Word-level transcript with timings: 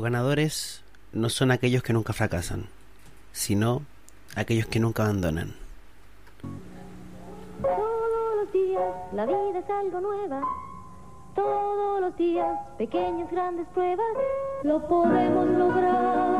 Los 0.00 0.04
ganadores 0.10 0.82
no 1.12 1.28
son 1.28 1.50
aquellos 1.50 1.82
que 1.82 1.92
nunca 1.92 2.14
fracasan, 2.14 2.64
sino 3.32 3.82
aquellos 4.34 4.66
que 4.66 4.80
nunca 4.80 5.02
abandonan. 5.02 5.52
Todos 7.60 8.36
los 8.36 8.50
días 8.50 8.82
la 9.12 9.26
vida 9.26 9.58
es 9.58 9.68
algo 9.68 10.00
nueva. 10.00 10.40
Todos 11.34 12.00
los 12.00 12.16
días 12.16 12.48
pequeñas 12.78 13.30
grandes 13.30 13.66
pruebas. 13.74 14.06
Lo 14.62 14.88
podemos 14.88 15.46
lograr. 15.46 16.39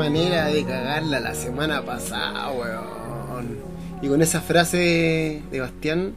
Manera 0.00 0.46
de 0.48 0.64
cagarla 0.64 1.20
la 1.20 1.34
semana 1.34 1.82
pasada, 1.84 2.50
weón. 2.50 3.58
Y 4.02 4.08
con 4.08 4.22
esa 4.22 4.40
frase 4.40 5.42
de 5.50 5.60
Bastián 5.60 6.14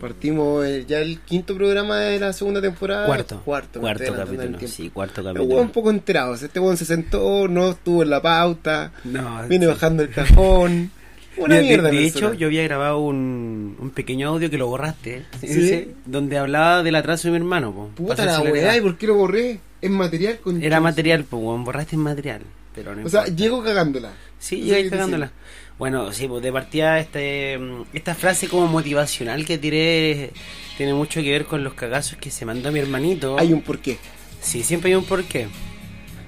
partimos 0.00 0.64
el- 0.66 0.86
ya 0.86 0.98
el 0.98 1.20
quinto 1.20 1.54
programa 1.56 1.98
de 1.98 2.20
la 2.20 2.32
segunda 2.32 2.60
temporada. 2.60 3.06
Cuarto. 3.06 3.40
Cuarto, 3.44 3.80
Cuarto 3.80 4.04
en 4.04 4.14
capítulo. 4.14 4.58
Sí, 4.68 4.90
cuarto 4.90 5.24
capítulo. 5.24 5.60
un 5.60 5.70
poco 5.70 5.90
enterados. 5.90 6.42
Este 6.42 6.60
weón 6.60 6.76
se 6.76 6.84
sentó, 6.84 7.48
no 7.48 7.70
estuvo 7.70 8.02
en 8.02 8.10
la 8.10 8.20
pauta, 8.22 8.92
No, 9.04 9.46
viene 9.48 9.66
sí. 9.66 9.72
bajando 9.72 10.02
el 10.02 10.10
cajón. 10.10 10.90
Una 11.36 11.56
de- 11.56 11.62
mierda. 11.62 11.90
de, 11.90 11.96
persona. 12.02 12.26
hecho, 12.28 12.34
yo 12.34 12.46
había 12.46 12.62
grabado 12.62 13.00
un, 13.00 13.76
un 13.80 13.90
pequeño 13.90 14.28
audio 14.28 14.48
que 14.50 14.56
lo 14.58 14.68
borraste. 14.68 15.24
¿Sí? 15.40 15.46
ese, 15.48 15.88
donde 16.06 16.38
hablaba 16.38 16.84
del 16.84 16.94
atraso 16.94 17.26
de 17.26 17.32
mi 17.32 17.38
hermano. 17.38 17.72
po, 17.72 17.88
Puta 17.96 18.24
la 18.24 18.40
weá, 18.40 18.76
¿y 18.76 18.80
por 18.80 18.96
qué 18.96 19.08
lo 19.08 19.14
borré? 19.16 19.58
Es 19.80 19.90
material 19.90 20.38
con. 20.38 20.62
Era 20.62 20.80
material, 20.80 21.24
weón, 21.32 21.64
borraste 21.64 21.96
el 21.96 22.02
material. 22.02 22.42
Pero 22.74 22.94
no 22.94 23.06
O 23.06 23.08
sea, 23.08 23.26
llego 23.26 23.62
cagándola. 23.62 24.12
Sí, 24.38 24.62
llegáis 24.62 24.90
cagándola. 24.90 25.30
Bueno, 25.78 26.12
sí, 26.12 26.28
pues 26.28 26.42
de 26.42 26.52
partida 26.52 27.00
este, 27.00 27.58
mm, 27.58 27.82
esta 27.92 28.14
frase 28.14 28.48
como 28.48 28.66
motivacional 28.66 29.44
que 29.44 29.58
tiré 29.58 30.32
tiene 30.76 30.94
mucho 30.94 31.20
que 31.20 31.30
ver 31.30 31.46
con 31.46 31.64
los 31.64 31.74
cagazos 31.74 32.18
que 32.18 32.30
se 32.30 32.44
mandó 32.44 32.70
mi 32.70 32.78
hermanito. 32.78 33.38
Hay 33.38 33.52
un 33.52 33.62
porqué. 33.62 33.98
Sí, 34.40 34.62
siempre 34.62 34.90
hay 34.90 34.96
un 34.96 35.04
porqué. 35.04 35.48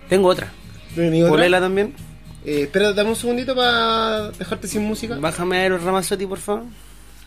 Tengo 0.09 0.29
otra. 0.29 0.53
Polela 1.29 1.61
también. 1.61 1.93
Eh, 2.45 2.63
espera, 2.63 2.93
dame 2.93 3.11
un 3.11 3.17
segundito 3.17 3.55
para 3.55 4.31
dejarte 4.31 4.69
sin 4.69 4.83
música. 4.83 5.17
Bájame 5.19 5.67
a 5.67 5.69
los 5.69 5.83
Ramazotti, 5.83 6.27
por 6.27 6.39
favor. 6.39 6.65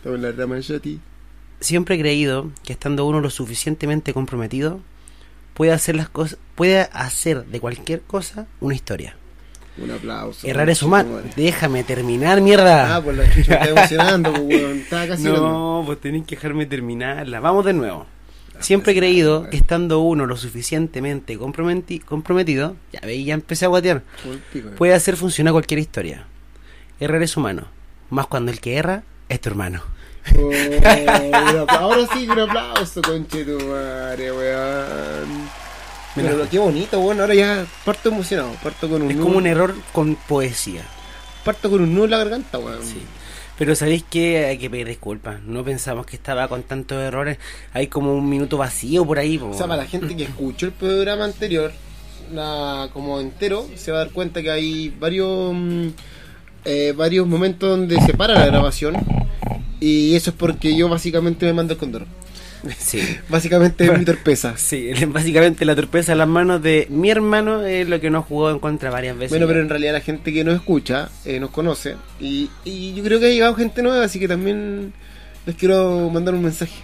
Dame 0.02 0.18
la 0.18 0.32
Ramazotti. 0.32 0.98
Siempre 1.60 1.96
he 1.96 1.98
creído 1.98 2.50
que 2.64 2.72
estando 2.72 3.04
uno 3.04 3.20
lo 3.20 3.28
suficientemente 3.28 4.14
comprometido, 4.14 4.80
puede 5.54 5.72
hacer 5.72 5.96
las 5.96 6.08
cosas, 6.08 6.38
puede 6.54 6.88
hacer 6.92 7.44
de 7.46 7.60
cualquier 7.60 8.00
cosa 8.02 8.46
una 8.60 8.74
historia. 8.74 9.16
Un 9.78 9.90
aplauso. 9.90 10.46
Errar 10.46 10.68
es 10.68 10.82
humano. 10.82 11.20
Déjame 11.36 11.84
terminar, 11.84 12.40
mierda. 12.40 12.96
Ah, 12.96 13.02
pues 13.02 13.16
la 13.16 13.24
chucha 13.32 13.54
está 13.54 13.68
emocionando, 13.68 14.32
pues, 14.32 14.44
weón. 14.44 14.78
Estaba 14.80 15.06
casi. 15.06 15.22
No, 15.22 15.82
pues 15.86 16.00
tenés 16.00 16.26
que 16.26 16.34
dejarme 16.36 16.66
terminarla. 16.66 17.40
Vamos 17.40 17.64
de 17.64 17.72
nuevo. 17.72 18.06
Siempre 18.58 18.92
he 18.92 18.96
creído 18.96 19.48
que 19.48 19.56
estando 19.56 20.00
uno 20.00 20.26
lo 20.26 20.36
suficientemente 20.36 21.38
comprometi- 21.38 22.04
comprometido, 22.04 22.76
ya 22.92 23.00
veis, 23.00 23.24
ya 23.24 23.32
empecé 23.32 23.64
a 23.64 23.68
guatear, 23.68 24.02
puede 24.76 24.92
hacer 24.92 25.16
funcionar 25.16 25.54
cualquier 25.54 25.80
historia. 25.80 26.26
Errar 26.98 27.22
es 27.22 27.38
humano, 27.38 27.68
más 28.10 28.26
cuando 28.26 28.52
el 28.52 28.60
que 28.60 28.76
erra 28.76 29.02
es 29.30 29.40
tu 29.40 29.48
hermano. 29.48 29.80
Oh, 30.38 30.50
apla- 30.52 31.66
Ahora 31.78 32.06
sí, 32.12 32.28
un 32.28 32.38
aplauso, 32.38 33.02
conche 33.02 33.44
tu 33.44 33.58
madre, 33.66 34.30
weón. 34.32 35.48
Mira. 36.16 36.30
Pero 36.30 36.48
qué 36.50 36.58
bonito, 36.58 37.00
weón. 37.00 37.20
Ahora 37.20 37.34
ya 37.34 37.64
parto 37.84 38.08
emocionado. 38.10 38.50
Parto 38.62 38.88
con 38.88 39.02
un 39.02 39.10
Es 39.10 39.16
nudo. 39.16 39.26
como 39.26 39.38
un 39.38 39.46
error 39.46 39.74
con 39.92 40.14
poesía. 40.16 40.82
Parto 41.44 41.70
con 41.70 41.80
un 41.82 41.94
nudo 41.94 42.04
en 42.04 42.10
la 42.10 42.18
garganta, 42.18 42.58
weón. 42.58 42.84
Sí. 42.84 43.00
Pero 43.58 43.74
sabéis 43.74 44.04
que 44.08 44.46
hay 44.46 44.58
que 44.58 44.70
pedir 44.70 44.88
disculpas. 44.88 45.40
No 45.42 45.62
pensamos 45.64 46.06
que 46.06 46.16
estaba 46.16 46.48
con 46.48 46.62
tantos 46.62 46.98
errores. 46.98 47.38
Hay 47.74 47.88
como 47.88 48.14
un 48.14 48.28
minuto 48.28 48.56
vacío 48.56 49.04
por 49.04 49.18
ahí. 49.18 49.36
po. 49.38 49.50
O 49.50 49.54
sea, 49.54 49.66
para 49.66 49.82
la 49.82 49.88
gente 49.88 50.16
que 50.16 50.24
escuchó 50.24 50.66
el 50.66 50.72
programa 50.72 51.24
anterior, 51.24 51.70
la, 52.32 52.88
como 52.92 53.20
entero, 53.20 53.66
se 53.76 53.92
va 53.92 53.98
a 54.00 54.04
dar 54.04 54.12
cuenta 54.12 54.40
que 54.42 54.50
hay 54.50 54.88
varios 54.98 55.52
mm, 55.52 55.88
eh, 56.64 56.94
varios 56.96 57.26
momentos 57.26 57.68
donde 57.70 58.00
se 58.00 58.14
para 58.14 58.34
la 58.34 58.46
grabación. 58.46 58.94
Y 59.80 60.14
eso 60.14 60.30
es 60.30 60.36
porque 60.36 60.76
yo 60.76 60.88
básicamente 60.88 61.46
me 61.46 61.54
mando 61.54 61.74
el 61.74 61.78
condor. 61.78 62.06
Sí. 62.78 63.00
Básicamente 63.28 63.84
es 63.84 63.98
mi 63.98 64.04
torpeza. 64.04 64.54
Sí, 64.56 64.90
básicamente 65.08 65.64
la 65.64 65.74
torpeza 65.74 66.12
en 66.12 66.18
las 66.18 66.28
manos 66.28 66.62
de 66.62 66.86
mi 66.90 67.10
hermano 67.10 67.64
es 67.64 67.88
lo 67.88 68.00
que 68.00 68.10
nos 68.10 68.26
jugó 68.26 68.50
en 68.50 68.58
contra 68.58 68.90
varias 68.90 69.16
veces. 69.16 69.30
Bueno, 69.30 69.46
pero 69.46 69.60
en 69.60 69.68
realidad 69.68 69.92
la 69.92 70.00
gente 70.00 70.32
que 70.32 70.44
nos 70.44 70.54
escucha 70.54 71.08
eh, 71.24 71.40
nos 71.40 71.50
conoce. 71.50 71.96
Y, 72.20 72.50
y 72.64 72.94
yo 72.94 73.02
creo 73.02 73.20
que 73.20 73.26
ha 73.26 73.30
llegado 73.30 73.54
gente 73.54 73.82
nueva, 73.82 74.04
así 74.04 74.18
que 74.18 74.28
también 74.28 74.92
les 75.46 75.56
quiero 75.56 76.10
mandar 76.10 76.34
un 76.34 76.42
mensaje. 76.42 76.74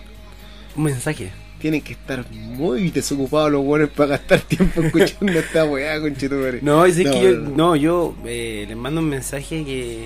Un 0.76 0.84
mensaje. 0.84 1.30
Tienen 1.60 1.80
que 1.80 1.94
estar 1.94 2.30
muy 2.30 2.90
desocupados 2.90 3.50
los 3.50 3.64
buenos 3.64 3.88
para 3.90 4.10
gastar 4.10 4.40
tiempo 4.40 4.82
escuchando 4.82 5.38
esta 5.38 5.64
weá, 5.64 5.98
conchetumare. 6.00 6.60
No, 6.62 6.84
es, 6.84 6.98
es 6.98 7.10
que 7.10 7.22
yo, 7.22 7.32
no. 7.32 7.50
no, 7.56 7.76
yo 7.76 8.14
eh, 8.26 8.66
les 8.68 8.76
mando 8.76 9.00
un 9.00 9.08
mensaje 9.08 9.64
que, 9.64 10.04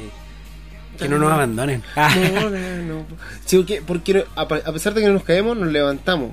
que 1.01 1.09
no 1.09 1.19
nos 1.19 1.33
abandonen. 1.33 1.83
No, 1.97 2.51
no, 2.51 2.83
no. 2.83 3.05
Sí, 3.45 3.57
porque, 3.57 3.83
porque 3.87 4.25
a, 4.37 4.47
pesar 4.47 4.95
de 4.95 5.01
que 5.01 5.07
no 5.09 5.15
nos 5.15 5.25
caemos, 5.25 5.57
nos 5.57 5.73
levantamos. 5.73 6.33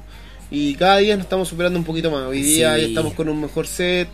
Y 0.52 0.76
cada 0.76 0.98
día 0.98 1.16
nos 1.16 1.26
estamos 1.26 1.48
superando 1.48 1.78
un 1.80 1.86
poquito 1.86 2.12
más. 2.12 2.24
Hoy 2.24 2.42
día 2.42 2.76
Sí. 2.76 2.82
ya 2.82 2.88
estamos 2.88 3.14
con 3.14 3.28
un 3.30 3.42
mejor 3.42 3.68
set. 3.68 4.08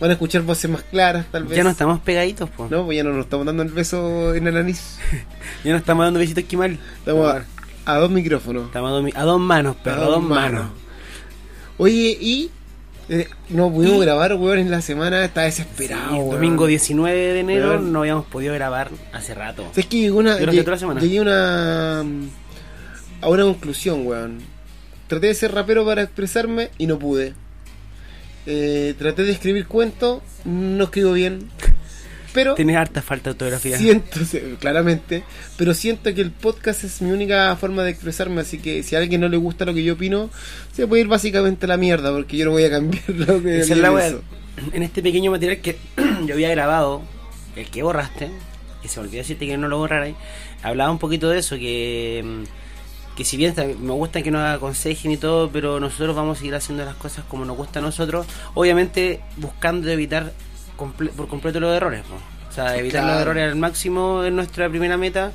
Van 0.00 0.10
a 0.10 0.14
escuchar 0.14 0.42
voces 0.42 0.68
más 0.70 0.82
claras, 0.82 1.26
tal 1.30 1.44
vez. 1.44 1.56
ya 1.56 1.62
no 1.62 1.70
estamos 1.70 2.00
pegaditos, 2.00 2.50
po. 2.50 2.66
No, 2.70 2.84
pues 2.84 2.96
ya 2.96 3.04
no 3.04 3.10
nos 3.12 3.24
estamos 3.26 3.46
dando 3.46 3.62
el 3.62 3.68
beso 3.70 4.34
en 4.34 4.46
el 4.46 4.56
anís. 4.56 4.98
Ya 5.64 5.70
no 5.72 5.78
estamos 5.78 6.04
dando 6.04 6.18
besitos 6.20 6.42
esquimal. 6.44 6.78
Estamos 6.98 7.34
a, 7.34 7.44
a 7.86 7.96
dos 7.98 8.10
micrófonos. 8.10 8.66
Estamos 8.66 8.88
a 8.90 8.92
dos, 8.94 9.04
mi- 9.04 9.12
a 9.14 9.22
dos 9.22 9.40
manos, 9.40 9.76
perro, 9.76 10.02
a 10.02 10.06
dos 10.06 10.22
manos. 10.22 10.66
Oye, 11.78 12.16
y 12.20 12.50
eh, 13.08 13.28
no 13.50 13.70
pudimos 13.72 14.00
grabar, 14.02 14.34
weón, 14.34 14.58
en 14.58 14.70
la 14.70 14.80
semana. 14.80 15.24
Está 15.24 15.42
desesperado. 15.42 16.10
Sí, 16.14 16.30
domingo 16.30 16.66
19 16.66 17.16
de 17.16 17.40
enero 17.40 17.68
Weón. 17.70 17.92
no 17.92 18.00
habíamos 18.00 18.26
podido 18.26 18.54
grabar 18.54 18.90
hace 19.12 19.34
rato. 19.34 19.64
Es 19.76 19.86
que 19.86 19.98
llegó 20.00 20.18
una, 20.18 20.36
Durante 20.36 20.60
lleg- 20.60 20.64
toda 20.64 20.74
la 20.76 20.78
semana. 20.80 21.00
llegué 21.00 21.18
a 21.18 21.22
una, 21.22 22.00
a 23.20 23.28
una 23.28 23.42
conclusión, 23.44 24.06
weón. 24.06 24.38
Traté 25.06 25.26
de 25.28 25.34
ser 25.34 25.52
rapero 25.52 25.84
para 25.84 26.02
expresarme 26.02 26.70
y 26.78 26.86
no 26.86 26.98
pude. 26.98 27.34
Eh, 28.46 28.94
traté 28.98 29.22
de 29.24 29.32
escribir 29.32 29.66
cuentos, 29.66 30.22
no 30.44 30.84
escribo 30.84 31.12
bien. 31.12 31.48
Pero 32.34 32.56
Tienes 32.56 32.76
harta 32.76 33.00
falta 33.00 33.30
de 33.30 33.30
ortografía. 33.30 33.78
siento, 33.78 34.18
claramente, 34.58 35.22
pero 35.56 35.72
siento 35.72 36.12
que 36.12 36.20
el 36.20 36.32
podcast 36.32 36.82
es 36.82 37.00
mi 37.00 37.12
única 37.12 37.54
forma 37.54 37.84
de 37.84 37.92
expresarme, 37.92 38.40
así 38.40 38.58
que 38.58 38.82
si 38.82 38.96
a 38.96 38.98
alguien 38.98 39.20
no 39.20 39.28
le 39.28 39.36
gusta 39.36 39.64
lo 39.64 39.72
que 39.72 39.84
yo 39.84 39.94
opino, 39.94 40.28
se 40.72 40.88
puede 40.88 41.02
ir 41.02 41.08
básicamente 41.08 41.66
a 41.66 41.68
la 41.68 41.76
mierda, 41.76 42.10
porque 42.10 42.36
yo 42.36 42.46
no 42.46 42.50
voy 42.50 42.64
a 42.64 42.70
cambiar 42.70 43.04
lo 43.08 43.40
que 43.40 43.60
es 43.60 43.70
la. 43.70 44.12
En 44.72 44.82
este 44.82 45.00
pequeño 45.00 45.30
material 45.30 45.60
que 45.60 45.78
yo 46.26 46.34
había 46.34 46.50
grabado, 46.50 47.02
el 47.54 47.70
que 47.70 47.84
borraste, 47.84 48.30
y 48.82 48.88
se 48.88 48.98
me 48.98 49.06
olvidó 49.06 49.22
decirte 49.22 49.46
que 49.46 49.56
no 49.56 49.68
lo 49.68 49.78
borrarais, 49.78 50.16
hablaba 50.64 50.90
un 50.90 50.98
poquito 50.98 51.30
de 51.30 51.38
eso, 51.38 51.56
que, 51.56 52.20
mm, 52.24 53.16
que 53.16 53.24
si 53.24 53.36
bien 53.36 53.54
me 53.80 53.92
gusta 53.92 54.22
que 54.22 54.32
nos 54.32 54.42
aconsejen 54.42 55.12
y 55.12 55.16
todo, 55.18 55.50
pero 55.50 55.78
nosotros 55.78 56.16
vamos 56.16 56.38
a 56.38 56.40
seguir 56.40 56.56
haciendo 56.56 56.84
las 56.84 56.96
cosas 56.96 57.24
como 57.28 57.44
nos 57.44 57.56
gusta 57.56 57.78
a 57.78 57.82
nosotros, 57.82 58.26
obviamente 58.54 59.20
buscando 59.36 59.88
evitar 59.88 60.32
comple- 60.76 61.10
por 61.10 61.28
completo 61.28 61.60
los 61.60 61.76
errores. 61.76 62.02
po. 62.08 62.14
O 62.50 62.52
sea, 62.54 62.76
evitar 62.76 63.02
Claro. 63.02 63.14
los 63.14 63.22
errores 63.22 63.50
al 63.52 63.56
máximo 63.56 64.22
es 64.24 64.32
nuestra 64.32 64.68
primera 64.68 64.96
meta 64.96 65.32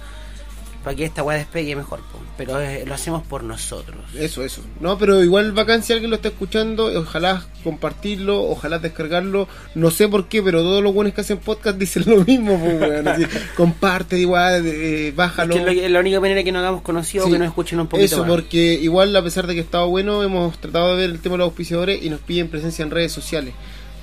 para 0.84 0.96
que 0.96 1.04
esta 1.04 1.22
weá 1.24 1.38
despegue 1.38 1.76
mejor. 1.76 2.00
po. 2.00 2.20
Pero 2.38 2.58
eh, 2.62 2.86
lo 2.88 2.94
hacemos 2.94 3.24
por 3.28 3.44
nosotros. 3.44 3.98
Eso, 4.16 4.46
eso. 4.46 4.62
No, 4.80 4.98
pero 4.98 5.22
igual 5.22 5.52
bacán 5.52 5.84
si 5.84 5.92
alguien 5.92 6.10
lo 6.10 6.16
está 6.16 6.30
escuchando, 6.30 6.86
ojalá 6.98 7.44
compartirlo, 7.66 8.44
ojalá 8.44 8.80
descargarlo. 8.80 9.50
No 9.76 9.92
sé 9.92 10.08
por 10.08 10.30
qué, 10.30 10.42
pero 10.42 10.62
todos 10.62 10.82
los 10.82 10.94
buenos 10.94 11.14
que 11.14 11.20
hacen 11.20 11.40
podcast 11.40 11.78
dicen 11.78 12.04
lo 12.08 12.24
mismo. 12.24 12.58
Así, 13.06 13.26
comparte 13.58 14.18
igual, 14.18 14.64
eh, 14.66 15.12
bájalo. 15.14 15.54
Es 15.56 15.66
que 15.66 15.86
es 15.88 15.92
la 15.92 16.00
única 16.00 16.22
manera 16.22 16.42
que 16.46 16.54
nos 16.54 16.62
hagamos 16.62 16.82
conocidos 16.82 17.26
Sí, 17.26 17.32
o 17.32 17.34
que 17.34 17.40
nos 17.40 17.48
escuchen 17.50 17.78
un 17.82 17.88
poquito 17.88 18.06
Eso, 18.06 18.20
más. 18.22 18.30
porque 18.30 18.76
igual 18.76 19.14
a 19.14 19.22
pesar 19.22 19.46
de 19.48 19.56
que 19.56 19.60
estaba 19.60 19.84
bueno, 19.84 20.24
hemos 20.24 20.58
tratado 20.62 20.92
de 20.96 21.02
ver 21.02 21.10
el 21.10 21.20
tema 21.20 21.34
de 21.34 21.40
los 21.40 21.46
auspiciadores 21.48 22.02
y 22.02 22.10
nos 22.10 22.22
piden 22.22 22.48
presencia 22.48 22.84
en 22.84 22.92
redes 22.92 23.12
sociales. 23.12 23.54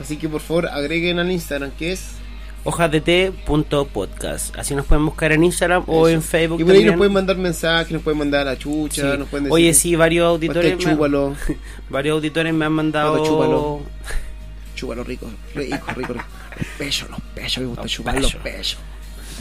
Así 0.00 0.16
que 0.16 0.28
por 0.28 0.40
favor 0.40 0.66
agreguen 0.68 1.18
al 1.18 1.30
Instagram, 1.30 1.70
que 1.72 1.92
es... 1.92 2.10
hojasdt.podcast. 2.64 4.56
Así 4.58 4.74
nos 4.74 4.86
pueden 4.86 5.04
buscar 5.06 5.32
en 5.32 5.44
Instagram 5.44 5.84
o 5.86 6.08
en 6.08 6.22
Facebook. 6.22 6.60
Y 6.60 6.64
por 6.64 6.72
ahí 6.72 6.78
también. 6.78 6.86
nos 6.88 6.96
pueden 6.98 7.12
mandar 7.12 7.36
mensajes, 7.38 7.92
nos 7.92 8.02
pueden 8.02 8.18
mandar 8.18 8.48
a 8.48 8.56
chucha, 8.58 9.12
Sí. 9.12 9.18
nos 9.18 9.28
pueden 9.28 9.44
decir... 9.44 9.52
Oye, 9.54 9.74
sí, 9.74 9.96
varios 9.96 10.26
auditores, 10.26 10.72
"Este 10.72 10.86
me, 10.86 10.92
chúpalo". 10.92 11.34
varios 11.90 12.14
auditores 12.14 12.52
me 12.54 12.64
han 12.64 12.72
mandado 12.72 13.12
Pato, 13.14 13.24
chúpalo. 13.26 13.80
Chúpalo 14.74 15.04
rico, 15.04 15.30
rico, 15.54 15.76
rico, 15.96 16.12
rico. 16.12 16.24
Los 16.58 16.66
pechos, 16.78 17.10
los 17.10 17.20
pechos, 17.34 17.58
me 17.62 17.66
gusta 17.68 17.82
Los 17.82 17.92
chupar 17.92 18.20
los 18.20 18.34
pechos. 18.36 18.78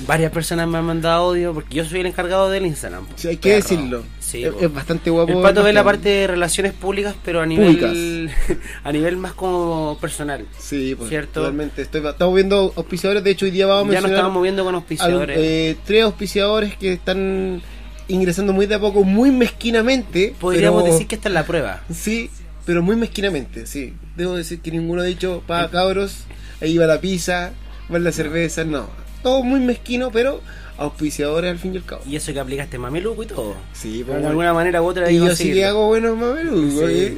Varias 0.08 0.32
personas 0.32 0.68
me 0.68 0.78
han 0.78 0.86
mandado 0.86 1.30
audio 1.30 1.54
porque 1.54 1.76
yo 1.78 1.86
soy 1.86 2.02
el 2.02 2.08
encargado 2.08 2.50
del 2.50 2.66
Instagram. 2.66 3.06
Sí, 3.16 3.30
hay 3.30 3.38
que 3.38 3.50
Perro. 3.50 3.62
decirlo. 3.62 4.04
Sí, 4.20 4.44
es, 4.44 4.74
bastante 4.74 5.10
guapo. 5.10 5.32
el 5.32 5.42
pato 5.42 5.64
ve 5.64 5.72
la 5.72 5.84
parte 5.84 6.10
de 6.10 6.28
relaciones 6.28 6.74
públicas, 6.74 7.16
pero 7.24 7.40
a 7.42 7.46
nivel 7.46 8.30
a 8.84 8.92
nivel 8.92 9.16
más 9.18 9.34
como 9.34 9.98
personal. 10.02 10.46
Sí, 10.60 10.96
pues, 10.96 11.10
¿Cierto? 11.10 11.40
totalmente. 11.42 11.82
Estoy, 11.84 12.06
estamos 12.06 12.36
viendo 12.36 12.74
auspiciadores, 12.76 13.24
de 13.24 13.32
hecho 13.32 13.46
hoy 13.46 13.52
día 13.52 13.68
vamos 13.68 13.92
a 13.92 13.94
ya 13.94 14.02
nos 14.02 14.12
estamos 14.12 14.34
moviendo 14.34 14.64
con 14.66 14.74
al- 14.76 14.80
auspiciadores. 14.82 15.38
eh, 15.40 15.78
tres 15.86 16.04
auspiciadores 16.04 16.76
que 16.76 16.94
están 16.94 17.62
ingresando 18.08 18.52
muy 18.52 18.66
de 18.66 18.76
a 18.76 18.80
poco, 18.80 19.04
muy 19.04 19.32
mezquinamente. 19.32 20.36
Podríamos 20.40 20.84
pero- 20.84 20.94
decir 20.94 21.08
que 21.08 21.16
esta 21.16 21.30
es 21.30 21.34
la 21.34 21.46
prueba. 21.46 21.84
Sí, 21.94 22.30
pero 22.66 22.82
muy 22.84 22.96
mezquinamente, 22.98 23.66
sí. 23.66 23.94
Debo 24.18 24.36
decir 24.36 24.60
que 24.60 24.72
ninguno 24.72 25.02
ha 25.04 25.06
dicho, 25.06 25.42
pa 25.48 25.70
cabros, 25.70 26.26
ahí 26.62 26.78
va 26.78 26.86
la 26.86 27.00
pizza, 27.00 27.54
va 27.94 28.00
la 28.00 28.12
cerveza, 28.12 28.64
no. 28.66 28.90
Todo 29.26 29.42
muy 29.42 29.60
mezquino, 29.60 30.12
pero 30.12 30.40
auspiciadores 30.78 31.50
al 31.50 31.58
fin 31.58 31.74
y 31.74 31.78
al 31.78 31.84
cabo. 31.84 32.04
Y 32.08 32.16
eso 32.16 32.32
que 32.32 32.40
aplicaste 32.40 32.78
mameluco 32.78 33.24
y 33.24 33.26
todo. 33.26 33.56
Sí, 33.74 34.04
Pero 34.06 34.06
pues, 34.06 34.08
de 34.08 34.12
bueno. 34.14 34.28
alguna 34.30 34.54
manera 34.54 34.82
u 34.84 34.86
otra 34.86 35.10
Y 35.10 35.18
yo 35.18 35.36
sí 35.36 35.52
que 35.52 35.66
hago 35.66 35.88
buenos 35.88 36.16
mamelucos, 36.16 36.90
Sí. 36.92 37.18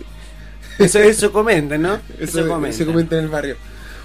Eso, 0.80 1.00
eso 1.00 1.33
comenta, 1.33 1.77
¿no? 1.77 2.00
Eso, 2.19 2.48
comenta. 2.48 2.77
se 2.77 2.86
comenta 2.86 3.18
en 3.18 3.25
el 3.25 3.30
barrio. 3.30 3.57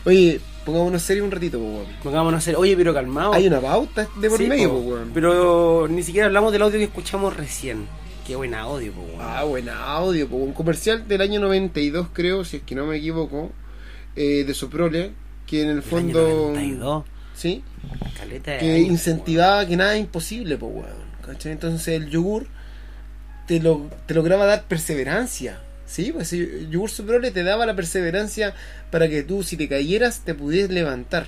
Oye, 0.05 0.41
pongámonos 0.65 1.01
serio 1.03 1.25
un 1.25 1.31
ratito, 1.31 1.59
pues, 1.61 1.71
weón. 1.71 1.87
Pongámonos 2.03 2.39
hacer, 2.39 2.57
oye, 2.57 2.77
pero 2.77 2.93
calmado. 2.93 3.35
Hay 3.35 3.47
una 3.47 3.61
pauta 3.61 4.09
de 4.17 4.29
por 4.29 4.39
Sí, 4.39 4.49
medio, 4.49 4.71
po. 4.71 4.77
pues, 4.83 4.87
weón. 4.95 5.11
Pero 5.15 5.87
ni 5.89 6.03
siquiera 6.03 6.27
hablamos 6.27 6.51
del 6.53 6.63
audio 6.63 6.79
que 6.79 6.85
escuchamos 6.87 7.37
recién. 7.37 7.87
Qué 8.27 8.35
buen 8.35 8.53
audio, 8.55 8.91
po, 8.93 9.03
weón. 9.03 9.21
Ah, 9.21 9.45
buen 9.45 9.69
audio, 9.69 10.27
pues, 10.27 10.43
un 10.43 10.55
comercial 10.55 11.07
del 11.07 11.21
año 11.21 11.39
92, 11.39 12.09
creo, 12.13 12.45
si 12.45 12.57
es 12.57 12.63
que 12.65 12.75
no 12.75 12.87
me 12.87 12.97
equivoco, 12.97 13.53
eh, 14.17 14.43
de 14.45 14.55
Soprole, 14.55 15.13
que 15.47 15.63
en 15.63 15.69
el 15.69 15.73
año 15.79 15.83
fondo... 15.83 16.21
92. 16.55 17.05
Sí, 17.43 17.65
Caleta 18.17 18.53
de 18.53 18.59
que 18.59 18.73
años, 18.77 18.89
incentivaba 18.89 19.67
que 19.67 19.77
nada 19.77 19.95
es 19.95 20.01
imposible, 20.01 20.57
pues, 20.57 20.73
weón. 20.73 21.03
¿cachai? 21.27 21.51
Entonces 21.51 21.89
el 21.89 22.09
yogur 22.09 22.47
te, 23.49 23.59
lo, 23.59 23.91
te 24.07 24.15
lograba 24.15 24.47
dar 24.47 24.63
perseverancia. 24.63 25.59
Sí, 25.85 26.13
pues 26.13 26.33
el 26.33 26.71
yogur 26.71 26.89
Soprole 26.89 27.33
te 27.33 27.43
daba 27.43 27.67
la 27.67 27.75
perseverancia 27.75 28.55
para 28.93 29.09
que 29.09 29.25
tú, 29.25 29.43
si 29.43 29.57
te 29.57 29.69
cayeras, 29.69 30.21
te 30.21 30.35
pudieras 30.35 30.71
levantar. 30.71 31.27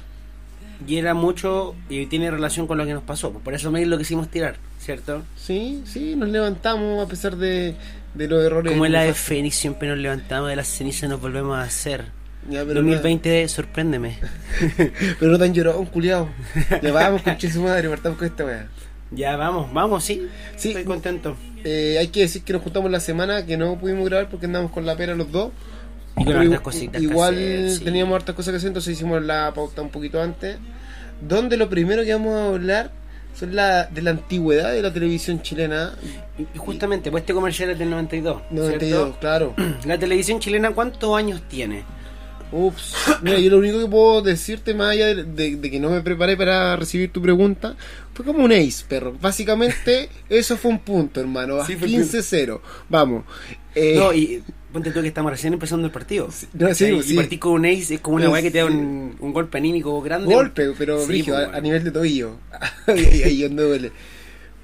Y 0.86 0.98
era 0.98 1.14
mucho, 1.14 1.74
y 1.88 2.06
tiene 2.06 2.30
relación 2.30 2.68
con 2.68 2.78
lo 2.78 2.86
que 2.86 2.94
nos 2.94 3.02
pasó. 3.02 3.32
pues, 3.32 3.42
Por 3.42 3.54
eso 3.54 3.72
me 3.72 3.84
lo 3.84 3.98
quisimos 3.98 4.28
tirar, 4.28 4.54
¿cierto? 4.78 5.24
Sí, 5.36 5.82
sí, 5.84 6.14
nos 6.14 6.28
levantamos 6.28 7.04
a 7.04 7.08
pesar 7.08 7.36
de, 7.36 7.74
de 8.14 8.28
los 8.28 8.44
errores. 8.44 8.72
Como 8.72 8.86
el 8.86 8.94
ave 8.94 9.08
nefastos. 9.08 9.28
fénix, 9.28 9.56
siempre 9.56 9.88
nos 9.88 9.98
levantamos 9.98 10.48
de 10.48 10.54
las 10.56 10.68
cenizas 10.68 11.02
y 11.04 11.08
nos 11.08 11.20
volvemos 11.20 11.56
a 11.58 11.62
hacer. 11.62 12.04
Ya, 12.48 12.64
pero, 12.64 12.82
no, 12.82 12.90
2020, 12.90 13.48
sorpréndeme. 13.48 14.18
pero 15.18 15.32
no 15.32 15.38
tan 15.38 15.54
llorón, 15.54 15.86
culiado. 15.86 16.28
Ya 16.82 16.92
vamos, 16.92 17.22
conche 17.24 17.50
su 17.50 17.62
madre, 17.62 17.88
partamos 17.88 18.18
con 18.18 18.26
esta 18.26 18.44
weá. 18.44 18.68
ya, 19.10 19.36
vamos, 19.36 19.72
vamos, 19.72 20.04
sí. 20.04 20.28
Sí. 20.56 20.68
Estoy 20.68 20.84
contento. 20.84 21.36
Eh, 21.64 21.96
hay 21.98 22.08
que 22.08 22.20
decir 22.20 22.42
que 22.42 22.52
nos 22.52 22.62
juntamos 22.62 22.90
la 22.90 23.00
semana 23.00 23.46
que 23.46 23.56
no 23.56 23.78
pudimos 23.78 24.04
grabar 24.04 24.28
porque 24.28 24.46
andamos 24.46 24.70
con 24.70 24.84
la 24.84 24.96
pera 24.96 25.14
los 25.14 25.32
dos. 25.32 25.52
Y 26.16 26.24
con 26.24 26.36
hartas 26.36 26.60
cositas 26.60 27.00
que 27.00 27.06
Igual 27.06 27.70
sí. 27.70 27.82
teníamos 27.82 28.14
hartas 28.14 28.36
cosas 28.36 28.52
que 28.52 28.56
hacer, 28.58 28.68
entonces 28.68 28.92
hicimos 28.94 29.22
la 29.22 29.52
pauta 29.54 29.82
un 29.82 29.90
poquito 29.90 30.20
antes. 30.22 30.58
Donde 31.20 31.56
lo 31.56 31.68
primero 31.70 32.04
que 32.04 32.12
vamos 32.12 32.34
a 32.34 32.48
hablar 32.48 32.92
son 33.34 33.56
la, 33.56 33.86
de 33.86 34.02
la 34.02 34.10
antigüedad 34.10 34.72
de 34.72 34.82
la 34.82 34.92
televisión 34.92 35.42
chilena. 35.42 35.92
Y 36.54 36.58
justamente, 36.58 37.10
pues 37.10 37.22
este 37.22 37.34
comercial 37.34 37.70
es 37.70 37.78
del 37.78 37.90
92. 37.90 38.42
92, 38.50 38.78
¿cierto? 38.80 39.20
claro. 39.20 39.54
La 39.86 39.98
televisión 39.98 40.40
chilena, 40.40 40.70
¿cuántos 40.72 41.16
años 41.16 41.42
tiene? 41.48 41.84
Ups. 42.54 42.94
Mira, 43.22 43.38
yo 43.38 43.50
lo 43.50 43.58
único 43.58 43.80
que 43.80 43.86
puedo 43.86 44.22
decirte, 44.22 44.74
más 44.74 44.90
allá 44.90 45.06
de, 45.14 45.24
de- 45.24 45.56
de 45.56 45.70
que 45.70 45.80
no 45.80 45.90
me 45.90 46.00
preparé 46.02 46.36
para 46.36 46.76
recibir 46.76 47.10
tu 47.12 47.20
pregunta, 47.20 47.76
fue 48.14 48.24
como 48.24 48.44
un 48.44 48.52
ace, 48.52 48.84
perro. 48.88 49.14
Básicamente, 49.20 50.08
eso 50.28 50.56
fue 50.56 50.70
un 50.70 50.78
punto, 50.78 51.20
hermano. 51.20 51.64
Sí, 51.66 51.76
fue 51.76 51.88
15-0. 51.88 52.60
Vamos. 52.88 53.24
Eh, 53.74 53.94
No, 53.96 54.12
y 54.12 54.42
ponte 54.72 54.90
tú 54.90 55.02
que 55.02 55.08
estamos 55.08 55.30
recién 55.32 55.52
empezando 55.52 55.86
el 55.86 55.92
partido. 55.92 56.28
no, 56.52 56.74
sí, 56.74 56.86
y 56.86 57.02
sí. 57.02 57.14
partir 57.14 57.38
con 57.38 57.52
un 57.52 57.66
ace 57.66 57.94
es 57.94 58.00
como 58.00 58.16
una 58.16 58.28
weá 58.30 58.42
que 58.42 58.50
te 58.50 58.58
da 58.58 58.66
un, 58.66 59.16
un 59.18 59.32
golpe 59.32 59.58
anímico 59.58 60.00
grande. 60.02 60.32
golpe, 60.34 60.72
pero 60.78 61.04
brígido, 61.06 61.36
a, 61.36 61.60
nivel 61.60 61.82
de 61.84 61.90
tobillo. 61.90 62.36
ahí, 62.86 63.22
ahí 63.24 63.42
donde 63.42 63.62
duele. 63.64 63.92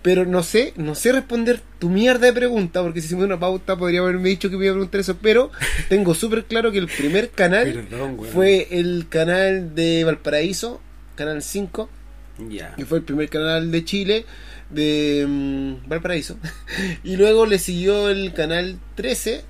Pero 0.02 0.25
no 0.25 0.43
sé, 0.43 0.73
no 0.76 0.94
sé 0.94 1.12
responder 1.12 1.61
tu 1.79 1.91
mierda 1.91 2.26
de 2.26 2.32
pregunta, 2.32 2.82
porque 2.82 3.00
si 3.00 3.06
hicimos 3.08 3.25
una 3.26 3.38
pauta 3.38 3.76
podría 3.76 4.00
haberme 4.00 4.31
dicho 4.31 4.49
que 4.49 4.56
me 4.56 4.64
iba 4.64 4.73
a 4.73 4.76
preguntar 4.76 5.00
eso, 5.02 5.19
pero 5.20 5.50
tengo 5.91 6.14
súper 6.14 6.44
claro 6.44 6.73
que 6.73 6.79
el 6.79 6.87
primer 6.88 7.31
canal 7.31 7.70
Perdón, 7.91 8.19
fue 8.32 8.69
el 8.70 9.06
canal 9.11 9.75
de 9.75 10.05
Valparaíso, 10.05 10.81
Canal 11.17 11.43
5, 11.43 11.91
Ya. 12.49 12.75
que 12.76 12.87
fue 12.87 12.99
el 12.99 13.05
primer 13.05 13.29
canal 13.29 13.70
de 13.70 13.85
Chile 13.85 14.25
de 14.70 15.26
mm, 15.29 15.88
Valparaíso. 15.88 16.38
y 17.05 17.17
luego 17.17 17.44
le 17.44 17.58
siguió 17.58 18.08
el 18.08 18.32
canal 18.32 18.79
13, 18.94 19.43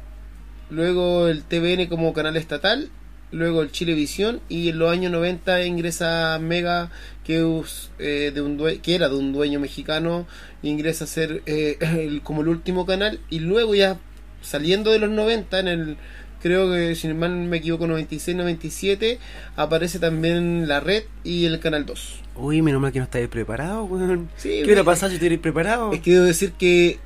luego 0.71 1.29
el 1.29 1.45
TVN 1.45 1.87
como 1.87 2.13
canal 2.13 2.37
estatal, 2.37 2.91
luego 3.31 3.63
el 3.63 3.71
Chilevisión 3.71 4.41
y 4.49 4.71
en 4.71 4.81
los 4.81 4.91
años 4.91 5.13
90 5.13 5.65
ingresa 5.65 6.39
Mega 6.41 6.91
que, 7.31 7.63
eh, 7.99 8.33
de 8.35 8.41
un 8.43 8.57
due- 8.59 8.81
que 8.81 8.95
era 8.95 9.09
de 9.09 9.17
un 9.17 9.33
dueño 9.33 9.61
mexicano 9.61 10.27
ingresa 10.63 11.05
a 11.05 11.07
ser 11.07 11.43
eh, 11.47 11.77
el- 11.81 12.23
como 12.23 12.43
el 12.43 12.49
último 12.49 12.87
canal 12.87 13.21
y 13.31 13.39
luego 13.39 13.75
ya 13.75 13.99
saliendo 14.43 14.91
de 14.91 14.99
los 14.99 15.11
90 15.11 15.61
en 15.61 15.69
el 15.69 15.97
creo 16.43 16.73
que 16.73 16.95
si 16.95 17.07
mal 17.09 17.31
me 17.33 17.59
equivoco 17.59 17.87
96 17.87 18.35
97 18.37 19.19
aparece 19.57 19.99
también 19.99 20.67
la 20.67 20.81
red 20.81 21.05
y 21.23 21.45
el 21.45 21.61
canal 21.61 21.85
2 21.87 22.21
Uy, 22.37 22.63
menos 22.63 22.81
mal 22.81 22.91
que 22.93 22.99
no 23.01 23.05
estáis 23.05 23.29
preparado, 23.29 23.85
weón. 23.85 24.31
Sí, 24.39 24.49
¿Qué 24.61 24.65
hubiera 24.65 24.83
pasado 24.85 25.11
si 25.11 25.17
estuvierais 25.17 25.41
preparado? 25.43 25.93
Es 25.93 26.01
que 26.01 26.13
debo 26.13 26.25
decir 26.25 26.53
que 26.53 26.99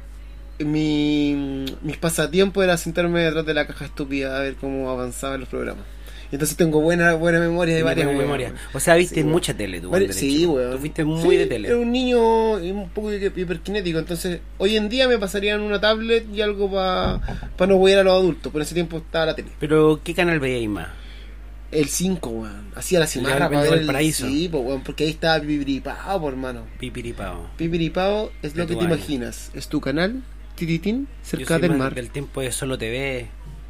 mi, 0.61 1.65
mis 1.83 1.97
pasatiempos 1.97 2.63
era 2.63 2.77
sentarme 2.77 3.21
detrás 3.21 3.45
de 3.45 3.55
la 3.55 3.67
caja 3.67 3.85
estúpida 3.87 4.37
a 4.37 4.41
ver 4.41 4.55
cómo 4.55 4.89
avanzaban 4.91 5.41
los 5.41 5.49
programas. 5.49 5.85
Entonces 6.33 6.57
tengo 6.57 6.81
buena 6.81 7.15
buena 7.15 7.41
memoria 7.41 7.75
de 7.77 7.83
varias 7.83 8.07
memoria. 8.13 8.53
O 8.73 8.81
sea, 8.81 8.95
viste 8.97 9.17
Sí, 9.17 9.25
mucha 9.25 9.55
tele 9.55 9.81
tú. 9.81 9.95
Eres 9.95 10.17
sí, 10.17 10.47
weón. 10.47 10.73
Tú 10.73 10.79
fuiste 10.79 11.05
muy 11.05 11.23
Sí, 11.23 11.37
de 11.37 11.47
tele. 11.47 11.69
Era 11.69 11.79
un 11.79 11.93
niño 11.93 12.53
un 12.55 12.89
poco 12.91 13.13
hiperkinético. 13.13 13.99
Entonces, 13.99 14.41
hoy 14.59 14.77
en 14.77 14.89
día 14.89 15.09
me 15.09 15.19
pasarían 15.19 15.61
una 15.61 15.81
tablet 15.81 16.27
y 16.35 16.41
algo 16.41 16.71
para 16.71 17.21
no 17.67 17.77
voy 17.77 17.93
a 17.93 18.03
los 18.03 18.13
adultos. 18.15 18.53
Por 18.53 18.63
ese 18.63 18.75
tiempo 18.75 18.99
estaba 18.99 19.27
la 19.27 19.35
tele. 19.37 19.49
Pero, 19.61 20.01
¿qué 20.03 20.15
canal 20.15 20.41
veíais 20.41 20.69
más? 20.69 20.89
El 21.71 21.89
5, 21.89 22.29
weón. 22.31 22.67
Hacía 22.77 23.01
la 23.01 23.07
El 23.07 23.11
cimarra 23.11 23.49
de 23.49 23.57
para 23.57 23.61
ver 23.63 23.73
el 23.73 23.79
Valparaíso. 23.81 24.27
Sí, 24.29 24.49
po, 24.49 24.59
weón, 24.59 24.83
porque 24.83 25.05
ahí 25.05 25.11
estaba 25.11 25.41
Pipiripao, 25.41 26.21
po, 26.21 26.29
hermano. 26.29 26.67
Pipiripao. 26.79 27.51
Pipiripao 27.57 28.31
es 28.43 28.55
De 28.55 28.61
lo 28.61 28.67
que 28.69 28.75
te 28.77 28.81
año. 28.85 28.95
imaginas. 28.95 29.51
Es 29.55 29.67
tu 29.69 29.81
canal, 29.81 30.23
tititín, 30.55 31.09
Yo 31.23 31.29
cerca 31.31 31.59
soy 31.59 31.63
del 31.63 31.77
mar. 31.77 31.95
Del 31.95 32.11
tiempo 32.11 32.43
de 32.43 32.53
Solo 32.53 32.79
TV. 32.79 33.27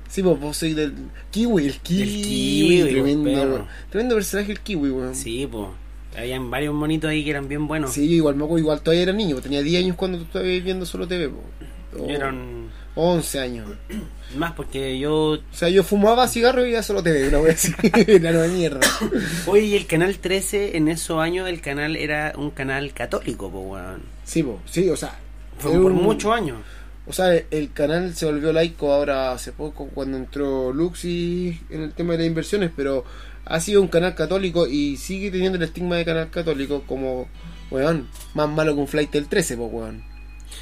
Sí, 0.08 0.22
pues 0.22 0.38
vos 0.38 0.56
soy 0.56 0.74
del 0.74 0.94
kiwi, 1.30 1.66
el 1.66 1.78
kiwi. 1.80 1.98
Del 2.00 2.22
kiwi, 2.22 2.80
pues, 2.82 2.92
tremendo, 2.92 3.24
perro. 3.30 3.66
tremendo 3.90 4.14
personaje 4.14 4.52
el 4.52 4.60
kiwi, 4.60 4.90
weón. 4.90 5.14
Sí, 5.14 5.48
pues. 5.50 5.68
Habían 6.16 6.48
varios 6.50 6.72
monitos 6.74 7.10
ahí 7.10 7.24
que 7.24 7.30
eran 7.30 7.48
bien 7.48 7.66
buenos. 7.66 7.92
Sí, 7.92 8.08
yo 8.08 8.14
igual 8.14 8.34
acuerdo, 8.36 8.58
igual 8.58 8.80
todavía 8.82 9.02
era 9.02 9.12
niño, 9.12 9.40
tenía 9.40 9.62
10 9.62 9.82
años 9.84 9.96
cuando 9.96 10.18
tú 10.18 10.24
estabas 10.24 10.46
viendo 10.62 10.86
solo 10.86 11.08
TV, 11.08 11.28
po. 11.28 11.42
Eran 12.08 12.68
11 12.94 13.40
años. 13.40 13.70
más 14.36 14.52
porque 14.52 14.96
yo. 14.98 15.14
O 15.32 15.38
sea, 15.52 15.68
yo 15.68 15.82
fumaba 15.82 16.28
cigarro 16.28 16.60
y 16.62 16.66
veía 16.66 16.82
solo 16.84 17.02
TV, 17.02 17.28
una 17.28 17.38
wea 17.40 17.52
así. 17.52 17.72
era 18.06 18.30
una 18.30 18.46
mierda. 18.46 18.80
Oye, 19.46 19.62
y 19.62 19.74
el 19.74 19.86
canal 19.86 20.16
13 20.18 20.76
en 20.76 20.86
esos 20.88 21.18
años, 21.20 21.48
el 21.48 21.60
canal 21.60 21.96
era 21.96 22.32
un 22.36 22.50
canal 22.50 22.92
católico, 22.92 23.50
pues, 23.50 23.64
weón. 23.66 24.02
Sí, 24.24 24.42
po, 24.44 24.60
sí, 24.66 24.88
o 24.88 24.96
sea. 24.96 25.18
Fue 25.58 25.72
por 25.72 25.90
un- 25.92 26.02
muchos 26.02 26.32
años. 26.32 26.58
O 27.06 27.12
sea, 27.12 27.34
el 27.50 27.72
canal 27.72 28.14
se 28.14 28.24
volvió 28.26 28.52
laico 28.52 28.92
ahora 28.92 29.32
hace 29.32 29.52
poco 29.52 29.88
cuando 29.92 30.16
entró 30.16 30.72
Luxi 30.72 31.60
en 31.70 31.82
el 31.82 31.92
tema 31.92 32.12
de 32.12 32.18
las 32.20 32.26
inversiones, 32.28 32.70
pero 32.74 33.04
ha 33.44 33.60
sido 33.60 33.82
un 33.82 33.88
canal 33.88 34.14
católico 34.14 34.66
y 34.66 34.96
sigue 34.96 35.30
teniendo 35.30 35.58
el 35.58 35.64
estigma 35.64 35.96
de 35.96 36.04
canal 36.06 36.30
católico 36.30 36.82
como, 36.86 37.28
weón, 37.70 38.08
más 38.32 38.48
malo 38.48 38.74
que 38.74 38.80
un 38.80 38.88
flight 38.88 39.10
del 39.12 39.26
13, 39.28 39.56
po, 39.58 39.66
weón. 39.66 40.02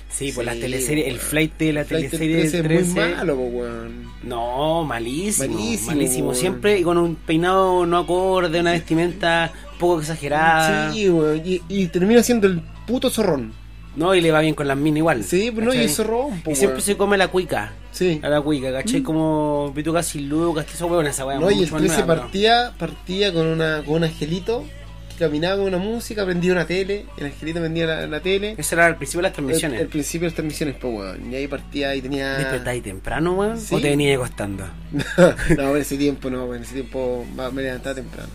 Sí, 0.09 0.33
pues 0.33 0.47
Sí, 0.49 0.55
la 0.55 0.61
teleserie, 0.61 1.05
el 1.09 1.15
weón. 1.17 1.27
flight 1.27 1.59
de 1.59 1.73
la 1.75 1.81
El 1.83 1.87
flight 1.87 2.11
del 2.11 2.11
teleserie 2.11 2.41
13 2.41 2.63
del 2.63 2.73
es 2.73 2.83
13. 2.95 3.01
muy 3.07 3.15
malo, 3.19 3.37
po, 3.37 3.43
weón. 3.43 4.05
No, 4.25 4.85
malísimo. 4.85 5.55
Malísimo, 5.55 5.91
Malísimo. 5.93 6.27
weón. 6.31 6.41
Siempre 6.41 6.83
con 6.83 6.99
un 6.99 7.15
peinado 7.15 7.87
no 7.87 7.99
acorde, 7.99 8.59
una 8.61 8.73
vestimenta 8.73 9.53
poco 9.79 10.01
exagerada. 10.01 10.93
Sí, 10.93 11.09
weón, 11.09 11.41
y, 11.45 11.63
y 11.69 11.87
termina 11.87 12.21
siendo 12.25 12.49
el 12.49 12.61
puto 12.87 13.11
zorrón. 13.11 13.53
No, 13.95 14.15
y 14.15 14.21
le 14.21 14.31
va 14.31 14.41
bien 14.41 14.55
con 14.55 14.67
las 14.67 14.77
minas 14.77 14.99
igual. 14.99 15.25
Sí, 15.25 15.51
pues 15.51 15.67
no, 15.67 15.73
y 15.73 15.77
¿cachai? 15.77 15.91
es 15.91 15.97
zorrón, 15.97 16.41
po, 16.41 16.51
Y 16.51 16.55
siempre 16.55 16.81
se 16.81 16.97
come 16.97 17.19
la 17.19 17.29
cuica. 17.29 17.73
Sí. 17.91 18.21
A 18.23 18.29
la 18.29 18.41
cuica, 18.41 18.73
¿cachai? 18.73 19.03
Como 19.03 19.73
Pitucas 19.75 20.15
y 20.15 20.21
Lucas, 20.21 20.65
que 20.65 20.73
esa 20.73 20.87
weón, 20.87 21.07
esa 21.07 21.27
weón. 21.27 21.41
No, 21.43 21.51
y 21.51 21.55
el 21.55 21.61
mucho 21.61 21.73
más 21.73 21.83
13 21.83 21.97
nueva, 21.99 22.07
pero- 22.15 22.23
partía, 22.23 22.73
partía 22.79 23.33
con 23.35 23.47
una 23.47 23.83
con 23.85 23.97
un 23.97 24.05
angelito 24.05 24.65
que 25.11 25.17
caminaba 25.19 25.57
con 25.59 25.67
una 25.67 25.77
música, 25.77 26.25
prendía 26.25 26.53
una 26.53 26.67
tele, 26.67 27.05
el 27.19 27.27
angelito 27.27 27.61
prendía 27.61 27.87
la, 27.87 28.07
la 28.07 28.21
tele. 28.21 28.55
Ese 28.57 28.75
era 28.75 28.87
el 28.89 28.97
principio 28.97 29.19
de 29.19 29.23
las 29.25 29.33
transmisiones. 29.35 29.81
el 29.83 29.89
principio 29.89 30.21
de 30.21 30.29
las 30.29 30.35
transmisiones, 30.37 30.77
pues, 30.81 30.95
weón. 30.95 31.31
Y 31.31 31.35
ahí 31.37 31.47
partía 31.47 31.95
y 31.95 32.01
tenía. 32.01 32.39
¿Despertáis 32.39 32.83
temprano, 32.83 33.35
weón? 33.35 33.61
Sí. 33.61 33.75
¿O 33.75 33.81
te 33.81 33.91
venía 33.91 34.15
acostando? 34.15 34.65
no, 35.59 35.77
en 35.77 35.83
ese 35.83 35.99
tiempo 35.99 36.31
no, 36.31 36.55
en 36.55 36.63
ese 36.63 36.73
tiempo 36.75 37.27
me 37.53 37.63
levantaba 37.63 37.95
temprano. 37.95 38.31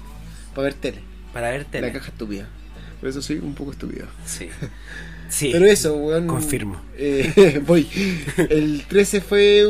Para 0.53 0.65
ver 0.65 0.73
tele. 0.75 1.01
Para 1.33 1.49
ver 1.49 1.65
tele. 1.65 1.87
La 1.87 1.93
caja 1.93 2.09
estúpida. 2.11 2.47
Por 2.99 3.09
eso 3.09 3.21
soy 3.23 3.37
un 3.37 3.53
poco 3.55 3.71
estúpido. 3.71 4.05
Sí. 4.25 4.49
Sí. 5.29 5.49
Pero 5.51 5.65
eso, 5.65 5.95
weón. 5.95 6.27
Confirmo. 6.27 6.81
eh, 6.97 7.61
voy. 7.67 7.87
El 8.37 8.83
13 8.87 9.21
fue. 9.21 9.65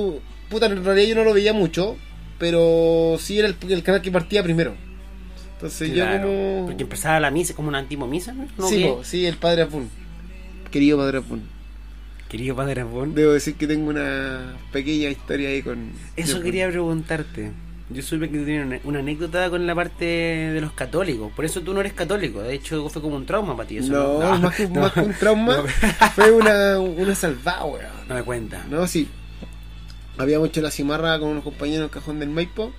Puta, 0.49 0.67
en 0.67 0.83
realidad 0.83 1.07
yo 1.09 1.15
no 1.15 1.23
lo 1.23 1.33
veía 1.33 1.53
mucho. 1.53 1.97
Pero 2.39 3.17
sí 3.19 3.39
era 3.39 3.47
el, 3.47 3.55
el 3.69 3.81
canal 3.83 4.01
que 4.01 4.11
partía 4.11 4.43
primero. 4.43 4.75
Entonces 5.53 5.91
Claro, 5.91 6.27
yo 6.27 6.27
como. 6.27 6.65
Porque 6.67 6.83
empezaba 6.83 7.19
la 7.19 7.31
misa 7.31 7.55
como 7.55 7.69
una 7.69 7.79
antigua 7.79 8.07
misa, 8.07 8.33
¿no? 8.33 8.47
¿No 8.57 8.69
sí, 8.69 8.83
po, 8.83 9.03
sí, 9.03 9.25
el 9.25 9.37
padre 9.37 9.63
Apun. 9.63 9.89
Querido 10.69 10.97
padre 10.99 11.17
Apun. 11.17 11.41
Querido 12.29 12.55
padre 12.55 12.81
Abón. 12.81 13.15
Debo 13.15 13.31
decir 13.33 13.55
que 13.55 13.65
tengo 13.67 13.89
una 13.89 14.57
pequeña 14.71 15.09
historia 15.09 15.49
ahí 15.49 15.61
con. 15.63 15.91
Eso 16.15 16.41
quería 16.41 16.69
preguntarte. 16.69 17.51
Yo 17.89 18.01
supe 18.01 18.29
que 18.29 18.37
tú 18.39 18.43
tienes 18.45 18.65
una, 18.65 18.79
una 18.83 18.99
anécdota 18.99 19.49
con 19.49 19.65
la 19.65 19.73
parte 19.73 20.03
de 20.05 20.59
los 20.59 20.73
católicos. 20.73 21.31
Por 21.33 21.45
eso 21.45 21.61
tú 21.61 21.73
no 21.73 21.79
eres 21.79 21.93
católico. 21.93 22.41
De 22.43 22.53
hecho, 22.53 22.89
fue 22.89 23.01
como 23.01 23.15
un 23.15 23.25
trauma 23.25 23.55
para 23.55 23.67
ti. 23.69 23.77
Eso, 23.77 23.93
No, 23.93 24.19
¿no? 24.19 24.39
más, 24.39 24.55
que, 24.55 24.67
no. 24.67 24.81
más 24.81 24.91
que 24.91 24.99
un 24.99 25.13
trauma, 25.19 25.63
fue 26.13 26.31
una, 26.31 26.79
una 26.79 27.15
salvada, 27.15 27.63
weón. 27.63 27.85
No 28.09 28.15
me 28.15 28.23
cuenta. 28.23 28.65
No, 28.69 28.85
sí. 28.87 29.07
Habíamos 30.17 30.49
hecho 30.49 30.61
la 30.61 30.71
cimarra 30.71 31.17
con 31.19 31.29
unos 31.29 31.43
compañeros 31.43 31.77
en 31.79 31.83
el 31.85 31.89
cajón 31.91 32.19
del 32.19 32.29
Maipo 32.29 32.73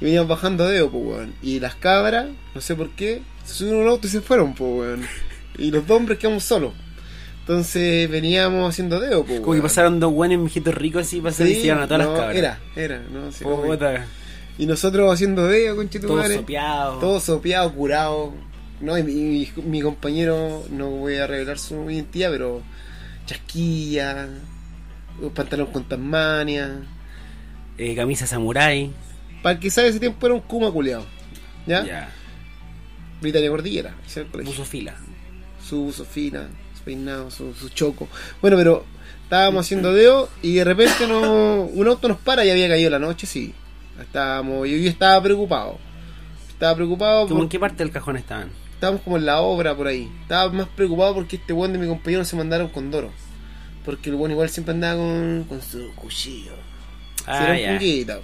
y 0.00 0.04
veníamos 0.04 0.28
bajando 0.28 0.66
dedo, 0.68 0.90
pues, 0.90 1.04
weón. 1.06 1.34
Y 1.40 1.60
las 1.60 1.74
cabras, 1.76 2.26
no 2.54 2.60
sé 2.60 2.74
por 2.74 2.90
qué, 2.90 3.22
se 3.44 3.54
subieron 3.54 3.80
a 3.80 3.84
un 3.84 3.88
auto 3.90 4.06
y 4.08 4.10
se 4.10 4.20
fueron, 4.20 4.54
pues, 4.54 4.70
weón. 4.70 5.06
Y 5.56 5.70
los 5.70 5.86
dos 5.86 5.96
hombres 5.96 6.18
quedamos 6.18 6.44
solos. 6.44 6.72
Entonces 7.40 8.08
veníamos 8.10 8.68
haciendo 8.68 9.00
dedo, 9.00 9.24
pues, 9.24 9.40
Como 9.40 9.54
que 9.54 9.62
pasaron 9.62 9.98
dos 9.98 10.12
buenos 10.12 10.38
mijitos 10.38 10.74
ricos 10.74 11.02
así 11.06 11.20
para 11.20 11.34
Sí, 11.34 11.44
y 11.44 11.54
se 11.62 11.70
a 11.72 11.86
todas 11.86 12.06
no, 12.06 12.12
las 12.12 12.20
cabras. 12.20 12.36
Era, 12.36 12.58
era, 12.76 13.02
no 13.10 13.32
sé. 13.32 13.44
cómo- 13.44 13.62
Puta, 13.62 14.06
Y 14.60 14.66
nosotros 14.66 15.10
haciendo 15.12 15.46
dedo, 15.46 15.74
con 15.76 15.88
todo 15.88 16.22
sopeado. 16.22 16.98
Todo 16.98 17.18
sopeado, 17.20 17.72
curado. 17.72 18.34
No, 18.80 18.96
y 18.98 19.02
mi, 19.02 19.50
mi- 19.64 19.80
compañero, 19.80 20.64
no 20.70 20.90
voy 20.90 21.16
a 21.16 21.26
revelar 21.26 21.58
su 21.58 21.90
identidad, 21.90 22.30
pero 22.30 22.62
chasquilla, 23.26 24.28
pantalón 25.34 25.68
con 25.68 25.84
tasmania. 25.88 26.82
Eh, 27.78 27.94
camisa 27.96 28.26
samurai. 28.26 28.90
Para 29.42 29.54
el 29.54 29.60
que 29.60 29.70
sabe 29.70 29.88
ese 29.88 30.00
tiempo 30.00 30.26
era 30.26 30.34
un 30.34 30.40
Kuma 30.42 30.70
culeado. 30.70 31.06
¿Ya? 31.66 31.84
Ya. 31.84 32.10
Britannia 33.20 33.50
Cordillera, 33.50 33.94
ese 34.06 34.20
era 34.20 34.26
el 34.26 34.32
colegio. 34.32 34.52
Puso 34.52 34.64
fila. 34.64 34.94
Su 35.66 35.84
uso 35.84 36.04
fina, 36.04 36.48
su 36.76 36.82
peinado, 36.84 37.30
su, 37.30 37.54
su 37.54 37.68
choco. 37.70 38.08
Bueno, 38.40 38.56
pero 38.56 38.84
estábamos 39.24 39.64
haciendo 39.66 39.92
dedo 39.92 40.28
y 40.42 40.54
de 40.54 40.64
repente 40.64 41.06
no, 41.06 41.62
un 41.62 41.86
auto 41.88 42.08
nos 42.08 42.18
para 42.18 42.44
y 42.44 42.50
había 42.50 42.68
caído 42.68 42.90
la 42.90 42.98
noche, 42.98 43.26
sí. 43.26 43.54
Estábamos, 44.00 44.68
yo, 44.68 44.76
yo 44.76 44.88
estaba 44.90 45.22
preocupado. 45.22 45.78
Estaba 46.48 46.74
preocupado 46.74 47.26
¿Cómo 47.28 47.42
en 47.42 47.48
qué 47.48 47.58
parte 47.58 47.82
del 47.82 47.92
cajón 47.92 48.16
estaban? 48.16 48.50
estábamos 48.74 49.02
como 49.02 49.16
en 49.18 49.26
la 49.26 49.40
obra 49.40 49.76
por 49.76 49.86
ahí. 49.86 50.10
Estaba 50.22 50.50
más 50.52 50.66
preocupado 50.68 51.14
porque 51.14 51.36
este 51.36 51.52
buen 51.52 51.72
de 51.72 51.78
mi 51.78 51.86
compañero 51.86 52.24
se 52.24 52.34
mandaron 52.36 52.68
con 52.68 52.90
Doro. 52.90 53.10
Porque 53.84 54.08
el 54.10 54.16
buen 54.16 54.32
igual 54.32 54.48
siempre 54.50 54.72
andaba 54.74 54.96
con, 54.98 55.44
con 55.48 55.60
su 55.62 55.90
cuchillo. 55.94 56.52
Ah, 57.26 57.54
era 57.56 57.72
un 57.72 57.78
puñeta. 57.78 58.20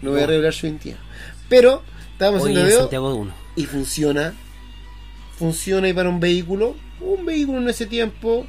No 0.00 0.10
voy 0.10 0.20
a 0.20 0.24
Oh. 0.24 0.26
revelar 0.26 0.52
su 0.52 0.66
identidad. 0.66 0.98
Pero 1.48 1.82
estábamos 2.12 2.42
Hoy 2.42 2.50
haciendo 2.52 2.72
en 2.74 2.78
Santiago 2.80 3.08
de 3.12 3.14
Uno. 3.20 3.32
y 3.56 3.64
funciona. 3.66 4.34
Funciona 5.38 5.88
y 5.88 5.92
para 5.92 6.08
un 6.08 6.18
vehículo. 6.20 6.74
Un 7.00 7.24
vehículo 7.26 7.58
en 7.60 7.68
ese 7.68 7.86
tiempo, 7.86 8.46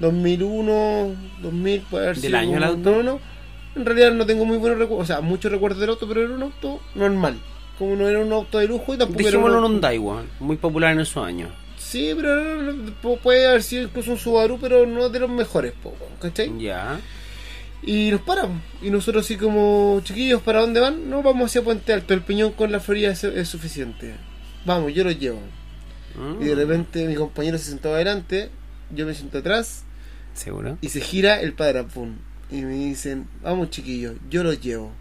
2001, 0.00 1.14
2000, 1.42 1.80
puede 1.82 2.04
haber 2.06 2.16
¿Del 2.16 2.30
sido 2.30 2.38
año 2.38 2.56
el 2.58 2.64
auto? 2.64 2.90
No, 2.90 3.02
no. 3.02 3.20
En 3.78 3.86
realidad 3.86 4.12
no 4.12 4.26
tengo 4.26 4.44
muy 4.44 4.58
buenos 4.58 4.78
recuerdos, 4.78 5.04
o 5.04 5.06
sea, 5.06 5.20
muchos 5.20 5.50
recuerdos 5.50 5.80
del 5.80 5.90
auto, 5.90 6.06
pero 6.08 6.22
era 6.22 6.34
un 6.34 6.42
auto 6.42 6.80
normal. 6.94 7.38
Como 7.78 7.94
no 7.96 8.08
era 8.08 8.18
un 8.18 8.32
auto 8.32 8.58
de 8.58 8.66
lujo 8.66 8.94
y 8.94 8.98
tampoco 8.98 9.20
era 9.20 9.30
Dejémoslo 9.30 9.64
un 9.66 9.80
Daiwa, 9.80 10.22
muy 10.40 10.56
popular 10.56 10.92
en 10.92 11.00
esos 11.00 11.24
años. 11.24 11.50
Sí, 11.76 12.12
pero 12.16 12.40
era- 12.40 12.72
pu- 13.02 13.18
puede 13.20 13.46
haber 13.46 13.62
sido 13.62 13.84
incluso 13.84 14.10
un 14.10 14.18
Subaru, 14.18 14.58
pero 14.60 14.84
no 14.84 15.08
de 15.08 15.20
los 15.20 15.30
mejores, 15.30 15.72
¿cachai? 16.20 16.52
Ya. 16.58 16.98
Y 17.82 18.10
nos 18.10 18.20
paramos. 18.22 18.60
Y 18.82 18.90
nosotros 18.90 19.24
así 19.24 19.36
como, 19.36 20.00
chiquillos, 20.02 20.42
¿para 20.42 20.60
dónde 20.60 20.80
van? 20.80 21.08
No, 21.08 21.22
vamos 21.22 21.46
hacia 21.46 21.62
Puente 21.62 21.92
Alto. 21.92 22.12
El 22.12 22.22
peñón 22.22 22.50
con 22.52 22.72
la 22.72 22.80
Florida 22.80 23.12
es, 23.12 23.22
es 23.22 23.48
suficiente. 23.48 24.16
Vamos, 24.66 24.92
yo 24.92 25.04
los 25.04 25.16
llevo. 25.18 25.38
Mm, 26.16 26.42
Y 26.42 26.46
de 26.46 26.54
repente 26.56 27.06
mi 27.06 27.14
compañero 27.14 27.56
se 27.58 27.66
sentó 27.70 27.94
adelante, 27.94 28.50
yo 28.90 29.06
me 29.06 29.14
siento 29.14 29.38
atrás 29.38 29.84
¿Seguro? 30.34 30.76
y 30.80 30.88
se 30.88 31.00
gira 31.00 31.40
el 31.40 31.52
padre 31.52 31.78
Apun. 31.78 32.18
Y 32.50 32.62
me 32.62 32.74
dicen, 32.74 33.28
vamos 33.42 33.70
chiquillos, 33.70 34.16
yo 34.30 34.42
los 34.42 34.60
llevo. 34.60 34.92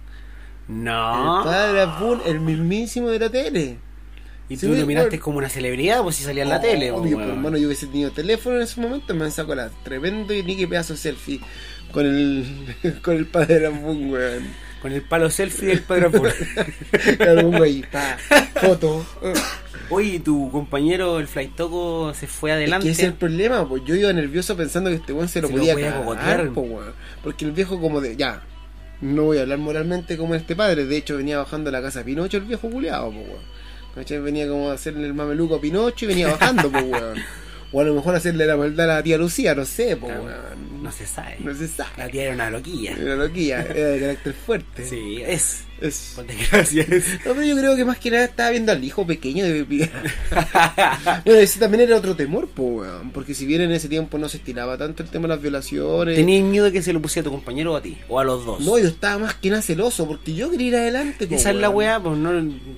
No. 0.68 1.39
El 1.39 1.46
padre 1.46 1.82
Apun, 1.82 2.22
el 2.25 2.39
mismísimo 2.39 3.10
de 3.10 3.20
la 3.20 3.30
tele. 3.30 3.77
Y 4.50 4.58
tú 4.58 4.70
lo 4.70 4.86
miraste 4.86 5.20
como 5.20 5.39
una 5.39 5.50
celebridad, 5.50 6.01
pues 6.04 6.16
si 6.16 6.24
salía 6.24 6.44
en 6.44 6.50
la 6.50 6.62
tele. 6.62 6.92
Obvio, 6.92 7.01
pues, 7.01 7.13
pues, 7.13 7.25
weón. 7.25 7.38
hermano, 7.38 7.58
yo 7.58 7.68
hubiese 7.68 7.88
tenido 7.88 8.12
teléfono 8.12 8.56
en 8.58 8.62
ese 8.62 8.80
momento, 8.80 9.13
me 9.13 9.25
han 9.25 9.32
sacado 9.32 9.56
la 9.56 9.70
tremendo 9.84 10.34
y 10.34 10.44
ni 10.44 10.56
que 10.56 10.68
pedazo 10.68 10.96
selfie 10.96 11.42
con 11.92 12.06
el, 12.06 13.00
con 13.04 13.18
el 13.18 13.25
padre 13.25 13.68
Apun, 13.68 14.10
weón. 14.10 14.68
Con 14.82 14.92
el 14.92 15.01
palo 15.01 15.30
selfie 15.30 15.70
del 15.70 15.82
padre 15.82 16.06
Apolo. 16.08 16.32
Claro, 17.18 17.48
un 17.48 17.58
güey, 17.58 17.82
pa, 17.82 18.18
foto. 18.62 19.06
Oye, 19.89 20.15
¿y 20.15 20.20
tu 20.20 20.51
compañero, 20.51 21.20
el 21.20 21.27
Flight 21.27 21.56
Toco, 21.56 22.13
se 22.13 22.27
fue 22.27 22.51
Es 22.51 22.56
adelante. 22.58 22.86
que 22.88 22.91
ese 22.91 23.03
es 23.03 23.08
el 23.08 23.13
problema, 23.13 23.67
pues 23.67 23.84
yo 23.86 23.96
iba 23.96 24.12
nervioso 24.12 24.56
pensando 24.58 24.89
que 24.89 24.98
este 24.98 25.13
weón 25.13 25.29
se 25.29 25.41
lo 25.41 25.48
Se 25.48 25.53
lo 25.53 25.60
podía 25.60 25.75
cagar, 25.75 25.98
cogotear. 26.00 26.50
po, 26.51 26.62
weón. 26.62 26.94
Porque 27.24 27.46
el 27.46 27.51
viejo 27.53 27.79
como 27.79 28.01
de, 28.01 28.15
ya, 28.17 28.41
no 29.00 29.24
voy 29.24 29.38
a 29.38 29.41
hablar 29.44 29.60
moralmente 29.60 30.17
como 30.17 30.36
este 30.36 30.56
padre, 30.56 30.86
de 30.86 30.98
hecho 30.98 31.15
venía 31.17 31.38
bajando 31.38 31.70
a 31.70 31.72
la 31.72 31.82
casa 31.82 32.00
de 32.00 32.06
Pinocho 32.06 32.38
el 32.38 32.44
viejo 32.44 32.70
culiado, 32.70 33.12
pues 33.12 33.27
weón. 33.27 34.24
Venía 34.25 34.48
como 34.48 34.70
a 34.70 34.74
hacerle 34.74 35.08
el 35.08 35.13
mameluco 35.13 35.56
a 35.56 35.62
Pinocho 35.62 36.06
y 36.06 36.08
venía 36.10 36.27
bajando, 36.27 36.70
pues 36.70 36.84
weón. 36.84 37.17
O 37.71 37.81
a 37.81 37.83
lo 37.83 37.93
mejor 37.93 38.15
hacerle 38.15 38.45
la 38.45 38.55
maldad 38.55 38.89
a 38.89 38.95
la 38.95 39.03
tía 39.03 39.17
Lucía, 39.17 39.53
no 39.53 39.65
sé, 39.65 39.97
pues 39.97 40.13
Claro, 40.13 40.25
weón. 40.25 40.83
No 40.83 40.91
se 40.91 41.05
sabe. 41.05 41.36
No 41.39 41.53
se 41.53 41.67
sabe. 41.67 41.89
La 41.97 42.07
tía 42.07 42.24
era 42.24 42.33
una 42.33 42.50
loquilla. 42.50 42.93
Era 42.93 43.15
loquilla, 43.15 43.62
era 43.62 43.89
de 43.89 44.00
carácter 44.00 44.33
fuerte. 44.33 44.88
Sí, 44.88 45.21
es. 45.25 45.63
Es... 45.81 46.13
Ponte 46.15 46.33
gracias. 46.51 46.88
No, 47.25 47.33
pero 47.33 47.43
yo 47.43 47.55
creo 47.57 47.75
que 47.75 47.86
más 47.86 48.00
que 48.00 48.09
nada 48.09 48.25
estaba 48.25 48.50
viendo 48.51 48.71
al 48.71 48.83
hijo 48.83 49.05
pequeño 49.05 49.45
de 49.45 49.63
Bueno, 51.25 51.39
ese 51.39 51.59
también 51.59 51.81
era 51.83 51.97
otro 51.97 52.15
temor, 52.15 52.47
po, 52.47 52.63
weón. 52.63 53.12
Porque 53.12 53.33
si 53.33 53.45
bien 53.45 53.62
en 53.62 53.71
ese 53.71 53.89
tiempo 53.89 54.17
no 54.17 54.29
se 54.29 54.38
estiraba 54.38 54.77
tanto 54.77 55.03
el 55.03 55.09
tema 55.09 55.24
de 55.24 55.36
las 55.36 55.41
violaciones. 55.41 56.15
¿Tenías 56.15 56.43
miedo 56.43 56.65
de 56.65 56.71
que 56.71 56.81
se 56.81 56.93
lo 56.93 57.01
pusiera 57.01 57.27
a 57.27 57.29
tu 57.29 57.36
compañero 57.36 57.74
o 57.74 57.75
a 57.75 57.81
ti? 57.81 57.97
¿O 58.07 58.19
a 58.19 58.24
los 58.24 58.45
dos? 58.45 58.62
No, 58.62 58.79
yo 58.79 58.88
estaba 58.88 59.19
más 59.19 59.36
que 59.36 59.50
nada 59.50 59.62
celoso 59.62 60.07
porque 60.07 60.33
yo 60.33 60.50
quería 60.50 60.67
ir 60.67 60.75
adelante. 60.77 61.27
po, 61.27 61.36
Esa 61.36 61.51
es 61.51 61.57
la 61.57 61.69
weá, 61.69 62.00
pues 62.00 62.17
no 62.17 62.31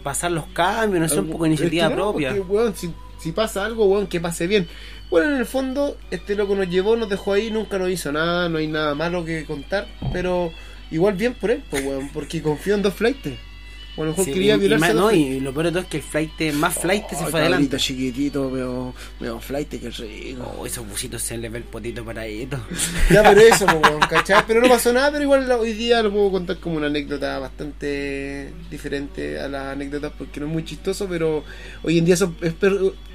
pasar 0.03 0.31
los 0.31 0.47
cambios, 0.47 0.99
no 0.99 1.05
es 1.05 1.13
un 1.13 1.29
poco 1.29 1.43
de 1.43 1.49
iniciativa 1.51 1.85
es 1.85 1.89
que 1.91 1.95
no, 1.95 2.11
propia. 2.11 2.29
porque, 2.35 2.51
weón, 2.51 2.75
si, 2.75 2.89
si 3.19 3.31
pasa 3.31 3.65
algo, 3.65 3.85
weón, 3.85 4.07
que 4.07 4.19
pase 4.19 4.47
bien. 4.47 4.67
Bueno, 5.09 5.29
en 5.33 5.37
el 5.39 5.45
fondo, 5.45 5.97
este 6.11 6.35
loco 6.35 6.55
nos 6.55 6.69
llevó, 6.69 6.95
nos 6.95 7.09
dejó 7.09 7.33
ahí, 7.33 7.49
nunca 7.51 7.77
nos 7.79 7.89
hizo 7.89 8.11
nada, 8.11 8.47
no 8.49 8.57
hay 8.59 8.67
nada 8.67 8.93
malo 8.95 9.25
que 9.25 9.43
contar, 9.45 9.87
pero 10.13 10.51
igual 10.91 11.15
bien 11.15 11.33
por 11.33 11.51
él, 11.51 11.63
pues, 11.69 11.83
weón, 11.83 12.09
porque 12.09 12.41
confió 12.41 12.75
en 12.75 12.81
dos 12.83 12.93
flights. 12.93 13.31
O 13.97 14.03
a 14.03 14.05
lo 14.05 14.11
mejor 14.11 14.25
Sí, 14.25 14.31
quería 14.31 14.53
y- 14.53 14.57
y, 14.57 14.59
violarse 14.59 14.85
a 14.85 14.93
dos 14.93 15.11
no, 15.11 15.17
y 15.17 15.39
lo 15.41 15.51
peor 15.51 15.65
de 15.65 15.71
todo 15.71 15.81
es 15.81 15.87
que 15.87 15.97
el 15.97 16.03
flight 16.03 16.53
más 16.53 16.75
flight 16.75 17.09
se 17.09 17.15
Oh, 17.15 17.17
fue 17.17 17.31
cabrito 17.31 17.37
adelante. 17.39 17.77
chiquitito, 17.77 18.49
veo, 18.51 18.93
veo 19.19 19.39
flight, 19.41 19.67
que 19.67 19.89
rico. 19.89 20.55
Oh, 20.57 20.65
esos 20.65 20.87
busitos 20.87 21.21
se 21.21 21.37
les 21.37 21.51
ve 21.51 21.57
el 21.57 21.63
potito 21.65 22.05
paradito. 22.05 22.57
Ya, 23.11 23.23
pero 23.23 23.41
eso, 23.41 23.65
po, 23.65 23.77
weón, 23.79 23.99
¿cachai? 24.09 24.43
Pero 24.47 24.61
no 24.61 24.69
pasó 24.69 24.93
nada, 24.93 25.11
pero 25.11 25.23
igual 25.23 25.51
hoy 25.51 25.73
día 25.73 26.01
lo 26.03 26.11
puedo 26.13 26.31
contar 26.31 26.57
como 26.59 26.77
una 26.77 26.85
anécdota 26.87 27.39
bastante 27.39 28.53
diferente 28.69 29.39
a 29.39 29.47
las 29.49 29.73
anécdotas 29.73 30.13
porque 30.17 30.39
no 30.39 30.45
es 30.45 30.53
muy 30.53 30.63
chistoso, 30.63 31.07
pero 31.09 31.43
hoy 31.83 31.97
en 31.97 32.05
día 32.05 32.13
eso 32.13 32.33
es 32.41 32.53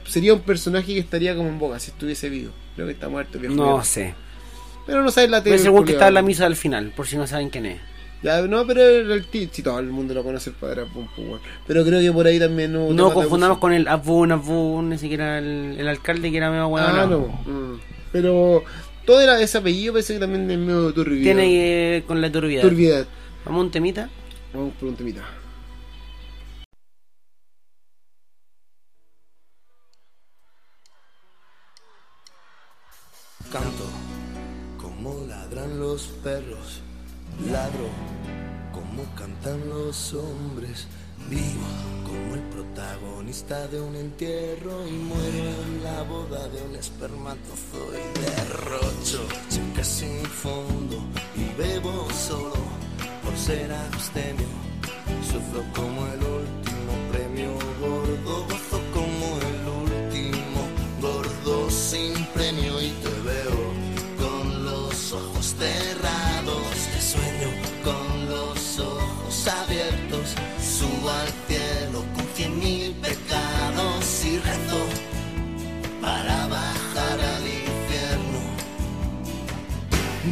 sería 0.06 0.34
un 0.34 0.40
personaje 0.40 0.94
que 0.94 0.98
estaría 0.98 1.34
como 1.34 1.48
en 1.48 1.58
boga 1.58 1.78
si 1.78 1.90
estuviese 1.90 2.28
vivo. 2.28 2.52
Creo 2.74 2.86
que 2.86 2.92
está 2.92 3.08
muerto, 3.08 3.38
viejo. 3.38 3.54
No 3.54 3.64
viejo. 3.64 3.84
sé. 3.84 4.14
Pero 4.86 5.02
no 5.02 5.10
sabes 5.10 5.30
la 5.30 5.42
tele. 5.42 5.62
Algún 5.62 5.84
que 5.84 5.92
estaba 5.92 6.08
en 6.08 6.14
la 6.14 6.22
misa 6.22 6.46
al 6.46 6.56
final, 6.56 6.92
por 6.94 7.06
si 7.06 7.16
no 7.16 7.26
saben 7.26 7.50
quién 7.50 7.66
es. 7.66 7.80
Ya, 8.22 8.40
no, 8.40 8.66
pero 8.66 8.82
el 8.82 9.26
tío, 9.26 9.48
si 9.52 9.62
todo 9.62 9.78
el 9.78 9.90
mundo 9.90 10.14
lo 10.14 10.24
conoce 10.24 10.48
el 10.48 10.56
padre 10.56 10.84
weón. 10.94 11.40
Pero 11.66 11.84
creo 11.84 12.00
que 12.00 12.10
por 12.10 12.26
ahí 12.26 12.38
también 12.38 12.72
no. 12.72 12.90
No 12.90 13.12
confundamos 13.12 13.58
con 13.58 13.72
el 13.72 13.86
Abun, 13.86 14.32
Abun, 14.32 14.92
ese 14.94 15.08
que 15.08 15.14
era 15.14 15.38
el, 15.38 15.76
el 15.78 15.86
alcalde 15.88 16.30
que 16.30 16.38
era 16.38 16.50
medio 16.50 16.68
hueón. 16.68 16.90
Ah, 16.90 17.06
no. 17.06 17.20
mm. 17.44 17.80
Pero 18.12 18.64
todo 19.04 19.20
era 19.20 19.40
ese 19.40 19.58
apellido, 19.58 19.92
parece 19.92 20.14
que 20.14 20.20
también 20.20 20.50
es 20.50 20.58
medio 20.58 20.92
turbio. 20.94 21.22
Tiene 21.22 21.50
que 21.50 21.90
ver 21.90 22.04
con 22.04 22.20
la 22.22 22.32
turbiedad. 22.32 22.62
Turbiedad. 22.62 23.06
Vamos 23.44 23.60
a 23.60 23.64
un 23.64 23.70
temita. 23.70 24.08
Vamos 24.54 24.72
por 24.80 24.88
un 24.88 24.96
temita. 24.96 25.22
Canto 33.54 33.86
como 34.82 35.24
ladran 35.28 35.78
los 35.78 36.08
perros, 36.24 36.80
ladro 37.52 37.88
como 38.72 39.04
cantan 39.14 39.68
los 39.68 40.12
hombres, 40.12 40.88
vivo 41.30 41.62
como 42.02 42.34
el 42.34 42.40
protagonista 42.50 43.68
de 43.68 43.80
un 43.80 43.94
entierro 43.94 44.84
y 44.88 44.90
muero 44.90 45.62
en 45.66 45.84
la 45.84 46.02
boda 46.02 46.48
de 46.48 46.62
un 46.62 46.74
espermatozoide. 46.74 48.02
Rocho, 48.64 49.24
cheque 49.48 49.84
sin 49.84 50.24
fondo 50.24 50.96
y 51.36 51.56
bebo 51.56 52.10
solo 52.10 52.56
por 53.22 53.36
ser 53.36 53.72
abstemio. 53.72 54.48
Sufro 55.30 55.62
como 55.76 56.04
el 56.08 56.18
último 56.24 56.92
premio 57.12 57.52
gordo, 57.80 58.48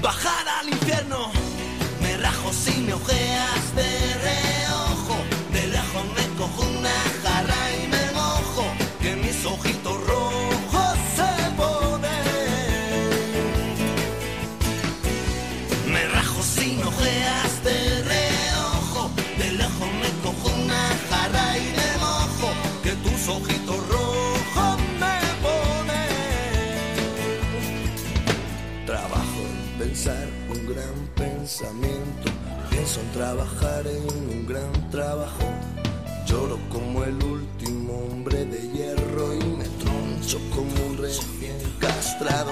Bajar 0.00 0.48
al 0.60 0.68
infierno, 0.68 1.30
me 2.00 2.16
rajo 2.16 2.52
si 2.52 2.80
me 2.80 2.94
ojeas 2.94 3.74
de 3.76 4.14
reojo. 4.22 4.61
Pienso 32.70 33.00
en 33.00 33.12
trabajar 33.12 33.86
en 33.86 34.02
un 34.04 34.46
gran 34.46 34.90
trabajo. 34.90 35.44
Lloro 36.26 36.58
como 36.70 37.04
el 37.04 37.22
último 37.22 37.92
hombre 38.10 38.44
de 38.46 38.60
hierro 38.70 39.34
y 39.34 39.44
me 39.44 39.64
troncho 39.64 40.38
como 40.54 40.72
un 40.86 40.96
recién 40.96 41.58
castrado. 41.78 42.50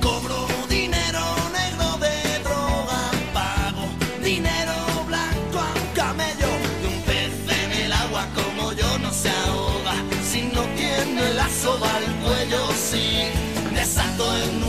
Cobro 0.00 0.46
dinero 0.68 1.20
negro 1.52 1.98
de 1.98 2.38
droga, 2.42 3.00
pago 3.34 3.86
dinero 4.24 4.74
blanco 5.06 5.58
a 5.58 5.72
un 5.74 5.94
camello. 5.94 6.50
Que 6.80 6.86
un 6.86 7.02
pez 7.02 7.64
en 7.64 7.72
el 7.84 7.92
agua 7.92 8.26
como 8.34 8.72
yo 8.72 8.98
no 8.98 9.12
se 9.12 9.28
ahoga 9.28 9.94
si 10.24 10.42
no 10.42 10.62
tiene 10.76 11.34
la 11.34 11.48
soga 11.50 11.94
al 11.96 12.06
cuello. 12.24 12.66
Sí, 12.90 13.28
desato 13.74 14.24
el 14.36 14.65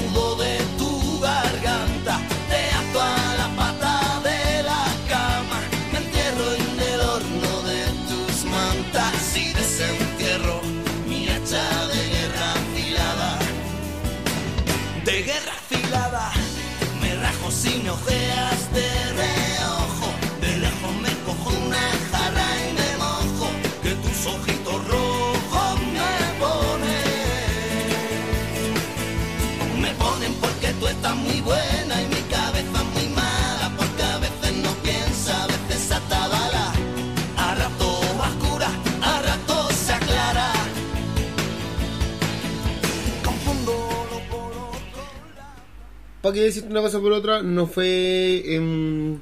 ¿Para 46.27 46.35
qué 46.35 46.43
decirte 46.43 46.69
una 46.69 46.81
cosa 46.81 46.99
por 46.99 47.13
otra? 47.13 47.41
No 47.41 47.67
fue 47.67 48.43
em, 48.53 49.21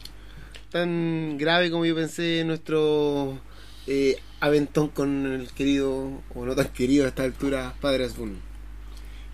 tan 0.71 1.37
grave 1.37 1.69
como 1.69 1.85
yo 1.85 1.93
pensé 1.93 2.43
nuestro 2.45 3.39
eh, 3.85 4.17
aventón 4.39 4.87
con 4.89 5.27
el 5.27 5.51
querido, 5.51 6.23
o 6.33 6.45
no 6.45 6.55
tan 6.55 6.69
querido 6.69 7.05
a 7.05 7.09
esta 7.09 7.21
altura, 7.21 7.75
Padre 7.79 8.05
Asbun. 8.05 8.39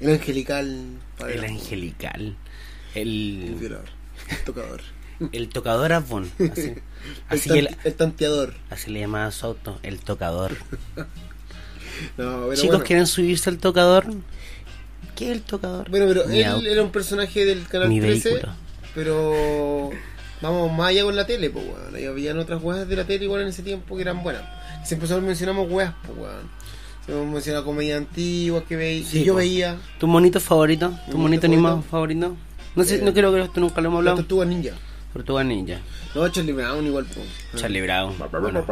El 0.01 0.09
angelical 0.09 0.85
Padre 1.17 1.35
El 1.35 1.43
Asbun, 1.45 1.57
angelical. 1.59 2.35
el 2.93 3.43
El, 3.47 3.55
violador, 3.55 3.89
el 4.29 4.43
tocador, 4.43 4.81
el 5.31 5.47
tocador 5.49 5.93
Avon. 5.93 6.29
Así, 6.39 6.61
el, 6.61 6.81
así, 7.29 7.47
tan- 7.49 7.57
el- 7.57 7.77
el 7.85 7.93
tanteador. 7.93 8.53
así 8.69 8.91
le 8.91 8.99
llamaba 8.99 9.31
auto, 9.43 9.79
el 9.83 9.99
tocador. 9.99 10.57
No, 12.17 12.51
Chicos, 12.55 12.69
bueno. 12.69 12.83
¿quieren 12.83 13.05
subirse 13.07 13.49
al 13.49 13.59
tocador? 13.59 14.05
¿Qué 15.21 15.31
es 15.31 15.37
el 15.37 15.43
tocador? 15.43 15.89
Bueno, 15.89 16.07
pero 16.07 16.25
Mi 16.25 16.39
él 16.39 16.45
auto. 16.47 16.67
era 16.67 16.81
un 16.81 16.91
personaje 16.91 17.45
del 17.45 17.67
canal 17.67 17.89
Mi 17.89 17.99
13, 17.99 18.29
vehículo. 18.29 18.53
pero 18.95 19.89
vamos 20.41 20.71
más 20.75 20.89
allá 20.89 21.03
con 21.03 21.15
la 21.15 21.25
tele, 21.27 21.49
pues 21.51 21.63
weón. 21.65 21.95
Ahí 21.95 22.05
Habían 22.05 22.39
otras 22.39 22.61
weas 22.63 22.87
de 22.87 22.95
la 22.95 23.05
tele 23.05 23.25
igual 23.25 23.41
en 23.41 23.49
ese 23.49 23.61
tiempo 23.63 23.95
que 23.95 24.01
eran 24.01 24.23
buenas. 24.23 24.41
Siempre 24.83 25.07
solo 25.07 25.21
mencionamos 25.21 25.69
weas, 25.71 25.93
pues 26.05 26.17
weón. 26.17 26.49
Siempre 27.05 27.21
hemos 27.23 27.33
mencionado 27.33 27.65
comedias 27.65 27.97
antiguas 27.99 28.63
que, 28.67 28.75
veí- 28.77 29.03
Sí, 29.03 29.19
que 29.19 29.25
yo 29.25 29.35
veía. 29.35 29.77
¿Tu 29.99 30.07
monito 30.07 30.39
favorito? 30.39 30.87
¿Tu 30.89 30.95
monito 30.95 31.17
monito 31.17 31.45
animado 31.47 31.81
favorito? 31.83 32.27
favorito? 32.27 32.51
No 32.75 32.83
sé, 32.83 32.95
Eh, 32.95 33.01
no 33.03 33.13
creo 33.13 33.31
que 33.33 33.41
esto 33.41 33.59
nunca 33.59 33.79
lo 33.81 33.89
hemos 33.89 34.03
La 34.03 34.11
hablado. 34.11 34.17
tortuga 34.27 34.45
ninja. 34.45 34.71
Tortuga 35.13 35.43
Ninja. 35.43 35.81
No, 36.15 36.25
Charlie 36.29 36.53
Brown 36.53 36.85
igual, 36.87 37.05
pues. 37.05 37.27
Charlie 37.61 37.81
Brown. 37.81 38.13
Bueno. 38.31 38.63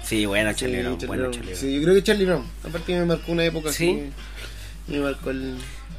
Sí, 0.00 0.24
bueno, 0.24 0.50
Sí, 0.52 0.56
Charlie 0.60 0.80
Brown. 0.80 0.96
Charlie 0.96 1.06
Bueno, 1.08 1.22
Brown. 1.22 1.32
Charlie 1.34 1.50
Brown. 1.52 1.56
Sí, 1.60 1.74
yo 1.74 1.82
creo 1.82 1.94
que 1.96 2.02
Charlie 2.04 2.24
Brown. 2.24 2.44
Aparte 2.62 2.94
me 2.94 3.04
marcó 3.04 3.32
una 3.32 3.44
época 3.44 3.72
¿Sí? 3.72 3.90
así. 3.90 4.12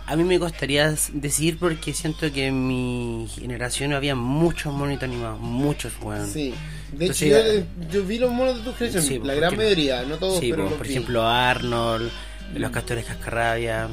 A 0.09 0.15
mí 0.15 0.23
me 0.23 0.39
costaría 0.39 0.95
decir 1.13 1.57
porque 1.59 1.93
siento 1.93 2.31
que 2.31 2.47
en 2.47 2.65
mi 2.67 3.27
generación 3.35 3.93
había 3.93 4.15
muchos 4.15 4.73
monitos 4.73 5.03
animados. 5.03 5.39
Muchos, 5.41 5.91
weón. 6.01 6.29
Sí. 6.29 6.53
De 6.93 7.07
Entonces, 7.07 7.31
hecho, 7.33 7.65
yo, 7.81 7.89
yo 7.91 8.05
vi 8.05 8.17
los 8.17 8.31
monos 8.31 8.57
de 8.57 8.63
tu 8.63 8.73
generación. 8.77 9.03
Sí, 9.03 9.19
la 9.27 9.33
gran 9.33 9.57
mayoría, 9.57 10.03
no 10.03 10.15
todos, 10.17 10.39
Sí, 10.39 10.51
pero 10.51 10.63
los 10.63 10.73
por 10.73 10.87
vi. 10.87 10.93
ejemplo 10.93 11.27
Arnold, 11.27 12.09
Los 12.55 12.71
Castores 12.71 13.03
Cascarrabia, 13.05 13.89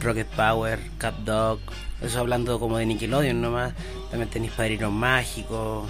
Rocket 0.00 0.28
Power, 0.28 0.78
Cat 0.98 1.16
Dog. 1.24 1.58
Eso 2.00 2.20
hablando 2.20 2.60
como 2.60 2.78
de 2.78 2.86
Nickelodeon 2.86 3.40
nomás. 3.40 3.72
También 4.10 4.30
tenéis 4.30 4.52
Padrinos 4.52 4.92
Mágicos, 4.92 5.88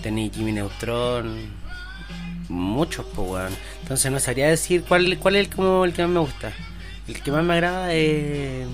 tenéis 0.00 0.30
Jimmy 0.32 0.52
Neutron. 0.52 1.50
Muchos, 2.48 3.04
pues, 3.14 3.28
weón. 3.28 3.52
Entonces 3.82 4.12
no 4.12 4.20
sabría 4.20 4.48
decir 4.48 4.84
cuál, 4.86 5.18
cuál 5.18 5.34
es 5.34 5.48
el, 5.48 5.54
como 5.56 5.84
el 5.84 5.92
que 5.92 6.02
más 6.02 6.10
me 6.12 6.20
gusta. 6.20 6.52
El 7.08 7.20
que 7.20 7.30
más 7.32 7.44
me 7.44 7.54
agrada 7.54 7.92
es. 7.94 8.66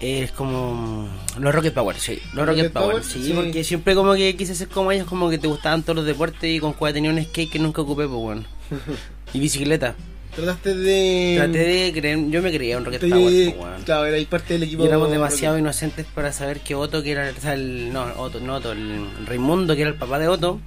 Es 0.00 0.30
como. 0.32 1.08
Los 1.38 1.54
Rocket 1.54 1.74
Power, 1.74 1.96
sí. 1.96 2.20
Los 2.34 2.46
Rocket, 2.46 2.64
Rocket 2.64 2.72
Power, 2.72 2.90
Power, 2.90 3.04
sí, 3.04 3.24
sí. 3.24 3.32
porque 3.32 3.64
siempre 3.64 3.94
como 3.94 4.14
que 4.14 4.36
quise 4.36 4.54
ser 4.54 4.68
como 4.68 4.92
ellos, 4.92 5.08
como 5.08 5.28
que 5.28 5.38
te 5.38 5.48
gustaban 5.48 5.82
todos 5.82 5.96
los 5.96 6.06
deportes 6.06 6.50
y 6.50 6.60
con 6.60 6.72
cuál 6.72 6.92
tenía 6.92 7.10
un 7.10 7.22
skate 7.22 7.50
que 7.50 7.58
nunca 7.58 7.82
ocupé, 7.82 8.06
pues, 8.06 8.20
weón. 8.20 8.46
y 9.32 9.40
bicicleta. 9.40 9.96
Trataste 10.36 10.74
de... 10.76 11.34
Traté 11.36 11.58
de 11.58 11.92
creer, 11.92 12.30
yo 12.30 12.42
me 12.42 12.52
creía 12.52 12.78
un 12.78 12.84
Rocket 12.84 13.00
Power, 13.00 13.12
pues, 13.14 13.56
weón. 13.58 13.82
Claro, 13.82 14.06
era 14.06 14.28
parte 14.28 14.54
del 14.54 14.62
equipo. 14.64 14.84
Y 14.84 14.86
éramos 14.86 15.10
demasiado 15.10 15.58
inocentes 15.58 16.06
para 16.06 16.32
saber 16.32 16.60
que 16.60 16.76
Otto, 16.76 17.02
que 17.02 17.10
era 17.10 17.32
o 17.36 17.40
sea, 17.40 17.54
el, 17.54 17.92
no, 17.92 18.04
Otto, 18.18 18.38
no 18.38 18.56
Otto, 18.56 18.70
el 18.70 19.08
Raimundo, 19.26 19.74
que 19.74 19.82
era 19.82 19.90
el 19.90 19.96
papá 19.96 20.20
de 20.20 20.28
Otto, 20.28 20.60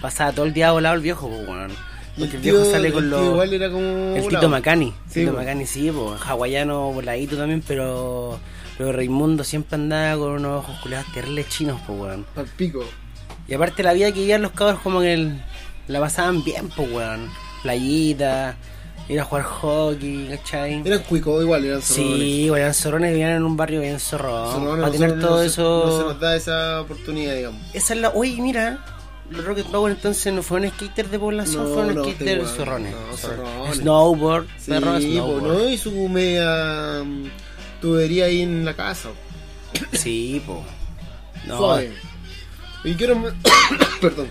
pasaba 0.00 0.32
todo 0.32 0.46
el 0.46 0.54
día 0.54 0.72
volado 0.72 0.94
el 0.94 1.02
viejo, 1.02 1.28
pues, 1.28 1.46
weón. 1.46 1.72
Porque 2.18 2.36
el 2.36 2.44
el 2.46 2.52
viejo 2.52 2.64
sale 2.70 2.92
con 2.92 3.08
los... 3.10 3.24
igual 3.24 3.52
era 3.52 3.70
como 3.70 4.16
El. 4.16 4.28
Tito 4.28 4.48
Macani, 4.48 4.94
Sí, 5.08 5.20
Tito 5.20 5.32
po. 5.32 5.38
Macani, 5.38 5.66
sí, 5.66 5.90
pues, 5.90 6.20
hawaiano 6.26 6.92
voladito 6.92 7.36
también, 7.36 7.62
pero... 7.66 8.38
Pero 8.76 8.92
Raimundo 8.92 9.42
siempre 9.42 9.74
andaba 9.74 10.16
con 10.18 10.30
unos 10.34 10.64
ojos 10.64 10.78
culiados 10.80 11.12
terribles 11.12 11.48
chinos, 11.48 11.80
pues, 11.86 11.98
weón. 11.98 12.26
Al 12.36 12.46
pico. 12.46 12.84
Y 13.48 13.54
aparte 13.54 13.82
la 13.82 13.92
vida 13.92 14.12
que 14.12 14.20
vivían 14.20 14.42
los 14.42 14.52
cabros 14.52 14.80
como 14.80 15.00
que 15.00 15.14
el- 15.14 15.42
la 15.88 15.98
pasaban 16.00 16.44
bien, 16.44 16.68
pues, 16.76 16.88
weón. 16.92 17.28
Playita, 17.62 18.54
ir 19.08 19.18
a 19.20 19.24
jugar 19.24 19.42
hockey, 19.44 20.28
¿cachai? 20.30 20.82
Eran 20.84 21.00
cuicos 21.00 21.42
igual, 21.42 21.64
eran 21.64 21.82
zorrones. 21.82 22.18
Sí, 22.18 22.50
weón, 22.50 22.72
zorrones 22.74 23.10
vivían 23.10 23.30
en 23.32 23.42
un 23.42 23.56
barrio 23.56 23.80
bien 23.80 23.98
zorrón. 23.98 24.52
Zorrones, 24.52 24.80
para 24.80 24.92
tener 24.92 25.18
todo 25.20 25.30
no 25.36 25.38
se- 25.40 25.46
eso... 25.46 25.82
No 25.86 25.98
se 25.98 26.04
nos 26.04 26.20
da 26.20 26.36
esa 26.36 26.80
oportunidad, 26.82 27.34
digamos. 27.34 27.60
Esa 27.74 27.94
es 27.94 28.00
la... 28.00 28.10
Oye, 28.10 28.36
mira, 28.40 28.78
los 29.30 29.44
Rocket 29.44 29.66
Power 29.66 29.92
entonces 29.92 30.32
no 30.32 30.42
fueron 30.42 30.70
skaters 30.70 31.10
de 31.10 31.18
población, 31.18 31.64
No, 31.68 31.74
fueron 31.74 31.94
no, 31.94 32.04
skaters 32.04 32.50
zorrones. 32.50 32.92
no, 32.94 33.16
Zorrones. 33.16 33.76
Snowboard, 33.78 34.46
Sí, 34.58 34.70
perro, 34.70 34.92
po, 34.94 35.00
snowboard. 35.00 35.42
¿no? 35.46 35.68
Y 35.68 35.78
su 35.78 36.08
media 36.08 37.02
mm, 37.04 37.24
tubería 37.80 38.24
ahí 38.26 38.42
en 38.42 38.64
la 38.64 38.74
casa. 38.74 39.10
Sí, 39.92 40.42
po. 40.46 40.62
No, 41.46 41.58
Suave. 41.58 41.92
Y 42.84 42.94
quiero... 42.94 43.22
Perdón. 44.00 44.28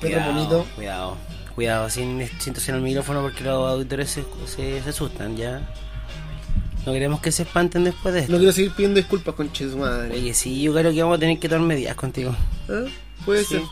Cuidado, 0.00 0.32
bonito. 0.32 0.66
Cuidado. 0.76 1.16
Cuidado, 1.54 1.88
sin, 1.90 2.28
sin 2.38 2.52
toser 2.52 2.74
el 2.74 2.82
micrófono 2.82 3.22
porque 3.22 3.42
los 3.42 3.70
auditores 3.70 4.10
se, 4.10 4.24
se, 4.46 4.82
se 4.82 4.90
asustan 4.90 5.36
ya. 5.36 5.62
No 6.84 6.92
queremos 6.92 7.20
que 7.20 7.32
se 7.32 7.42
espanten 7.42 7.82
después 7.84 8.14
de 8.14 8.20
esto. 8.20 8.32
No 8.32 8.38
quiero 8.38 8.52
seguir 8.52 8.72
pidiendo 8.72 8.98
disculpas, 8.98 9.34
conche 9.34 9.68
su 9.68 9.76
madre. 9.78 10.14
Oye, 10.14 10.32
sí, 10.34 10.62
yo 10.62 10.72
creo 10.72 10.92
que 10.92 11.02
vamos 11.02 11.16
a 11.16 11.20
tener 11.20 11.38
que 11.40 11.48
tomar 11.48 11.66
medidas 11.66 11.96
contigo. 11.96 12.36
¿Eh? 12.68 12.84
Puede 13.24 13.42
Sí. 13.44 13.54
ser. 13.54 13.62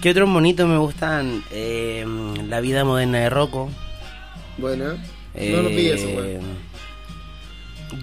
¿Qué 0.00 0.10
otros 0.10 0.28
monitos 0.28 0.68
me 0.68 0.76
gustan? 0.78 1.42
Eh, 1.50 2.04
la 2.48 2.60
vida 2.60 2.84
moderna 2.84 3.18
de 3.20 3.30
Rocco. 3.30 3.70
Bueno, 4.58 4.94
Eh, 5.34 5.50
no 5.54 5.62
lo 5.62 5.68
pillé 5.70 5.94
eso, 5.94 6.06
weón. 6.08 6.74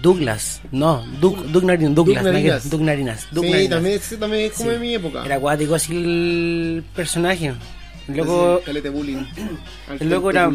Douglas, 0.00 0.62
no, 0.70 1.04
Doug, 1.20 1.44
Doug 1.52 1.64
Narinas, 1.64 1.94
Douglas, 1.94 2.24
Doug 2.24 2.32
Narinas. 2.32 2.70
Doug 2.70 2.80
Narinas, 2.82 3.26
Doug 3.30 3.44
Sí, 3.44 3.50
Narinas. 3.50 3.70
también, 3.76 4.00
también 4.20 4.42
es 4.46 4.52
como 4.52 4.70
Sí. 4.70 4.74
de 4.74 4.80
mi 4.80 4.94
época. 4.94 5.24
Era 5.24 5.36
acuático 5.36 5.74
así 5.74 5.92
el 5.94 6.84
personaje. 6.94 7.54
El 8.08 8.16
loco, 8.16 8.60
Calete 8.64 8.88
bullying. 8.90 9.24
el 10.00 10.08
loco 10.10 10.30
era- 10.30 10.50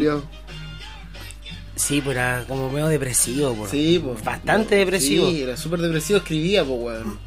sí, 1.76 2.00
pues 2.00 2.16
era 2.16 2.44
como 2.48 2.70
medio 2.70 2.88
depresivo, 2.88 3.54
pues. 3.54 3.70
Sí, 3.70 4.00
pues. 4.04 4.22
Bastante 4.24 4.74
depresivo. 4.76 5.30
Sí, 5.30 5.42
era 5.42 5.56
súper 5.56 5.80
depresivo, 5.80 6.18
escribía, 6.18 6.64
pues, 6.64 6.78
weón. 6.80 7.18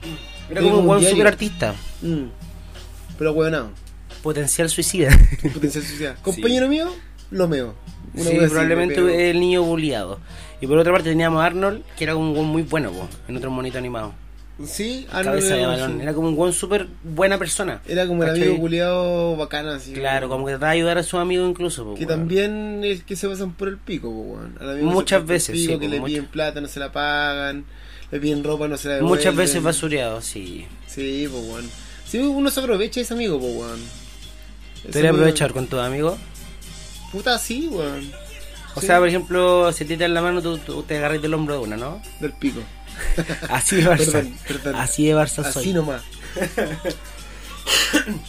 Era 0.49 0.61
como 0.61 0.77
un 0.79 0.87
diario. 0.99 1.09
super 1.11 1.27
artista. 1.27 1.75
Mm. 2.01 2.25
Pero, 3.17 3.31
weón, 3.33 3.51
no. 3.53 3.80
Potencial 4.23 4.69
suicida. 4.69 5.09
Potencial 5.53 5.83
suicida. 5.83 6.15
Compañero 6.21 6.67
mío, 6.67 6.93
lo 7.31 7.47
meo. 7.47 7.75
Una 8.13 8.23
sí, 8.23 8.37
así, 8.37 8.47
probablemente 8.49 9.29
el 9.29 9.39
niño 9.39 9.63
bulliado. 9.63 10.19
Y 10.59 10.67
por 10.67 10.77
otra 10.77 10.91
parte 10.91 11.09
teníamos 11.09 11.41
a 11.41 11.45
Arnold, 11.47 11.83
que 11.97 12.03
era 12.03 12.15
un 12.15 12.33
muy 12.47 12.61
bueno, 12.63 12.91
po, 12.91 13.07
en 13.27 13.37
otro 13.37 13.49
monito 13.49 13.77
animado. 13.77 14.13
Sí, 14.63 15.07
Arnold 15.11 16.01
era, 16.01 16.13
como 16.13 16.27
un 16.27 16.35
buen 16.35 16.53
súper 16.53 16.87
buena 17.03 17.39
persona. 17.39 17.81
Era 17.87 18.05
como 18.05 18.21
el 18.23 18.29
¿Cachai? 18.29 18.43
amigo 18.43 18.61
culiado 18.61 19.35
bacana, 19.35 19.75
así. 19.77 19.93
Claro, 19.93 20.29
como 20.29 20.45
que 20.45 20.51
trataba 20.51 20.73
de 20.73 20.77
ayudar 20.77 20.97
a 20.99 21.03
sus 21.03 21.19
amigos 21.19 21.49
incluso. 21.49 21.83
po, 21.83 21.95
Que 21.95 22.05
también 22.05 22.81
es 22.83 23.03
que 23.03 23.15
se 23.15 23.27
pasan 23.27 23.53
por 23.53 23.69
el 23.69 23.77
pico, 23.77 24.09
po, 24.11 24.39
Muchas 24.83 25.21
el 25.21 25.25
veces, 25.25 25.55
pico, 25.55 25.73
sí, 25.73 25.79
que 25.79 25.87
le 25.87 25.99
muchas- 25.99 26.11
piden 26.13 26.25
plata, 26.27 26.61
no 26.61 26.67
se 26.67 26.79
la 26.79 26.91
pagan. 26.91 27.65
Le 28.11 28.19
piden 28.19 28.43
ropa, 28.43 28.67
no 28.67 28.77
se 28.77 28.89
la 28.89 28.95
devuelven. 28.95 29.17
Muchas 29.17 29.35
veces 29.35 29.63
basureado, 29.63 30.21
sí. 30.21 30.67
Sí, 30.85 31.27
pues. 31.31 31.65
Sí, 32.05 32.19
uno 32.19 32.51
se 32.51 32.59
aprovecha 32.59 32.99
de 32.99 33.01
ese 33.05 33.13
amigo, 33.13 33.39
pues, 33.39 33.55
weón. 33.55 33.79
¿Te 34.83 34.89
voy 34.99 35.05
a 35.05 35.09
amigo- 35.09 35.15
aprovechar 35.23 35.53
con 35.53 35.67
tus 35.67 35.79
amigos? 35.79 36.17
Puta, 37.11 37.37
sí, 37.39 37.67
weón. 37.69 38.11
O 38.75 38.79
Sí, 38.81 38.87
sea, 38.87 38.99
por 38.99 39.07
ejemplo, 39.09 39.71
si 39.73 39.83
te 39.85 39.97
dan 39.97 40.13
la 40.13 40.21
mano, 40.21 40.41
tú, 40.41 40.57
tú 40.57 40.83
te 40.83 40.97
agarras 40.97 41.21
del 41.21 41.33
hombro 41.33 41.55
de 41.55 41.59
una, 41.61 41.75
¿no? 41.77 42.01
Del 42.21 42.31
pico. 42.33 42.61
Así 43.49 43.77
de 43.77 43.83
Barça. 43.85 44.11
Perdón, 44.11 44.37
perdón. 44.47 44.75
Así 44.75 45.05
de 45.07 45.15
Barça 45.15 45.51
soy. 45.51 45.63
Así 45.63 45.73
nomás. 45.73 46.01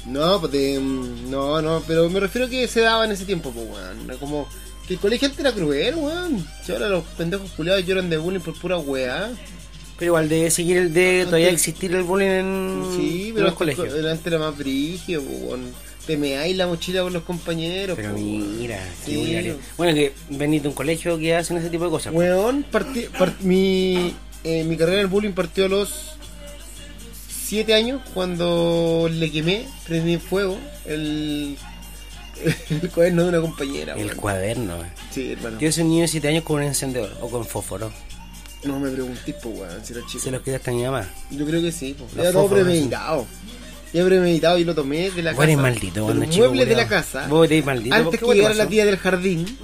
no, 0.07 0.41
pues 0.41 0.53
de, 0.53 0.79
mm, 0.81 1.31
no, 1.31 1.63
no, 1.63 1.83
pero 1.87 2.09
me 2.11 2.21
refiero 2.21 2.47
a 2.47 2.51
que 2.51 2.67
se 2.69 2.81
daba 2.81 3.05
en 3.05 3.13
ese 3.13 3.25
tiempo, 3.25 3.51
pues, 3.53 3.67
weón. 3.69 4.19
Como 4.19 4.49
que 4.87 4.95
el 4.95 5.01
colegio 5.01 5.27
antes 5.29 5.41
era 5.41 5.53
cruel, 5.53 5.95
weón. 5.95 6.47
Si 6.65 6.73
ahora 6.73 6.89
los 6.89 7.05
pendejos 7.05 7.51
culiados 7.53 7.85
lloran 7.87 8.11
de 8.11 8.19
bullying 8.19 8.41
por 8.41 8.59
pura 8.59 8.79
weá. 8.79 9.31
Pero 9.99 10.11
igual 10.11 10.29
debe 10.29 10.51
seguir 10.51 10.79
el 10.79 10.93
de 10.93 11.25
todavía 11.27 11.51
existir 11.51 11.95
el 11.95 12.03
bullying 12.03 12.27
en, 12.31 12.85
Sí, 12.97 13.29
en 13.29 13.35
pero 13.35 13.47
los 13.51 13.61
antes, 13.61 13.77
colegios. 13.77 14.11
antes 14.11 14.27
era 14.27 14.39
más 14.39 14.57
brígido, 14.59 15.23
pues, 15.23 15.39
weón. 15.43 15.73
Te 16.07 16.17
meáis 16.17 16.57
la 16.57 16.67
mochila 16.67 17.03
con 17.03 17.13
los 17.13 17.23
compañeros, 17.23 17.97
Pero 17.97 18.13
mira, 18.15 18.81
Sí. 19.05 19.55
Bueno, 19.77 19.95
que 19.95 20.13
venís 20.31 20.63
de 20.63 20.69
un 20.69 20.75
colegio 20.75 21.17
que 21.19 21.35
hacen 21.37 21.57
ese 21.59 21.71
tipo 21.71 21.85
de 21.85 21.91
cosas. 21.91 22.13
Weón, 22.13 22.65
partí- 22.73 23.09
part- 23.11 23.39
mi, 23.41 24.13
eh, 24.43 24.65
mi 24.65 24.77
carrera 24.77 24.99
en 24.99 25.05
el 25.05 25.07
bullying 25.07 25.33
partió 25.33 25.67
a 25.67 25.69
los 25.69 26.17
7 27.47 27.75
años 27.75 28.01
cuando 28.15 29.09
le 29.13 29.31
quemé, 29.31 29.67
prendí 29.87 30.15
en 30.15 30.21
fuego 30.21 30.59
el, 30.87 31.57
el 32.83 32.91
cuaderno 32.91 33.23
de 33.23 33.29
una 33.29 33.41
compañera. 33.41 33.95
el 33.95 34.07
weón. 34.07 34.17
cuaderno. 34.17 34.83
eh. 34.85 34.89
Sí, 35.13 35.33
hermano. 35.33 35.61
Yo 35.61 35.71
soy 35.71 35.85
un 35.85 35.91
niño 35.91 36.03
de 36.03 36.09
7 36.09 36.29
años 36.29 36.45
con 36.45 36.57
un 36.57 36.63
encendedor 36.65 37.17
o 37.21 37.29
con 37.31 37.45
fósforo. 37.45 37.93
No 38.65 38.79
me 38.81 38.91
pregunté, 38.91 39.35
pues, 39.35 39.57
weón, 39.59 39.85
si 39.85 39.93
era 39.93 40.03
chico. 40.07 40.25
Se 40.25 40.31
los 40.31 40.41
quitaste 40.43 40.71
a 40.71 40.73
mi 40.75 40.83
mamá. 40.83 41.09
Yo 41.31 41.45
creo 41.47 41.61
que 41.63 41.71
sí, 41.73 41.95
pues. 41.99 42.13
Era 42.17 42.33
todo 42.33 42.49
premeditado. 42.49 43.27
Ya 43.93 44.05
premeditado 44.07 44.59
y 44.59 44.65
lo 44.65 44.75
tomé 44.75 45.11
de 45.11 45.23
la 45.23 45.35
casa. 45.35 45.57
maldito 45.57 45.95
de 46.01 46.01
cuando 46.03 46.25
los 46.25 46.31
chico. 46.35 46.47
muebles 46.47 46.69
de 46.69 46.75
la 46.77 46.85
culiao. 46.85 47.03
casa. 47.03 47.27
Vos 47.29 47.47
eres 47.51 47.65
maldito. 47.67 47.95
Antes 47.95 48.05
¿Por 48.05 48.13
qué 48.13 48.19
que 48.19 48.25
vos 48.25 48.33
te 48.33 48.37
llegara 48.39 48.55
la 48.55 48.65
pasó? 48.65 48.71
tía 48.71 48.85
del 48.87 48.97
jardín, 48.97 49.59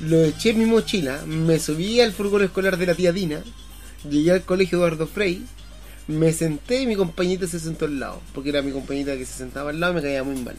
lo 0.00 0.24
eché 0.24 0.50
en 0.50 0.58
mi 0.58 0.64
mochila, 0.66 1.22
me 1.26 1.58
subí 1.58 2.00
al 2.00 2.12
furgón 2.12 2.42
escolar 2.44 2.76
de 2.76 2.86
la 2.86 2.94
tía 2.94 3.12
Dina, 3.12 3.42
llegué 4.08 4.32
al 4.32 4.42
colegio 4.42 4.78
Eduardo 4.78 5.06
Frey, 5.06 5.42
me 6.08 6.32
senté 6.32 6.82
y 6.82 6.86
mi 6.86 6.94
compañita 6.96 7.46
se 7.46 7.58
sentó 7.58 7.86
al 7.86 7.98
lado, 7.98 8.20
porque 8.34 8.50
era 8.50 8.60
mi 8.62 8.70
compañita 8.72 9.16
que 9.16 9.24
se 9.24 9.32
sentaba 9.38 9.70
al 9.70 9.80
lado 9.80 9.92
y 9.94 9.96
me 9.96 10.02
caía 10.02 10.22
muy 10.22 10.36
mal. 10.42 10.56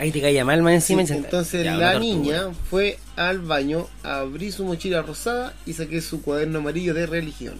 Ahí 0.00 0.10
te 0.10 0.20
caía 0.20 0.44
mal 0.46 0.62
más 0.62 0.72
encima. 0.72 1.06
Sí, 1.06 1.12
entonces 1.12 1.62
Ya, 1.64 1.76
la 1.76 1.98
niña 1.98 2.48
fue 2.70 2.98
al 3.16 3.38
baño, 3.38 3.86
abrí 4.02 4.50
su 4.50 4.64
mochila 4.64 5.02
rosada 5.02 5.54
y 5.66 5.74
saqué 5.74 6.00
su 6.00 6.22
cuaderno 6.22 6.58
amarillo 6.58 6.92
de 6.94 7.06
religión. 7.06 7.54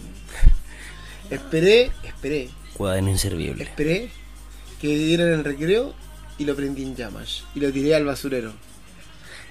Esperé, 1.29 1.91
esperé, 2.03 2.49
Cuaderno 2.73 3.09
inservible. 3.11 3.63
esperé 3.63 4.09
que 4.81 4.87
dieran 4.87 5.27
el 5.27 5.43
recreo 5.43 5.93
y 6.39 6.45
lo 6.45 6.55
prendí 6.55 6.81
en 6.83 6.95
llamas 6.95 7.43
y 7.53 7.59
lo 7.59 7.71
tiré 7.71 7.95
al 7.95 8.03
basurero. 8.03 8.51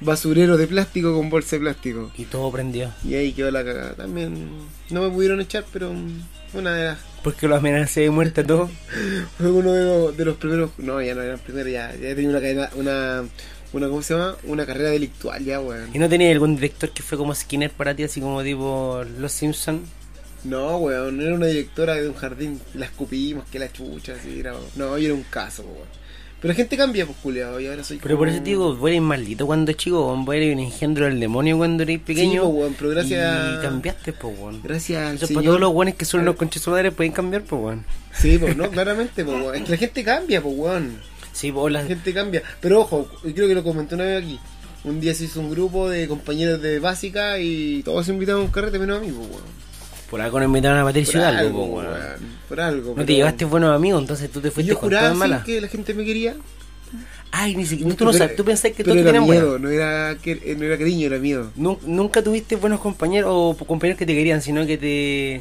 Basurero 0.00 0.56
de 0.56 0.66
plástico 0.66 1.14
con 1.14 1.30
bolsa 1.30 1.56
de 1.56 1.60
plástico. 1.60 2.10
Y 2.16 2.24
todo 2.24 2.50
prendió. 2.50 2.90
Y 3.04 3.14
ahí 3.14 3.32
quedó 3.32 3.50
la 3.50 3.62
cagada. 3.62 3.94
También 3.94 4.48
no 4.88 5.02
me 5.02 5.10
pudieron 5.10 5.40
echar, 5.40 5.64
pero 5.72 5.92
una 6.54 6.74
de 6.74 6.84
las, 6.86 6.98
Porque 7.22 7.46
lo 7.46 7.56
amenacé 7.56 8.00
de 8.00 8.10
muerte 8.10 8.40
a 8.40 8.46
todos. 8.46 8.70
fue 9.38 9.50
uno 9.50 9.72
de 9.72 9.84
los, 9.84 10.16
de 10.16 10.24
los 10.24 10.36
primeros. 10.38 10.70
No, 10.78 11.02
ya 11.02 11.14
no 11.14 11.22
eran 11.22 11.38
primeros, 11.38 11.70
ya, 11.70 11.94
ya 11.94 12.14
tenía 12.14 12.30
una 12.30 12.40
cadena, 12.40 12.70
una, 12.74 13.24
una, 13.74 13.88
¿cómo 13.88 14.02
se 14.02 14.14
llama? 14.14 14.36
Una 14.44 14.64
carrera 14.64 14.88
delictual 14.88 15.44
ya, 15.44 15.60
weón. 15.60 15.90
¿Y 15.92 15.98
no 15.98 16.08
tenía 16.08 16.30
algún 16.32 16.56
director 16.56 16.90
que 16.90 17.02
fue 17.02 17.18
como 17.18 17.34
Skinner 17.34 17.70
para 17.70 17.94
ti, 17.94 18.02
así 18.02 18.22
como 18.22 18.42
tipo 18.42 19.04
Los 19.18 19.32
Simpsons? 19.32 19.82
No, 20.44 20.78
weón, 20.78 21.20
era 21.20 21.34
una 21.34 21.46
directora 21.46 21.94
de 21.94 22.08
un 22.08 22.14
jardín, 22.14 22.60
la 22.74 22.86
escupimos, 22.86 23.44
que 23.50 23.58
la 23.58 23.70
chucha, 23.72 24.14
así, 24.14 24.40
era, 24.40 24.54
no, 24.76 24.96
yo 24.98 25.06
era 25.06 25.14
un 25.14 25.24
caso, 25.24 25.62
weón. 25.62 25.88
Pero 26.40 26.52
la 26.52 26.56
gente 26.56 26.74
cambia, 26.78 27.04
pues, 27.04 27.18
culiado, 27.18 27.60
y 27.60 27.66
ahora 27.66 27.84
soy 27.84 27.98
Pero 27.98 28.14
como- 28.14 28.20
por 28.20 28.28
eso 28.28 28.38
te 28.38 28.44
digo, 28.48 28.74
vos 28.74 28.88
eres 28.88 29.02
maldito 29.02 29.44
cuando 29.46 29.72
chico, 29.72 30.06
weón. 30.06 30.24
vos 30.24 30.34
eres 30.34 30.54
un 30.54 30.60
engendro 30.60 31.04
del 31.04 31.20
demonio 31.20 31.58
cuando 31.58 31.82
eres 31.82 32.00
pequeño. 32.00 32.32
Sí, 32.32 32.38
pues, 32.46 32.54
weón, 32.54 32.74
pero 32.78 32.90
gracias- 32.90 33.58
Y 33.58 33.62
cambiaste, 33.62 34.12
pues, 34.14 34.38
weón. 34.38 34.60
Gracias 34.62 35.02
al 35.06 35.16
Eso 35.16 35.26
para 35.26 35.28
señor. 35.28 35.44
todos 35.44 35.60
los 35.60 35.70
weones 35.74 35.94
que 35.96 36.04
son 36.06 36.24
los 36.24 36.36
conches 36.36 36.62
pueden 36.96 37.12
cambiar, 37.12 37.42
pues, 37.42 37.62
weón. 37.62 37.84
Sí, 38.18 38.38
pues, 38.38 38.56
no, 38.56 38.70
claramente, 38.70 39.22
pues, 39.22 39.36
weón. 39.36 39.54
Es 39.56 39.62
que 39.64 39.70
la 39.72 39.76
gente 39.76 40.02
cambia, 40.02 40.40
pues, 40.42 40.54
weón. 40.56 40.98
Sí, 41.32 41.50
vos 41.50 41.70
La 41.70 41.84
gente 41.84 42.12
cambia. 42.14 42.42
Pero 42.62 42.80
ojo, 42.80 43.06
y 43.22 43.32
creo 43.34 43.46
que 43.46 43.54
lo 43.54 43.62
comenté 43.62 43.94
una 43.94 44.04
vez 44.04 44.22
aquí. 44.24 44.38
Un 44.84 44.98
día 44.98 45.12
se 45.14 45.24
hizo 45.24 45.40
un 45.40 45.50
grupo 45.50 45.90
de 45.90 46.08
compañeros 46.08 46.62
de 46.62 46.78
básica 46.78 47.38
y 47.38 47.82
todos 47.82 48.06
se 48.06 48.12
invitaron 48.12 48.40
a 48.40 48.44
un 48.46 48.50
carrete 48.50 48.78
menos 48.78 48.96
a 48.96 49.00
mí, 49.00 49.12
pues, 49.12 49.28
weón. 49.28 49.60
Por 50.10 50.20
algo 50.20 50.38
nos 50.40 50.46
invitaron 50.46 50.78
a 50.80 50.84
Patricio 50.84 51.12
Por 51.12 51.20
Hidalgo, 51.20 51.46
algo, 51.62 51.64
weón. 51.76 51.90
Por 52.48 52.60
algo. 52.60 52.94
No 52.96 53.04
te 53.04 53.14
llevaste 53.14 53.44
buenos 53.44 53.74
amigos, 53.74 54.00
entonces 54.02 54.30
tú 54.30 54.40
te 54.40 54.50
fuiste 54.50 54.70
yo 54.70 54.78
con 54.78 54.88
juraba 54.88 55.06
todas 55.08 55.18
malas. 55.18 55.44
que 55.44 55.60
la 55.60 55.68
gente 55.68 55.94
me 55.94 56.04
quería. 56.04 56.34
Ay, 57.32 57.54
ni 57.54 57.64
siquiera... 57.64 57.94
Tú, 57.94 58.04
no 58.04 58.12
sabes, 58.12 58.34
tú 58.34 58.44
pensás 58.44 58.72
que 58.72 58.82
todos 58.82 58.96
te 58.96 59.04
miedo, 59.04 59.24
buenas. 59.24 59.60
no 59.60 59.68
era, 59.70 60.16
que- 60.20 60.32
eh, 60.32 60.56
no 60.58 60.64
era 60.64 60.76
cariño, 60.76 61.06
era 61.06 61.18
miedo. 61.18 61.52
Nun- 61.56 61.78
Nunca 61.86 62.22
tuviste 62.24 62.56
buenos 62.56 62.80
compañeros 62.80 63.30
o 63.32 63.56
compañeros 63.64 63.96
que 63.98 64.04
te 64.06 64.14
querían, 64.14 64.42
sino 64.42 64.66
que 64.66 64.76
te... 64.76 65.40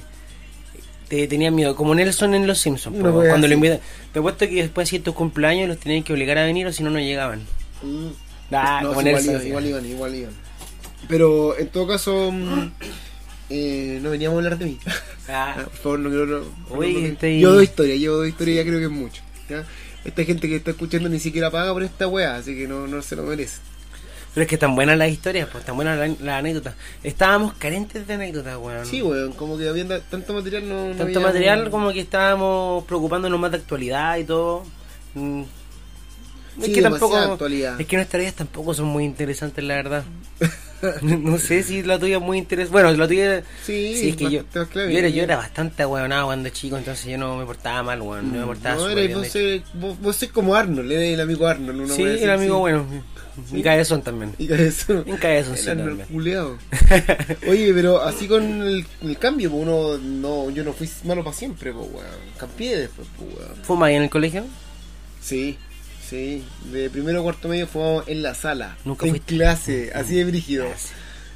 Te 1.07 1.27
tenían 1.27 1.55
miedo, 1.55 1.75
como 1.75 1.95
Nelson 1.95 2.35
en 2.35 2.45
Los 2.45 2.59
Simpsons. 2.59 2.95
Una 2.95 3.09
po, 3.11 3.17
wea 3.21 3.29
cuando 3.29 3.47
lo 3.47 3.53
así. 3.53 3.55
invitan. 3.55 3.79
Te 4.13 4.19
apuesto 4.19 4.47
que 4.47 4.61
después 4.61 4.91
de 4.91 4.99
tus 4.99 5.15
cumpleaños 5.15 5.67
los 5.67 5.79
tenían 5.79 6.03
que 6.03 6.13
obligar 6.13 6.37
a 6.37 6.45
venir 6.45 6.67
o 6.67 6.71
si 6.71 6.83
no, 6.83 6.91
no 6.91 6.99
llegaban. 6.99 7.39
Mm. 7.81 8.09
Ah, 8.51 8.81
No, 8.83 8.89
como 8.89 9.01
sí, 9.01 9.07
igual, 9.07 9.25
Nelson. 9.25 9.33
iban, 9.33 9.47
igual 9.47 9.65
iban, 9.65 9.85
igual 9.87 10.15
iban. 10.15 10.31
Pero 11.07 11.57
en 11.57 11.67
todo 11.69 11.87
caso, 11.87 12.31
mm, 12.31 12.71
eh, 13.49 13.99
no 14.01 14.09
veníamos 14.11 14.35
a 14.35 14.37
hablar 14.39 14.57
de 14.57 14.65
mí. 14.65 14.79
Ah, 15.31 15.53
Ah, 15.59 15.63
por 15.65 15.73
favor, 15.73 15.99
no 15.99 16.09
quiero. 16.09 16.25
no- 16.71 16.83
este 16.83 17.39
Yo 17.39 17.53
doy 17.53 17.65
historia, 17.65 17.95
yo 17.97 18.15
doy 18.17 18.29
historia, 18.29 18.55
ya 18.55 18.63
creo 18.67 18.79
que 18.79 18.85
es 18.85 18.91
mucho. 18.91 19.21
¿ya? 19.47 19.63
Esta 20.03 20.23
gente 20.23 20.47
que 20.49 20.55
está 20.55 20.71
escuchando 20.71 21.07
ni 21.07 21.19
siquiera 21.19 21.51
paga 21.51 21.71
por 21.71 21.83
esta 21.83 22.07
wea, 22.07 22.35
así 22.37 22.55
que 22.55 22.67
no, 22.67 22.87
no 22.87 22.99
se 23.03 23.15
lo 23.15 23.21
merece. 23.21 23.59
Pero 24.33 24.43
es 24.43 24.47
que 24.47 24.55
están 24.55 24.73
buenas 24.73 24.97
las 24.97 25.09
historias, 25.11 25.47
pues 25.51 25.63
tan 25.65 25.75
buenas 25.75 25.99
las 25.99 26.19
las 26.21 26.39
anécdotas. 26.39 26.73
Estábamos 27.03 27.53
carentes 27.53 28.07
de 28.07 28.13
anécdotas, 28.15 28.57
weón. 28.57 28.85
Sí, 28.87 29.03
weón, 29.03 29.33
como 29.33 29.55
que 29.57 29.69
había 29.69 29.99
tanto 30.01 30.33
material, 30.33 30.67
no. 30.67 30.87
no 30.87 30.95
Tanto 30.95 31.03
había- 31.03 31.19
material 31.19 31.69
como 31.69 31.91
que 31.93 31.99
estábamos 31.99 32.83
preocupándonos 32.85 33.39
más 33.39 33.51
de 33.51 33.57
actualidad 33.57 34.17
y 34.17 34.23
todo. 34.23 34.63
Mm. 35.13 35.43
Es 36.61 36.69
que 36.69 36.81
tampoco. 36.81 37.17
actualidad. 37.17 37.79
Es 37.79 37.87
que 37.87 37.95
nuestras 37.95 38.19
vidas 38.21 38.35
tampoco 38.35 38.73
son 38.73 38.87
muy 38.87 39.05
interesantes, 39.05 39.63
la 39.63 39.75
verdad. 39.75 40.03
no 41.01 41.37
sé 41.37 41.63
si 41.63 41.83
la 41.83 41.99
tuya 41.99 42.17
es 42.17 42.21
muy 42.21 42.37
interesante. 42.37 42.71
Bueno, 42.71 42.91
la 42.91 43.07
tuya. 43.07 43.43
Sí, 43.65 44.09
es 44.09 44.15
que 44.15 44.29
yo, 44.29 44.43
era, 44.75 45.09
yo 45.09 45.23
era 45.23 45.35
bastante 45.35 45.83
ahueonado 45.83 46.27
cuando 46.27 46.49
chico, 46.49 46.77
entonces 46.77 47.05
yo 47.05 47.17
no 47.17 47.37
me 47.37 47.45
portaba 47.45 47.83
mal, 47.83 48.01
weón. 48.01 48.31
No 48.31 48.39
me 48.39 48.45
portaba 48.45 48.75
No, 48.75 48.89
eres, 48.89 49.07
bien, 49.07 49.19
vos, 49.19 49.81
vos, 49.81 49.99
vos 50.01 50.15
sos 50.15 50.29
como 50.29 50.55
Arnold, 50.55 50.91
eres 50.91 51.13
el 51.13 51.21
amigo 51.21 51.47
Arnold. 51.47 51.81
Una 51.81 51.93
Sí, 51.93 52.03
el 52.03 52.29
amigo 52.29 52.55
sí. 52.55 52.59
bueno. 52.59 52.85
Y 53.53 53.61
cabezón 53.61 54.01
también. 54.01 54.33
Y 54.37 54.51
eso. 54.51 55.03
En 55.05 55.17
cabezón, 55.17 55.55
sí, 55.55 55.65
también. 55.65 56.05
Oye, 57.47 57.73
pero 57.73 58.01
así 58.01 58.27
con 58.27 58.43
el, 58.43 58.85
el 59.01 59.17
cambio, 59.17 59.49
pues 59.49 59.63
uno 59.63 59.97
no, 59.97 60.49
yo 60.49 60.63
no 60.63 60.73
fui 60.73 60.89
malo 61.05 61.23
para 61.23 61.35
siempre, 61.35 61.71
pues 61.71 61.87
weón. 61.91 62.05
Cambié 62.37 62.77
después, 62.77 63.07
pues 63.17 63.29
weón. 63.33 63.55
¿Fuma 63.63 63.87
ahí 63.87 63.95
en 63.95 64.03
el 64.03 64.09
colegio? 64.09 64.45
Sí, 65.21 65.57
Sí, 66.09 66.43
de 66.71 66.89
primero 66.89 67.19
a 67.19 67.23
cuarto 67.23 67.47
medio 67.47 67.67
fuimos 67.67 68.07
en 68.07 68.23
la 68.23 68.33
sala. 68.33 68.77
Nunca 68.85 69.05
en 69.05 69.11
fuiste. 69.11 69.35
clase, 69.35 69.91
así 69.93 70.15
de 70.15 70.25
brígido. 70.25 70.65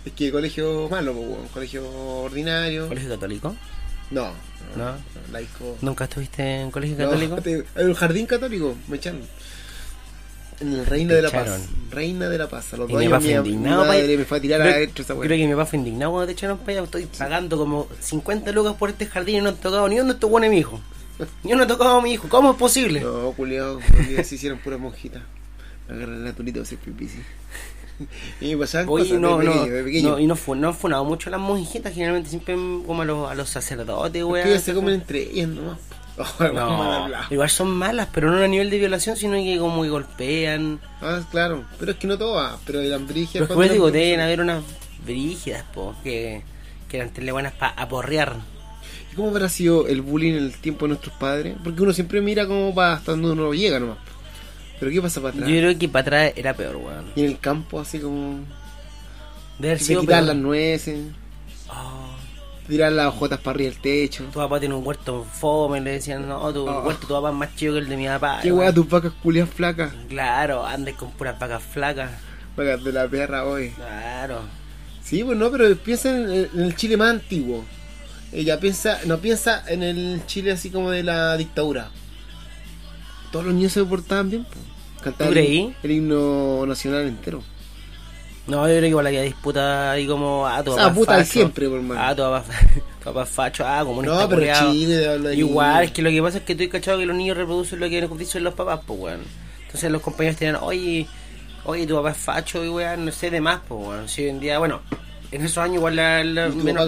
Es 0.05 0.11
que 0.13 0.31
colegio 0.31 0.89
malo, 0.89 1.13
weón, 1.13 1.47
colegio 1.53 1.87
ordinario. 1.89 2.87
¿Colegio 2.87 3.09
católico? 3.09 3.55
No, 4.11 4.25
no, 4.75 4.85
No. 4.85 4.91
no, 4.91 4.97
laico. 5.31 5.77
¿Nunca 5.81 6.05
estuviste 6.05 6.61
en 6.61 6.71
colegio 6.71 6.97
No, 6.97 7.05
católico? 7.11 7.41
te- 7.41 7.53
en 7.53 7.65
el 7.75 7.95
jardín 7.95 8.25
católico, 8.25 8.75
me 8.87 8.97
echaron. 8.97 9.21
En 10.59 10.73
el 10.73 10.85
Reina 10.85 11.09
Te 11.09 11.15
de 11.15 11.21
la 11.23 11.29
Paz. 11.31 11.61
Reina 11.89 12.29
de 12.29 12.37
la 12.37 12.47
Paz. 12.47 12.73
A 12.73 12.77
los 12.77 12.89
dos 12.89 12.99
mi 12.99 13.07
papá 13.07 13.19
mi, 13.19 13.55
madre 13.57 14.17
me 14.17 14.23
fue 14.25 14.37
a 14.37 14.41
tirar 14.41 14.61
creo, 14.61 14.89
esa 14.95 15.15
que 15.19 15.47
mi 15.47 15.51
papá 15.53 15.65
fue 15.65 15.79
indignado 15.79 16.11
cuando 16.11 16.27
te 16.27 16.33
echaron 16.33 16.57
para 16.59 16.71
allá. 16.73 16.83
Estoy 16.83 17.05
pagando 17.17 17.57
como 17.57 17.87
50 17.99 18.51
lucas 18.51 18.73
por 18.75 18.89
este 18.89 19.05
jardín 19.07 19.37
y 19.37 19.41
no 19.41 19.49
han 19.49 19.55
tocado 19.57 19.87
ni 19.89 19.99
uno 19.99 20.13
estos 20.13 20.29
buenos 20.29 20.49
mi 20.49 20.59
hijo. 20.59 20.79
Ni 21.43 21.53
uno 21.53 21.63
ha 21.63 21.67
tocado 21.67 21.99
a 21.99 22.01
mi 22.01 22.13
hijo. 22.13 22.27
¿Cómo 22.29 22.51
es 22.51 22.57
posible? 22.57 23.01
No, 23.01 23.31
culiao, 23.33 23.79
porque 23.79 24.23
se 24.23 24.35
hicieron 24.35 24.59
puras 24.59 24.79
monjitas. 24.79 25.21
Agarrar 25.89 26.15
el 26.15 26.23
naturito 26.23 26.59
de 26.59 26.63
hacer 26.63 26.77
pipí, 26.79 27.07
sí. 27.07 27.19
Y 28.41 28.55
pasaban 28.55 28.87
Oye, 28.89 29.03
cosas 29.05 29.19
no, 29.19 29.37
de 29.37 29.45
no, 29.45 29.51
pequeño, 29.53 29.73
de 29.75 29.83
pequeño. 29.83 30.09
no, 30.11 30.19
y 30.19 30.25
no, 30.25 30.35
fu 30.35 30.55
no 30.55 30.69
han 30.69 30.73
funado 30.75 31.05
mucho 31.05 31.29
a 31.29 31.31
las 31.31 31.39
monjitas, 31.39 31.93
generalmente 31.93 32.29
siempre 32.29 32.55
como 32.55 33.03
a 33.03 33.05
los, 33.05 33.29
a 33.29 33.35
los 33.35 33.49
sacerdotes, 33.49 34.23
ellas 34.45 34.63
se 34.63 34.73
comen 34.73 34.95
entre 34.95 35.21
ellas 35.21 35.49
nomás. 35.49 35.77
Oh, 36.15 36.43
No, 36.53 37.07
igual 37.31 37.49
son 37.49 37.71
malas, 37.71 38.07
pero 38.13 38.29
no 38.29 38.37
a 38.43 38.47
nivel 38.47 38.69
de 38.69 38.77
violación, 38.77 39.17
sino 39.17 39.33
que 39.33 39.57
como 39.57 39.81
que 39.81 39.89
golpean. 39.89 40.79
Ah, 41.01 41.21
claro, 41.31 41.65
pero 41.79 41.91
es 41.93 41.97
que 41.97 42.05
no 42.05 42.19
todas, 42.19 42.59
pero 42.67 42.81
las 42.83 43.01
brígidas. 43.07 43.31
Pero 43.33 43.47
después 43.47 43.71
digo, 43.71 43.87
eran- 43.87 43.99
deben 43.99 44.19
haber 44.19 44.41
unas 44.41 44.63
brígidas, 45.03 45.63
po, 45.73 45.95
que, 46.03 46.43
que 46.87 46.97
eran 46.97 47.09
tele 47.09 47.31
buenas 47.31 47.53
para 47.53 47.71
aporrear. 47.73 48.35
¿Y 49.13 49.15
cómo 49.15 49.29
habrá 49.29 49.47
sido 49.47 49.85
el 49.87 50.01
bullying 50.01 50.31
en 50.33 50.43
el 50.45 50.53
tiempo 50.53 50.85
de 50.85 50.89
nuestros 50.89 51.15
padres? 51.17 51.55
Porque 51.63 51.83
uno 51.83 51.93
siempre 51.93 52.19
mira 52.19 52.47
como 52.47 52.73
va 52.73 52.93
hasta 52.93 53.11
donde 53.11 53.29
uno 53.29 53.53
llega 53.53 53.79
nomás. 53.79 53.99
Pero 54.79 54.91
¿qué 54.91 55.01
pasa 55.03 55.21
para 55.21 55.35
Yo 55.35 55.41
atrás? 55.43 55.55
creo 55.59 55.77
que 55.77 55.87
para 55.87 56.01
atrás 56.01 56.33
era 56.35 56.53
peor, 56.55 56.77
weón. 56.77 57.05
Y 57.15 57.19
en 57.21 57.27
el 57.27 57.39
campo, 57.39 57.79
así 57.79 57.99
como. 57.99 58.39
De 59.59 59.67
haber 59.69 59.79
sido 59.79 60.01
quitar 60.01 60.23
peor. 60.23 60.27
las 60.29 60.35
nueces, 60.43 60.99
Oh, 61.69 62.15
tirar 62.67 62.91
las 62.91 63.07
hojotas 63.09 63.39
para 63.39 63.55
arriba 63.55 63.69
del 63.71 63.79
techo. 63.81 64.23
tu 64.33 64.39
papá 64.39 64.59
tiene 64.59 64.73
un 64.73 64.85
huerto 64.85 65.23
fome, 65.31 65.79
le 65.79 65.91
decían, 65.91 66.27
no, 66.27 66.51
tu 66.51 66.67
Oh. 66.67 66.81
huerto, 66.81 67.05
tu 67.07 67.13
papá 67.13 67.29
es 67.29 67.35
más 67.35 67.55
chido 67.55 67.73
que 67.73 67.79
el 67.81 67.89
de 67.89 67.97
mi 67.97 68.07
papá. 68.07 68.39
Qué 68.41 68.47
weón. 68.51 68.61
weá, 68.61 68.73
tus 68.73 68.89
vacas 68.89 69.13
culias 69.21 69.47
flacas. 69.47 69.93
Claro, 70.09 70.65
andes 70.65 70.95
con 70.95 71.11
puras 71.11 71.37
vacas 71.37 71.61
flacas. 71.61 72.09
Vacas 72.57 72.83
de 72.83 72.91
la 72.91 73.07
perra 73.07 73.45
hoy. 73.45 73.69
Claro. 73.69 74.41
Sí, 75.03 75.23
pues 75.23 75.37
no, 75.37 75.51
pero 75.51 75.75
piensa 75.77 76.09
en 76.09 76.49
el 76.55 76.75
Chile 76.75 76.97
más 76.97 77.11
antiguo. 77.11 77.63
Ella 78.33 78.59
piensa, 78.59 78.99
no 79.05 79.19
piensa 79.19 79.63
en 79.67 79.83
el 79.83 80.25
Chile 80.25 80.51
así 80.51 80.71
como 80.71 80.89
de 80.89 81.03
la 81.03 81.37
dictadura. 81.37 81.89
Todos 83.31 83.45
los 83.45 83.53
niños 83.53 83.73
se 83.73 83.83
portaban 83.85 84.29
bien. 84.29 84.47
Cantaban 85.03 85.33
¿Tú 85.33 85.39
el, 85.39 85.91
himno 85.91 86.65
nacional 86.65 87.07
entero. 87.07 87.43
No, 88.47 88.67
yo 88.67 88.73
creo 88.73 88.81
que 88.81 88.87
igual 88.87 89.07
había 89.07 89.21
disputa 89.21 89.91
ahí 89.91 90.07
como, 90.07 90.47
ah, 90.47 90.63
tu 90.63 90.75
papá 90.75 90.93
puta 90.93 91.13
facho. 91.17 91.31
siempre, 91.31 91.69
por 91.69 91.81
mano. 91.81 92.01
Ah, 92.03 92.15
tu 92.15 92.23
papá, 92.23 92.43
tu 92.99 93.05
papá 93.05 93.25
facho, 93.25 93.65
ah, 93.65 93.83
comunista 93.85 94.21
No, 94.21 94.29
pero 94.29 94.41
de 94.41 95.35
Igual, 95.35 95.85
es 95.85 95.91
que 95.91 96.01
lo 96.01 96.09
que 96.09 96.21
pasa 96.21 96.39
es 96.39 96.43
que 96.43 96.53
has 96.61 96.69
cachado 96.69 96.99
que 96.99 97.05
los 97.05 97.15
niños 97.15 97.37
reproducen 97.37 97.79
lo 97.79 97.87
que 97.87 98.07
dicen 98.17 98.43
los 98.43 98.53
papás, 98.53 98.81
pues, 98.85 98.99
weón. 98.99 99.21
Entonces 99.65 99.91
los 99.91 100.01
compañeros 100.01 100.37
tenían, 100.37 100.57
oye, 100.57 101.07
oye, 101.65 101.87
tu 101.87 101.95
papá 101.95 102.11
es 102.11 102.17
facho 102.17 102.65
y 102.65 102.69
weón, 102.69 103.05
no 103.05 103.11
sé 103.11 103.29
de 103.29 103.39
más, 103.39 103.61
pues, 103.67 103.87
weón. 103.87 104.09
Si 104.09 104.23
hoy 104.23 104.29
en 104.29 104.39
día, 104.39 104.59
bueno, 104.59 104.81
en 105.33 105.43
esos 105.45 105.57
años 105.57 105.77
igual 105.77 105.95
la, 105.95 106.23
menos- 106.23 106.85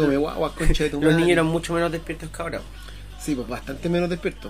concha 0.55 0.83
de 0.85 0.89
tu 0.89 0.95
los 1.01 1.05
madre. 1.05 1.15
niños 1.17 1.29
eran 1.31 1.45
mucho 1.47 1.73
menos 1.73 1.91
despiertos 1.91 2.29
que 2.29 2.41
ahora. 2.41 2.61
Sí, 3.21 3.35
pues 3.35 3.47
bastante 3.47 3.89
menos 3.89 4.09
despierto. 4.09 4.49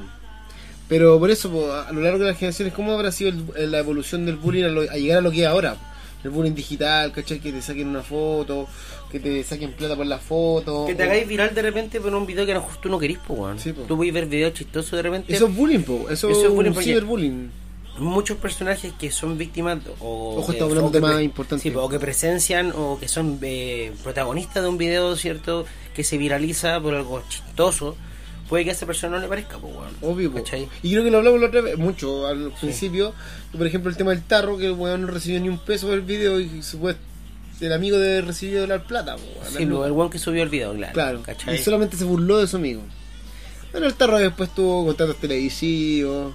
Pero 0.87 1.17
por 1.19 1.31
eso, 1.31 1.49
pues, 1.49 1.65
a 1.87 1.91
lo 1.91 2.01
largo 2.01 2.19
de 2.19 2.25
las 2.25 2.37
generaciones, 2.37 2.73
¿cómo 2.73 2.91
habrá 2.91 3.11
sido 3.11 3.31
el- 3.55 3.71
la 3.71 3.79
evolución 3.79 4.25
del 4.25 4.35
bullying 4.35 4.65
a, 4.65 4.67
lo- 4.67 4.81
a 4.81 4.95
llegar 4.97 5.17
a 5.19 5.21
lo 5.21 5.31
que 5.31 5.41
es 5.41 5.47
ahora? 5.47 5.75
El 6.23 6.29
bullying 6.31 6.53
digital, 6.53 7.11
¿cachai? 7.11 7.39
Que 7.39 7.51
te 7.51 7.61
saquen 7.61 7.87
una 7.87 8.01
foto, 8.01 8.67
que 9.11 9.19
te 9.19 9.43
saquen 9.43 9.73
plata 9.73 9.95
por 9.95 10.05
la 10.07 10.17
foto. 10.19 10.85
Que 10.87 10.95
te 10.95 11.03
o- 11.03 11.05
hagáis 11.05 11.27
viral 11.27 11.53
de 11.55 11.61
repente 11.61 11.99
por 12.01 12.13
un 12.13 12.25
video 12.25 12.45
que 12.45 12.53
mejor 12.53 12.77
tú 12.81 12.89
no 12.89 12.99
querís, 12.99 13.19
pues, 13.25 13.39
weón. 13.39 13.59
Sí, 13.59 13.73
po. 13.73 13.83
Tú 13.83 13.95
puedes 13.97 14.13
ver 14.13 14.25
videos 14.27 14.53
chistosos 14.53 14.91
de 14.91 15.01
repente. 15.03 15.35
Eso 15.35 15.47
es 15.47 15.55
bullying, 15.55 15.79
po. 15.81 16.07
Eso, 16.09 16.29
Eso 16.29 16.45
es 16.45 16.49
bullying 16.51 16.71
porque- 16.73 16.85
ciberbullying. 16.85 17.51
Muchos 17.97 18.37
personajes 18.37 18.93
que 18.99 19.11
son 19.11 19.37
víctimas 19.37 19.79
o 19.99 20.37
Ojo, 20.37 20.47
que, 20.47 20.53
estamos 20.53 20.77
hablando 20.77 20.97
o 20.97 21.17
que 21.17 21.23
importantes. 21.23 21.63
sí, 21.63 21.77
o 21.77 21.89
que 21.89 21.99
presencian 21.99 22.73
o 22.75 22.97
que 22.99 23.07
son 23.07 23.39
eh, 23.41 23.93
protagonistas 24.03 24.63
de 24.63 24.69
un 24.69 24.77
video 24.77 25.15
cierto 25.15 25.65
que 25.95 26.03
se 26.03 26.17
viraliza 26.17 26.79
por 26.81 26.93
algo 26.95 27.23
chistoso 27.29 27.95
puede 28.49 28.63
que 28.63 28.69
a 28.69 28.73
esa 28.73 28.85
persona 28.85 29.15
no 29.17 29.21
le 29.23 29.27
parezca 29.27 29.57
pues. 29.57 29.73
Obvio. 30.01 30.31
Y 30.83 30.91
creo 30.91 31.03
que 31.03 31.11
lo 31.11 31.17
hablamos 31.17 31.39
la 31.41 31.47
otra 31.47 31.61
vez, 31.61 31.77
mucho 31.77 32.27
al 32.27 32.51
principio. 32.59 33.13
por 33.57 33.65
ejemplo, 33.65 33.89
el 33.89 33.97
tema 33.97 34.11
del 34.11 34.23
tarro, 34.23 34.57
que 34.57 34.67
el 34.67 34.73
weón 34.73 35.01
no 35.01 35.07
recibió 35.07 35.39
ni 35.39 35.49
un 35.49 35.57
peso 35.57 35.87
por 35.87 35.95
el 35.95 36.01
video 36.01 36.39
y 36.39 36.61
supuesto 36.61 37.01
el 37.61 37.71
amigo 37.71 37.97
de 37.97 38.21
recibió 38.21 38.67
la 38.67 38.83
plata, 38.83 39.15
po, 39.15 39.21
Sí, 39.57 39.65
lucas. 39.65 39.87
el 39.87 39.91
weón 39.93 40.09
que 40.09 40.19
subió 40.19 40.43
el 40.43 40.49
video 40.49 40.73
claro, 40.73 40.93
Claro, 40.93 41.23
¿cachai? 41.23 41.55
y 41.55 41.57
solamente 41.59 41.95
se 41.97 42.03
burló 42.03 42.37
de 42.37 42.47
su 42.47 42.57
amigo. 42.57 42.81
Pero 43.71 43.87
el 43.87 43.93
tarro 43.93 44.17
después 44.19 44.53
tuvo 44.53 44.85
contratos 44.85 45.17
televisivos. 45.17 46.33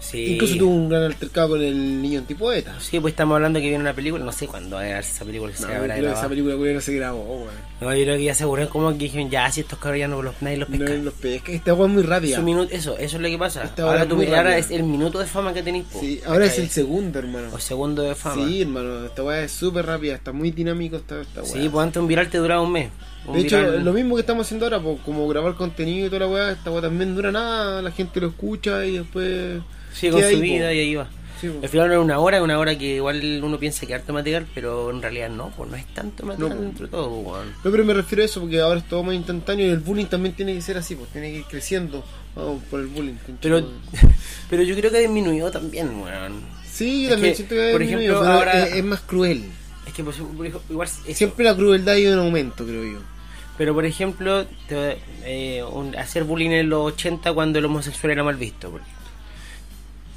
Sí. 0.00 0.34
Incluso 0.34 0.56
tuvo 0.56 0.70
un 0.74 0.88
gran 0.88 1.02
altercado 1.02 1.50
con 1.50 1.62
el 1.62 2.00
niño 2.00 2.20
antipoeta. 2.20 2.78
Sí, 2.80 3.00
pues 3.00 3.12
estamos 3.12 3.34
hablando 3.34 3.58
que 3.58 3.66
viene 3.68 3.80
una 3.82 3.92
película, 3.94 4.24
no 4.24 4.32
sé 4.32 4.46
cuándo 4.46 4.76
va 4.76 4.82
a 4.82 4.84
ver 4.84 4.96
esa 4.98 5.24
película 5.24 5.52
que 5.52 5.60
No, 5.60 5.66
se 5.68 5.74
habrá 5.74 5.94
que 5.94 6.00
esa 6.00 6.08
grabado. 6.10 6.28
película 6.28 6.56
culiao, 6.56 6.74
no 6.74 6.80
se 6.80 6.94
grabó, 6.94 7.22
weón. 7.24 7.68
No, 7.80 7.94
yo 7.94 8.04
creo 8.04 8.16
que 8.16 8.24
ya 8.24 8.34
se 8.34 8.44
como 8.68 8.92
que 8.92 8.98
dijeron, 8.98 9.30
ya, 9.30 9.50
si 9.50 9.60
estos 9.60 9.78
cabros 9.78 9.98
ya 9.98 10.08
no 10.08 10.22
los, 10.22 10.34
nadie 10.40 10.56
los 10.56 10.68
No 10.68 10.78
pesca. 10.78 10.94
los 10.94 11.14
pesca, 11.14 11.52
esta 11.52 11.74
weón 11.74 11.90
es 11.90 11.94
muy 11.96 12.02
rápida. 12.04 12.36
Su 12.36 12.42
minuto, 12.42 12.72
eso, 12.72 12.96
eso 12.96 13.16
es 13.16 13.22
lo 13.22 13.28
que 13.28 13.38
pasa. 13.38 13.64
Esta 13.64 13.82
ahora 13.82 14.02
es 14.04 14.08
muy 14.08 14.26
ahora 14.26 14.56
es 14.56 14.70
el 14.70 14.82
minuto 14.84 15.18
de 15.18 15.26
fama 15.26 15.52
que 15.52 15.62
tenéis, 15.62 15.86
Sí, 16.00 16.20
ahora 16.26 16.46
es 16.46 16.58
el 16.58 16.68
segundo, 16.70 17.18
hermano. 17.18 17.48
O 17.52 17.58
segundo 17.58 18.02
de 18.02 18.14
fama. 18.14 18.46
Sí, 18.46 18.62
hermano, 18.62 19.04
esta 19.06 19.22
weá 19.22 19.42
es 19.42 19.52
súper 19.52 19.84
rápida, 19.86 20.14
está 20.14 20.32
muy 20.32 20.50
dinámico 20.52 20.96
esta, 20.96 21.20
esta 21.20 21.42
weá. 21.42 21.52
Sí, 21.52 21.68
pues 21.68 21.82
antes 21.84 22.00
un 22.00 22.08
viral 22.08 22.28
te 22.28 22.38
duraba 22.38 22.62
un 22.62 22.72
mes. 22.72 22.88
De 23.32 23.40
hecho, 23.40 23.60
lo 23.60 23.92
mismo 23.92 24.14
que 24.14 24.20
estamos 24.22 24.46
haciendo 24.46 24.66
ahora, 24.66 24.80
pues, 24.80 24.98
como 25.04 25.28
grabar 25.28 25.54
contenido 25.54 26.06
y 26.06 26.08
toda 26.10 26.20
la 26.20 26.28
weá, 26.28 26.52
esta 26.52 26.70
weá 26.70 26.82
también 26.82 27.14
dura 27.14 27.30
nada, 27.30 27.82
la 27.82 27.90
gente 27.90 28.20
lo 28.20 28.28
escucha 28.28 28.84
y 28.86 28.98
después... 28.98 29.60
sigue 29.92 30.12
con 30.12 30.20
su 30.22 30.26
ahí, 30.28 30.40
vida 30.40 30.68
po. 30.68 30.74
y 30.74 30.78
ahí 30.78 30.94
va. 30.94 31.08
Sí. 31.40 31.48
Al 31.62 31.68
final 31.68 31.86
era 31.90 32.00
una 32.00 32.18
hora, 32.18 32.42
una 32.42 32.58
hora 32.58 32.76
que 32.76 32.96
igual 32.96 33.40
uno 33.44 33.58
piensa 33.60 33.86
que 33.86 33.92
es 33.92 34.00
harto 34.00 34.12
material, 34.12 34.46
pero 34.54 34.90
en 34.90 35.00
realidad 35.00 35.28
no, 35.30 35.50
pues 35.56 35.70
no 35.70 35.76
es 35.76 35.86
tanto 35.94 36.26
material 36.26 36.56
No, 36.56 36.62
dentro 36.62 36.86
de 36.86 36.90
todo, 36.90 37.10
weón. 37.10 37.52
No, 37.62 37.70
pero 37.70 37.84
me 37.84 37.94
refiero 37.94 38.22
a 38.22 38.24
eso 38.26 38.40
porque 38.40 38.60
ahora 38.60 38.80
es 38.80 38.88
todo 38.88 39.04
más 39.04 39.14
instantáneo 39.14 39.66
y 39.66 39.70
el 39.70 39.78
bullying 39.78 40.06
también 40.06 40.34
tiene 40.34 40.54
que 40.54 40.62
ser 40.62 40.78
así, 40.78 40.96
pues 40.96 41.10
tiene 41.10 41.30
que 41.30 41.38
ir 41.38 41.44
creciendo 41.44 42.02
vamos, 42.34 42.62
por 42.70 42.80
el 42.80 42.86
bullying. 42.86 43.14
Pero, 43.40 43.62
pero 44.50 44.62
yo 44.62 44.74
creo 44.74 44.90
que 44.90 44.96
ha 44.96 45.00
disminuido 45.00 45.50
también, 45.50 46.00
weón. 46.00 46.40
sí, 46.68 47.02
yo 47.02 47.08
es 47.08 47.14
también 47.14 47.32
que, 47.32 47.36
siento 47.36 47.54
que 47.54 47.70
por 47.72 47.82
ha 47.82 47.84
disminuido, 47.84 48.14
ejemplo, 48.14 48.20
pero 48.20 48.38
ahora- 48.38 48.66
es, 48.66 48.74
es 48.74 48.84
más 48.84 49.00
cruel. 49.00 49.44
Es 49.88 49.94
que, 49.94 50.02
igual. 50.70 50.88
eso. 50.88 51.00
Siempre 51.14 51.44
la 51.44 51.56
crueldad 51.56 51.94
ha 51.94 51.98
ido 51.98 52.12
en 52.12 52.18
aumento, 52.20 52.64
creo 52.64 52.84
yo. 52.84 52.98
Pero, 53.56 53.74
por 53.74 53.84
ejemplo, 53.84 54.44
te- 54.68 54.98
eh, 55.24 55.64
un- 55.64 55.96
hacer 55.96 56.22
bullying 56.24 56.50
en 56.50 56.68
los 56.68 56.92
80 56.92 57.32
cuando 57.32 57.58
el 57.58 57.64
homosexual 57.64 58.12
era 58.12 58.22
mal 58.22 58.36
visto. 58.36 58.70
Porque 58.70 58.86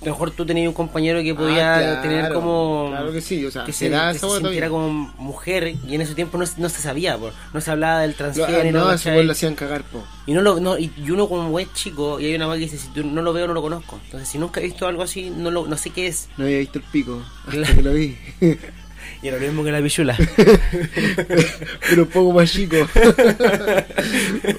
mejor 0.03 0.31
tú 0.31 0.45
tenías 0.45 0.67
un 0.67 0.73
compañero 0.73 1.21
que 1.21 1.33
podía 1.35 1.75
Ah, 1.75 1.79
claro, 1.79 2.01
tener 2.01 2.33
como. 2.33 2.87
Claro 2.89 3.11
que 3.11 3.21
sí, 3.21 3.45
o 3.45 3.51
sea, 3.51 3.63
que 3.65 3.71
se 3.73 3.89
que 3.89 4.17
se 4.19 4.29
sintiera 4.29 4.67
como 4.69 4.89
mujer 5.17 5.75
y 5.87 5.95
en 5.95 6.01
ese 6.01 6.15
tiempo 6.15 6.37
no, 6.39 6.45
no 6.57 6.69
se 6.69 6.81
sabía, 6.81 7.17
no 7.53 7.61
se 7.61 7.71
hablaba 7.71 8.01
del 8.01 8.15
transgénero. 8.15 8.79
no, 8.79 8.85
eso 8.91 8.97
¿cachai? 9.05 9.13
weón 9.15 9.27
lo 9.27 9.31
hacían 9.33 9.55
cagar, 9.55 9.83
po. 9.83 10.03
y, 10.25 10.33
no 10.33 10.41
lo, 10.41 10.59
no, 10.59 10.77
y 10.77 10.91
uno 11.09 11.27
como 11.29 11.57
es 11.59 11.71
chico 11.73 12.19
y 12.19 12.25
hay 12.25 12.35
una 12.35 12.47
weá 12.47 12.55
que 12.57 12.65
dice, 12.65 12.77
si 12.79 12.87
tú 12.89 13.03
no 13.03 13.21
lo 13.21 13.31
veo 13.31 13.47
no 13.47 13.53
lo 13.53 13.61
conozco. 13.61 13.99
Entonces 14.05 14.27
si 14.27 14.37
nunca 14.39 14.59
he 14.59 14.63
visto 14.63 14.87
algo 14.87 15.03
así, 15.03 15.29
no, 15.29 15.51
lo, 15.51 15.67
no 15.67 15.77
sé 15.77 15.91
qué 15.91 16.07
es. 16.07 16.29
No 16.37 16.45
había 16.45 16.57
visto 16.59 16.79
el 16.79 16.85
pico, 16.85 17.21
hasta 17.47 17.75
que 17.75 17.81
lo 17.83 17.93
vi. 17.93 18.17
Y 19.23 19.27
era 19.27 19.37
lo 19.37 19.43
mismo 19.45 19.63
que 19.63 19.71
la 19.71 19.81
pichula. 19.81 20.17
pero 21.89 22.03
un 22.03 22.09
poco 22.09 22.33
más 22.33 22.51
chico. 22.51 22.75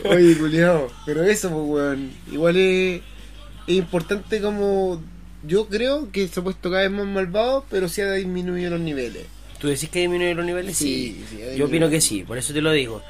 Oye, 0.05 0.37
culiao. 0.38 0.88
Pero 1.07 1.25
eso, 1.25 1.51
pues, 1.51 1.62
weón. 1.68 2.11
Igual 2.31 2.57
es, 2.57 3.01
es 3.66 3.75
importante 3.75 4.40
como. 4.40 5.03
Yo 5.44 5.66
creo 5.68 6.12
que 6.12 6.29
se 6.29 6.38
ha 6.38 6.42
puesto 6.44 6.70
cada 6.70 6.83
vez 6.83 6.92
más 6.92 7.07
malvado, 7.07 7.64
pero 7.68 7.88
sí 7.88 8.01
ha 8.01 8.12
disminuido 8.12 8.70
los 8.70 8.81
niveles. 8.81 9.25
¿Tú 9.59 9.66
decís 9.68 9.88
que 9.88 10.01
disminuye 10.01 10.35
los 10.35 10.46
niveles? 10.46 10.77
Sí, 10.77 11.16
Sí, 11.18 11.25
sí, 11.31 11.37
ha 11.37 11.38
yo 11.57 11.66
disminuido. 11.66 11.66
opino 11.66 11.90
que 11.90 12.01
sí, 12.01 12.22
por 12.22 12.38
eso 12.38 12.53
te 12.53 12.61
lo 12.61 12.70
digo. 12.70 13.03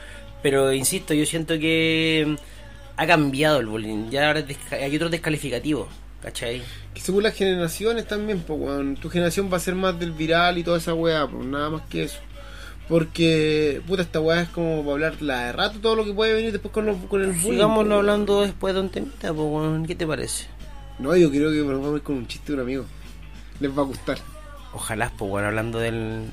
Pero 0.43 0.73
insisto, 0.73 1.13
yo 1.13 1.27
siento 1.27 1.59
que 1.59 2.25
mm, 2.27 2.35
ha 2.97 3.07
cambiado 3.07 3.61
el 3.61 3.67
bullying. 3.67 4.09
Ya 4.11 4.29
ahora 4.29 4.45
hay 4.71 4.97
otros 4.97 5.11
descalificativos, 5.11 5.89
¿cachai? 6.23 6.63
Que 6.95 7.01
según 7.01 7.23
las 7.25 7.35
generaciones 7.35 8.07
también, 8.07 8.41
pues, 8.41 8.59
weón. 8.61 8.97
Tu 8.97 9.11
generación 9.11 9.51
va 9.53 9.57
a 9.57 9.61
ser 9.61 9.75
más 9.75 9.99
del 9.99 10.13
viral 10.13 10.57
y 10.59 10.65
toda 10.65 10.79
esa 10.79 10.95
weá, 10.95 11.27
pues, 11.27 11.45
nada 11.45 11.69
más 11.71 11.83
que 11.89 12.05
eso. 12.05 12.19
Porque, 12.89 13.81
puta, 13.87 14.03
esta 14.03 14.21
weá 14.21 14.43
es 14.43 14.49
como 14.51 14.81
para 14.83 14.93
hablarla 14.93 15.47
de 15.47 15.53
rato 15.53 15.79
todo 15.81 15.97
lo 15.97 16.05
que 16.05 16.13
puede 16.13 16.35
venir 16.35 16.53
después 16.53 16.73
con, 16.73 16.85
los- 16.87 16.97
con 17.09 17.21
el 17.23 17.33
bullying. 17.33 17.53
Sigámoslo 17.53 17.89
pues, 17.91 17.99
hablando 17.99 18.41
después 18.43 18.75
de 18.75 18.81
un 18.81 18.91
temita, 18.91 19.29
pues, 19.33 19.49
weón, 19.49 19.87
¿qué 19.87 19.95
te 19.95 20.07
parece? 20.07 20.47
No, 20.99 21.17
yo 21.17 21.31
creo 21.31 21.51
que 21.51 21.57
nos 21.59 21.81
vamos 21.81 21.95
a 21.95 21.97
ir 21.97 22.03
con 22.03 22.17
un 22.17 22.27
chiste 22.27 22.49
de 22.49 22.55
un 22.55 22.61
amigo. 22.61 22.85
Les 23.61 23.71
va 23.77 23.83
a 23.83 23.87
gustar. 23.87 24.19
Ojalá, 24.75 25.11
pues, 25.17 25.31
bueno, 25.31 25.49
hablando 25.49 25.79
del... 25.79 26.27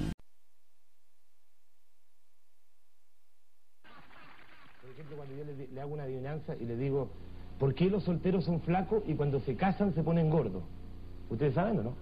Por 4.81 4.91
ejemplo, 4.91 5.17
cuando 5.17 5.35
yo 5.35 5.43
le, 5.45 5.67
le 5.73 5.81
hago 5.81 5.93
una 5.93 6.03
adivinanza 6.03 6.55
y 6.59 6.65
le 6.65 6.75
digo, 6.75 7.09
¿por 7.59 7.75
qué 7.75 7.89
los 7.89 8.03
solteros 8.03 8.45
son 8.45 8.61
flacos 8.61 9.03
y 9.07 9.13
cuando 9.13 9.39
se 9.41 9.55
casan 9.55 9.93
se 9.93 10.01
ponen 10.01 10.29
gordos? 10.29 10.63
¿Ustedes 11.29 11.53
saben 11.53 11.79
o 11.79 11.83
no? 11.83 11.93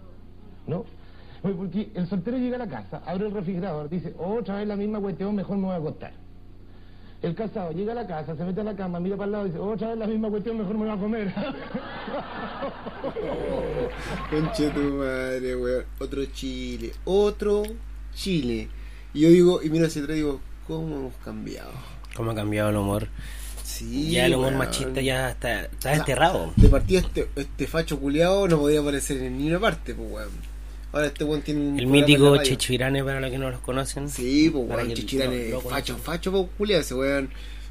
¿No? 0.67 0.85
Porque 1.41 1.91
el 1.93 2.07
soltero 2.07 2.37
llega 2.37 2.55
a 2.55 2.59
la 2.59 2.67
casa, 2.67 3.01
abre 3.05 3.27
el 3.27 3.33
refrigerador, 3.33 3.89
dice, 3.89 4.13
otra 4.17 4.57
vez 4.57 4.67
la 4.67 4.75
misma 4.75 4.99
cuestión, 4.99 5.35
mejor 5.35 5.57
me 5.57 5.65
voy 5.65 5.73
a 5.73 5.77
acostar. 5.77 6.13
El 7.21 7.33
casado 7.33 7.71
llega 7.71 7.93
a 7.93 7.95
la 7.95 8.05
casa, 8.05 8.35
se 8.35 8.43
mete 8.43 8.61
a 8.61 8.63
la 8.63 8.75
cama, 8.75 8.99
mira 8.99 9.17
para 9.17 9.25
el 9.25 9.31
lado 9.31 9.45
y 9.45 9.49
dice, 9.49 9.59
otra 9.59 9.89
vez 9.89 9.97
la 9.97 10.05
misma 10.05 10.29
cuestión, 10.29 10.57
mejor 10.57 10.73
me 10.75 10.85
voy 10.85 10.89
a 10.89 10.97
comer. 10.97 11.33
Conche 14.29 14.69
tu 14.69 14.79
madre, 14.79 15.55
weón. 15.55 15.85
Otro 15.99 16.25
Chile. 16.25 16.91
Otro 17.05 17.63
Chile. 18.13 18.69
Y 19.13 19.21
yo 19.21 19.29
digo, 19.29 19.63
y 19.63 19.71
miro 19.71 19.87
hacia 19.87 20.03
atrás 20.03 20.17
y 20.17 20.21
digo, 20.21 20.39
¿cómo 20.67 20.95
hemos 20.95 21.15
cambiado? 21.15 21.71
¿Cómo 22.15 22.31
ha 22.31 22.35
cambiado 22.35 22.69
el 22.69 22.77
humor? 22.77 23.07
Sí. 23.77 24.11
ya 24.11 24.25
el 24.25 24.33
humor 24.35 24.47
weón. 24.47 24.57
machista 24.57 25.01
ya 25.01 25.29
está, 25.31 25.65
está 25.65 25.93
enterrado. 25.93 26.53
De 26.55 26.67
partida 26.69 26.99
este, 26.99 27.27
este 27.35 27.67
facho 27.67 27.99
culiado 27.99 28.47
no 28.47 28.59
podía 28.59 28.79
aparecer 28.79 29.17
en 29.17 29.37
ni 29.37 29.47
una 29.47 29.59
parte, 29.59 29.93
pues 29.93 30.09
weón. 30.11 30.29
Ahora 30.91 31.07
este 31.07 31.23
weón 31.23 31.41
tiene 31.41 31.61
un. 31.61 31.79
El 31.79 31.87
mítico 31.87 32.23
la 32.31 32.37
radio. 32.37 32.43
Checho 32.43 32.73
Irane, 32.73 33.03
para 33.03 33.19
los 33.19 33.29
que 33.29 33.37
no 33.37 33.49
los 33.49 33.59
conocen. 33.59 34.09
Sí, 34.09 34.49
pues 34.49 34.65
weón, 34.67 35.51
lo 35.51 35.61
facho, 35.61 35.97
facho, 35.97 36.31
pues 36.31 36.45
culiado 36.57 36.81
ese 36.81 36.95
weón. 36.95 37.29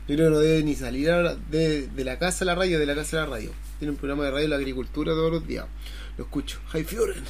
Yo 0.09 0.14
creo 0.14 0.29
que 0.29 0.35
no 0.35 0.38
debe 0.38 0.62
ni 0.62 0.75
salir 0.77 1.11
de, 1.51 1.88
de 1.88 2.05
la 2.05 2.19
casa 2.19 2.45
a 2.45 2.47
la 2.47 2.55
radio, 2.55 2.79
de 2.79 2.87
la 2.87 2.95
casa 2.95 3.16
a 3.16 3.25
la 3.25 3.31
radio. 3.33 3.51
Tiene 3.81 3.90
un 3.90 3.97
programa 3.97 4.25
de 4.25 4.31
radio 4.31 4.45
de 4.45 4.49
la 4.51 4.57
agricultura 4.57 5.12
todos 5.12 5.33
los 5.33 5.47
días. 5.47 5.66
Lo 6.16 6.25
escucho. 6.25 6.61
Hi 6.73 6.85
Fioren. 6.85 7.25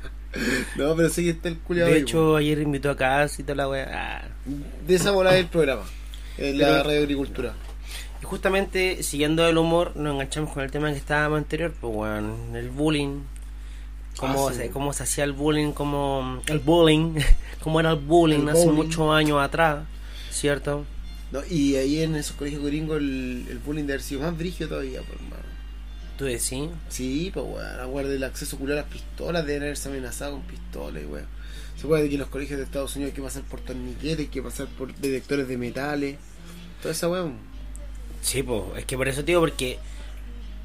no, 0.76 0.94
pero 0.94 1.08
sí 1.08 1.24
que 1.24 1.30
está 1.30 1.48
el 1.48 1.58
culiado. 1.58 1.88
De 1.88 1.96
ahí, 1.96 2.02
hecho, 2.02 2.36
ayer 2.36 2.58
invitó 2.60 2.90
a 2.90 2.96
casa 2.96 3.40
y 3.40 3.44
toda 3.44 3.56
la 3.56 3.68
wea. 3.68 3.88
Ah. 3.90 4.28
De 4.86 4.94
esa 4.94 5.10
bola 5.12 5.34
es 5.34 5.40
el 5.40 5.46
programa. 5.46 5.84
En 6.36 6.58
la 6.58 6.66
Pero- 6.66 6.82
radio 6.84 7.00
agricultura. 7.00 7.54
Y 8.22 8.24
justamente, 8.24 9.02
siguiendo 9.02 9.46
el 9.48 9.56
humor, 9.58 9.96
nos 9.96 10.14
enganchamos 10.14 10.52
con 10.52 10.62
el 10.62 10.70
tema 10.70 10.90
que 10.92 10.98
estábamos 10.98 11.38
anterior, 11.38 11.72
pues 11.80 11.94
bueno, 11.94 12.36
el 12.54 12.68
bullying. 12.70 13.20
Cómo, 14.16 14.48
Ah, 14.48 14.52
sí. 14.52 14.58
se, 14.58 14.70
cómo 14.70 14.92
se 14.92 15.04
hacía 15.04 15.24
el 15.24 15.32
bullying, 15.32 15.72
cómo 15.72 16.42
el 16.46 16.58
bullying, 16.58 17.14
cómo 17.62 17.80
era 17.80 17.90
el 17.92 17.96
bullying 17.98 18.40
El 18.40 18.48
hace 18.50 18.64
bullying. 18.66 18.76
muchos 18.84 19.10
años 19.14 19.40
atrás, 19.40 19.84
¿cierto? 20.30 20.84
No, 21.32 21.40
y 21.48 21.76
ahí 21.76 22.02
en 22.02 22.16
esos 22.16 22.36
colegios 22.36 22.62
gringos 22.64 22.98
el, 22.98 23.46
el 23.48 23.58
bullying 23.58 23.82
debe 23.84 23.94
haber 23.94 24.02
sido 24.02 24.20
más 24.22 24.36
brígido 24.36 24.68
todavía, 24.70 25.00
por 25.02 25.14
hermano. 25.14 25.42
Tú 26.18 26.24
decís, 26.26 26.68
Sí, 26.90 27.30
pues 27.32 27.46
weón, 27.46 27.80
aguarde 27.80 28.16
el 28.16 28.24
acceso 28.24 28.58
culiado 28.58 28.80
a 28.80 28.82
las 28.82 28.92
pistolas, 28.92 29.46
deben 29.46 29.62
haberse 29.62 29.88
amenazado 29.88 30.32
con 30.32 30.42
pistolas, 30.42 31.02
weón. 31.08 31.26
Se 31.80 31.86
puede 31.86 32.08
que 32.08 32.14
en 32.16 32.20
los 32.20 32.28
colegios 32.28 32.58
de 32.58 32.64
Estados 32.64 32.94
Unidos 32.96 33.12
hay 33.12 33.16
que 33.16 33.22
pasar 33.22 33.42
por 33.44 33.60
torniquetes, 33.60 34.18
hay 34.18 34.26
que 34.26 34.42
pasar 34.42 34.66
por 34.66 34.94
detectores 34.96 35.48
de 35.48 35.56
metales, 35.56 36.16
toda 36.82 36.92
esa 36.92 37.08
weón. 37.08 37.36
Sí, 38.20 38.42
pues, 38.42 38.62
es 38.78 38.84
que 38.84 38.96
por 38.96 39.08
eso 39.08 39.20
te 39.20 39.32
digo, 39.32 39.40
porque 39.40 39.78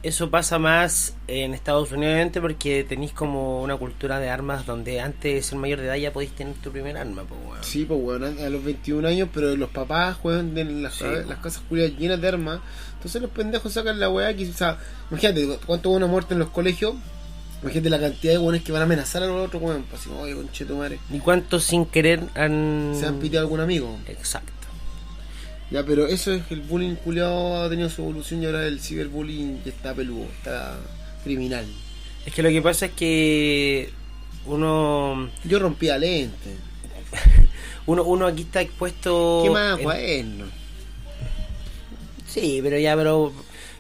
eso 0.04 0.30
pasa 0.30 0.60
más 0.60 1.16
en 1.28 1.56
Estados 1.56 1.92
Unidos, 1.92 2.14
obviamente, 2.14 2.40
porque 2.40 2.84
tenéis 2.84 3.12
como 3.12 3.64
una 3.64 3.76
cultura 3.76 4.20
de 4.20 4.30
armas 4.30 4.66
donde 4.68 5.02
antes 5.02 5.34
de 5.34 5.42
ser 5.42 5.58
mayor 5.58 5.80
de 5.80 5.88
edad 5.88 5.96
ya 5.96 6.14
podéis 6.14 6.32
tener 6.34 6.54
tu 6.56 6.72
primer 6.72 6.96
arma, 6.98 7.24
pues, 7.24 7.40
weón. 7.44 7.64
Sí, 7.64 7.86
pues 7.86 8.00
weón, 8.00 8.24
a 8.24 8.50
los 8.50 8.64
21 8.64 9.08
años, 9.08 9.30
pero 9.34 9.56
los 9.56 9.70
papás 9.72 10.16
juegan 10.18 10.54
de 10.54 10.64
las, 10.66 10.94
Sí, 10.96 11.06
po. 11.06 11.28
las 11.28 11.40
casas 11.40 11.64
culiadas 11.68 11.98
llenas 11.98 12.22
de 12.22 12.28
armas, 12.28 12.60
entonces 12.94 13.20
los 13.22 13.32
pendejos 13.32 13.74
sacan 13.74 14.00
la 14.00 14.10
weá 14.10 14.36
que, 14.36 14.48
o 14.48 14.54
sea, 14.54 14.78
imagínate 15.10 15.58
cuánto 15.66 15.90
hubo 15.90 15.98
una 15.98 16.08
muerte 16.08 16.34
en 16.36 16.40
los 16.40 16.50
colegios, 16.50 16.94
imagínate 17.64 17.90
la 17.90 18.00
cantidad 18.00 18.34
de 18.34 18.38
weones 18.38 18.62
que 18.62 18.72
van 18.72 18.82
a 18.82 18.86
amenazar 18.86 19.24
a 19.24 19.28
los 19.28 19.48
otros 19.48 19.64
weón, 19.64 19.86
pues 19.90 20.02
así, 20.02 20.12
oye, 20.12 20.36
conche 20.36 20.66
tu 20.66 20.76
madre, 20.76 21.00
¿Y 21.12 21.18
cuántos 21.18 21.64
sin 21.64 21.86
querer 21.86 22.20
han... 22.36 22.94
se 23.00 23.08
han 23.08 23.18
piteado 23.18 23.44
a 23.44 23.48
algún 23.48 23.60
amigo. 23.62 23.98
Exacto. 24.08 24.52
Ya, 25.72 25.84
pero 25.84 26.08
eso 26.08 26.32
es 26.32 26.46
que 26.46 26.54
el 26.54 26.62
bullying 26.62 26.96
culiado 26.96 27.64
ha 27.64 27.70
tenido 27.70 27.90
su 27.90 28.02
evolución 28.04 28.42
y 28.44 28.46
ahora 28.46 28.68
el 28.68 28.80
ciberbullying 28.80 29.64
ya 29.64 29.72
está 29.72 29.94
peludo, 29.94 30.26
está 30.38 30.78
criminal. 31.24 31.66
Es 32.26 32.34
que 32.34 32.44
lo 32.44 32.50
que 32.50 32.62
pasa 32.62 32.88
es 32.88 32.92
que 32.94 33.90
uno 34.46 35.30
Yo 35.44 35.60
rompía 35.60 35.98
lentes. 35.98 36.58
uno, 37.88 38.04
uno 38.04 38.28
aquí 38.28 38.44
está 38.44 38.62
expuesto... 38.62 39.42
¿Qué 39.44 39.50
más 39.50 39.78
en- 39.80 39.84
bueno? 39.84 40.46
Sí, 42.28 42.60
pero 42.62 42.78
ya, 42.78 42.96
pero... 42.96 43.34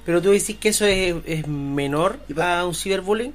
Pero 0.06 0.21
tú 0.21 0.30
decís 0.32 0.58
que 0.58 0.69
eso 0.69 0.86
es, 0.86 1.15
es 1.26 1.48
menor 1.48 2.19
a 2.39 2.65
un 2.65 2.76
ciberbullying. 2.76 3.34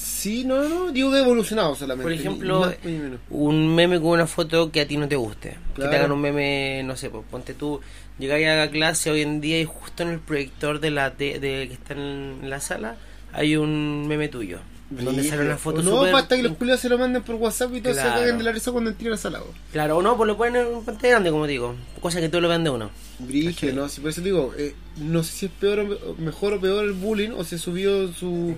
Sí, 0.00 0.44
no, 0.44 0.68
no, 0.68 0.92
digo 0.92 1.10
que 1.10 1.16
ha 1.16 1.20
evolucionado 1.20 1.74
solamente. 1.74 2.04
Por 2.04 2.12
ejemplo, 2.12 2.72
ni 2.84 2.92
más 2.98 3.10
ni 3.10 3.18
un 3.30 3.74
meme 3.74 3.98
con 4.00 4.10
una 4.10 4.26
foto 4.28 4.70
que 4.70 4.80
a 4.82 4.86
ti 4.86 4.96
no 4.96 5.08
te 5.08 5.16
guste. 5.16 5.50
Que 5.50 5.74
Claro. 5.74 5.90
te 5.90 5.96
hagan 5.96 6.12
un 6.12 6.20
meme, 6.20 6.82
no 6.84 6.96
sé, 6.96 7.10
pues 7.10 7.24
ponte 7.28 7.54
tú, 7.54 7.80
llegáis 8.18 8.46
a 8.46 8.54
la 8.56 8.70
clase 8.70 9.10
hoy 9.10 9.22
en 9.22 9.40
día 9.40 9.60
y 9.60 9.64
justo 9.64 10.04
en 10.04 10.10
el 10.10 10.20
proyector 10.20 10.78
de 10.80 10.90
la 10.92 11.10
de, 11.10 11.40
de- 11.40 11.66
que 11.68 11.74
está 11.74 11.94
en 11.94 12.38
la 12.48 12.60
sala 12.60 12.96
hay 13.32 13.56
un 13.56 14.06
meme 14.06 14.28
tuyo. 14.28 14.58
Donde 14.90 15.22
sale 15.22 15.42
una 15.44 15.58
foto 15.58 15.82
No, 15.82 16.00
basta 16.10 16.34
que 16.36 16.42
los 16.42 16.56
culiados 16.56 16.80
se 16.80 16.88
lo 16.88 16.96
manden 16.96 17.22
por 17.22 17.34
WhatsApp 17.34 17.74
y 17.74 17.80
todos 17.82 17.96
Claro. 17.96 18.10
se 18.12 18.18
caguen 18.20 18.38
de 18.38 18.44
la 18.44 18.52
risa 18.52 18.72
cuando 18.72 18.88
entren 18.90 19.12
al 19.12 19.18
salado. 19.18 19.46
Claro, 19.70 19.98
o 19.98 20.02
no, 20.02 20.16
pues 20.16 20.26
lo 20.28 20.36
ponen 20.38 20.66
en 20.66 20.82
pantalla 20.82 21.10
grande, 21.14 21.30
como 21.30 21.46
digo. 21.46 21.74
Cosa 22.00 22.20
que 22.20 22.30
tú 22.30 22.40
lo 22.40 22.48
vean 22.48 22.64
de 22.64 22.70
uno. 22.70 22.90
¿Cachai? 23.46 23.74
¿no? 23.74 23.88
Si 23.90 24.00
por 24.00 24.10
eso 24.10 24.22
digo, 24.22 24.54
eh, 24.56 24.74
no 24.96 25.22
sé 25.24 25.32
si 25.32 25.46
es 25.46 25.52
peor 25.52 25.80
o 25.80 25.84
me- 25.84 26.24
mejor 26.24 26.54
o 26.54 26.60
peor 26.60 26.84
el 26.86 26.92
bullying 26.92 27.32
o 27.36 27.44
se 27.44 27.58
subió 27.58 28.10
su 28.14 28.56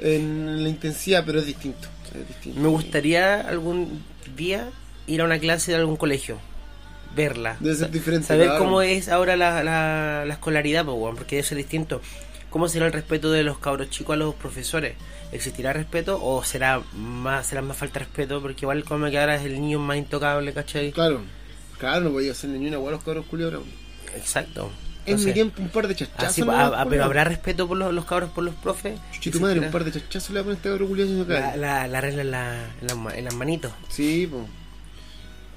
en 0.00 0.62
la 0.62 0.68
intensidad, 0.68 1.24
pero 1.24 1.40
es 1.40 1.46
distinto. 1.46 1.88
es 2.14 2.26
distinto. 2.28 2.60
Me 2.60 2.68
gustaría 2.68 3.40
algún 3.40 4.02
día 4.36 4.68
ir 5.06 5.20
a 5.20 5.24
una 5.24 5.38
clase 5.38 5.72
de 5.72 5.78
algún 5.78 5.96
colegio. 5.96 6.38
Verla. 7.14 7.56
Debe 7.60 7.74
ser 7.74 7.90
diferente, 7.90 8.28
Saber 8.28 8.46
claro. 8.46 8.60
cómo 8.64 8.82
es 8.82 9.08
ahora 9.08 9.36
la, 9.36 9.64
la, 9.64 10.24
la 10.24 10.32
escolaridad, 10.34 10.84
porque 10.84 11.36
debe 11.36 11.46
ser 11.46 11.58
distinto. 11.58 12.00
¿Cómo 12.50 12.68
será 12.68 12.86
el 12.86 12.92
respeto 12.92 13.30
de 13.30 13.42
los 13.42 13.58
cabros 13.58 13.90
chicos 13.90 14.14
a 14.14 14.16
los 14.16 14.34
profesores? 14.34 14.94
¿Existirá 15.32 15.72
respeto 15.72 16.18
o 16.22 16.42
será 16.44 16.82
más 16.94 17.46
será 17.46 17.62
más 17.62 17.76
falta 17.76 18.00
de 18.00 18.06
respeto? 18.06 18.40
Porque 18.42 18.64
igual 18.64 18.82
como 18.84 19.08
que 19.10 19.18
ahora 19.18 19.36
es 19.36 19.44
el 19.44 19.60
niño 19.60 19.78
más 19.78 19.96
intocable, 19.96 20.52
¿cachai? 20.52 20.90
Claro, 20.90 21.20
claro, 21.78 22.00
no 22.00 22.10
podía 22.10 22.32
hacerle 22.32 22.58
ni 22.58 22.66
una 22.68 22.78
hueá 22.78 22.88
a 22.90 22.92
los 22.96 23.04
cabros 23.04 23.26
culiados. 23.26 23.62
Exacto. 24.16 24.70
En 25.12 25.24
mi 25.24 25.32
tiempo 25.32 25.62
un 25.62 25.68
par 25.68 25.88
de 25.88 25.94
chachazos. 25.94 26.28
así, 26.28 26.42
¿no? 26.42 26.52
ah, 26.52 26.64
ah, 26.64 26.68
Culiao. 26.68 26.88
pero 26.88 27.04
¿habrá 27.04 27.24
respeto 27.24 27.66
por 27.68 27.76
los, 27.76 27.92
los 27.92 28.04
cabros 28.04 28.30
por 28.30 28.44
los 28.44 28.54
profes? 28.54 28.98
Chuchi, 29.12 29.30
tu 29.30 29.40
madre, 29.40 29.60
un 29.60 29.70
par 29.70 29.84
de 29.84 29.92
chachazos 29.92 30.30
le 30.30 30.36
va 30.36 30.40
a 30.40 30.44
poner 30.44 30.56
este 30.56 30.68
cabro 30.68 30.86
culiado 30.86 31.24
La, 31.26 31.56
la, 31.56 31.86
la 31.88 32.00
regla 32.00 32.22
en, 32.22 32.30
la, 32.30 32.64
en, 32.82 33.18
en 33.18 33.24
las 33.24 33.34
manitos. 33.34 33.72
Sí, 33.88 34.28
pues. 34.30 34.44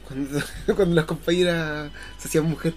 Cuando, 0.08 0.40
cuando 0.76 0.96
las 0.96 1.06
compañeras 1.06 1.90
se 2.18 2.28
hacían 2.28 2.46
mujer. 2.46 2.74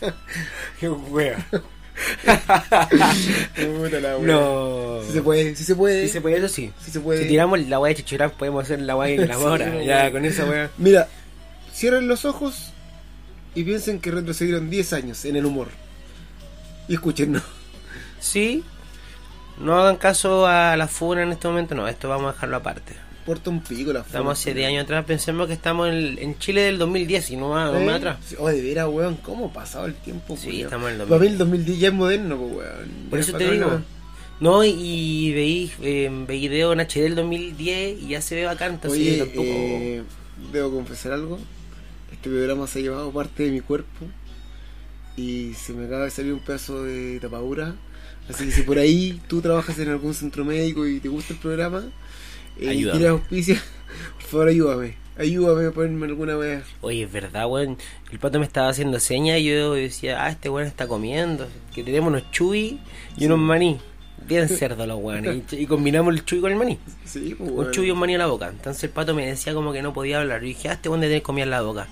Qué 0.80 0.88
wea. 0.88 1.46
Puta 2.26 4.00
la 4.00 4.16
wea. 4.18 4.26
No. 4.26 5.00
Si 5.06 5.12
se 5.12 5.22
puede, 5.22 5.54
si 5.56 5.64
se 5.64 5.74
puede. 5.74 6.02
Si 6.06 6.12
se 6.12 6.20
puede, 6.20 6.36
eso 6.38 6.48
sí. 6.48 6.72
Si 6.84 6.90
se 6.90 7.00
puede. 7.00 7.22
Si 7.22 7.28
tiramos 7.28 7.60
la 7.68 7.78
wea 7.78 7.90
de 7.90 7.96
chichurán, 7.96 8.30
podemos 8.32 8.64
hacer 8.64 8.80
la 8.80 8.96
wea 8.96 9.18
de 9.18 9.26
la 9.26 9.34
Sí, 9.36 9.42
hora. 9.42 9.66
no, 9.66 9.82
ya, 9.82 10.10
con 10.10 10.24
esa 10.24 10.44
wea. 10.44 10.70
Mira, 10.78 11.08
cierren 11.72 12.08
los 12.08 12.24
ojos 12.24 12.72
y 13.54 13.64
piensen 13.64 14.00
que 14.00 14.10
retrocedieron 14.10 14.68
10 14.68 14.92
años 14.92 15.24
en 15.24 15.36
el 15.36 15.46
humor. 15.46 15.68
Y 16.88 16.94
escúchennos. 16.94 17.42
Sí. 18.20 18.64
No 19.58 19.78
hagan 19.78 19.96
caso 19.96 20.46
a 20.46 20.76
la 20.76 20.86
funa 20.88 21.22
en 21.22 21.32
este 21.32 21.48
momento, 21.48 21.74
no. 21.74 21.88
Esto 21.88 22.08
vamos 22.08 22.30
a 22.30 22.32
dejarlo 22.32 22.56
aparte. 22.56 22.94
Porta 23.24 23.50
un 23.50 23.60
pico 23.60 23.92
la 23.92 24.00
Estamos 24.00 24.38
hace 24.38 24.54
10 24.54 24.68
años 24.68 24.84
atrás. 24.84 25.04
Pensemos 25.04 25.46
que 25.48 25.52
estamos 25.54 25.88
en, 25.88 26.18
en 26.18 26.38
Chile 26.38 26.62
del 26.62 26.78
2010 26.78 27.30
y 27.30 27.36
no 27.36 27.48
más, 27.48 27.72
más 27.72 27.96
atrás. 27.96 28.18
Oh, 28.38 28.48
de 28.48 28.60
veras, 28.62 28.88
weón, 28.88 29.16
¿cómo 29.16 29.46
ha 29.46 29.52
pasado 29.52 29.86
el 29.86 29.94
tiempo? 29.94 30.36
Sí, 30.36 30.62
estamos 30.62 30.90
en 30.92 31.00
el 31.00 31.06
Para 31.08 31.20
mí 31.20 31.26
el 31.26 31.38
2010 31.38 31.78
ya 31.78 31.88
es 31.88 31.94
moderno, 31.94 32.36
pues, 32.36 32.52
weón. 32.52 32.90
Por 33.10 33.18
eso 33.18 33.32
te 33.36 33.50
digo. 33.50 33.66
nada. 33.66 33.82
No, 34.38 34.62
y, 34.62 34.68
y 34.70 35.32
veí, 35.32 35.72
eh, 35.82 36.10
veí 36.26 36.48
video 36.48 36.72
en 36.74 36.80
HD 36.80 37.00
del 37.02 37.14
2010 37.16 38.02
y 38.02 38.08
ya 38.08 38.20
se 38.20 38.34
ve 38.34 38.44
bacán. 38.44 38.74
Entonces 38.74 39.00
Oye, 39.00 39.18
tampoco... 39.18 39.42
eh, 39.42 40.02
debo 40.52 40.70
confesar 40.70 41.12
algo. 41.12 41.38
Este 42.12 42.28
programa 42.28 42.66
se 42.66 42.78
ha 42.78 42.82
llevado 42.82 43.10
parte 43.10 43.44
de 43.44 43.50
mi 43.50 43.60
cuerpo 43.60 44.06
y 45.16 45.54
se 45.54 45.72
me 45.72 45.86
acaba 45.86 46.04
de 46.04 46.10
salir 46.10 46.32
un 46.32 46.40
pedazo 46.40 46.84
de 46.84 47.18
tapadura. 47.20 47.74
Así 48.28 48.44
que 48.44 48.50
si 48.52 48.62
por 48.62 48.78
ahí 48.78 49.20
tú 49.28 49.40
trabajas 49.40 49.78
en 49.78 49.88
algún 49.88 50.14
centro 50.14 50.44
médico 50.44 50.86
y 50.86 51.00
te 51.00 51.08
gusta 51.08 51.32
el 51.32 51.38
programa, 51.38 51.84
eh, 52.58 52.74
y 52.74 52.82
quieres 52.82 53.08
auspicia, 53.08 53.62
por 54.14 54.22
favor 54.22 54.48
ayúdame. 54.48 55.06
Ayúdame 55.18 55.66
a 55.66 55.70
ponerme 55.70 56.06
alguna 56.06 56.36
vez. 56.36 56.64
Oye, 56.82 57.04
es 57.04 57.12
verdad, 57.12 57.46
weón. 57.48 57.78
El 58.12 58.18
pato 58.18 58.38
me 58.38 58.44
estaba 58.44 58.68
haciendo 58.68 59.00
señas 59.00 59.38
y 59.38 59.44
yo 59.44 59.72
decía, 59.72 60.22
ah, 60.22 60.28
este 60.28 60.50
weón 60.50 60.66
está 60.68 60.86
comiendo. 60.86 61.48
Que 61.74 61.82
tenemos 61.82 62.08
unos 62.08 62.30
chuy 62.32 62.78
y 63.16 63.24
unos 63.24 63.38
maní. 63.38 63.78
Bien 64.28 64.48
cerdo 64.48 64.84
los 64.86 64.98
weones. 65.00 65.42
Y, 65.52 65.62
y 65.62 65.66
combinamos 65.66 66.12
el 66.12 66.24
chuy 66.24 66.40
con 66.40 66.52
el 66.52 66.58
maní. 66.58 66.78
Sí, 67.04 67.34
pues, 67.38 67.50
Un 67.50 67.70
chuy 67.70 67.86
y 67.86 67.90
un 67.92 67.98
maní 67.98 68.16
a 68.16 68.18
la 68.18 68.26
boca. 68.26 68.48
Entonces 68.48 68.84
el 68.84 68.90
pato 68.90 69.14
me 69.14 69.26
decía 69.26 69.54
como 69.54 69.72
que 69.72 69.80
no 69.80 69.94
podía 69.94 70.20
hablar. 70.20 70.44
Y 70.44 70.48
dije, 70.48 70.68
ah, 70.68 70.72
este 70.72 70.90
weón 70.90 71.00
debe 71.00 71.12
tener 71.12 71.22
comida 71.22 71.44
en 71.44 71.50
la 71.50 71.62
boca. 71.62 71.86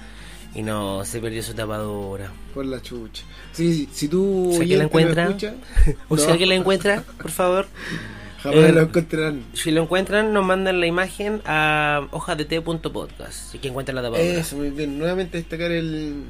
Y 0.54 0.62
no, 0.62 1.04
se 1.04 1.20
perdió 1.20 1.42
su 1.42 1.54
tapadura. 1.54 2.30
Por 2.54 2.66
la 2.66 2.80
chucha. 2.80 3.24
Sí, 3.52 3.74
sí, 3.74 3.88
si 3.92 4.08
tú 4.08 4.50
Si 4.52 4.60
alguien 4.60 4.78
la 4.78 4.84
encuentra, 4.84 5.24
escuchas, 5.24 5.54
o 6.08 6.16
si 6.16 6.26
no, 6.26 6.32
alguien 6.32 6.48
la 6.48 6.54
encuentra, 6.54 7.02
por 7.20 7.30
favor. 7.30 7.66
jamás 8.44 8.58
eh, 8.58 8.72
lo 8.72 8.82
encontrarán. 8.82 9.44
Si 9.54 9.70
lo 9.70 9.82
encuentran, 9.82 10.32
nos 10.32 10.44
mandan 10.44 10.78
la 10.78 10.86
imagen 10.86 11.40
a 11.46 12.06
hojadt.podcast. 12.10 13.52
Si 13.52 13.58
que 13.58 13.68
encuentran 13.68 13.96
la 13.96 14.02
tapadura. 14.02 14.22
Eso, 14.22 14.56
muy 14.56 14.70
bien. 14.70 14.98
Nuevamente 14.98 15.38
destacar 15.38 15.72
el, 15.72 16.22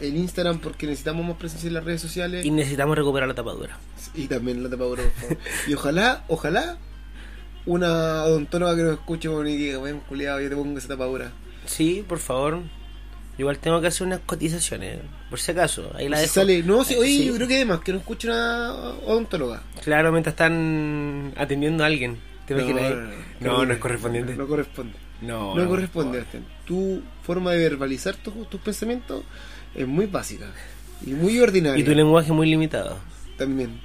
el 0.00 0.16
Instagram 0.16 0.58
porque 0.60 0.86
necesitamos 0.86 1.26
más 1.26 1.36
presencia 1.36 1.68
en 1.68 1.74
las 1.74 1.84
redes 1.84 2.02
sociales. 2.02 2.44
Y 2.44 2.50
necesitamos 2.50 2.96
recuperar 2.96 3.28
la 3.28 3.34
tapadura. 3.34 3.78
Y 4.14 4.28
también 4.28 4.62
la 4.62 4.68
tapadura, 4.68 5.02
por 5.02 5.12
favor. 5.12 5.38
Y 5.66 5.74
ojalá, 5.74 6.24
ojalá 6.28 6.78
una 7.66 8.24
odontóloga 8.24 8.76
que 8.76 8.82
nos 8.82 8.92
escuche 8.92 9.28
y 9.28 9.56
diga, 9.56 9.78
weón, 9.78 10.00
culiado, 10.00 10.40
yo 10.40 10.50
te 10.50 10.56
pongo 10.56 10.78
esa 10.78 10.88
tapadura. 10.88 11.32
Sí, 11.64 12.04
por 12.06 12.18
favor. 12.18 12.60
Igual 13.36 13.58
tengo 13.58 13.80
que 13.80 13.88
hacer 13.88 14.06
unas 14.06 14.20
cotizaciones, 14.20 14.98
por 15.28 15.40
si 15.40 15.50
acaso. 15.50 15.90
Ahí 15.94 16.08
la 16.08 16.16
Si 16.18 16.22
dejo. 16.22 16.34
sale, 16.34 16.62
no, 16.62 16.84
sí, 16.84 16.94
oye, 16.94 17.08
Sí. 17.08 17.24
yo 17.26 17.34
creo 17.34 17.48
que 17.48 17.56
además 17.56 17.80
que 17.80 17.92
no 17.92 17.98
escuche 17.98 18.28
una 18.28 18.72
odontóloga. 19.06 19.62
Claro, 19.82 20.12
mientras 20.12 20.34
están 20.34 21.32
atendiendo 21.36 21.82
a 21.82 21.86
alguien. 21.88 22.18
¿Te 22.46 22.54
imaginas? 22.54 22.82
ahí? 22.84 22.94
No, 23.40 23.64
no, 23.64 23.72
es 23.72 23.78
correspondiente. 23.78 24.36
No 24.36 24.46
corresponde. 24.46 24.94
No, 25.22 25.54
No, 25.54 25.68
corresponde. 25.68 26.22
Tu 26.66 27.02
forma 27.22 27.52
de 27.52 27.58
verbalizar 27.58 28.14
tus, 28.16 28.48
tus 28.50 28.60
pensamientos 28.60 29.24
es 29.74 29.86
muy 29.88 30.06
básica 30.06 30.46
y 31.04 31.10
muy 31.10 31.40
ordinaria. 31.40 31.80
Y 31.80 31.84
tu 31.84 31.92
lenguaje 31.94 32.32
muy 32.32 32.48
limitado. 32.48 32.98
también. 33.36 33.80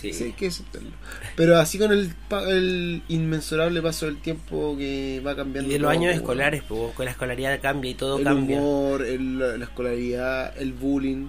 Sí. 0.00 0.12
Sí, 0.12 0.24
hay 0.24 0.32
que 0.32 0.46
aceptarlo. 0.48 0.90
Pero 1.36 1.58
así 1.58 1.78
con 1.78 1.92
el, 1.92 3.02
inmensurable 3.08 3.82
paso 3.82 4.06
del 4.06 4.18
tiempo 4.20 4.76
que 4.76 5.20
va 5.26 5.34
cambiando. 5.34 5.70
Y 5.70 5.72
de 5.74 5.78
los 5.78 5.90
años 5.90 6.14
escolares, 6.14 6.62
pues, 6.68 6.94
con 6.94 7.04
la 7.04 7.10
escolaridad 7.10 7.60
cambia 7.60 7.90
y 7.90 7.94
todo 7.94 8.18
el 8.18 8.24
cambia. 8.24 8.58
humor, 8.58 9.04
el- 9.04 9.38
la 9.38 9.64
escolaridad, 9.64 10.56
el 10.58 10.72
bullying, 10.72 11.28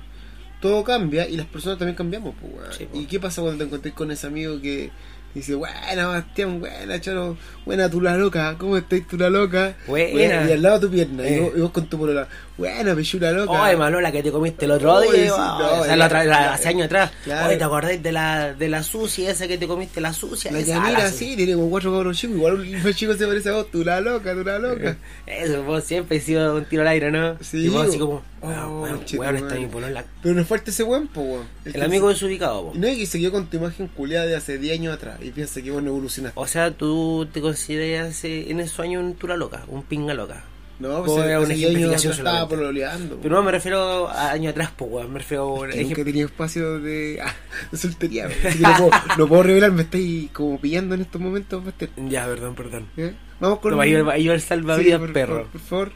todo 0.61 0.84
cambia 0.84 1.28
y 1.28 1.38
las 1.38 1.45
personas 1.47 1.80
también 1.80 1.95
cambiamos. 1.95 2.36
Pues. 2.39 2.76
Sí. 2.76 2.88
¿Y 2.93 3.05
qué 3.05 3.20
pasa 3.20 3.41
cuando 3.41 3.57
te 3.59 3.63
encontrás 3.65 3.93
con 3.95 4.11
ese 4.11 4.28
amigo 4.28 4.61
que 4.61 4.91
dice, 5.34 5.55
buena 5.55 6.07
Bastián, 6.07 6.59
buena 6.59 6.99
Choro, 7.01 7.38
buena 7.65 7.89
tú 7.89 8.01
la 8.01 8.15
loca, 8.17 8.55
¿cómo 8.57 8.77
estás 8.77 9.01
tú 9.09 9.17
la 9.17 9.30
loca? 9.30 9.75
Buena. 9.88 10.47
Y 10.47 10.51
al 10.51 10.61
lado 10.61 10.80
de 10.80 10.88
tu 10.88 10.91
pierna, 10.93 11.27
y, 11.30 11.34
Eh. 11.34 11.39
vos, 11.41 11.51
y 11.55 11.61
vos 11.61 11.71
con 11.71 11.86
tu 11.88 11.97
polola, 11.97 12.27
buena 12.57 12.95
pechura 12.95 13.32
loca. 13.32 13.51
Oye, 13.63 13.75
Manola, 13.77 14.11
que 14.11 14.23
te 14.23 14.32
comiste 14.32 14.65
el 14.65 14.71
otro 14.71 14.99
día. 15.01 15.11
sí, 15.11 15.30
oh, 15.32 15.38
no, 15.38 15.71
o 15.73 15.77
sea, 15.84 15.88
ya, 15.88 15.95
la 15.95 16.05
otra- 16.07 16.23
la- 16.25 16.39
ya, 16.41 16.53
hace 16.53 16.67
años 16.69 16.86
atrás. 16.86 17.11
claro. 17.23 17.47
Oye, 17.47 17.57
¿te 17.57 17.63
acordás 17.63 18.03
de 18.03 18.11
la, 18.11 18.53
de 18.53 18.69
la 18.69 18.84
sucia 18.84 19.32
esa 19.32 19.47
que 19.47 19.57
te 19.57 19.67
comiste? 19.67 20.01
La 20.01 20.13
sucia. 20.13 20.51
La 20.51 20.59
esa, 20.59 20.73
Yamira, 20.75 20.99
la 20.99 21.11
sí, 21.11 21.36
tiene 21.36 21.53
como 21.53 21.69
cuatro 21.69 21.91
cabros 21.93 22.17
chicos, 22.17 22.36
igual 22.36 22.53
un 22.55 22.93
chico 22.95 23.13
se 23.13 23.27
parece 23.27 23.49
a 23.49 23.53
vos, 23.53 23.71
tú 23.71 23.84
la 23.84 24.01
loca, 24.01 24.34
tú 24.34 24.43
la 24.43 24.59
loca. 24.59 24.97
Eso, 25.25 25.63
vos 25.63 25.84
siempre 25.84 26.17
has 26.17 26.23
sido 26.23 26.55
un 26.55 26.65
tiro 26.65 26.82
al 26.82 26.88
aire, 26.89 27.11
¿no? 27.11 27.38
Sí, 27.41 27.65
Y 27.65 27.69
vos 27.69 27.88
así 27.88 27.97
bo. 27.97 28.05
como, 28.07 28.23
weón, 28.41 28.81
weón, 28.81 28.81
weón, 28.81 29.35
está 29.35 29.41
madre. 29.43 29.59
mi 29.59 29.65
polola. 29.67 30.05
Pero 30.23 30.35
no 30.35 30.45
falta 30.45 30.71
ese 30.71 30.83
buen, 30.83 31.07
po, 31.07 31.21
weón. 31.21 31.45
El 31.65 31.73
que 31.73 31.81
amigo 31.83 32.07
se- 32.07 32.13
desubicado, 32.15 32.67
po. 32.67 32.73
No, 32.77 32.87
y 32.87 32.97
que 32.97 33.05
se 33.05 33.19
quedó 33.19 33.31
con 33.31 33.47
tu 33.47 33.57
imagen 33.57 33.87
culiada 33.87 34.25
de 34.25 34.35
hace 34.35 34.57
10 34.57 34.79
años 34.79 34.93
atrás 34.95 35.19
y 35.21 35.31
piensa 35.31 35.61
que 35.61 35.71
vos 35.71 35.81
no 35.83 35.89
evolucionaste. 35.89 36.39
O 36.39 36.47
sea, 36.47 36.71
tú 36.71 37.27
te 37.31 37.41
consideras 37.41 38.23
eh, 38.23 38.49
en 38.51 38.59
esos 38.59 38.79
años 38.79 39.03
un 39.03 39.15
tura 39.15 39.37
loca, 39.37 39.63
un 39.67 39.83
pinga 39.83 40.13
loca. 40.13 40.43
No, 40.79 41.03
pues 41.03 41.25
era 41.25 41.39
una 41.41 41.49
10 41.49 41.49
años 41.49 41.59
ejemplificación 41.59 42.13
atrás 42.13 42.27
estaba 42.33 42.47
pololeando. 42.47 43.19
Pero 43.21 43.35
no 43.35 43.43
me 43.43 43.51
refiero 43.51 44.07
a 44.07 44.31
años 44.31 44.51
atrás, 44.51 44.71
pues, 44.77 44.89
weón. 44.89 45.11
Me 45.11 45.19
refiero 45.19 45.63
a 45.63 45.67
que 45.67 45.83
nunca 45.83 45.95
he 45.99 46.03
ejem- 46.03 46.05
tenido 46.05 46.27
espacio 46.27 46.79
de, 46.79 47.19
ah, 47.23 47.35
de 47.69 47.77
soltería. 47.77 48.27
weón. 48.27 48.37
Así 48.47 48.57
que 48.59 48.63
no 48.63 48.77
puedo, 48.77 48.91
no 49.17 49.27
puedo 49.27 49.43
revelar, 49.43 49.71
me 49.73 49.81
estáis 49.81 50.31
como 50.31 50.57
pillando 50.61 50.95
en 50.95 51.01
estos 51.01 51.19
momentos. 51.19 51.61
Ya, 52.07 52.25
perdón, 52.27 52.55
perdón. 52.55 52.87
¿Eh? 52.95 53.13
Vamos 53.41 53.59
con 53.59 53.71
No, 53.75 53.81
ahí 53.81 53.93
va- 53.93 54.13
ahí 54.13 54.27
va 54.29 54.33
el 54.35 54.41
salvavidas, 54.41 54.99
Sí, 55.01 55.05
por 55.05 55.11
perro. 55.13 55.47
Por 55.51 55.59
favor. 55.61 55.91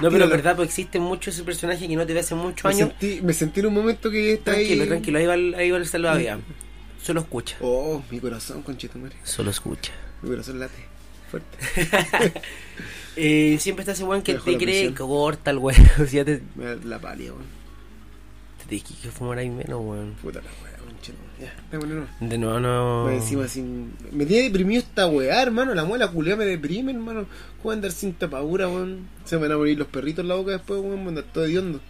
No, 0.00 0.10
pero 0.10 0.28
verdad, 0.28 0.56
pues 0.56 0.68
existe 0.68 0.98
mucho 1.00 1.30
ese 1.30 1.42
personaje 1.42 1.88
que 1.88 1.96
no 1.96 2.06
te 2.06 2.12
ve 2.14 2.20
hace 2.20 2.34
muchos 2.34 2.64
Me 2.64 2.70
años. 2.82 2.90
sentí, 2.98 3.20
me 3.22 3.32
sentí 3.32 3.60
en 3.60 3.66
un 3.66 3.74
momento 3.74 4.10
que 4.10 4.34
está 4.34 4.52
Tranquilo, 4.52 4.82
ahí. 4.82 4.88
tranquilo, 4.88 5.18
ahí 5.18 5.26
va 5.26 5.34
el, 5.34 5.54
ahí 5.54 5.70
va 5.70 5.78
el 5.78 5.86
salvavidas. 5.86 6.38
Solo 7.02 7.20
escucha. 7.20 7.56
Oh, 7.60 8.02
mi 8.10 8.20
corazón, 8.20 8.62
conchetumare. 8.62 9.16
Solo 9.24 9.50
escucha. 9.50 9.92
Mi 10.22 10.30
corazón 10.30 10.58
late. 10.60 10.74
Fuerte. 11.30 12.40
Eh, 13.16 13.58
siempre 13.58 13.82
está 13.82 13.92
ese 13.92 14.04
weón 14.04 14.22
que 14.22 14.34
te 14.34 14.56
cree 14.56 14.94
corta 14.94 15.50
el 15.50 15.58
weón. 15.58 15.82
O 16.00 16.06
sea, 16.06 16.24
te, 16.24 16.40
Me 16.54 16.64
da 16.64 16.74
la 16.84 16.98
palia, 17.00 17.32
weón. 17.32 17.44
te 18.68 18.76
dije 18.76 18.94
que 19.02 19.08
fumar 19.10 19.38
ahí 19.38 19.50
menos, 19.50 19.80
weón. 19.82 20.14
Puta 20.22 20.40
la 20.40 20.48
weá, 20.62 20.69
no. 21.72 22.28
De 22.28 22.38
nuevo, 22.38 22.60
no. 22.60 23.04
Más 23.04 23.14
encima 23.14 23.48
sin... 23.48 23.92
Me 24.12 24.26
tiene 24.26 24.44
deprimido 24.44 24.80
esta 24.80 25.06
weá, 25.06 25.42
hermano. 25.42 25.74
La 25.74 25.84
muela 25.84 26.08
culiada 26.08 26.38
me 26.38 26.46
deprime, 26.46 26.92
hermano. 26.92 27.26
¿Cómo 27.62 27.72
andar 27.72 27.92
sin 27.92 28.14
tapadura, 28.14 28.68
weón? 28.68 29.08
Se 29.24 29.36
me 29.36 29.42
van 29.42 29.52
a 29.52 29.56
morir 29.56 29.78
los 29.78 29.88
perritos 29.88 30.22
en 30.22 30.28
la 30.28 30.34
boca 30.34 30.52
después, 30.52 30.80
weón. 30.80 30.96
Voy 30.96 31.06
a 31.06 31.08
andar 31.08 31.24
todo 31.24 31.44
hediondo. 31.44 31.80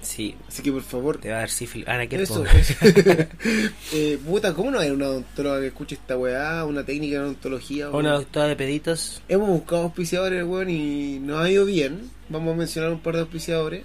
Sí, 0.00 0.36
Así 0.46 0.62
que 0.62 0.70
por 0.70 0.82
favor. 0.82 1.18
te 1.18 1.30
va 1.30 1.36
a 1.36 1.38
dar 1.40 1.50
sífilis. 1.50 1.88
Ahora 1.88 2.06
qué 2.06 2.22
Eso. 2.22 2.44
eh, 3.92 4.18
puta, 4.24 4.54
¿cómo 4.54 4.70
no 4.70 4.78
hay 4.78 4.90
una 4.90 5.08
odontóloga 5.08 5.60
que 5.60 5.66
escuche 5.66 5.96
esta 5.96 6.16
weá? 6.16 6.64
Una 6.64 6.84
técnica 6.84 7.16
de 7.16 7.24
odontología, 7.24 7.90
weón? 7.90 8.06
Una 8.06 8.14
doctora 8.14 8.46
de 8.48 8.56
peditos. 8.56 9.22
Hemos 9.28 9.48
buscado 9.48 9.82
auspiciadores, 9.82 10.44
weón, 10.44 10.70
y 10.70 11.18
nos 11.18 11.42
ha 11.42 11.50
ido 11.50 11.64
bien. 11.64 12.10
Vamos 12.28 12.54
a 12.54 12.56
mencionar 12.56 12.92
un 12.92 13.00
par 13.00 13.14
de 13.14 13.20
auspiciadores. 13.20 13.84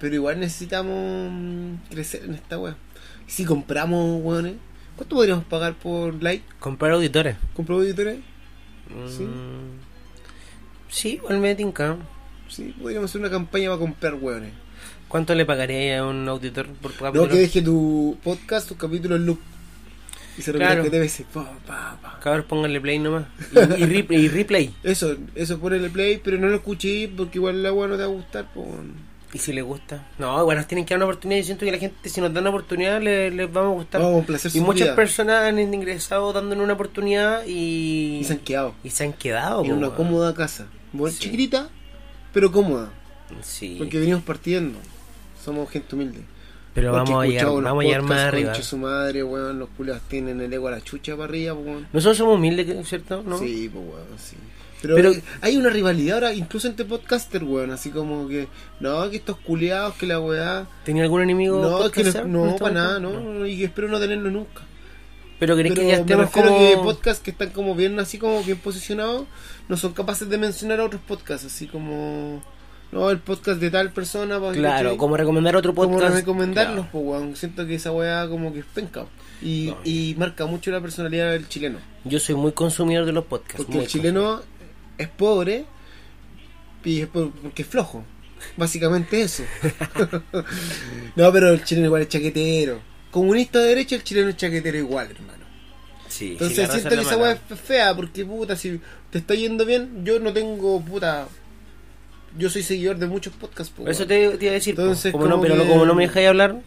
Pero 0.00 0.14
igual 0.14 0.40
necesitamos 0.40 1.78
crecer 1.90 2.24
en 2.24 2.34
esta 2.34 2.58
weá. 2.58 2.76
Si 3.26 3.44
compramos, 3.44 4.20
weones, 4.22 4.54
¿cuánto 4.96 5.16
podríamos 5.16 5.44
pagar 5.44 5.74
por 5.74 6.22
like? 6.22 6.44
Comprar 6.60 6.92
auditores. 6.92 7.36
¿Compramos 7.54 7.82
auditores? 7.84 8.18
Sí. 9.08 9.24
Mm, 9.24 9.86
Sí, 10.88 11.08
igual 11.14 11.40
me 11.40 11.54
tinca. 11.54 11.96
Sí, 12.48 12.74
podríamos 12.80 13.10
hacer 13.10 13.20
una 13.20 13.30
campaña 13.30 13.68
para 13.68 13.80
comprar 13.80 14.14
hueones. 14.14 14.52
¿Cuánto 15.08 15.34
le 15.34 15.44
pagaría 15.44 15.98
a 16.00 16.06
un 16.06 16.28
auditor 16.28 16.66
por 16.68 16.92
No, 16.92 16.98
capítulo? 16.98 17.28
que 17.32 17.38
deje 17.38 17.60
tu 17.62 18.16
podcast, 18.22 18.68
tu 18.68 18.76
capítulo 18.76 19.16
en 19.16 19.26
loop. 19.26 19.38
Y 20.38 20.42
se 20.42 20.52
Claro. 20.52 20.82
que 20.84 20.90
te 20.90 20.98
veces. 21.00 21.26
Pa, 21.32 21.52
pa, 21.66 21.98
pa. 22.00 22.20
Cabros, 22.20 22.46
pónganle 22.46 22.80
play 22.80 22.98
nomás. 22.98 23.24
Y, 23.52 23.82
y 23.82 23.86
replay, 23.86 24.20
y 24.24 24.28
replay. 24.28 24.74
Eso, 24.84 25.16
eso 25.34 25.58
ponele 25.58 25.90
play, 25.90 26.20
pero 26.22 26.38
no 26.38 26.46
lo 26.48 26.56
escuché 26.56 27.10
porque 27.16 27.38
igual 27.38 27.62
la 27.62 27.72
weá 27.72 27.88
no 27.88 27.94
te 27.96 28.02
va 28.02 28.08
a 28.08 28.12
gustar. 28.12 28.46
Pues. 28.54 28.66
Y 29.36 29.38
si 29.38 29.52
les 29.52 29.62
gusta. 29.64 30.08
No, 30.18 30.50
nos 30.50 30.66
tienen 30.66 30.86
que 30.86 30.94
dar 30.94 30.98
una 30.98 31.04
oportunidad. 31.04 31.40
Yo 31.40 31.44
siento 31.44 31.66
que 31.66 31.72
la 31.72 31.76
gente, 31.76 32.08
si 32.08 32.22
nos 32.22 32.32
dan 32.32 32.42
una 32.44 32.48
oportunidad, 32.50 33.02
les, 33.02 33.34
les 33.34 33.52
vamos 33.52 33.72
a 33.72 33.74
gustar. 33.74 34.00
Vamos 34.00 34.46
a 34.46 34.56
y 34.56 34.60
muchas 34.60 34.86
vida. 34.86 34.96
personas 34.96 35.42
han 35.42 35.58
ingresado 35.58 36.32
dándonos 36.32 36.64
una 36.64 36.72
oportunidad 36.72 37.42
y. 37.46 38.20
Y 38.20 38.24
se 38.24 38.32
han 38.32 38.38
quedado 38.38 38.74
y 38.82 38.88
se 38.88 39.04
han 39.04 39.12
quedado. 39.12 39.62
en 39.62 39.72
una 39.72 39.90
cómoda 39.90 40.32
casa. 40.32 40.68
Muy 40.94 41.10
Sí. 41.10 41.18
chiquitita, 41.18 41.68
pero 42.32 42.50
cómoda. 42.50 42.90
Sí. 43.42 43.74
Porque 43.78 43.98
venimos 43.98 44.22
partiendo. 44.22 44.78
Somos 45.44 45.68
gente 45.70 45.94
humilde. 45.94 46.20
Pero 46.72 46.92
Porque 46.92 47.10
vamos 47.10 47.24
a 47.24 47.26
llegar, 47.26 47.46
vamos 47.62 47.84
a 47.84 47.86
llegar 47.86 48.02
más 48.02 48.18
arriba. 48.20 48.54
su 48.54 48.78
madre, 48.78 49.22
weón. 49.22 49.58
Los 49.58 49.68
culiados 49.76 50.00
tienen 50.08 50.40
el 50.40 50.50
ego 50.50 50.68
a 50.68 50.70
la 50.70 50.80
chucha 50.80 51.12
para 51.12 51.24
arriba, 51.28 51.52
weón. 51.52 51.86
Nosotros 51.92 52.16
somos 52.16 52.36
humildes, 52.36 52.88
¿cierto? 52.88 53.22
¿No? 53.22 53.38
Sí, 53.38 53.70
pues 53.70 53.84
weón, 53.84 54.18
sí. 54.18 54.36
Pero, 54.94 55.10
Pero- 55.12 55.22
hay 55.40 55.56
una 55.56 55.70
rivalidad 55.70 56.14
ahora, 56.16 56.32
incluso 56.34 56.68
entre 56.68 56.84
podcasters, 56.86 57.44
weón, 57.44 57.70
así 57.70 57.90
como 57.90 58.28
que, 58.28 58.48
no, 58.80 59.08
que 59.10 59.16
estos 59.16 59.36
culiados, 59.38 59.94
que 59.94 60.06
la 60.06 60.20
weá. 60.20 60.66
¿Tenía 60.84 61.02
algún 61.02 61.22
enemigo? 61.22 61.56
No, 61.60 61.62
que 61.62 61.70
no, 61.70 61.78
podcaster? 62.12 62.26
no, 62.26 62.46
este 62.48 62.60
para 62.60 62.74
nada, 62.74 63.00
momento? 63.00 63.30
no, 63.40 63.46
y 63.46 63.64
espero 63.64 63.88
no 63.88 63.98
tenerlo 63.98 64.30
nunca. 64.30 64.62
Pero 65.38 65.54
crees 65.54 65.74
Pero 65.74 65.82
que 65.82 65.88
ya 65.88 65.96
estemos 66.00 66.30
como... 66.30 66.58
que 66.58 66.76
podcasts 66.82 67.22
que 67.22 67.30
están 67.30 67.50
como 67.50 67.74
bien, 67.74 67.98
así 68.00 68.16
como 68.18 68.42
bien 68.42 68.56
posicionados, 68.58 69.24
no 69.68 69.76
son 69.76 69.92
capaces 69.92 70.28
de 70.30 70.38
mencionar 70.38 70.80
a 70.80 70.84
otros 70.84 71.02
podcasts, 71.06 71.44
así 71.46 71.66
como, 71.66 72.42
no, 72.90 73.10
el 73.10 73.18
podcast 73.18 73.60
de 73.60 73.70
tal 73.70 73.92
persona, 73.92 74.38
pues, 74.38 74.56
Claro, 74.56 74.84
¿cachai? 74.84 74.96
como 74.96 75.14
recomendar 75.16 75.54
otro 75.56 75.74
como 75.74 75.90
podcast. 75.92 76.14
recomendarlos, 76.14 76.86
Claro. 76.86 76.88
pues, 76.90 77.04
weón. 77.04 77.36
Siento 77.36 77.66
que 77.66 77.74
esa 77.74 77.92
weá 77.92 78.26
como 78.30 78.50
que 78.52 78.60
es 78.60 78.64
penca. 78.64 79.04
Y, 79.42 79.66
No. 79.66 79.76
y 79.84 80.14
marca 80.16 80.46
mucho 80.46 80.70
la 80.70 80.80
personalidad 80.80 81.32
del 81.32 81.46
chileno. 81.48 81.78
Yo 82.04 82.18
soy 82.18 82.34
muy 82.36 82.52
consumidor 82.52 83.04
de 83.04 83.12
los 83.12 83.24
podcasts. 83.26 83.56
Porque 83.66 83.80
el 83.80 83.86
chileno 83.86 84.40
es 84.98 85.08
pobre 85.08 85.64
y 86.84 87.00
es 87.02 87.08
por- 87.08 87.30
porque 87.32 87.62
es 87.62 87.68
flojo. 87.68 88.04
Básicamente 88.56 89.20
eso. 89.22 89.42
no, 91.16 91.32
pero 91.32 91.50
el 91.50 91.64
chileno 91.64 91.86
igual 91.86 92.02
es 92.02 92.08
chaquetero. 92.08 92.80
Comunista 93.10 93.58
de 93.60 93.66
derecha, 93.68 93.96
el 93.96 94.04
chileno 94.04 94.28
es 94.28 94.36
chaquetero 94.36 94.76
igual, 94.78 95.10
hermano. 95.10 95.44
Sí, 96.08 96.32
Entonces 96.32 96.70
siento 96.70 96.88
que 96.90 97.00
esa 97.00 97.16
weá 97.16 97.32
es 97.32 97.60
fea 97.60 97.94
porque 97.94 98.24
puta, 98.24 98.56
si 98.56 98.80
te 99.10 99.18
está 99.18 99.34
yendo 99.34 99.64
bien, 99.64 100.04
yo 100.04 100.20
no 100.20 100.32
tengo 100.32 100.80
puta. 100.80 101.28
Yo 102.38 102.50
soy 102.50 102.62
seguidor 102.62 102.98
de 102.98 103.06
muchos 103.06 103.32
podcasts, 103.34 103.72
po, 103.74 103.88
Eso 103.88 104.06
te, 104.06 104.28
te 104.36 104.44
iba 104.44 104.50
a 104.52 104.54
decir. 104.54 104.74
Entonces, 104.78 105.10
como 105.12 105.26
no, 105.26 105.40
pero 105.40 105.56
que- 105.56 105.66
como 105.68 105.86
no 105.86 105.94
me 105.94 106.06
dejáis 106.06 106.28
hablar, 106.28 106.60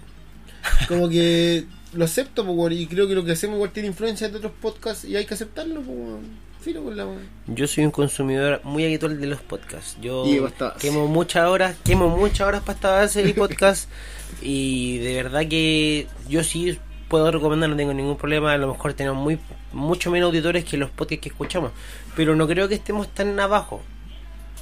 como 0.88 1.08
que 1.08 1.66
lo 1.94 2.06
acepto, 2.06 2.46
po, 2.46 2.70
y 2.72 2.88
creo 2.88 3.08
que 3.08 3.14
lo 3.16 3.24
que 3.24 3.32
hacemos 3.34 3.56
igual 3.56 3.72
tiene 3.72 3.88
influencia 3.88 4.28
de 4.30 4.38
otros 4.38 4.52
podcasts 4.60 5.06
y 5.06 5.16
hay 5.16 5.26
que 5.26 5.36
aceptarlo, 5.36 5.82
po. 5.82 6.20
Filo 6.62 6.84
con 6.84 6.98
la 6.98 7.06
weón. 7.06 7.22
yo 7.48 7.68
soy 7.68 7.86
un 7.86 7.92
consumidor 7.92 8.60
muy 8.64 8.84
habitual 8.84 9.20
de 9.20 9.28
los 9.28 9.40
podcasts. 9.40 9.98
Yo 10.02 10.26
quemo 10.80 11.08
muchas 11.08 11.48
horas, 11.48 11.78
quemo 11.86 12.10
muchas 12.10 12.48
horas 12.48 12.62
para 12.62 12.76
esta 12.76 12.92
base 12.92 13.24
de 13.24 13.34
podcast 13.34 13.90
y 14.42 14.98
de 14.98 15.16
verdad 15.16 15.48
que 15.48 16.08
yo 16.28 16.44
sí 16.44 16.78
puedo 17.08 17.32
recomendar, 17.32 17.70
no 17.70 17.78
tengo 17.78 17.94
ningún 17.94 18.18
problema. 18.18 18.52
A 18.52 18.58
lo 18.58 18.68
mejor 18.68 18.94
tenemos 18.94 19.22
muy 19.22 19.40
mucho 19.72 20.12
menos 20.12 20.28
auditores 20.28 20.66
que 20.66 20.76
los 20.78 20.90
podcasts 20.90 21.24
que 21.24 21.30
escuchamos, 21.30 21.72
pero 22.16 22.36
no 22.36 22.48
creo 22.48 22.68
que 22.68 22.76
estemos 22.76 23.08
tan 23.08 23.40
abajo. 23.40 23.82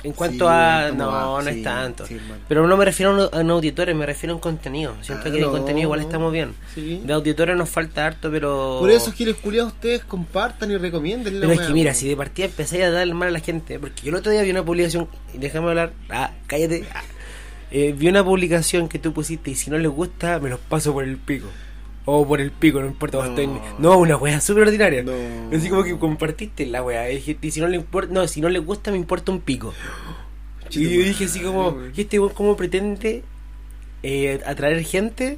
En 0.03 0.13
cuanto 0.13 0.45
Sí, 0.45 0.51
a. 0.53 0.91
No, 0.95 1.41
no 1.41 1.51
sí, 1.51 1.57
es 1.57 1.63
tanto. 1.63 2.05
sí, 2.05 2.17
pero 2.47 2.67
no 2.67 2.77
me 2.77 2.85
refiero 2.85 3.11
a 3.11 3.15
un- 3.27 3.29
a 3.35 3.41
un 3.43 3.49
auditores, 3.51 3.95
me 3.95 4.05
refiero 4.05 4.33
a 4.33 4.35
un 4.35 4.41
contenido. 4.41 4.93
Siento 5.01 5.23
Ah, 5.27 5.31
que 5.31 5.37
de 5.37 5.41
no, 5.41 5.51
contenido 5.51 5.83
igual 5.85 6.01
estamos 6.01 6.31
bien. 6.31 6.53
Sí. 6.75 7.01
De 7.03 7.13
auditores 7.13 7.57
nos 7.57 7.67
falta 7.69 8.05
harto, 8.05 8.29
pero. 8.31 8.77
Por 8.79 8.91
eso, 8.91 9.11
giles 9.11 9.35
culiados, 9.37 9.73
ustedes 9.73 10.03
compartan 10.03 10.71
y 10.71 10.77
recomienden 10.77 11.39
Pero 11.39 11.51
es 11.51 11.61
que 11.61 11.73
mira, 11.73 11.93
si 11.93 12.07
de 12.07 12.15
partida 12.15 12.45
empezáis 12.45 12.83
a 12.83 12.91
dar 12.91 13.07
mal 13.13 13.29
a 13.29 13.31
la 13.31 13.39
gente, 13.39 13.79
porque 13.79 14.03
yo 14.03 14.09
el 14.09 14.15
otro 14.15 14.31
día 14.31 14.43
vi 14.43 14.51
una 14.51 14.63
publicación, 14.63 15.07
y 15.33 15.39
déjame 15.39 15.69
hablar, 15.69 15.93
ah, 16.09 16.31
cállate, 16.47 16.85
ah, 16.93 17.01
Eh, 17.69 17.93
vi 17.97 18.07
una 18.07 18.23
publicación 18.23 18.87
que 18.87 18.97
tú 18.97 19.11
pusiste 19.11 19.51
y 19.51 19.55
si 19.55 19.69
no 19.69 19.77
les 19.77 19.91
gusta 19.91 20.39
me 20.39 20.49
los 20.49 20.59
paso 20.59 20.93
por 20.93 21.03
el 21.03 21.17
pico. 21.17 21.47
O 22.09 22.25
por 22.25 22.39
el 22.39 22.51
pico, 22.51 22.79
no 22.79 22.87
importa. 22.87 23.17
No. 23.17 23.25
estoy- 23.25 23.49
no, 23.79 23.97
una 23.97 24.15
wea 24.15 24.39
súper 24.39 24.63
ordinaria. 24.63 25.03
No. 25.03 25.11
Así 25.55 25.67
como 25.69 25.83
que 25.83 25.97
compartiste 25.99 26.65
la 26.65 26.81
wea. 26.81 27.11
Y 27.11 27.15
dijiste, 27.15 27.47
y 27.47 27.51
si 27.51 27.59
no 27.59 27.67
le 27.67 27.75
importa, 27.75 28.13
no, 28.13 28.25
si 28.29 28.39
no 28.39 28.47
le 28.47 28.59
gusta, 28.59 28.91
me 28.91 28.97
importa 28.97 29.31
un 29.31 29.41
pico. 29.41 29.73
Y 30.71 30.83
yo 30.83 30.89
dije 31.03 31.25
así 31.25 31.39
como, 31.39 31.77
¿y 31.95 32.01
este 32.01 32.19
weón 32.19 32.33
cómo 32.33 32.57
pretende 32.57 33.23
eh, 34.03 34.41
atraer 34.45 34.83
gente? 34.83 35.37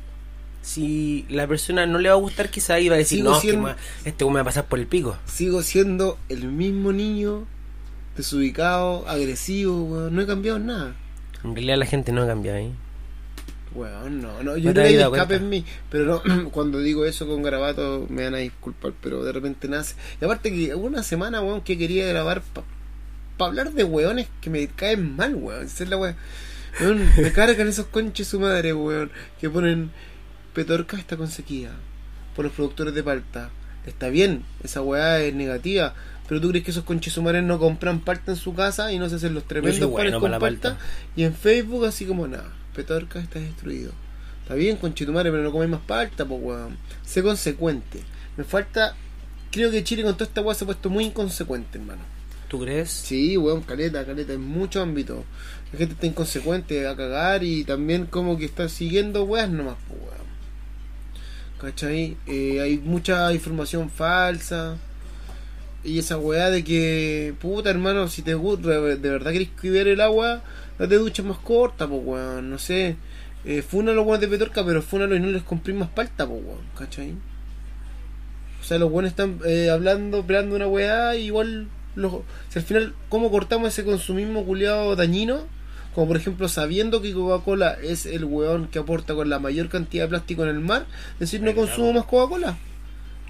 Si 0.63 1.25
la 1.29 1.45
persona 1.47 1.85
no 1.85 1.99
le 1.99 2.09
va 2.09 2.15
a 2.15 2.17
gustar, 2.17 2.49
quizá 2.49 2.79
iba 2.79 2.95
a 2.95 2.97
decir, 2.97 3.19
Sigo 3.19 3.31
no, 3.31 3.39
que 3.39 3.75
este 4.09 4.23
weón 4.23 4.33
me 4.33 4.37
va 4.39 4.41
a 4.41 4.45
pasar 4.45 4.65
por 4.65 4.79
el 4.79 4.87
pico. 4.87 5.17
Sigo 5.25 5.61
siendo 5.61 6.17
el 6.29 6.47
mismo 6.47 6.91
niño 6.93 7.45
desubicado, 8.17 9.07
agresivo, 9.07 9.83
weón. 9.83 10.15
No 10.15 10.21
he 10.21 10.25
cambiado 10.27 10.59
nada. 10.59 10.95
En 11.43 11.53
realidad 11.55 11.77
la 11.77 11.85
gente 11.85 12.11
no 12.11 12.25
cambia 12.25 12.55
ahí. 12.55 12.65
Weón, 12.65 12.77
no, 13.75 14.09
no, 14.09 14.43
No 14.43 14.57
yo 14.57 14.73
te 14.73 14.81
creo 14.81 15.11
que 15.11 15.17
escape 15.17 15.35
en 15.35 15.49
mí, 15.49 15.65
pero 15.89 16.21
no, 16.23 16.49
cuando 16.51 16.79
digo 16.79 17.05
eso 17.05 17.27
con 17.27 17.43
garabato 17.43 18.07
me 18.09 18.23
van 18.23 18.35
a 18.35 18.39
disculpar, 18.39 18.93
pero 19.01 19.23
de 19.23 19.31
repente 19.31 19.67
nace. 19.67 19.95
Y 20.21 20.25
aparte 20.25 20.51
que 20.51 20.75
hubo 20.75 20.87
una 20.87 21.03
semana, 21.03 21.41
weón, 21.41 21.61
que 21.61 21.77
quería 21.77 22.07
grabar 22.07 22.41
para 22.41 22.65
hablar 23.39 23.71
de 23.71 23.83
weones 23.83 24.27
que 24.41 24.49
me 24.49 24.67
caen 24.67 25.15
mal, 25.15 25.35
weón. 25.35 25.65
Esa 25.65 25.83
es 25.83 25.89
la 25.89 25.97
weón. 25.97 26.15
Weón, 26.81 27.09
me 27.17 27.31
cargan 27.31 27.67
esos 27.67 27.87
conches 27.87 28.27
su 28.27 28.39
madre, 28.39 28.73
weón, 28.73 29.11
que 29.39 29.49
ponen 29.49 29.91
Petorca 30.53 30.97
está 30.97 31.15
con 31.15 31.27
sequía 31.27 31.71
por 32.35 32.45
los 32.45 32.53
productores 32.53 32.93
de 32.93 33.03
palta. 33.03 33.49
Está 33.85 34.09
bien, 34.09 34.43
esa 34.63 34.81
weá 34.81 35.21
es 35.21 35.33
negativa. 35.33 35.93
Pero 36.27 36.41
tú 36.41 36.49
crees 36.49 36.63
que 36.63 36.71
esos 36.71 36.83
conches 36.83 37.13
su 37.13 37.23
madre 37.23 37.41
no 37.41 37.57
compran 37.57 38.01
palta 38.01 38.31
en 38.31 38.37
su 38.37 38.53
casa 38.53 38.91
y 38.91 38.99
no 38.99 39.09
se 39.09 39.15
hacen 39.15 39.33
los 39.33 39.45
tremendos 39.45 39.79
soy 39.79 39.87
panes 39.87 40.11
bueno 40.11 40.19
con 40.19 40.31
palta. 40.39 40.69
palta. 40.69 40.85
Y 41.15 41.23
en 41.23 41.33
Facebook 41.33 41.85
así 41.85 42.05
como 42.05 42.27
nada, 42.27 42.51
Petorca 42.75 43.19
está 43.19 43.39
destruido. 43.39 43.91
Está 44.41 44.55
bien, 44.55 44.77
conchetumare, 44.77 45.31
pero 45.31 45.43
no 45.43 45.51
coméis 45.51 45.71
más 45.71 45.81
palta, 45.81 46.25
pues 46.25 46.41
weón. 46.41 46.77
Sé 47.03 47.21
consecuente. 47.21 48.01
Me 48.37 48.43
falta. 48.43 48.95
Creo 49.51 49.71
que 49.71 49.83
Chile 49.83 50.03
con 50.03 50.13
toda 50.13 50.25
esta 50.25 50.41
weá 50.41 50.55
se 50.55 50.63
ha 50.63 50.67
puesto 50.67 50.89
muy 50.89 51.05
inconsecuente, 51.05 51.77
hermano. 51.77 52.01
¿Tú 52.47 52.59
crees? 52.59 52.89
Sí, 52.89 53.37
weón, 53.37 53.61
caleta, 53.61 54.05
caleta, 54.05 54.33
en 54.33 54.41
muchos 54.41 54.81
ámbitos. 54.81 55.23
La 55.71 55.77
gente 55.77 55.93
está 55.93 56.07
inconsecuente 56.07 56.87
a 56.87 56.95
cagar 56.95 57.43
y 57.43 57.63
también 57.63 58.07
como 58.07 58.37
que 58.37 58.45
está 58.45 58.69
siguiendo 58.69 59.23
weas 59.23 59.49
nomás, 59.49 59.77
pues 59.87 59.99
weón. 60.01 60.19
¿Cachai? 61.61 62.17
Eh, 62.25 62.59
hay 62.61 62.77
mucha 62.79 63.31
información 63.33 63.89
falsa. 63.91 64.77
Y 65.83 65.99
esa 65.99 66.17
weá 66.17 66.49
de 66.49 66.63
que, 66.63 67.33
puta 67.39 67.69
hermano, 67.69 68.07
si 68.07 68.21
te 68.21 68.33
gusta, 68.33 68.69
de 68.69 69.09
verdad 69.09 69.31
querés 69.31 69.49
cuidar 69.49 69.87
el 69.87 70.01
agua, 70.01 70.41
date 70.79 70.95
duchas 70.95 71.25
más 71.25 71.37
cortas, 71.37 71.87
pues 71.87 72.01
weón, 72.03 72.49
no 72.49 72.57
sé. 72.57 72.95
Eh, 73.45 73.61
funa 73.61 73.93
los 73.93 74.05
weones 74.05 74.21
de 74.21 74.27
Petorca, 74.27 74.65
pero 74.65 74.81
fúnalo 74.81 75.15
y 75.15 75.19
no 75.19 75.27
les 75.27 75.43
compré 75.43 75.73
más 75.73 75.89
palta, 75.89 76.27
pues 76.27 76.41
weón, 76.43 76.61
¿cachai? 76.77 77.13
O 78.59 78.63
sea, 78.63 78.79
los 78.79 78.91
buenos 78.91 79.11
están 79.11 79.39
eh, 79.45 79.69
hablando, 79.69 80.25
peleando 80.25 80.55
una 80.55 80.67
weá, 80.67 81.15
y 81.15 81.25
igual, 81.25 81.67
los, 81.95 82.13
si 82.49 82.59
al 82.59 82.65
final, 82.65 82.93
¿cómo 83.07 83.31
cortamos 83.31 83.69
ese 83.69 83.85
consumismo 83.85 84.45
culiado 84.45 84.95
dañino? 84.95 85.43
Como 85.95 86.07
por 86.07 86.17
ejemplo, 86.17 86.47
sabiendo 86.47 87.01
que 87.01 87.13
Coca-Cola 87.13 87.77
es 87.81 88.05
el 88.05 88.25
weón 88.25 88.67
que 88.67 88.79
aporta 88.79 89.15
con 89.15 89.29
la 89.29 89.39
mayor 89.39 89.69
cantidad 89.69 90.03
de 90.03 90.09
plástico 90.09 90.43
en 90.43 90.49
el 90.49 90.59
mar, 90.59 90.85
decir 91.19 91.41
no 91.41 91.55
consumo 91.55 91.93
más 91.93 92.05
Coca-Cola. 92.05 92.57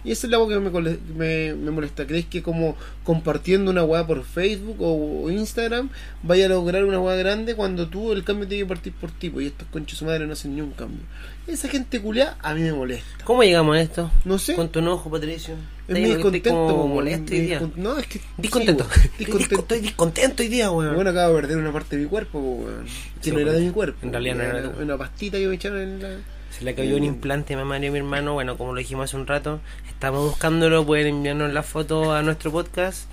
Y 0.04 0.12
esa 0.12 0.28
es 0.28 0.34
weá 0.34 0.47
que 0.47 0.60
me, 0.60 0.97
me, 1.16 1.54
me 1.56 1.72
molesta. 1.72 2.08
¿Crees 2.08 2.26
que 2.26 2.41
como 2.41 2.76
compartiendo 3.04 3.72
una 3.72 3.84
weá 3.84 4.06
por 4.08 4.24
Facebook 4.24 4.82
o, 4.82 5.24
o 5.24 5.30
Instagram 5.32 5.89
vaya 6.24 6.45
a 6.45 6.50
lograr 6.50 6.86
una 6.86 7.00
weá 7.00 7.16
grande 7.16 7.56
cuando 7.56 7.88
tú 7.88 8.12
el 8.14 8.24
cambio 8.24 8.47
tiene 8.47 8.64
que 8.64 8.70
partir 8.70 8.93
por 8.93 9.12
ti? 9.12 9.30
pues, 9.30 9.45
Y 9.45 9.47
estos 9.50 9.68
conchos 9.70 10.00
su 10.00 10.06
madre 10.06 10.26
no 10.26 10.34
hacen 10.34 10.56
ni 10.56 10.62
un 10.62 10.72
cambio. 10.72 11.02
Esa 11.47 11.68
gente 11.68 12.00
culiada 12.02 12.38
a 12.41 12.54
mí 12.54 12.62
me 12.62 12.74
molesta. 12.74 13.24
¿Cómo 13.26 13.43
llegamos 13.43 13.76
a 13.76 13.82
esto? 13.82 14.12
No 14.24 14.38
sé. 14.38 14.56
Con 14.56 14.70
tu 14.70 14.80
enojo, 14.80 15.10
Patricio. 15.10 15.56
Es 15.88 15.95
estoy 15.97 16.12
descontento. 16.14 16.88
molesto 16.88 17.34
hoy 17.34 17.39
día. 17.39 17.62
No, 17.76 17.97
es 17.97 18.06
que. 18.06 18.22
Discontento. 18.38 18.88
sí, 18.93 19.10
discontento. 19.18 19.56
estoy 19.62 19.80
discontento 19.80 20.43
hoy 20.43 20.50
día, 20.50 20.70
weón. 20.70 20.93
Bueno, 20.93 21.10
acabo 21.10 21.36
de 21.36 21.41
perder 21.41 21.58
una 21.58 21.74
parte 21.74 21.97
de 21.97 22.04
mi 22.04 22.08
cuerpo, 22.10 22.39
po, 22.39 22.66
weón. 22.66 22.86
Que 22.86 22.91
Sí, 23.22 23.32
no 23.32 23.39
era 23.39 23.54
de 23.54 23.62
mi 23.62 23.72
cuerpo. 23.72 23.97
en 24.06 24.12
realidad 24.12 24.36
no 24.36 24.43
era 24.43 24.62
de 24.62 24.84
Una 24.84 24.97
pastita 24.97 25.38
que 25.39 25.47
me 25.47 25.56
echaron 25.56 25.82
en 25.82 26.02
la. 26.02 26.10
Se 26.58 26.64
le 26.66 26.76
cayó 26.76 26.97
un 26.97 27.04
implante 27.04 27.56
mamario 27.56 27.89
a 27.89 27.93
mi 27.93 28.00
hermano. 28.00 28.34
Bueno, 28.34 28.58
como 28.58 28.74
lo 28.74 28.80
dijimos 28.80 29.06
hace 29.06 29.18
un 29.18 29.28
rato, 29.28 29.60
estamos 29.88 30.24
buscándolo. 30.30 30.86
Pueden 30.86 31.08
enviarnos 31.08 31.54
la 31.54 31.64
foto 31.64 32.14
a 32.14 32.22
nuestro 32.22 32.52
podcast. 32.52 33.10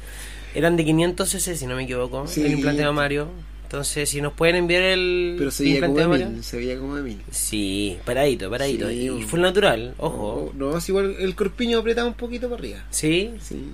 Eran 0.54 0.76
de 0.76 0.84
500 0.84 1.28
cc, 1.28 1.54
si 1.56 1.66
no 1.66 1.76
me 1.76 1.84
equivoco, 1.84 2.26
Sí. 2.26 2.42
el 2.44 2.52
implante 2.52 2.82
mamario. 2.84 3.28
Entonces, 3.64 4.08
si 4.08 4.20
nos 4.20 4.32
pueden 4.32 4.54
enviar 4.56 4.82
el 4.82 5.34
Pero 5.38 5.50
se 5.50 5.64
veía 5.64 5.80
como 5.80 5.98
de 5.98 6.06
mil. 6.08 6.44
Se 6.44 6.56
veía 6.56 6.78
como 6.78 6.94
de 6.96 7.02
mil. 7.02 7.20
Sí, 7.30 7.98
paradito, 8.04 8.48
paradito. 8.48 8.88
Sí, 8.88 9.10
y 9.10 9.22
fue 9.24 9.40
natural, 9.40 9.94
ojo. 9.98 10.52
No, 10.56 10.70
no, 10.70 10.78
es 10.78 10.88
igual 10.88 11.16
el 11.18 11.34
corpiño 11.34 11.80
apretaba 11.80 12.06
un 12.08 12.14
poquito 12.14 12.48
para 12.48 12.60
arriba. 12.60 12.84
Sí, 12.90 13.32
Sí. 13.40 13.64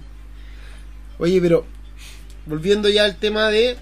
Oye, 1.18 1.40
pero. 1.40 1.64
Volviendo 2.46 2.88
ya 2.88 3.04
al 3.04 3.16
tema 3.16 3.48
de. 3.50 3.76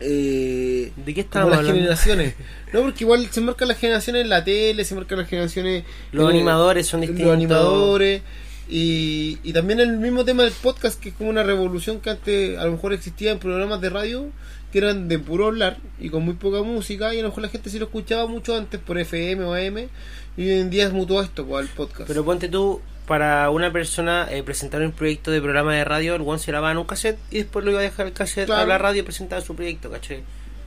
Eh, 0.00 0.92
¿de 0.96 1.14
qué 1.14 1.20
estábamos 1.22 1.50
las 1.50 1.58
hablando? 1.60 1.80
generaciones. 1.80 2.34
No, 2.72 2.82
porque 2.82 3.04
igual 3.04 3.26
se 3.30 3.40
marcan 3.40 3.68
las 3.68 3.78
generaciones 3.78 4.22
en 4.22 4.28
la 4.28 4.44
tele, 4.44 4.84
se 4.84 4.94
marcan 4.94 5.18
las 5.18 5.28
generaciones. 5.28 5.84
Los 6.12 6.28
animadores 6.28 6.86
son 6.86 7.00
distintos. 7.00 7.26
Los 7.26 7.34
animadores. 7.34 8.22
Y, 8.68 9.38
y 9.42 9.52
también 9.54 9.80
el 9.80 9.96
mismo 9.96 10.24
tema 10.24 10.42
del 10.42 10.52
podcast, 10.52 11.00
que 11.00 11.08
es 11.08 11.14
como 11.14 11.30
una 11.30 11.42
revolución 11.42 12.00
que 12.00 12.10
antes 12.10 12.58
a 12.58 12.64
lo 12.66 12.72
mejor 12.72 12.92
existía 12.92 13.32
en 13.32 13.38
programas 13.38 13.80
de 13.80 13.88
radio 13.88 14.30
que 14.72 14.78
eran 14.78 15.08
de 15.08 15.18
puro 15.18 15.46
hablar 15.46 15.78
y 15.98 16.10
con 16.10 16.22
muy 16.24 16.34
poca 16.34 16.62
música. 16.62 17.14
Y 17.14 17.20
a 17.20 17.22
lo 17.22 17.28
mejor 17.28 17.42
la 17.42 17.48
gente 17.48 17.70
sí 17.70 17.78
lo 17.78 17.86
escuchaba 17.86 18.26
mucho 18.26 18.56
antes 18.56 18.80
por 18.80 18.98
FM 18.98 19.44
o 19.44 19.54
AM. 19.54 19.88
Y 20.36 20.42
hoy 20.42 20.60
en 20.60 20.70
día 20.70 20.86
es 20.86 20.92
mutuo 20.92 21.22
esto, 21.22 21.46
pues, 21.46 21.66
al 21.66 21.74
podcast. 21.74 22.06
Pero 22.06 22.24
ponte 22.24 22.48
tú, 22.48 22.80
para 23.08 23.48
una 23.50 23.72
persona 23.72 24.26
eh, 24.30 24.42
presentar 24.42 24.82
un 24.82 24.92
proyecto 24.92 25.30
de 25.30 25.40
programa 25.40 25.74
de 25.74 25.84
radio, 25.84 26.14
el 26.14 26.22
one 26.22 26.38
se 26.38 26.50
grababa 26.52 26.70
en 26.72 26.78
un 26.78 26.84
cassette 26.84 27.18
y 27.30 27.38
después 27.38 27.64
lo 27.64 27.70
iba 27.72 27.80
a 27.80 27.82
dejar 27.82 28.06
el 28.06 28.12
cassette 28.12 28.46
Claro. 28.46 28.62
a 28.62 28.66
la 28.66 28.78
radio 28.78 29.00
y 29.00 29.04
presentaba 29.04 29.40
su 29.42 29.56
proyecto, 29.56 29.90
¿cachai? 29.90 30.22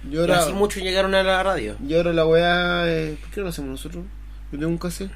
y 0.09 0.15
Y 0.15 0.17
ahora, 0.17 0.39
así 0.39 0.51
muchos 0.53 0.81
llegaron 0.83 1.13
a 1.15 1.21
la 1.23 1.43
radio. 1.43 1.75
y 1.87 1.93
ahora 1.93 2.11
la 2.11 2.25
weá. 2.25 2.83
eh, 2.87 3.17
¿Por 3.21 3.29
qué 3.29 3.37
no 3.37 3.43
lo 3.43 3.49
hacemos 3.49 3.69
nosotros? 3.71 4.03
Yo 4.51 4.57
tengo 4.59 4.71
un 4.71 4.77
cassette. 4.79 5.11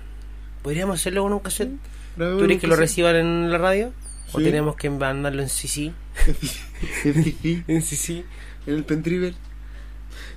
¿Podríamos 0.61 0.99
hacerlo 0.99 1.23
con 1.23 1.33
un 1.33 1.39
cassette? 1.39 1.71
¿Tú 2.15 2.23
en 2.23 2.37
crees 2.45 2.61
que 2.61 2.67
lo 2.67 2.75
reciban 2.75 3.15
en 3.15 3.51
la 3.51 3.57
radio? 3.57 3.91
¿O 4.31 4.37
Sí. 4.39 4.43
tenemos 4.45 4.75
que 4.75 4.89
mandarlo 4.89 5.41
en 5.41 5.49
CC? 5.49 5.91
en 7.03 7.63
En 7.67 7.81
CC. 7.81 8.23
el 8.67 8.83
Pentriver. 8.83 9.33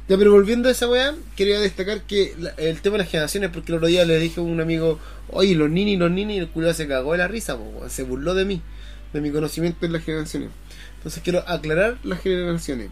Ya, 0.08 0.16
pero 0.16 0.32
volviendo 0.32 0.70
a 0.70 0.72
esa 0.72 0.88
weá, 0.88 1.14
quería 1.36 1.60
destacar 1.60 2.00
que 2.00 2.34
el 2.56 2.80
tema 2.80 2.94
de 2.94 2.98
las 3.00 3.10
generaciones, 3.10 3.50
porque 3.50 3.72
el 3.72 3.76
otro 3.76 3.88
día 3.88 4.06
le 4.06 4.18
dije 4.18 4.40
a 4.40 4.42
un 4.42 4.58
amigo, 4.58 4.98
oye, 5.28 5.54
los 5.54 5.68
nini, 5.68 5.98
los 5.98 6.10
nini, 6.10 6.36
y 6.36 6.38
el 6.38 6.48
culo 6.48 6.72
se 6.72 6.88
cagó 6.88 7.12
de 7.12 7.18
la 7.18 7.28
risa, 7.28 7.58
se 7.88 8.04
burló 8.04 8.34
de 8.34 8.46
mí, 8.46 8.62
de 9.12 9.20
mi 9.20 9.30
conocimiento 9.30 9.84
en 9.84 9.92
las 9.92 10.02
generaciones. 10.02 10.48
Entonces 10.96 11.22
quiero 11.22 11.44
aclarar 11.46 11.98
las 12.04 12.20
generaciones. 12.20 12.88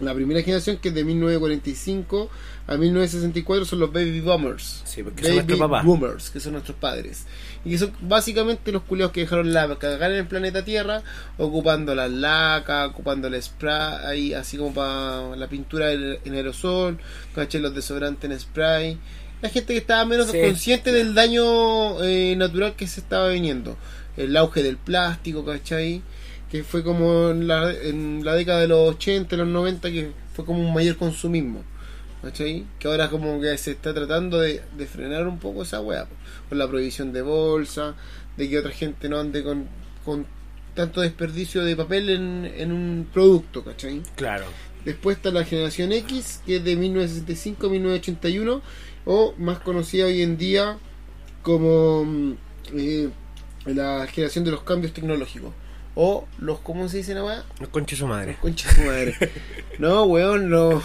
La 0.00 0.12
primera 0.14 0.40
generación, 0.42 0.78
que 0.78 0.88
es 0.88 0.94
de 0.94 1.04
1945 1.04 2.28
a 2.66 2.76
1964, 2.76 3.64
son 3.64 3.78
los 3.80 3.92
baby 3.92 4.20
boomers. 4.20 4.82
Sí, 4.84 5.02
porque 5.02 5.24
son 5.24 5.34
nuestros 5.36 5.58
papás. 5.58 5.84
boomers, 5.84 6.30
que 6.30 6.40
son 6.40 6.52
nuestros 6.54 6.76
padres. 6.78 7.26
Y 7.64 7.70
que 7.70 7.78
son 7.78 7.92
básicamente 8.00 8.72
los 8.72 8.82
culiados 8.82 9.12
que 9.12 9.20
dejaron 9.20 9.52
la 9.52 9.74
cagar 9.78 10.10
en 10.12 10.18
el 10.18 10.26
planeta 10.26 10.64
Tierra, 10.64 11.02
ocupando 11.38 11.94
las 11.94 12.10
lacas, 12.10 12.90
ocupando 12.90 13.28
el 13.28 13.40
spray, 13.42 14.34
así 14.34 14.56
como 14.56 14.74
para 14.74 15.36
la 15.36 15.48
pintura 15.48 15.92
en 15.92 16.34
aerosol, 16.34 16.98
¿cachai? 17.34 17.60
los 17.60 17.74
desodorantes 17.74 18.30
en 18.30 18.38
spray. 18.40 18.98
La 19.42 19.48
gente 19.50 19.74
que 19.74 19.78
estaba 19.78 20.04
menos 20.06 20.28
Sí. 20.30 20.40
consciente 20.40 20.90
del 20.90 21.14
daño 21.14 22.02
eh, 22.02 22.34
natural 22.36 22.74
que 22.76 22.86
se 22.86 23.00
estaba 23.00 23.28
viniendo. 23.28 23.76
El 24.16 24.36
auge 24.36 24.62
del 24.62 24.76
plástico, 24.76 25.44
¿cachai? 25.44 26.02
Que 26.54 26.62
fue 26.62 26.84
como 26.84 27.30
en 27.30 27.48
la, 27.48 27.72
en 27.72 28.24
la 28.24 28.36
década 28.36 28.60
de 28.60 28.68
los 28.68 28.94
80, 28.94 29.34
los 29.34 29.48
90, 29.48 29.90
que 29.90 30.12
fue 30.34 30.44
como 30.44 30.60
un 30.60 30.72
mayor 30.72 30.96
consumismo. 30.96 31.64
¿Cachai? 32.22 32.64
Que 32.78 32.86
ahora 32.86 33.10
como 33.10 33.40
que 33.40 33.58
se 33.58 33.72
está 33.72 33.92
tratando 33.92 34.38
de, 34.38 34.62
de 34.78 34.86
frenar 34.86 35.26
un 35.26 35.40
poco 35.40 35.64
esa 35.64 35.80
weá, 35.80 36.06
con 36.48 36.58
la 36.58 36.68
prohibición 36.68 37.12
de 37.12 37.22
bolsa, 37.22 37.96
de 38.36 38.48
que 38.48 38.60
otra 38.60 38.70
gente 38.70 39.08
no 39.08 39.18
ande 39.18 39.42
con, 39.42 39.66
con 40.04 40.26
tanto 40.76 41.00
desperdicio 41.00 41.64
de 41.64 41.74
papel 41.74 42.08
en, 42.08 42.44
en 42.44 42.70
un 42.70 43.08
producto, 43.12 43.64
¿cachai? 43.64 44.04
Claro. 44.14 44.44
Después 44.84 45.16
está 45.16 45.32
la 45.32 45.42
generación 45.42 45.90
X, 45.90 46.40
que 46.46 46.58
es 46.58 46.64
de 46.64 46.76
1965 46.76 47.66
a 47.66 47.70
1981, 47.70 48.62
o 49.06 49.34
más 49.38 49.58
conocida 49.58 50.06
hoy 50.06 50.22
en 50.22 50.36
día 50.36 50.78
como 51.42 52.04
mm, 52.04 52.32
eh, 52.74 53.08
la 53.66 54.06
generación 54.06 54.44
de 54.44 54.52
los 54.52 54.62
cambios 54.62 54.92
tecnológicos. 54.92 55.52
O 55.96 56.26
los, 56.38 56.58
¿cómo 56.60 56.88
se 56.88 56.98
dice 56.98 57.14
la 57.14 57.24
weá? 57.24 57.44
Los 57.60 57.68
conches 57.68 57.98
su 57.98 58.06
madre. 58.06 58.32
Los 58.32 58.40
conchas 58.40 58.76
de 58.76 58.82
su 58.82 58.88
madre. 58.88 59.14
No, 59.78 60.04
weón, 60.04 60.50
los. 60.50 60.82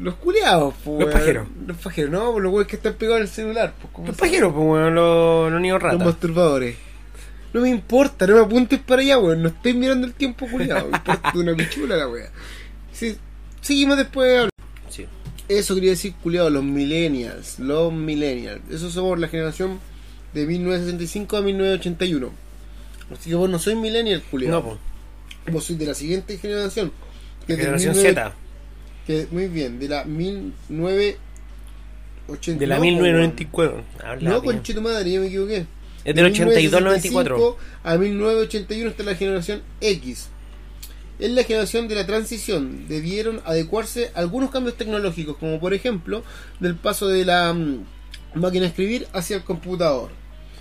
Los 0.00 0.14
culiados, 0.16 0.74
po, 0.84 1.00
Los 1.00 1.12
pajeros. 1.12 1.48
Los 1.66 1.76
pajeros, 1.78 2.10
no, 2.10 2.38
los 2.38 2.52
weones 2.52 2.68
que 2.68 2.76
están 2.76 2.94
pegados 2.94 3.18
en 3.18 3.22
el 3.22 3.28
celular, 3.28 3.74
pues, 3.80 3.92
¿cómo 3.92 4.08
Los 4.08 4.16
pajeros, 4.16 4.52
pues, 4.52 4.66
weón, 4.66 4.94
los, 4.94 5.52
los 5.52 5.60
niños 5.60 5.82
Los 5.82 5.98
masturbadores. 5.98 6.76
No 7.52 7.60
me 7.62 7.70
importa, 7.70 8.26
no 8.26 8.34
me 8.34 8.40
apuntes 8.40 8.78
para 8.80 9.02
allá, 9.02 9.18
weón. 9.18 9.42
No 9.42 9.48
estoy 9.48 9.74
mirando 9.74 10.06
el 10.06 10.14
tiempo, 10.14 10.46
culiado. 10.50 10.90
Me 10.90 10.96
importa 10.98 11.32
una 11.34 11.54
pichula 11.54 11.96
la 11.96 12.08
weá. 12.08 12.28
Sí, 12.92 13.16
seguimos 13.60 13.96
después. 13.96 14.48
Sí. 14.90 15.06
Eso 15.48 15.74
quería 15.74 15.90
decir, 15.90 16.14
culiado, 16.22 16.50
los 16.50 16.64
millennials. 16.64 17.58
Los 17.58 17.92
millennials. 17.92 18.60
Eso 18.70 18.90
somos 18.90 19.18
la 19.18 19.28
generación 19.28 19.80
de 20.34 20.44
1965 20.44 21.36
a 21.36 21.40
1981. 21.40 22.45
Así 23.12 23.30
que 23.30 23.36
vos 23.36 23.48
no 23.48 23.58
sois 23.58 23.76
millennial, 23.76 24.22
culiado. 24.30 24.60
No, 24.60 24.64
pues. 24.64 24.78
Vos 25.54 25.64
sois 25.64 25.78
de 25.78 25.86
la 25.86 25.94
siguiente 25.94 26.36
generación. 26.38 26.92
que 27.46 27.56
Generación 27.56 27.92
19 27.94 28.20
Z. 28.20 28.32
que- 29.06 29.28
muy 29.30 29.46
bien, 29.46 29.78
de 29.78 29.88
la 29.88 30.04
1980. 30.04 32.58
De 32.58 32.66
la 32.66 32.74
no, 32.76 32.80
1994. 32.82 33.84
Habla 34.04 34.30
No, 34.30 34.40
bien. 34.40 34.54
conchito 34.56 34.80
madre, 34.82 35.12
yo 35.12 35.20
me 35.20 35.28
equivoqué. 35.28 35.66
Es 36.04 36.14
del 36.14 36.26
82 36.26 36.74
al 36.74 36.84
94. 36.84 37.36
1965 37.36 37.58
A 37.84 37.96
1981 37.96 38.90
está 38.90 39.02
la 39.04 39.14
generación 39.14 39.62
X. 39.80 40.28
Es 41.18 41.30
la 41.30 41.44
generación 41.44 41.88
de 41.88 41.94
la 41.94 42.04
transición. 42.06 42.86
Debieron 42.88 43.40
adecuarse 43.44 44.10
a 44.14 44.18
algunos 44.20 44.50
cambios 44.50 44.76
tecnológicos, 44.76 45.36
como 45.38 45.58
por 45.60 45.72
ejemplo 45.72 46.22
del 46.60 46.74
paso 46.74 47.08
de 47.08 47.24
la 47.24 47.52
mm, 47.54 47.84
máquina 48.34 48.62
de 48.62 48.68
escribir 48.68 49.06
hacia 49.12 49.36
el 49.36 49.44
computador. 49.44 50.10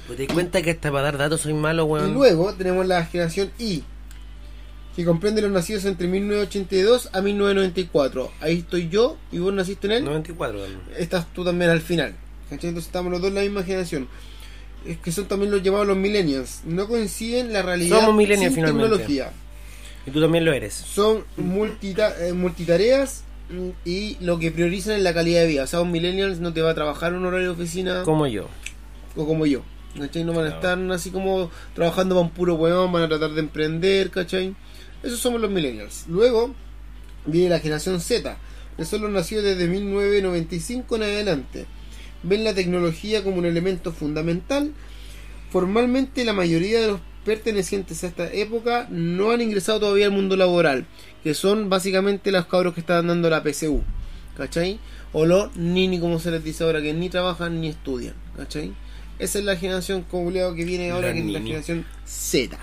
Pues 0.07 0.17
te 0.17 0.25
das 0.27 0.33
cuenta 0.33 0.61
que 0.61 0.71
hasta 0.71 0.91
para 0.91 1.03
dar 1.03 1.17
datos 1.17 1.41
soy 1.41 1.53
malo, 1.53 1.85
weón. 1.85 2.11
Y 2.11 2.13
luego 2.13 2.53
tenemos 2.53 2.85
la 2.85 3.05
generación 3.05 3.51
Y, 3.57 3.83
que 4.95 5.03
comprende 5.03 5.41
los 5.41 5.51
nacidos 5.51 5.85
entre 5.85 6.07
1982 6.07 7.09
a 7.13 7.21
1994. 7.21 8.31
Ahí 8.41 8.59
estoy 8.59 8.87
yo 8.89 9.17
y 9.31 9.39
vos 9.39 9.53
naciste 9.53 9.87
en 9.87 9.93
él. 9.93 10.05
94, 10.05 10.59
weón. 10.59 10.79
estás 10.97 11.31
tú 11.33 11.43
también 11.43 11.71
al 11.71 11.81
final. 11.81 12.15
¿cachai? 12.49 12.69
Entonces 12.69 12.87
estamos 12.87 13.11
los 13.11 13.19
dos 13.21 13.29
en 13.29 13.35
la 13.35 13.41
misma 13.41 13.63
generación. 13.63 14.07
Es 14.85 14.97
que 14.99 15.11
son 15.11 15.25
también 15.25 15.51
los 15.51 15.63
llamados 15.63 15.87
los 15.87 15.97
millennials. 15.97 16.61
No 16.65 16.87
coinciden 16.87 17.51
la 17.51 17.63
realidad 17.63 17.99
Somos 18.01 18.15
millennials 18.15 18.53
sin 18.53 18.63
finalmente. 18.63 18.89
tecnología. 18.89 19.31
Y 20.05 20.11
tú 20.11 20.21
también 20.21 20.45
lo 20.45 20.53
eres. 20.53 20.73
Son 20.75 21.25
multita- 21.37 22.13
eh, 22.23 22.33
multitareas 22.33 23.23
y 23.83 24.17
lo 24.21 24.37
que 24.37 24.51
priorizan 24.51 24.93
es 24.97 25.01
la 25.01 25.13
calidad 25.15 25.41
de 25.41 25.47
vida. 25.47 25.63
O 25.63 25.67
sea, 25.67 25.81
un 25.81 25.91
millennials 25.91 26.39
no 26.39 26.53
te 26.53 26.61
va 26.61 26.69
a 26.69 26.75
trabajar 26.75 27.11
en 27.13 27.17
un 27.19 27.25
horario 27.25 27.47
de 27.47 27.53
oficina 27.53 28.03
Como 28.03 28.27
yo. 28.27 28.47
o 29.15 29.25
como 29.25 29.47
yo. 29.47 29.61
¿Cachai? 29.97 30.23
No 30.23 30.33
van 30.33 30.45
a 30.45 30.49
estar 30.49 30.79
así 30.91 31.11
como 31.11 31.49
trabajando 31.73 32.15
para 32.15 32.25
un 32.27 32.31
puro 32.31 32.55
weón, 32.55 32.91
van 32.91 33.03
a 33.03 33.07
tratar 33.07 33.31
de 33.31 33.39
emprender, 33.39 34.11
¿cachai? 34.11 34.55
Esos 35.03 35.19
somos 35.19 35.41
los 35.41 35.51
millennials. 35.51 36.05
Luego 36.07 36.53
viene 37.25 37.49
la 37.49 37.59
generación 37.59 37.99
Z, 37.99 38.37
que 38.77 38.85
son 38.85 39.01
los 39.01 39.11
nacidos 39.11 39.43
desde 39.43 39.67
1995 39.67 40.95
en 40.95 41.03
adelante. 41.03 41.65
Ven 42.23 42.43
la 42.43 42.53
tecnología 42.53 43.23
como 43.23 43.37
un 43.37 43.45
elemento 43.45 43.91
fundamental. 43.91 44.73
Formalmente 45.51 46.25
la 46.25 46.33
mayoría 46.33 46.81
de 46.81 46.87
los 46.87 46.99
pertenecientes 47.23 48.03
a 48.03 48.07
esta 48.07 48.31
época 48.31 48.87
no 48.89 49.31
han 49.31 49.41
ingresado 49.41 49.79
todavía 49.79 50.05
al 50.05 50.11
mundo 50.11 50.35
laboral, 50.35 50.85
que 51.23 51.33
son 51.33 51.69
básicamente 51.69 52.31
los 52.31 52.45
cabros 52.45 52.73
que 52.73 52.81
están 52.81 53.07
dando 53.07 53.29
la 53.29 53.43
PSU, 53.43 53.81
¿cachai? 54.37 54.79
O 55.11 55.25
los 55.25 55.55
nini 55.55 55.99
como 55.99 56.19
se 56.19 56.31
les 56.31 56.43
dice 56.43 56.63
ahora, 56.63 56.81
que 56.81 56.93
ni 56.93 57.09
trabajan 57.09 57.61
ni 57.61 57.69
estudian, 57.69 58.13
¿cachai? 58.37 58.73
Esa 59.19 59.39
es 59.39 59.45
la 59.45 59.55
generación 59.55 60.01
culiao 60.03 60.53
que 60.55 60.65
viene 60.65 60.91
ahora, 60.91 61.07
La 61.09 61.13
que 61.13 61.19
es 61.19 61.25
la 61.25 61.39
generación 61.39 61.85
Z. 62.05 62.57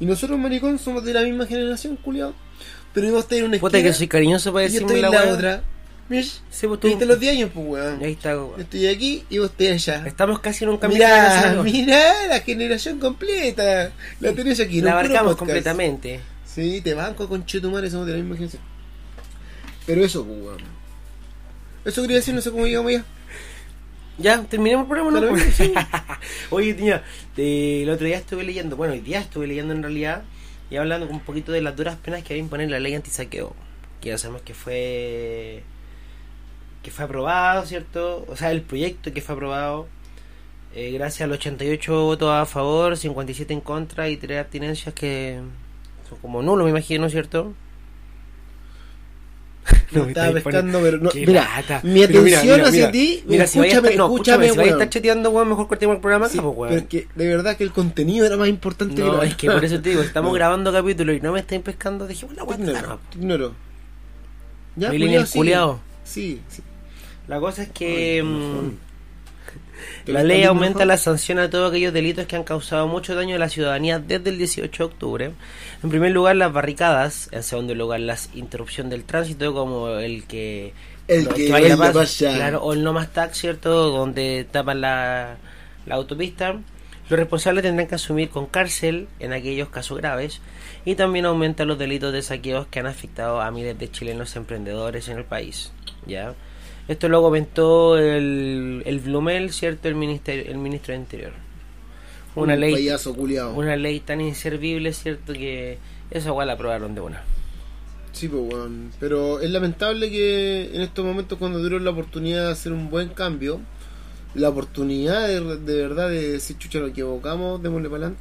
Y 0.00 0.06
nosotros, 0.06 0.38
maricón, 0.38 0.78
somos 0.78 1.04
de 1.04 1.12
la 1.12 1.22
misma 1.22 1.46
generación, 1.46 1.96
culiao. 1.96 2.34
Pero 2.92 3.10
vos 3.10 3.20
estáis 3.22 3.40
en 3.42 3.48
una 3.48 3.58
Puta 3.58 3.76
esquina 3.78 3.90
que 3.92 3.98
soy 3.98 4.08
cariñoso 4.08 4.52
para 4.52 4.66
yo 4.66 4.72
decirme 4.72 4.86
estoy 4.94 5.00
la 5.02 5.08
en 5.08 5.12
la 5.14 5.22
weá. 5.24 5.34
otra. 5.34 5.62
Mish, 6.08 6.42
Sí, 6.50 6.66
pues 6.66 6.80
tú. 6.80 6.88
viste 6.88 7.06
los 7.06 7.18
10 7.18 7.32
años, 7.32 7.50
pues, 7.54 7.66
weón. 7.66 8.02
Ahí 8.04 8.12
está, 8.12 8.32
Yo 8.32 8.46
weón. 8.48 8.60
estoy 8.60 8.86
aquí 8.86 9.24
y 9.30 9.38
vos 9.38 9.50
estás 9.50 9.88
allá. 9.88 10.06
Estamos 10.06 10.38
casi 10.38 10.64
en 10.64 10.70
un 10.70 10.76
cambio 10.78 10.98
Mira, 10.98 11.08
generacional. 11.08 11.64
mira 11.64 12.26
la 12.28 12.40
generación 12.40 13.00
completa. 13.00 13.90
La 14.20 14.32
tenés 14.32 14.60
aquí, 14.60 14.80
La 14.80 14.92
abarcamos 14.92 15.34
completamente. 15.36 16.20
Sí, 16.44 16.80
te 16.82 16.94
banco 16.94 17.28
con 17.28 17.44
Chetumare, 17.46 17.90
somos 17.90 18.06
de 18.06 18.12
la 18.12 18.18
misma 18.18 18.34
generación. 18.36 18.62
Pero 19.86 20.04
eso, 20.04 20.24
pues, 20.24 20.38
weón. 20.40 20.58
Eso 21.84 22.02
quería 22.02 22.16
decir, 22.18 22.34
no 22.34 22.40
sé 22.40 22.50
cómo 22.50 22.66
llegamos 22.66 22.92
ya. 22.92 23.04
Ya, 24.18 24.42
terminemos 24.44 24.84
el 24.84 24.88
programa, 24.88 25.20
¿no? 25.20 25.36
Oye, 26.50 26.74
tía, 26.74 27.02
eh, 27.36 27.80
el 27.82 27.90
otro 27.90 28.06
día 28.06 28.18
estuve 28.18 28.44
leyendo, 28.44 28.76
bueno, 28.76 28.92
hoy 28.94 29.00
día 29.00 29.18
estuve 29.18 29.46
leyendo 29.48 29.74
en 29.74 29.82
realidad, 29.82 30.22
y 30.70 30.76
hablando 30.76 31.08
un 31.08 31.20
poquito 31.20 31.50
de 31.50 31.60
las 31.62 31.76
duras 31.76 31.96
penas 31.96 32.22
que 32.22 32.34
había 32.34 32.44
imponer 32.44 32.70
la 32.70 32.78
ley 32.78 32.94
antisaqueo, 32.94 33.54
que 34.00 34.10
ya 34.10 34.18
sabemos 34.18 34.42
que 34.42 34.54
fue 34.54 35.62
que 36.82 36.90
fue 36.90 37.06
aprobado, 37.06 37.64
¿cierto? 37.64 38.24
O 38.28 38.36
sea, 38.36 38.52
el 38.52 38.62
proyecto 38.62 39.12
que 39.12 39.22
fue 39.22 39.34
aprobado, 39.34 39.88
eh, 40.74 40.92
gracias 40.92 41.22
al 41.22 41.32
88 41.32 42.04
votos 42.04 42.30
a 42.30 42.44
favor, 42.46 42.96
57 42.96 43.52
en 43.54 43.60
contra 43.60 44.08
y 44.10 44.16
3 44.16 44.40
abstinencias 44.40 44.94
que 44.94 45.40
son 46.08 46.18
como 46.18 46.42
nulo, 46.42 46.64
me 46.64 46.70
imagino, 46.70 47.08
¿cierto? 47.08 47.54
No, 49.92 50.02
me 50.04 50.08
estaba 50.08 50.32
pescando, 50.32 50.80
pero 50.80 50.98
no. 50.98 51.10
Qué 51.10 51.26
Mira, 51.26 51.42
lata. 51.56 51.80
mi 51.84 51.92
mira, 51.92 52.06
atención 52.06 52.56
mira, 52.56 52.68
hacia 52.68 52.90
ti. 52.90 53.22
Mira, 53.26 53.46
si 53.46 53.58
escúchame, 53.60 53.88
estar, 53.90 53.98
no, 53.98 54.04
escúchame, 54.06 54.44
si 54.50 54.50
vaya 54.50 54.60
a 54.60 54.64
weón. 54.64 54.82
estar 54.82 54.90
chateando, 54.90 55.30
weón, 55.30 55.48
mejor 55.48 55.68
cortemos 55.68 55.94
el 55.96 56.00
programa 56.00 56.28
Sí, 56.28 56.38
pues, 56.40 56.54
weón. 56.56 56.68
pero 56.70 56.80
es 56.82 56.86
que 56.88 57.08
de 57.14 57.28
verdad 57.28 57.56
que 57.56 57.64
el 57.64 57.70
contenido 57.72 58.26
era 58.26 58.36
más 58.36 58.48
importante 58.48 59.00
No, 59.00 59.18
la- 59.18 59.24
es 59.24 59.36
que 59.36 59.50
por 59.50 59.64
eso 59.64 59.80
te 59.80 59.90
digo, 59.90 60.02
estamos 60.02 60.30
No. 60.30 60.34
grabando 60.34 60.72
capítulos 60.72 61.16
y 61.16 61.20
no 61.20 61.32
me 61.32 61.40
estáis 61.40 61.62
pescando, 61.62 62.06
la 62.08 62.12
Te 62.14 62.26
weá 62.42 62.56
ignoro, 62.58 62.98
te 63.10 63.18
ignoro. 63.18 63.54
Ya, 64.76 64.90
culiao. 65.32 65.80
Sí, 66.04 66.40
sí. 66.48 66.62
La 67.28 67.40
cosa 67.40 67.62
es 67.62 67.68
que 67.70 68.16
Ay, 68.18 68.22
mm, 68.22 68.26
enojón. 68.36 68.70
¿Te 68.70 68.83
la 70.06 70.22
ley 70.22 70.44
aumenta 70.44 70.84
la 70.84 70.98
sanción 70.98 71.38
a 71.38 71.48
todos 71.48 71.70
aquellos 71.70 71.92
delitos 71.92 72.26
que 72.26 72.36
han 72.36 72.44
causado 72.44 72.86
mucho 72.86 73.14
daño 73.14 73.36
a 73.36 73.38
la 73.38 73.48
ciudadanía 73.48 73.98
desde 73.98 74.30
el 74.30 74.38
18 74.38 74.82
de 74.82 74.84
octubre. 74.84 75.30
En 75.82 75.90
primer 75.90 76.12
lugar, 76.12 76.36
las 76.36 76.52
barricadas. 76.52 77.28
En 77.32 77.42
segundo 77.42 77.74
lugar, 77.74 78.00
la 78.00 78.16
interrupción 78.34 78.90
del 78.90 79.04
tránsito, 79.04 79.54
como 79.54 79.88
el 79.90 80.24
que. 80.24 80.74
El 81.08 81.24
no, 81.24 81.34
que 81.34 81.50
baila 81.50 81.76
paso, 81.76 82.00
pasa. 82.00 82.34
Claro, 82.34 82.62
o 82.62 82.72
el 82.72 82.82
no 82.82 82.92
más 82.92 83.12
tag, 83.12 83.34
¿cierto? 83.34 83.90
Donde 83.90 84.46
tapan 84.50 84.80
la, 84.80 85.36
la 85.86 85.94
autopista. 85.94 86.56
Los 87.08 87.18
responsables 87.18 87.62
tendrán 87.62 87.86
que 87.86 87.94
asumir 87.94 88.30
con 88.30 88.46
cárcel 88.46 89.08
en 89.20 89.32
aquellos 89.32 89.68
casos 89.68 89.98
graves. 89.98 90.40
Y 90.84 90.96
también 90.96 91.24
aumenta 91.24 91.64
los 91.64 91.78
delitos 91.78 92.12
de 92.12 92.22
saqueos 92.22 92.66
que 92.66 92.80
han 92.80 92.86
afectado 92.86 93.40
a 93.40 93.50
miles 93.50 93.78
de 93.78 93.90
chilenos 93.90 94.36
emprendedores 94.36 95.08
en 95.08 95.18
el 95.18 95.24
país. 95.24 95.72
¿Ya? 96.06 96.34
Esto 96.88 97.08
lo 97.08 97.22
comentó 97.22 97.96
el, 97.98 98.82
el 98.84 99.00
Blumel, 99.00 99.52
¿cierto? 99.52 99.88
El, 99.88 99.94
ministerio, 99.94 100.50
el 100.50 100.58
ministro 100.58 100.92
de 100.92 101.00
Interior. 101.00 101.32
Una 102.34 102.54
Un 102.54 102.60
ley, 102.60 102.72
payaso 102.74 103.14
culiao. 103.14 103.54
una 103.54 103.76
ley 103.76 104.00
tan 104.00 104.20
inservible, 104.20 104.92
¿cierto? 104.92 105.32
Que 105.32 105.78
esa 106.10 106.28
igual 106.30 106.48
la 106.48 106.54
aprobaron 106.54 106.94
de 106.94 107.00
una. 107.00 107.22
Sí, 108.12 108.28
pues, 108.28 108.42
weón. 108.52 108.90
Pero 109.00 109.40
es 109.40 109.50
lamentable 109.50 110.10
que 110.10 110.74
en 110.74 110.82
estos 110.82 111.04
momentos, 111.04 111.38
cuando 111.38 111.60
dieron 111.60 111.84
la 111.84 111.90
oportunidad 111.90 112.46
de 112.46 112.52
hacer 112.52 112.72
un 112.72 112.90
buen 112.90 113.08
cambio, 113.08 113.60
la 114.34 114.48
oportunidad 114.50 115.26
de, 115.26 115.40
de 115.58 115.76
verdad 115.76 116.10
de 116.10 116.32
decir, 116.32 116.58
chucha, 116.58 116.80
nos 116.80 116.90
equivocamos, 116.90 117.62
démosle 117.62 117.88
para 117.88 118.06
adelante, 118.06 118.20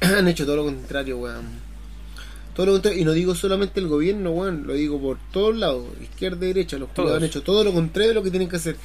han 0.00 0.28
hecho 0.28 0.44
todo 0.44 0.56
lo 0.56 0.64
contrario, 0.64 1.18
weón. 1.18 1.69
Todo 2.60 2.66
lo 2.66 2.72
contrario, 2.72 3.00
y 3.00 3.04
no 3.06 3.12
digo 3.12 3.34
solamente 3.34 3.80
el 3.80 3.88
gobierno, 3.88 4.32
weón, 4.32 4.66
lo 4.66 4.74
digo 4.74 5.00
por 5.00 5.16
todos 5.32 5.56
lados, 5.56 5.84
izquierda 6.02 6.44
y 6.44 6.48
derecha, 6.48 6.76
los 6.76 6.92
Todos. 6.92 7.16
han 7.16 7.24
hecho 7.24 7.42
todo 7.42 7.64
lo 7.64 7.72
contrario 7.72 8.08
de 8.10 8.14
lo 8.14 8.22
que 8.22 8.30
tienen 8.30 8.48
que 8.50 8.56
hacer. 8.56 8.76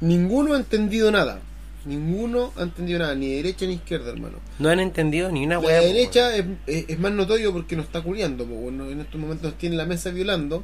Ninguno 0.00 0.54
ha 0.54 0.56
entendido 0.56 1.10
nada. 1.10 1.40
Ninguno 1.84 2.52
ha 2.56 2.62
entendido 2.62 3.00
nada, 3.00 3.14
ni 3.16 3.34
derecha 3.34 3.66
ni 3.66 3.74
izquierda, 3.74 4.10
hermano. 4.12 4.38
No 4.60 4.68
han 4.70 4.78
entendido 4.80 5.30
ni 5.32 5.44
una 5.44 5.56
La 5.56 5.60
hueá. 5.60 5.80
po, 5.80 5.86
derecha 5.88 6.36
es, 6.36 6.44
es- 6.66 6.84
es 6.88 6.98
más 7.00 7.12
notorio 7.12 7.52
porque 7.52 7.74
nos 7.76 7.86
está 7.86 8.00
culiando, 8.02 8.46
bueno, 8.46 8.88
en 8.88 9.00
estos 9.00 9.20
momentos 9.20 9.50
nos 9.50 9.58
tiene 9.58 9.74
la 9.76 9.84
mesa 9.84 10.10
violando, 10.10 10.62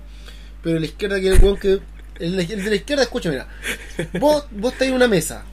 pero 0.62 0.78
la 0.78 0.86
izquierda 0.86 1.20
que 1.20 1.28
es 1.32 1.38
el 1.38 1.44
weón 1.44 1.56
que. 1.58 1.80
El, 2.20 2.38
el 2.38 2.46
de 2.64 2.70
la 2.70 2.76
izquierda, 2.76 3.02
escucha, 3.02 3.30
mira. 3.30 3.48
Vos, 4.20 4.44
vos 4.50 4.72
estás 4.74 4.88
en 4.88 4.94
una 4.94 5.08
mesa, 5.08 5.44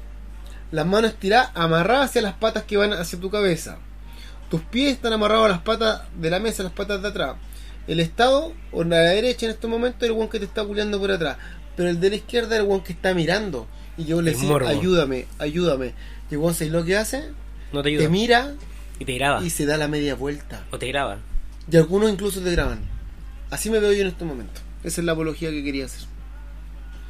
las 0.72 0.86
manos 0.86 1.12
estiradas, 1.12 1.50
amarradas 1.56 2.10
hacia 2.12 2.22
las 2.22 2.34
patas 2.36 2.64
que 2.64 2.78
van 2.78 2.94
hacia 2.94 3.20
tu 3.20 3.30
cabeza. 3.32 3.80
Tus 4.50 4.62
pies 4.62 4.94
están 4.94 5.14
amarrados 5.14 5.46
a 5.46 5.50
las 5.50 5.62
patas 5.62 6.02
de 6.20 6.30
la 6.30 6.40
mesa, 6.40 6.64
las 6.64 6.72
patas 6.72 7.02
de 7.02 7.08
atrás. 7.10 7.36
El 7.88 8.00
Estado, 8.00 8.54
o 8.72 8.84
la 8.84 8.98
derecha 9.00 9.46
en 9.46 9.52
estos 9.54 9.70
momentos, 9.70 10.04
es 10.04 10.10
el 10.10 10.12
weón 10.14 10.30
que 10.30 10.40
te 10.40 10.46
está 10.46 10.64
culiando 10.64 11.00
por 11.00 11.12
atrás. 11.12 11.38
Pero 11.76 11.90
el 11.90 12.00
de 12.00 12.10
la 12.10 12.16
izquierda 12.18 12.56
es 12.56 12.62
el 12.62 12.68
weón 12.68 12.84
que 12.84 12.94
está 12.94 13.14
mirando. 13.14 13.68
Y 13.98 14.06
yo 14.06 14.22
le 14.22 14.34
digo, 14.34 14.58
ayúdame, 14.66 15.26
ayúdame. 15.40 15.94
Y 16.30 16.34
el 16.36 16.40
weón, 16.40 16.54
¿sabes 16.54 16.72
lo 16.74 16.84
que 16.84 16.98
hace? 16.98 17.30
No 17.72 17.82
te 17.84 17.90
ayuda. 17.90 18.04
Te 18.04 18.10
mira 18.10 18.54
y 19.00 19.06
te 19.06 19.14
graba. 19.16 19.44
y 19.44 19.50
se 19.50 19.66
da 19.66 19.78
la 19.78 19.88
media 19.88 20.16
vuelta. 20.16 20.66
O 20.72 20.78
te 20.80 20.88
graba. 20.88 21.20
Y 21.70 21.78
algunos 21.78 22.10
incluso 22.12 22.42
te 22.42 22.52
graban. 22.52 22.80
Así 23.50 23.70
me 23.70 23.80
veo 23.80 23.94
yo 23.94 24.02
en 24.02 24.08
este 24.08 24.26
momento. 24.26 24.62
Esa 24.84 25.02
es 25.02 25.06
la 25.06 25.14
apología 25.14 25.50
que 25.50 25.64
quería 25.64 25.86
hacer. 25.86 26.08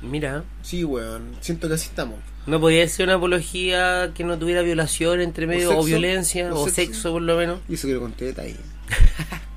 Mira, 0.01 0.43
Sí, 0.61 0.83
weón. 0.83 1.35
Siento 1.41 1.67
que 1.67 1.73
así 1.75 1.87
estamos. 1.89 2.19
No 2.47 2.59
podía 2.59 2.87
ser 2.87 3.05
una 3.07 3.15
apología 3.15 4.11
que 4.15 4.23
no 4.23 4.39
tuviera 4.39 4.61
violación 4.61 5.21
entre 5.21 5.47
medio, 5.47 5.69
o, 5.69 5.73
sexo, 5.73 5.85
violencia, 5.85 6.53
o 6.53 6.61
o 6.61 6.65
sexo. 6.65 6.93
sexo. 6.93 7.11
por 7.11 7.21
lo 7.21 7.37
menos. 7.37 7.59
Y 7.69 7.75
eso 7.75 7.87
quiero 7.87 8.01
con 8.01 8.15
detalle. 8.17 8.55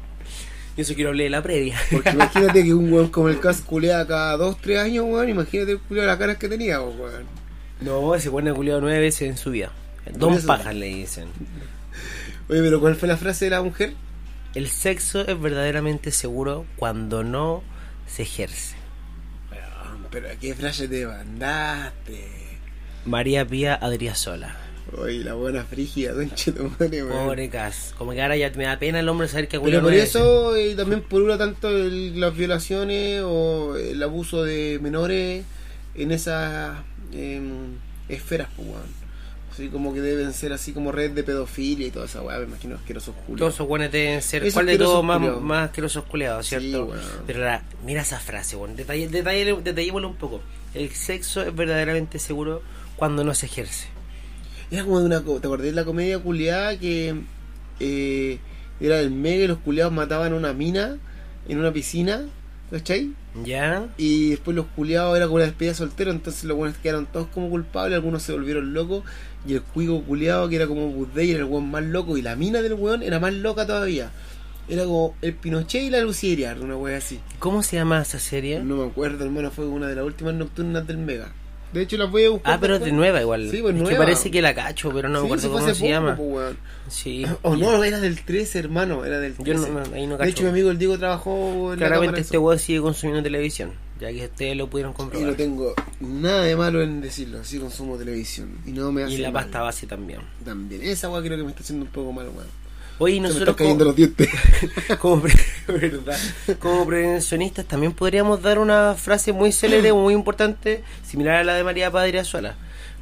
Y 0.76 0.82
eso 0.82 0.94
quiero 0.94 1.10
hablar 1.10 1.24
de 1.24 1.30
la 1.30 1.42
previa. 1.42 1.78
Porque 1.90 2.10
imagínate 2.10 2.62
que 2.62 2.72
un 2.72 2.92
weón 2.92 3.08
como 3.08 3.28
el 3.28 3.40
Cas 3.40 3.60
culea 3.60 4.06
cada 4.06 4.36
2, 4.36 4.58
3 4.60 4.78
años, 4.78 5.04
weón. 5.08 5.28
Imagínate 5.28 5.72
el 5.72 6.06
las 6.06 6.16
caras 6.16 6.36
que 6.36 6.48
tenía, 6.48 6.80
weón. 6.80 7.24
No, 7.80 8.18
se 8.18 8.30
pone 8.30 8.52
culiado 8.52 8.80
nueve 8.80 9.00
veces 9.00 9.28
en 9.28 9.36
su 9.36 9.50
vida. 9.50 9.72
Don 10.16 10.34
eso. 10.34 10.46
Pajas 10.46 10.74
le 10.74 10.86
dicen. 10.86 11.28
Oye, 12.48 12.60
pero 12.62 12.80
¿cuál 12.80 12.96
fue 12.96 13.08
la 13.08 13.16
frase 13.16 13.46
de 13.46 13.50
la 13.52 13.62
mujer? 13.62 13.94
El 14.54 14.68
sexo 14.68 15.26
es 15.26 15.40
verdaderamente 15.40 16.10
seguro 16.10 16.66
cuando 16.76 17.24
no 17.24 17.62
se 18.06 18.22
ejerce. 18.22 18.76
pero 20.10 20.28
qué 20.40 20.54
frase 20.54 20.88
te 20.88 21.06
mandaste. 21.06 22.49
María 23.10 23.44
Pía 23.44 23.74
Adriasola. 23.74 24.56
Oye, 24.96 25.24
la 25.24 25.34
buena 25.34 25.64
frígida, 25.64 26.14
conche 26.14 26.52
tu 26.52 26.64
madre, 26.64 27.04
weón. 27.04 27.26
Pobre 27.26 27.48
Cas. 27.48 27.92
Como 27.98 28.12
que 28.12 28.22
ahora 28.22 28.36
ya 28.36 28.50
me 28.56 28.64
da 28.64 28.78
pena 28.78 29.00
el 29.00 29.08
hombre 29.08 29.26
saber 29.28 29.48
que 29.48 29.58
Pero 29.60 29.82
por 29.82 29.92
eso 29.92 30.54
eh, 30.56 30.74
también 30.76 31.02
pulula 31.02 31.36
tanto 31.36 31.68
el- 31.68 32.18
las 32.20 32.36
violaciones 32.36 33.22
o 33.24 33.76
el 33.76 34.00
abuso 34.02 34.44
de 34.44 34.78
menores 34.80 35.44
en 35.96 36.12
esas 36.12 36.78
em, 37.12 37.76
esferas, 38.08 38.48
pues, 38.56 38.68
weón. 38.68 39.00
Así 39.52 39.68
como 39.68 39.92
que 39.92 40.00
deben 40.00 40.32
ser 40.32 40.52
así 40.52 40.72
como 40.72 40.92
red 40.92 41.10
de 41.10 41.24
pedofilia 41.24 41.88
y 41.88 41.90
toda 41.90 42.06
esa 42.06 42.22
weá, 42.22 42.38
me 42.38 42.44
imagino 42.44 42.76
asquerosos 42.76 43.14
Todos 43.14 43.26
culios. 43.26 43.54
esos 43.54 43.66
buenos 43.66 43.90
deben 43.90 44.22
ser. 44.22 44.42
Esos 44.44 44.54
¿Cuál 44.54 44.66
de 44.66 44.78
todos 44.78 45.04
más, 45.04 45.18
culiados. 45.18 45.42
más 45.42 45.64
asquerosos 45.66 46.04
culiados, 46.04 46.46
cierto? 46.46 46.66
Sí, 46.68 46.74
weón. 46.74 47.00
Pero 47.26 47.40
la, 47.40 47.62
mira 47.84 48.02
esa 48.02 48.20
frase, 48.20 48.54
weón. 48.56 48.76
Detalle, 48.76 49.08
detalle, 49.08 49.56
detallémoslo 49.62 50.08
un 50.08 50.14
poco. 50.16 50.40
El 50.74 50.90
sexo 50.90 51.42
es 51.42 51.54
verdaderamente 51.54 52.18
seguro 52.20 52.62
cuando 53.00 53.24
no 53.24 53.32
se 53.32 53.46
ejerce. 53.46 53.88
Era 54.70 54.84
como 54.84 55.00
de 55.00 55.06
una. 55.06 55.20
¿Te 55.22 55.46
acordás 55.46 55.64
de 55.64 55.72
la 55.72 55.86
comedia 55.86 56.18
culiada 56.18 56.78
que 56.78 57.14
eh, 57.80 58.38
era 58.78 58.98
del 58.98 59.10
mega 59.10 59.44
y 59.44 59.48
los 59.48 59.58
culiados 59.58 59.90
mataban 59.90 60.34
a 60.34 60.36
una 60.36 60.52
mina 60.52 60.98
en 61.48 61.58
una 61.58 61.72
piscina? 61.72 62.26
¿Cachai? 62.70 63.14
¿Ya? 63.42 63.88
Y 63.96 64.30
después 64.30 64.54
los 64.54 64.66
culiados 64.66 65.16
era 65.16 65.24
como 65.24 65.36
una 65.36 65.46
despedida 65.46 65.72
soltero, 65.72 66.10
entonces 66.10 66.44
los 66.44 66.58
buenos 66.58 66.76
quedaron 66.76 67.06
todos 67.06 67.28
como 67.28 67.48
culpables, 67.48 67.96
algunos 67.96 68.22
se 68.22 68.32
volvieron 68.32 68.74
locos, 68.74 69.02
y 69.46 69.54
el 69.54 69.62
cuico 69.62 70.02
culiado 70.02 70.46
que 70.50 70.56
era 70.56 70.66
como 70.66 70.88
Budday 70.88 71.30
era 71.30 71.38
el 71.40 71.46
weón 71.46 71.70
más 71.70 71.82
loco, 71.82 72.18
y 72.18 72.22
la 72.22 72.36
mina 72.36 72.60
del 72.60 72.74
weón 72.74 73.02
era 73.02 73.18
más 73.18 73.32
loca 73.32 73.66
todavía. 73.66 74.10
Era 74.68 74.84
como 74.84 75.16
el 75.22 75.34
Pinochet 75.34 75.84
y 75.84 75.90
la 75.90 76.00
Lucía 76.00 76.54
una 76.60 76.76
wea 76.76 76.98
así. 76.98 77.18
¿Cómo 77.38 77.62
se 77.62 77.76
llama 77.76 78.02
esa 78.02 78.18
serie? 78.18 78.62
No 78.62 78.76
me 78.76 78.84
acuerdo, 78.84 79.24
hermano, 79.24 79.50
fue 79.50 79.66
una 79.66 79.88
de 79.88 79.96
las 79.96 80.04
últimas 80.04 80.34
nocturnas 80.34 80.86
del 80.86 80.98
Mega. 80.98 81.32
De 81.72 81.82
hecho, 81.82 81.96
las 81.96 82.10
voy 82.10 82.24
a 82.24 82.30
buscar. 82.30 82.54
Ah, 82.54 82.58
pero 82.60 82.74
es 82.74 82.80
de 82.80 82.86
después. 82.86 82.98
nueva 82.98 83.20
igual. 83.20 83.48
Sí, 83.50 83.58
pues 83.62 83.74
es 83.74 83.78
que 83.82 83.88
nueva. 83.90 83.98
parece 84.04 84.30
que 84.30 84.42
la 84.42 84.54
cacho, 84.54 84.90
pero 84.92 85.08
no 85.08 85.14
me 85.14 85.20
Sí, 85.20 85.26
acuerdo 85.26 85.42
sí, 85.42 85.48
cómo 85.48 85.66
se 85.66 85.72
poco, 85.74 85.86
llama. 85.88 86.16
pues. 86.16 86.56
Sí. 86.88 87.24
O 87.42 87.56
no, 87.56 87.84
era 87.84 88.00
del 88.00 88.20
13, 88.24 88.58
hermano, 88.58 89.04
era 89.04 89.18
del 89.20 89.34
13. 89.34 89.50
Yo 89.52 89.68
no- 89.68 89.80
no, 89.86 89.94
ahí 89.94 90.06
no 90.06 90.14
de 90.14 90.18
cacho. 90.18 90.30
hecho, 90.30 90.42
mi 90.44 90.48
amigo 90.48 90.70
el 90.70 90.78
Diego 90.78 90.98
trabajó 90.98 91.72
en 91.74 91.80
la 91.80 91.86
Claramente 91.86 92.20
este 92.20 92.38
weón 92.38 92.58
sigue 92.58 92.80
consumiendo 92.80 93.22
televisión, 93.22 93.72
ya 94.00 94.10
que 94.10 94.24
ustedes 94.24 94.56
lo 94.56 94.68
pudieron 94.68 94.92
Y 94.92 94.96
comprobar. 94.96 95.28
no 95.28 95.34
tengo 95.34 95.74
nada 96.00 96.42
de 96.42 96.56
malo 96.56 96.82
en 96.82 97.00
decirlo, 97.00 97.38
así 97.40 97.58
consumo 97.58 97.96
televisión. 97.96 98.58
Y 98.66 98.72
no 98.72 98.90
me 98.90 99.04
hace 99.04 99.14
Y 99.14 99.18
la 99.18 99.30
mal. 99.30 99.44
pasta 99.44 99.62
base 99.62 99.86
también. 99.86 100.20
También. 100.44 100.82
Esa 100.82 101.08
weá 101.08 101.22
creo 101.22 101.36
que 101.36 101.44
me 101.44 101.50
está 101.50 101.62
haciendo 101.62 101.84
un 101.84 101.90
poco 101.92 102.12
mal, 102.12 102.26
weón. 102.28 102.46
Oye, 103.00 103.14
y 103.14 103.16
Se 103.16 103.22
me 103.22 103.28
nosotros 103.28 103.56
como, 103.56 103.84
los 103.84 103.96
dientes. 103.96 104.28
como, 105.00 105.22
pre- 105.22 105.34
verdad, 105.68 106.18
como 106.60 106.86
prevencionistas 106.86 107.64
también 107.64 107.92
podríamos 107.94 108.42
dar 108.42 108.58
una 108.58 108.94
frase 108.94 109.32
muy 109.32 109.52
célebre, 109.52 109.92
muy 109.94 110.12
importante, 110.14 110.84
similar 111.04 111.36
a 111.36 111.44
la 111.44 111.54
de 111.54 111.64
María 111.64 111.90
Padre 111.90 112.20
Azuela. 112.20 112.56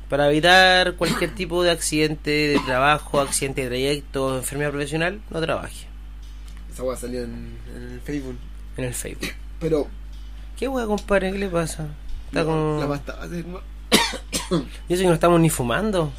Para 0.08 0.30
evitar 0.30 0.94
cualquier 0.94 1.34
tipo 1.34 1.62
de 1.64 1.70
accidente 1.72 2.30
de 2.30 2.60
trabajo, 2.64 3.20
accidente 3.20 3.62
de 3.62 3.66
trayecto, 3.68 4.38
enfermedad 4.38 4.70
profesional, 4.70 5.20
no 5.30 5.40
trabaje 5.40 5.86
Esa 6.72 6.82
weá 6.84 6.96
salió 6.96 7.24
en, 7.24 7.56
en 7.76 7.92
el 7.94 8.00
Facebook. 8.00 8.36
en 8.76 8.84
el 8.84 8.94
Facebook. 8.94 9.28
Pero. 9.60 9.88
¿Qué 10.56 10.66
weá, 10.68 10.86
compadre? 10.86 11.32
¿Qué 11.32 11.38
le 11.38 11.48
pasa? 11.48 11.88
Está 12.28 12.40
no, 12.40 12.46
como... 12.46 12.80
La 12.80 12.88
pasta 12.88 13.16
base, 13.16 13.44
no. 13.44 13.60
Y 14.88 14.94
eso 14.94 15.02
que 15.02 15.08
no 15.08 15.14
estamos 15.14 15.40
ni 15.40 15.50
fumando. 15.50 16.10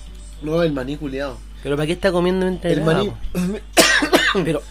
No, 0.41 0.61
el 0.61 0.71
maní 0.73 0.95
culiado. 0.97 1.37
¿Pero 1.63 1.75
para 1.75 1.87
qué 1.87 1.93
está 1.93 2.11
comiendo 2.11 2.47
El 2.63 2.81
maní. 2.83 3.11
Pero, 4.43 4.61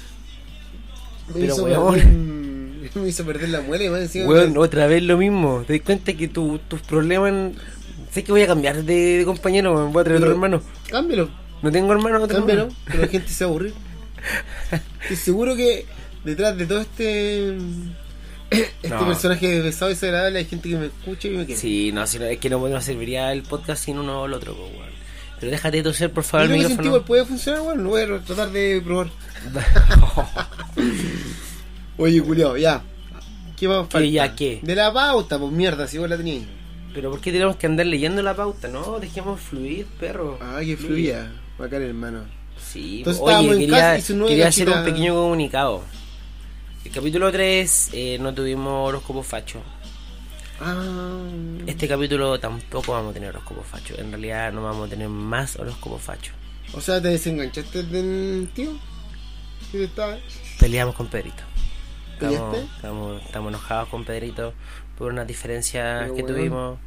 me, 1.29 1.35
Pero, 1.35 1.47
hizo 1.55 1.65
weón. 1.65 1.95
perder, 1.95 2.97
me 3.03 3.09
hizo 3.09 3.25
perder 3.25 3.49
la 3.51 3.61
muela 3.61 3.85
y 3.85 3.89
más 3.91 4.01
encima. 4.01 4.27
weón, 4.27 4.57
otra 4.57 4.87
vez 4.87 5.03
lo 5.03 5.17
mismo. 5.19 5.65
¿Te 5.67 5.75
das 5.75 5.83
cuenta 5.83 6.13
que 6.15 6.29
tu- 6.29 6.59
tus 6.69 6.81
problemas... 6.81 7.53
Sé 8.13 8.25
que 8.25 8.33
voy 8.33 8.43
a 8.43 8.47
cambiar 8.47 8.83
de, 8.85 9.19
de 9.19 9.25
compañero, 9.25 9.75
weón. 9.75 9.93
voy 9.93 10.01
a 10.01 10.05
traer 10.05 10.19
otro 10.21 10.31
hermano. 10.33 10.63
Cámbialo, 10.89 11.29
No 11.63 11.71
tengo 11.71 11.93
hermano, 11.93 12.23
otro 12.23 12.39
cámbialo. 12.39 12.63
hermano. 12.63 12.79
Pero 12.87 13.03
la 13.03 13.09
gente 13.09 13.29
se 13.29 13.45
va 13.45 13.49
a 13.49 13.51
aburrir. 13.51 13.75
Estoy 15.03 15.17
seguro 15.17 15.55
que 15.57 15.85
detrás 16.25 16.57
de 16.57 16.67
todo 16.67 16.81
este. 16.81 17.57
Este 18.51 18.89
No. 18.89 19.07
personaje 19.07 19.61
pesado 19.63 19.91
y 19.91 19.95
desagradable 19.95 20.39
hay 20.39 20.45
gente 20.47 20.71
que 20.71 20.77
me 20.77 20.87
escucha 20.87 21.29
y 21.29 21.33
me 21.33 21.45
quiere. 21.45 21.61
Sí, 21.61 21.93
no, 21.93 22.07
si 22.07 22.19
no, 22.19 22.25
es 22.25 22.39
que 22.39 22.49
no, 22.49 22.67
no 22.67 22.81
serviría 22.81 23.31
el 23.33 23.43
podcast 23.43 23.85
sin 23.85 23.99
uno 23.99 24.23
o 24.23 24.27
el 24.27 24.33
otro, 24.33 24.55
pues, 24.57 24.71
weón. 24.73 24.89
Pero 25.41 25.53
déjate 25.53 25.77
de 25.79 25.83
toser, 25.83 26.13
por 26.13 26.25
favor, 26.25 26.47
el 26.47 26.53
que 26.53 26.59
micrófono. 26.59 26.83
tipo 26.83 27.05
puede 27.05 27.25
funcionar, 27.25 27.63
bueno, 27.63 27.83
lo 27.83 27.91
voy 27.91 28.03
a 28.03 28.19
tratar 28.21 28.51
de 28.51 28.83
probar. 28.85 29.09
Oye, 31.97 32.21
culiao, 32.23 32.57
ya. 32.57 32.83
¿Qué 33.57 33.67
vamos 33.67 33.95
a 33.95 33.99
¿Qué 33.99 34.11
ya 34.11 34.35
qué? 34.35 34.61
De 34.63 34.75
la 34.75 34.93
pauta, 34.93 35.39
pues 35.39 35.53
mierda, 35.53 35.87
si 35.87 35.99
vos 35.99 36.09
la 36.09 36.17
tenías. 36.17 36.45
Pero 36.95 37.11
¿por 37.11 37.21
qué 37.21 37.33
tenemos 37.33 37.57
que 37.57 37.67
andar 37.67 37.87
leyendo 37.87 38.23
la 38.23 38.35
pauta? 38.35 38.69
No, 38.69 38.99
dejemos 38.99 39.41
fluir, 39.41 39.87
perro. 39.99 40.39
Ah, 40.41 40.61
que 40.65 40.77
fluía. 40.77 41.31
Bacán, 41.59 41.83
hermano. 41.83 42.25
Sí, 42.61 42.99
Entonces 42.99 43.23
oye, 43.23 43.33
estábamos 43.33 43.53
en 43.55 43.61
quería, 43.61 43.77
casa 43.77 44.13
y 44.13 44.27
quería 44.27 44.49
hacer 44.49 44.69
un 44.69 44.85
pequeño 44.85 45.15
comunicado. 45.15 45.83
El 46.85 46.93
capítulo 46.93 47.31
3 47.31 47.91
eh, 47.93 48.19
no 48.21 48.33
tuvimos 48.33 48.89
horóscopo 48.89 49.23
facho. 49.23 49.61
Ah. 50.61 51.23
Este 51.67 51.87
capítulo 51.87 52.39
tampoco 52.41 52.93
vamos 52.93 53.11
a 53.13 53.15
tener 53.15 53.31
horóscopo 53.31 53.63
facho. 53.63 53.95
En 53.99 54.11
realidad 54.11 54.53
no 54.53 54.63
vamos 54.63 54.87
a 54.87 54.91
tener 54.91 55.09
más 55.09 55.57
horóscopo 55.57 55.99
facho. 55.99 56.33
O 56.73 56.81
sea, 56.81 57.01
te 57.01 57.09
desenganchaste 57.09 57.85
del 57.85 58.49
tío. 58.55 58.73
¿Qué 59.71 59.85
estaba? 59.85 60.19
Peleamos 60.59 60.95
con 60.95 61.09
Pedrito. 61.09 61.43
Estamos, 62.15 62.35
¿Peleaste? 62.57 62.75
estamos, 62.77 63.23
estamos 63.25 63.49
enojados 63.51 63.89
con 63.89 64.05
Pedrito 64.05 64.53
por 64.97 65.13
unas 65.13 65.27
diferencias 65.27 66.03
Pero 66.03 66.15
que 66.15 66.23
bueno. 66.23 66.37
tuvimos. 66.37 66.79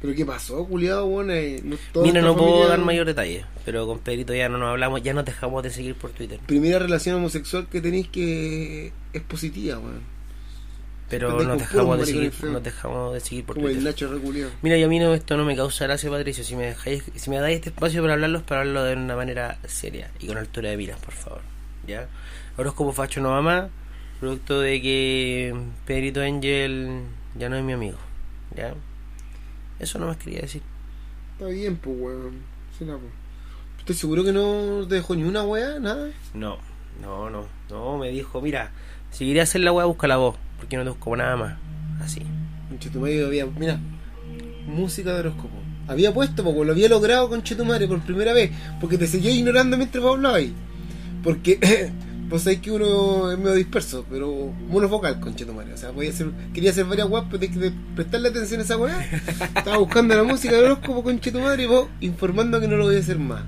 ¿Pero 0.00 0.14
qué 0.14 0.24
pasó, 0.26 0.64
culiado, 0.66 1.06
bueno? 1.06 1.32
Eh, 1.32 1.60
no, 1.64 2.02
Mira, 2.02 2.20
no 2.22 2.34
puedo 2.36 2.48
familia- 2.50 2.68
dar 2.68 2.78
mayor 2.80 3.06
detalle, 3.06 3.44
pero 3.64 3.86
con 3.86 3.98
Pedrito 3.98 4.34
ya 4.34 4.48
no 4.48 4.58
nos 4.58 4.68
hablamos, 4.70 5.02
ya 5.02 5.14
nos 5.14 5.24
dejamos 5.24 5.62
de 5.62 5.70
seguir 5.70 5.94
por 5.94 6.10
Twitter. 6.10 6.38
Primera 6.46 6.78
relación 6.78 7.16
homosexual 7.16 7.66
que 7.70 7.80
tenéis 7.80 8.08
que 8.08 8.92
es 9.12 9.22
positiva, 9.22 9.78
weón. 9.78 10.00
Pero 11.08 11.40
nos 11.42 11.58
dejamos 11.58 11.98
de 11.98 12.06
seguir, 12.06 12.32
nos 12.44 12.62
dejamos 12.62 13.14
de 13.14 13.20
seguir 13.20 13.44
por 13.44 13.56
Como 13.56 13.68
el. 13.68 13.84
Nacho. 13.84 14.10
Mira, 14.62 14.76
y 14.76 14.82
a 14.82 14.88
mí 14.88 14.98
no, 14.98 15.14
esto 15.14 15.36
no 15.36 15.44
me 15.44 15.54
causa 15.54 15.84
gracia, 15.84 16.10
Patricio. 16.10 16.42
Si 16.42 16.56
me 16.56 16.66
dejáis, 16.66 17.04
si 17.14 17.30
me 17.30 17.38
dais 17.38 17.56
este 17.56 17.68
espacio 17.68 18.02
para 18.02 18.14
hablarlos, 18.14 18.42
para 18.42 18.62
hablarlo 18.62 18.84
de 18.84 18.94
una 18.94 19.14
manera 19.14 19.58
seria 19.66 20.10
y 20.18 20.26
con 20.26 20.36
altura 20.36 20.70
de 20.70 20.76
miras, 20.76 20.98
por 20.98 21.14
favor. 21.14 21.42
¿Ya? 21.86 22.08
Horóscopo 22.56 22.92
Facho 22.92 23.20
no 23.20 23.30
mamá, 23.30 23.68
producto 24.18 24.60
de 24.60 24.82
que 24.82 25.54
Pedrito 25.84 26.22
Angel 26.22 27.02
ya 27.38 27.48
no 27.48 27.56
es 27.56 27.62
mi 27.62 27.72
amigo. 27.72 27.98
¿Ya? 28.56 28.74
Eso 29.78 29.98
no 29.98 30.06
más 30.06 30.16
quería 30.16 30.40
decir. 30.40 30.62
Está 31.32 31.46
bien, 31.48 31.76
pues, 31.76 31.96
weón. 31.98 32.40
Sí, 32.76 32.84
no, 32.84 32.98
pues. 32.98 33.12
Estoy 33.78 33.94
seguro 33.94 34.24
que 34.24 34.32
no 34.32 34.84
te 34.88 34.96
dejó 34.96 35.14
ni 35.14 35.22
una 35.22 35.44
weá, 35.44 35.78
nada. 35.78 36.10
No, 36.34 36.58
no, 37.00 37.30
no, 37.30 37.46
no, 37.70 37.98
me 37.98 38.08
dijo, 38.08 38.40
mira, 38.40 38.72
si 39.12 39.26
quería 39.26 39.44
hacer 39.44 39.60
la 39.60 39.70
weá, 39.70 39.84
busca 39.84 40.08
la 40.08 40.16
voz, 40.16 40.36
porque 40.58 40.76
no 40.76 40.84
te 40.84 40.90
busco 40.90 41.16
nada 41.16 41.36
más. 41.36 41.54
Así. 42.00 42.20
En 42.70 42.78
Chetumadre 42.78 43.24
había, 43.24 43.46
mira, 43.46 43.78
música 44.66 45.12
de 45.12 45.20
horóscopo. 45.20 45.56
Había 45.88 46.12
puesto, 46.12 46.42
porque 46.42 46.64
lo 46.64 46.72
había 46.72 46.88
logrado 46.88 47.28
con 47.28 47.42
Chetumadre 47.42 47.86
por 47.86 48.00
primera 48.00 48.32
vez, 48.32 48.50
porque 48.80 48.98
te 48.98 49.06
seguía 49.06 49.30
ignorando 49.30 49.76
mientras 49.76 50.02
vos 50.02 50.16
hablabas. 50.16 50.44
Porque 51.22 51.60
vos 52.28 52.42
sabés 52.42 52.60
que 52.60 52.72
uno 52.72 53.30
es 53.30 53.38
medio 53.38 53.54
disperso, 53.54 54.04
pero 54.10 54.52
monofocal 54.68 55.20
con 55.20 55.36
Chetumadre. 55.36 55.74
O 55.74 55.76
sea, 55.76 55.92
podía 55.92 56.10
hacer, 56.10 56.30
quería 56.52 56.70
hacer 56.70 56.86
varias 56.86 57.08
weas, 57.08 57.26
pero 57.30 57.38
tenés 57.38 57.56
que 57.56 57.72
prestarle 57.94 58.28
atención 58.28 58.60
a 58.60 58.64
esa 58.64 58.76
weá. 58.76 59.00
Estaba 59.56 59.78
buscando 59.78 60.16
la 60.16 60.24
música 60.24 60.56
de 60.56 60.64
horóscopo 60.64 61.04
con 61.04 61.20
Chetumadre 61.20 61.62
y 61.62 61.66
vos 61.66 61.88
informando 62.00 62.60
que 62.60 62.66
no 62.66 62.76
lo 62.76 62.86
voy 62.86 62.96
a 62.96 63.00
hacer 63.00 63.18
más. 63.18 63.44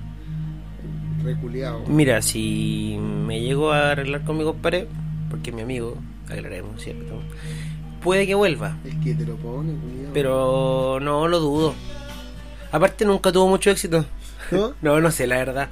Reculeado. 1.24 1.84
Mira, 1.88 2.22
si 2.22 2.96
me 3.00 3.40
llego 3.40 3.72
a 3.72 3.90
arreglar 3.90 4.24
con 4.24 4.38
mi 4.38 4.44
compadre, 4.44 4.86
porque 5.28 5.50
es 5.50 5.56
mi 5.56 5.62
amigo, 5.62 5.96
aclaremos, 6.30 6.82
¿cierto? 6.82 7.20
Puede 8.02 8.26
que 8.26 8.34
vuelva, 8.34 8.76
Es 8.84 8.94
que 9.02 9.14
te 9.14 9.24
lo 9.26 9.36
pone, 9.36 9.72
culiao. 9.74 10.12
pero 10.14 10.98
no 11.00 11.26
lo 11.28 11.40
dudo. 11.40 11.74
Aparte 12.70 13.04
nunca 13.04 13.32
tuvo 13.32 13.48
mucho 13.48 13.70
éxito. 13.70 14.04
¿No? 14.50 14.74
No, 14.82 15.00
no 15.00 15.10
sé, 15.10 15.26
la 15.26 15.36
verdad. 15.36 15.68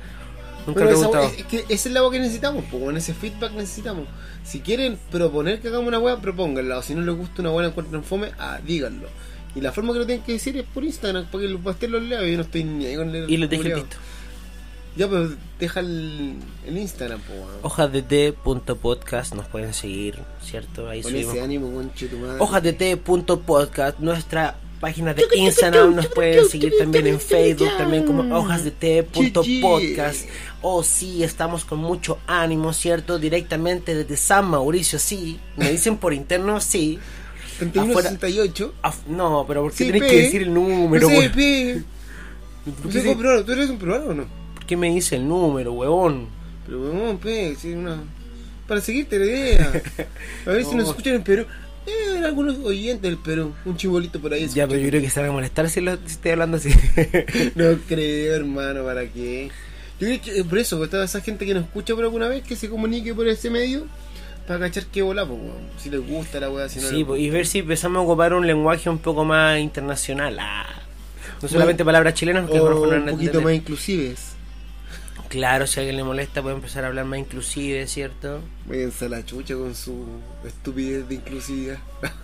Nunca 0.66 0.80
esa, 0.80 0.88
preguntado. 0.90 1.24
wea- 1.28 1.34
es 1.38 1.44
que 1.46 1.64
esa 1.68 1.88
es 1.88 1.94
la 1.94 2.00
que 2.10 2.18
necesitamos, 2.18 2.64
pues, 2.70 2.82
con 2.82 2.96
ese 2.96 3.14
feedback 3.14 3.52
necesitamos. 3.52 4.06
Si 4.44 4.60
quieren 4.60 4.98
proponer 5.10 5.60
que 5.60 5.68
hagamos 5.68 5.86
una 5.88 5.98
wea, 6.00 6.16
propónganla. 6.20 6.78
O 6.78 6.82
si 6.82 6.94
no 6.94 7.02
les 7.02 7.14
gusta 7.16 7.42
una 7.42 7.52
wea, 7.52 7.68
encuentran 7.68 8.02
fome, 8.02 8.32
ah, 8.38 8.58
díganlo. 8.66 9.08
Y 9.54 9.60
la 9.60 9.72
forma 9.72 9.92
que 9.92 10.00
lo 10.00 10.06
tienen 10.06 10.24
que 10.24 10.32
decir 10.32 10.56
es 10.58 10.64
por 10.64 10.84
Instagram, 10.84 11.26
para 11.26 11.42
que 11.42 11.48
los 11.48 11.60
pastel 11.60 11.92
los 11.92 12.02
lea. 12.02 12.22
Yo 12.26 12.36
no 12.36 12.42
estoy 12.42 12.64
ni 12.64 12.84
ahí 12.86 12.96
con 12.96 13.14
el. 13.14 13.30
Y 13.30 13.36
lo 13.36 13.46
dejé 13.48 13.62
listo. 13.76 13.96
Ya, 14.96 15.08
pero 15.08 15.30
deja 15.60 15.80
el, 15.80 16.36
el 16.66 16.78
Instagram, 16.78 17.20
pues, 17.26 17.38
weón. 17.38 17.50
Hojas 17.62 17.92
de 17.92 18.02
té.podcast 18.02 19.34
nos 19.34 19.46
pueden 19.46 19.74
seguir, 19.74 20.18
¿cierto? 20.42 20.88
Ahí 20.88 21.02
Con 21.02 21.12
subimos. 21.12 21.34
ese 21.34 21.44
ánimo, 21.44 21.70
conche 21.74 22.06
tu 22.08 22.16
madre. 22.18 22.40
Hojas 22.40 22.62
de 22.62 22.72
té.podcast, 22.72 23.98
nuestra 23.98 24.56
página 24.80 25.12
de 25.14 25.24
Instagram, 25.34 25.94
nos 25.96 26.06
pueden 26.08 26.48
seguir 26.48 26.72
también 26.78 27.06
en 27.06 27.20
Facebook, 27.20 27.68
también 27.76 28.04
como 28.04 28.34
hojas 28.38 28.64
de 28.64 28.70
té.podcast. 28.70 30.26
Oh, 30.62 30.82
sí, 30.82 31.22
estamos 31.22 31.64
con 31.64 31.78
mucho 31.78 32.18
ánimo, 32.26 32.72
¿cierto? 32.72 33.18
Directamente 33.18 33.94
desde 33.94 34.16
San 34.16 34.46
Mauricio, 34.48 34.98
sí. 34.98 35.38
Me 35.56 35.70
dicen 35.70 35.96
por 35.98 36.14
interno, 36.14 36.60
sí. 36.60 36.98
3168. 37.58 38.74
Af- 38.82 39.06
no, 39.08 39.44
pero 39.46 39.62
¿por 39.62 39.72
qué 39.72 39.86
tenés 39.86 40.02
que 40.10 40.22
decir 40.22 40.42
el 40.42 40.52
número, 40.54 41.08
weón? 41.08 41.32
pe. 41.32 41.82
¿Por 42.64 42.74
No 42.74 42.82
qué 42.86 42.92
sé 42.92 43.00
se- 43.00 43.06
cómo 43.08 43.18
probarlo. 43.20 43.44
¿Tú 43.44 43.52
eres 43.52 43.70
un 43.70 43.78
peruano 43.78 44.04
o 44.06 44.14
no? 44.14 44.45
¿Por 44.66 44.70
qué 44.70 44.76
me 44.76 44.92
dice 44.92 45.14
el 45.14 45.28
número, 45.28 45.74
huevón? 45.74 46.26
Pero 46.66 46.80
weón, 46.80 47.18
pe, 47.18 47.54
si 47.54 47.72
una... 47.72 48.02
Para 48.66 48.80
seguirte 48.80 49.16
la 49.16 49.24
idea. 49.24 49.82
A 50.44 50.50
ver 50.50 50.64
si 50.64 50.74
nos 50.74 50.86
No. 50.86 50.90
escuchan 50.90 51.14
en 51.14 51.22
Perú. 51.22 51.46
Eh, 51.86 52.18
algunos 52.24 52.58
oyentes 52.58 53.02
del 53.02 53.16
Perú. 53.16 53.54
Un 53.64 53.76
chibolito 53.76 54.18
por 54.20 54.32
ahí. 54.32 54.48
Ya, 54.48 54.66
pero 54.66 54.80
yo 54.80 54.88
creo 54.88 55.00
que 55.00 55.08
se 55.08 55.20
van 55.20 55.28
a 55.28 55.32
molestar 55.32 55.70
si, 55.70 55.80
lo, 55.80 55.94
si 55.98 56.14
estoy 56.14 56.32
hablando 56.32 56.56
así. 56.56 56.70
No 57.54 57.78
creo, 57.86 58.34
hermano, 58.34 58.82
¿para 58.82 59.06
qué? 59.06 59.52
Yo 60.00 60.08
creo 60.08 60.20
que 60.20 60.40
eh, 60.40 60.42
por 60.42 60.58
eso, 60.58 60.78
pues, 60.78 60.90
toda 60.90 61.04
esa 61.04 61.20
gente 61.20 61.46
que 61.46 61.54
nos 61.54 61.62
escucha 61.62 61.94
por 61.94 62.02
alguna 62.02 62.26
vez, 62.26 62.42
que 62.42 62.56
se 62.56 62.68
comunique 62.68 63.14
por 63.14 63.28
ese 63.28 63.50
medio, 63.50 63.86
para 64.48 64.58
cachar 64.58 64.86
qué 64.86 65.02
bola, 65.02 65.24
pues, 65.24 65.38
weón. 65.38 65.68
Si 65.80 65.90
les 65.90 66.04
gusta 66.04 66.40
la 66.40 66.50
weá, 66.50 66.68
si 66.68 66.80
no 66.80 66.88
sí, 66.88 66.96
les 66.96 67.06
pues, 67.06 67.20
y 67.20 67.30
ver 67.30 67.46
si 67.46 67.60
empezamos 67.60 68.00
a 68.00 68.02
ocupar 68.02 68.34
un 68.34 68.48
lenguaje 68.48 68.90
un 68.90 68.98
poco 68.98 69.24
más 69.24 69.60
internacional. 69.60 70.36
Ah. 70.40 70.66
No 71.40 71.46
solamente 71.48 71.84
palabras 71.84 72.14
chilenas, 72.14 72.46
porque 72.48 72.58
O 72.58 72.82
un 72.82 73.06
poquito 73.06 73.40
más 73.42 73.54
inclusives. 73.54 74.34
Claro, 75.28 75.66
si 75.66 75.78
a 75.78 75.82
alguien 75.82 75.96
le 75.96 76.04
molesta 76.04 76.40
puede 76.42 76.54
empezar 76.56 76.84
a 76.84 76.88
hablar 76.88 77.04
más 77.04 77.18
inclusive, 77.18 77.86
¿cierto? 77.86 78.40
Váyanse 78.66 79.06
a 79.06 79.08
la 79.08 79.24
chucha 79.24 79.54
con 79.54 79.74
su 79.74 80.04
estupidez 80.46 81.08
de 81.08 81.14
inclusividad. 81.16 81.78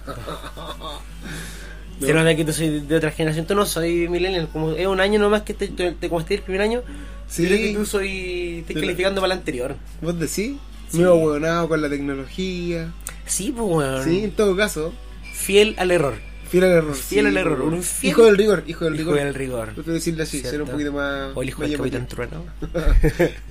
No. 2.00 2.06
Se 2.06 2.14
nota 2.14 2.34
que 2.34 2.44
tú 2.44 2.52
soy 2.52 2.80
de 2.80 2.96
otra 2.96 3.10
generación, 3.12 3.46
tú 3.46 3.54
no 3.54 3.64
soy 3.64 4.08
millennial, 4.08 4.48
como 4.52 4.72
es 4.72 4.86
un 4.88 4.98
año 5.00 5.20
nomás 5.20 5.42
que 5.42 5.54
te, 5.54 5.68
te, 5.68 6.08
como 6.08 6.20
el 6.26 6.40
primer 6.42 6.62
año, 6.62 6.82
Sí. 7.28 7.46
creo 7.46 7.58
que 7.58 7.74
tú 7.74 7.86
soy, 7.86 8.58
estás 8.60 8.68
De 8.68 8.74
la- 8.74 8.80
calificando 8.86 9.20
para 9.20 9.34
el 9.34 9.38
anterior. 9.38 9.76
¿Vos 10.00 10.18
decís? 10.18 10.56
Sí. 10.90 10.98
Me 10.98 11.04
he 11.04 11.06
huevonado 11.08 11.68
con 11.68 11.80
la 11.80 11.88
tecnología. 11.88 12.92
Sí, 13.26 13.52
pues 13.56 13.70
weón. 13.70 14.04
Sí, 14.04 14.24
en 14.24 14.32
todo 14.32 14.56
caso. 14.56 14.92
Fiel 15.32 15.74
al 15.78 15.90
error. 15.92 16.14
Fiel 16.52 16.64
al 16.64 16.70
error. 16.72 16.94
Fiel 16.94 17.24
sí, 17.24 17.28
al 17.30 17.36
error, 17.38 17.60
weón. 17.62 17.74
un 17.74 17.82
fiel- 17.82 18.10
Hijo 18.10 18.24
del 18.26 18.36
rigor, 18.36 18.62
hijo 18.66 18.84
del 18.84 18.94
Hijo 18.94 19.10
rigor. 19.12 19.24
del 19.24 19.34
rigor. 19.34 19.84
Decirle 19.84 20.22
así, 20.24 20.40
ser 20.42 20.60
un 20.62 20.68
poquito 20.68 20.92
más. 20.92 21.30
O 21.34 21.42
el 21.42 21.48
hijo 21.48 21.62
del 21.62 21.76
Capitán. 21.78 22.06
Trueno. 22.06 22.44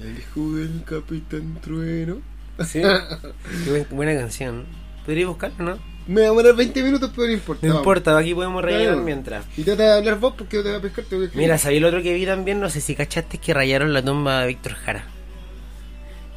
El 0.02 0.18
hijo 0.20 0.56
del 0.56 0.84
Capitán 0.86 1.60
Trueno. 1.62 2.18
Sí. 2.66 2.82
Qué 3.66 3.70
buen- 3.72 3.88
buena 3.90 4.14
canción. 4.20 4.66
Podría 5.06 5.26
buscarlo, 5.28 5.58
¿no? 5.66 5.80
Me 6.08 6.22
va 6.22 6.28
a 6.28 6.30
demorar 6.32 6.56
20 6.56 6.84
minutos, 6.84 7.12
pero 7.16 7.28
no 7.28 7.34
importa. 7.34 7.68
No 7.68 7.76
importa, 7.78 8.18
aquí 8.18 8.34
podemos 8.36 8.64
rellenar 8.64 8.88
Claro. 8.90 9.02
mientras. 9.04 9.46
Y 9.58 9.64
trata 9.64 9.84
de 9.84 9.94
hablar 9.94 10.20
vos 10.20 10.34
porque 10.38 10.58
yo 10.58 10.64
te 10.64 10.70
voy 10.70 10.78
a 10.78 10.82
pescar. 10.82 11.06
Te 11.06 11.16
voy 11.16 11.26
a. 11.26 11.30
Mira, 11.34 11.58
sabía 11.58 11.78
el 11.80 11.86
otro 11.86 12.02
que 12.04 12.14
vi 12.14 12.26
también, 12.26 12.60
no 12.60 12.70
sé 12.70 12.82
si 12.82 12.96
cachaste 12.96 13.40
que 13.40 13.54
rayaron 13.54 13.94
la 13.94 14.04
tumba 14.04 14.42
de 14.42 14.48
Víctor 14.48 14.74
Jara. 14.74 15.06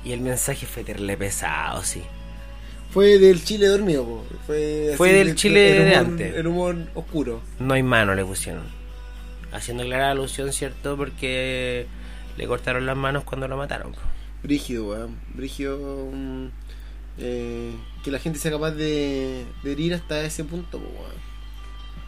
Y 0.04 0.12
el 0.12 0.20
mensaje 0.20 0.66
fue 0.66 0.84
terrible 0.84 1.16
pesado, 1.16 1.82
sí. 1.82 2.02
Fue 2.94 3.18
del 3.18 3.44
Chile 3.44 3.66
dormido, 3.66 4.04
po. 4.04 4.24
Fue, 4.46 4.94
Fue 4.96 5.12
del 5.12 5.28
el- 5.30 5.34
Chile 5.34 5.76
el 5.76 5.84
de 5.84 5.90
humor- 5.90 5.98
antes. 5.98 6.34
El 6.36 6.46
humor 6.46 6.76
oscuro. 6.94 7.40
No 7.58 7.74
hay 7.74 7.82
mano, 7.82 8.14
le 8.14 8.24
pusieron. 8.24 8.62
Haciendo 9.52 9.84
clara 9.84 10.10
alusión, 10.12 10.52
¿cierto? 10.52 10.96
Porque 10.96 11.86
le 12.36 12.46
cortaron 12.46 12.86
las 12.86 12.96
manos 12.96 13.24
cuando 13.24 13.48
lo 13.48 13.56
mataron. 13.56 13.92
po. 13.92 13.98
Brígido, 14.42 14.86
weón. 14.86 15.16
Brígido. 15.34 16.08
mm, 16.12 16.46
eh, 17.18 17.72
que 18.02 18.10
la 18.10 18.18
gente 18.18 18.38
sea 18.38 18.50
capaz 18.50 18.72
de, 18.72 19.44
de 19.62 19.72
herir 19.72 19.94
hasta 19.94 20.22
ese 20.24 20.44
punto, 20.44 20.78
weón. 20.78 21.24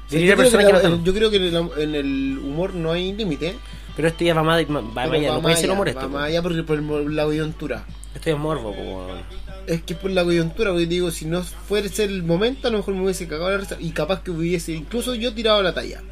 O 0.07 0.09
sea, 0.11 0.21
yo, 0.21 0.35
creo 0.37 0.51
que 0.51 0.57
que 0.57 0.63
la- 0.65 0.73
matan. 0.73 1.05
yo 1.05 1.15
creo 1.15 1.31
que 1.31 1.37
en 1.37 1.43
el, 1.45 1.71
en 1.79 1.95
el 1.97 2.39
humor 2.43 2.75
no 2.75 2.93
hay 2.93 3.13
límite. 3.13 3.57
Pero 3.97 4.09
esto 4.09 4.25
ya 4.25 4.35
va 4.35 4.43
más, 4.45 4.65
va 4.65 4.83
más 4.83 5.11
allá, 5.11 5.31
va 5.31 5.35
no 5.37 5.43
puede 5.43 5.55
más 5.55 5.61
ser 5.61 5.71
humor 5.71 5.87
va 5.87 5.91
esto. 5.91 6.09
más 6.09 6.11
po. 6.11 6.19
allá 6.19 6.43
por, 6.43 6.65
por 6.67 7.11
la 7.11 7.25
coyuntura. 7.25 7.85
Esto 8.15 8.31
es 8.31 8.39
morbo, 8.39 8.71
weón. 8.71 9.19
Es 9.67 9.83
que 9.83 9.95
por 9.95 10.11
la 10.11 10.23
coyuntura, 10.25 10.71
porque 10.71 10.87
digo, 10.87 11.11
si 11.11 11.25
no 11.25 11.43
fuese 11.43 12.05
el 12.05 12.23
momento, 12.23 12.69
a 12.69 12.71
lo 12.71 12.79
mejor 12.79 12.95
me 12.95 13.03
hubiese 13.03 13.27
cagado 13.27 13.51
la 13.51 13.59
risa 13.59 13.77
y 13.81 13.91
capaz 13.91 14.23
que 14.23 14.31
hubiese 14.31 14.73
incluso 14.73 15.15
yo 15.15 15.35
tirado 15.35 15.63
la 15.63 15.75
talla. 15.75 16.03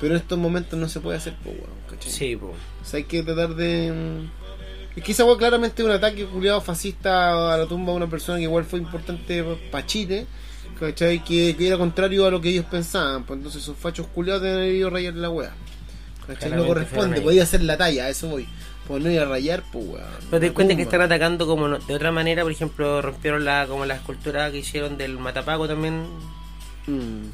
Pero 0.00 0.14
en 0.14 0.20
estos 0.20 0.38
momentos 0.38 0.78
no 0.78 0.88
se 0.88 1.00
puede 1.00 1.18
hacer, 1.18 1.34
pues, 1.42 1.56
weón, 1.56 1.70
¿cachai? 1.90 2.12
Sí, 2.12 2.36
po. 2.36 2.54
O 2.80 2.84
sea, 2.84 2.98
hay 2.98 3.04
que 3.04 3.22
tratar 3.24 3.56
de. 3.56 3.92
mm, 3.92 4.98
Es 4.98 5.02
que 5.04 5.12
esa 5.12 5.24
weá 5.24 5.36
claramente 5.36 5.82
es 5.82 5.86
un 5.86 5.92
ataque 5.94 6.24
culiado 6.26 6.60
fascista 6.60 7.52
a 7.54 7.56
la 7.58 7.66
tumba 7.66 7.90
de 7.92 7.96
una 7.96 8.06
persona 8.08 8.38
que 8.38 8.44
igual 8.44 8.64
fue 8.64 8.78
importante 8.78 9.42
para 9.72 9.84
Chile, 9.86 10.26
¿cachai? 10.78 11.24
Que, 11.24 11.56
que 11.56 11.66
era 11.66 11.76
contrario 11.78 12.26
a 12.26 12.30
lo 12.30 12.40
que 12.40 12.50
ellos 12.50 12.66
pensaban. 12.70 13.24
Pues 13.24 13.38
entonces 13.38 13.62
esos 13.62 13.76
fachos 13.76 14.06
culiados 14.06 14.42
deben 14.42 14.58
haber 14.58 14.74
ido 14.76 14.86
a 14.86 14.90
rayar 14.92 15.14
la 15.14 15.30
weá. 15.30 15.52
¿cachai? 16.28 16.50
No 16.52 16.64
corresponde, 16.66 17.20
podía 17.20 17.42
hacer 17.42 17.62
la 17.62 17.76
talla, 17.76 18.04
a 18.04 18.08
eso 18.10 18.28
voy. 18.28 18.46
Pues 18.88 19.04
ir 19.04 19.20
a 19.20 19.26
rayar, 19.26 19.62
pues 19.70 19.84
weón. 19.86 20.04
Pero 20.30 20.40
te 20.40 20.46
das 20.46 20.54
cuenta 20.54 20.74
que 20.74 20.82
están 20.82 21.02
atacando 21.02 21.46
como 21.46 21.68
no- 21.68 21.78
de 21.78 21.94
otra 21.94 22.10
manera, 22.10 22.42
por 22.42 22.50
ejemplo, 22.52 23.02
rompieron 23.02 23.44
la 23.44 23.66
como 23.68 23.84
la 23.84 23.94
escultura 23.96 24.50
que 24.50 24.58
hicieron 24.58 24.96
del 24.96 25.18
Matapaco 25.18 25.68
también. 25.68 26.04
Mm. 26.86 27.26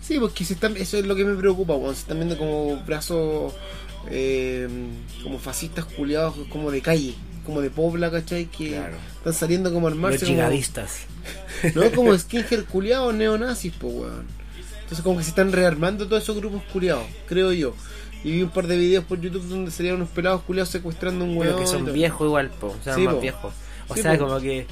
Sí, 0.00 0.18
porque 0.18 0.44
se 0.44 0.54
están, 0.54 0.76
eso 0.76 0.96
es 0.96 1.04
lo 1.04 1.14
que 1.14 1.24
me 1.24 1.34
preocupa, 1.36 1.74
weón. 1.74 1.94
Se 1.94 2.00
están 2.02 2.16
viendo 2.18 2.38
como 2.38 2.76
brazos 2.86 3.52
eh, 4.10 4.68
como 5.22 5.38
fascistas 5.38 5.84
culiados, 5.84 6.34
como 6.48 6.70
de 6.70 6.80
calle, 6.80 7.14
como 7.44 7.60
de 7.60 7.70
pobla, 7.70 8.10
¿cachai? 8.10 8.46
Que 8.46 8.70
Claro. 8.70 8.96
están 9.18 9.34
saliendo 9.34 9.72
como 9.72 9.88
Los 9.90 9.96
armarse. 9.98 10.20
como- 10.20 10.30
gigadistas. 10.36 11.00
No 11.74 11.90
como 11.92 12.16
skinhead 12.16 12.64
culiados 12.64 13.14
neonazis, 13.14 13.72
po 13.72 13.88
weón. 13.88 14.26
Entonces 14.82 15.02
como 15.02 15.18
que 15.18 15.24
se 15.24 15.30
están 15.30 15.50
rearmando 15.52 16.06
todos 16.06 16.22
esos 16.22 16.36
grupos 16.36 16.62
culiados, 16.72 17.04
creo 17.28 17.52
yo. 17.52 17.74
Y 18.24 18.32
vi 18.32 18.42
un 18.42 18.50
par 18.50 18.66
de 18.66 18.76
videos 18.76 19.04
por 19.04 19.20
YouTube 19.20 19.46
donde 19.48 19.70
salían 19.70 19.96
unos 19.96 20.08
pelados 20.08 20.42
culiados 20.42 20.68
secuestrando 20.70 21.24
a 21.24 21.28
un 21.28 21.38
Pero 21.38 21.50
weón. 21.56 21.64
que 21.64 21.70
y 21.70 21.72
son 21.72 21.92
viejos 21.92 22.26
igual, 22.26 22.50
po. 22.50 22.68
O 22.68 22.82
sea, 22.82 22.94
Sí, 22.94 23.02
más 23.02 23.14
po. 23.14 23.20
viejos. 23.20 23.54
O 23.88 23.94
Sí, 23.94 24.02
sea, 24.02 24.18
po. 24.18 24.26
como 24.26 24.40
que. 24.40 24.66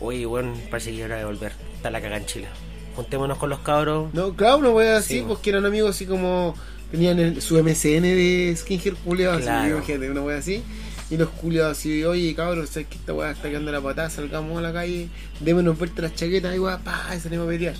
Oye, 0.00 0.26
bueno, 0.26 0.52
parece 0.70 0.90
que 0.90 0.98
es 0.98 1.04
hora 1.04 1.16
de 1.16 1.24
volver. 1.24 1.52
Está 1.76 1.90
la 1.90 2.00
caga 2.00 2.16
en 2.18 2.26
Chile. 2.26 2.48
Juntémonos 2.96 3.38
con 3.38 3.48
los 3.50 3.60
cabros. 3.60 4.12
No, 4.12 4.34
claro, 4.34 4.58
una 4.58 4.70
wea 4.70 4.96
así, 4.98 5.18
Sí, 5.20 5.24
pues 5.26 5.38
que 5.38 5.50
eran 5.50 5.64
amigos 5.64 5.90
así 5.90 6.06
como. 6.06 6.54
Tenían 6.90 7.18
el- 7.20 7.40
su 7.40 7.56
MCN 7.56 8.02
de 8.14 8.54
skinhead 8.54 8.92
culiados, 9.02 9.36
así, 9.38 9.44
Claro. 9.46 9.76
imagínate, 9.78 10.10
una 10.10 10.20
wea 10.20 10.36
así. 10.38 10.62
Y 11.08 11.16
los 11.16 11.30
culiados 11.30 11.78
así, 11.78 12.04
oye 12.04 12.34
cabros, 12.34 12.68
sabes 12.68 12.88
que 12.88 12.96
esta 12.96 13.14
weá 13.14 13.30
está 13.30 13.48
quedando 13.48 13.72
la 13.72 13.80
patada, 13.80 14.10
salgamos 14.10 14.58
a 14.58 14.60
la 14.60 14.72
calle, 14.74 15.08
démonos 15.40 15.78
vuelta 15.78 16.02
las 16.02 16.14
chaquetas 16.14 16.54
y 16.54 16.58
weá, 16.58 16.78
pa, 16.78 17.08
y 17.16 17.20
salimos 17.20 17.46
a 17.46 17.50
pelear. 17.50 17.74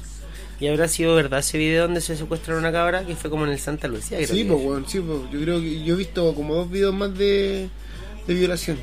Y 0.62 0.68
habrá 0.68 0.86
sido 0.86 1.16
verdad 1.16 1.40
ese 1.40 1.58
video 1.58 1.82
donde 1.82 2.00
se 2.00 2.16
secuestraron 2.16 2.62
una 2.62 2.70
cabra 2.70 3.04
que 3.04 3.16
fue 3.16 3.28
como 3.28 3.44
en 3.44 3.50
el 3.50 3.58
Santa 3.58 3.88
Lucía. 3.88 4.18
creo 4.18 4.28
Sí, 4.28 4.44
que. 4.44 4.52
pues 4.52 4.64
weón, 4.64 4.88
sí, 4.88 5.00
pues. 5.00 5.18
Yo 5.32 5.40
creo 5.40 5.60
que 5.60 5.82
yo 5.82 5.94
he 5.94 5.96
visto 5.96 6.32
como 6.36 6.54
dos 6.54 6.70
videos 6.70 6.94
más 6.94 7.18
de, 7.18 7.68
de 8.28 8.34
violación 8.34 8.78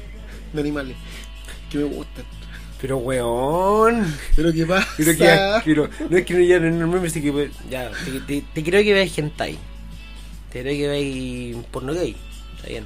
de 0.52 0.60
animales 0.60 0.98
que 1.72 1.78
me 1.78 1.86
gustan. 1.86 2.26
Pero 2.82 2.98
weón. 2.98 4.14
Pero 4.36 4.52
qué 4.52 4.66
pasa. 4.66 4.90
Pero 4.98 5.16
que, 5.16 5.62
pero, 5.64 5.90
no 6.10 6.18
es 6.18 6.26
que 6.26 6.34
no 6.34 6.40
ya 6.42 6.60
no, 6.60 6.70
no 6.70 6.88
me 7.02 7.10
que 7.10 7.50
ya 7.70 7.92
te, 8.04 8.20
te, 8.28 8.44
te 8.54 8.62
creo 8.62 8.84
que 8.84 8.94
veas 8.94 9.18
hentai. 9.18 9.58
Te 10.52 10.62
creo 10.62 10.74
que 10.76 10.88
veas 10.90 11.66
porno 11.72 11.94
gay. 11.94 12.14
Está 12.58 12.68
bien. 12.68 12.84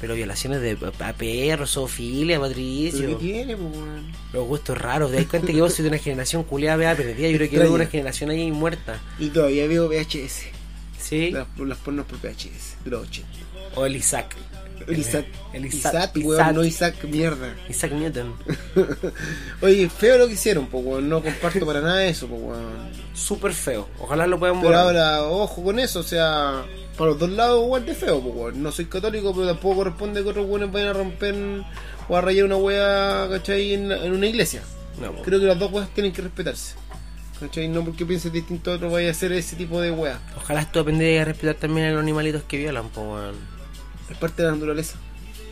Pero 0.00 0.14
violaciones 0.14 0.60
de 0.62 0.78
a 1.00 1.12
perros, 1.12 1.72
zoofilia, 1.72 2.38
¿Pero 2.40 2.48
qué 2.54 2.88
patricio. 2.90 3.16
tiene, 3.18 3.54
weón? 3.54 4.10
Los 4.32 4.46
gustos 4.46 4.78
raros. 4.78 5.10
Te 5.10 5.18
das 5.18 5.26
cuenta 5.26 5.52
que 5.52 5.60
vos 5.60 5.72
sois 5.72 5.82
de 5.82 5.88
una 5.88 5.98
generación 5.98 6.42
culiada, 6.44 6.76
vea 6.76 6.96
perdida. 6.96 7.28
Yo 7.28 7.36
creo 7.36 7.50
que 7.50 7.58
veo 7.58 7.74
una 7.74 7.86
generación 7.86 8.30
ahí 8.30 8.50
muerta. 8.50 8.98
Y 9.18 9.28
todavía 9.28 9.66
veo 9.66 9.88
VHS. 9.88 10.44
¿Sí? 10.98 11.30
Las, 11.32 11.46
las 11.58 11.78
pornos 11.78 12.06
por 12.06 12.18
VHS, 12.18 12.82
de 12.84 12.90
los 12.90 13.06
80. 13.08 13.28
O 13.74 13.84
el 13.86 13.96
Isaac. 13.96 14.36
El 14.86 14.98
Isaac. 14.98 15.26
El 15.52 15.66
Isaac. 15.66 15.92
Isaac, 15.92 16.10
Isaac. 16.16 16.26
weón, 16.26 16.54
no 16.54 16.64
Isaac, 16.64 17.04
mierda. 17.04 17.54
Isaac 17.68 17.92
Newton. 17.92 18.34
Oye, 19.60 19.88
feo 19.90 20.18
lo 20.18 20.26
que 20.26 20.34
hicieron, 20.34 20.66
pues 20.66 20.84
weón. 20.84 21.08
No 21.08 21.22
comparto 21.22 21.66
para 21.66 21.80
nada 21.80 22.04
eso, 22.06 22.26
pues 22.26 22.40
weón. 22.40 22.90
Súper 23.14 23.52
feo. 23.52 23.88
Ojalá 23.98 24.26
lo 24.26 24.38
puedan 24.38 24.56
Pero 24.60 24.68
borrar. 24.70 24.86
ahora, 24.86 25.22
ojo 25.24 25.62
con 25.62 25.78
eso, 25.78 26.00
o 26.00 26.04
sea, 26.04 26.64
para 27.00 27.12
los 27.12 27.18
dos 27.18 27.30
lados 27.30 27.64
igual 27.64 27.86
de 27.86 27.94
feo, 27.94 28.20
pues 28.20 28.34
weón. 28.34 28.62
No 28.62 28.70
soy 28.70 28.84
católico, 28.84 29.32
pero 29.34 29.46
tampoco 29.46 29.76
corresponde 29.76 30.22
que 30.22 30.28
otros 30.28 30.46
weones 30.46 30.70
vayan 30.70 30.88
a 30.88 30.92
romper 30.92 31.34
o 32.10 32.14
a 32.14 32.20
rayar 32.20 32.44
una 32.44 32.56
wea, 32.56 33.26
¿cachai? 33.30 33.72
En, 33.72 33.90
en 33.90 34.12
una 34.12 34.26
iglesia. 34.26 34.60
No. 35.00 35.14
Creo 35.22 35.40
que 35.40 35.46
las 35.46 35.58
dos 35.58 35.72
weas 35.72 35.88
tienen 35.94 36.12
que 36.12 36.20
respetarse. 36.20 36.74
¿Cachai? 37.40 37.68
No 37.68 37.82
porque 37.86 38.04
pienses 38.04 38.30
distinto 38.30 38.70
a 38.70 38.74
otro 38.74 38.90
vaya 38.90 39.08
a 39.08 39.10
hacer 39.12 39.32
ese 39.32 39.56
tipo 39.56 39.80
de 39.80 39.90
wea. 39.92 40.20
Ojalá 40.36 40.60
esto 40.60 40.80
aprendiera 40.80 41.22
a 41.22 41.24
respetar 41.24 41.54
también 41.54 41.86
a 41.86 41.92
los 41.92 42.02
animalitos 42.02 42.42
que 42.42 42.58
violan, 42.58 42.90
pues 42.90 43.06
weón. 43.06 43.34
Es 44.10 44.18
parte 44.18 44.42
de 44.42 44.48
la 44.50 44.54
naturaleza. 44.56 44.98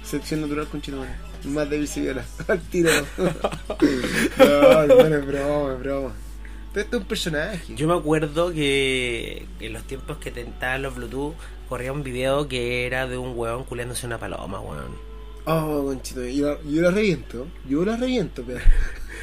Selección 0.04 0.42
natural 0.42 0.66
con 0.66 0.82
chino, 0.82 1.02
Más 1.44 1.70
débil 1.70 1.88
se 1.88 2.02
viola. 2.02 2.26
Al 2.48 2.60
tiro. 2.60 2.90
no, 3.16 4.82
hermano, 4.82 5.16
es 5.16 5.26
broma, 5.26 5.72
es 5.72 5.80
broma. 5.80 6.12
Pero 6.72 6.84
esto 6.84 6.96
es 6.96 7.02
un 7.02 7.08
personaje. 7.08 7.74
Yo 7.74 7.88
me 7.88 7.94
acuerdo 7.94 8.52
que 8.52 9.46
en 9.60 9.72
los 9.72 9.82
tiempos 9.84 10.18
que 10.18 10.30
tentaban 10.30 10.82
los 10.82 10.94
Bluetooth 10.94 11.34
corría 11.68 11.92
un 11.92 12.02
video 12.02 12.46
que 12.48 12.86
era 12.86 13.06
de 13.06 13.16
un 13.18 13.32
weón 13.36 13.64
culeándose 13.64 14.06
una 14.06 14.18
paloma, 14.18 14.60
weón. 14.60 15.08
Oh, 15.46 15.82
conchito, 15.86 16.22
yo, 16.26 16.48
la- 16.50 16.58
yo 16.70 16.82
la 16.82 16.90
reviento. 16.90 17.46
Yo 17.66 17.84
la 17.84 17.96
reviento, 17.96 18.44
pero. 18.46 18.60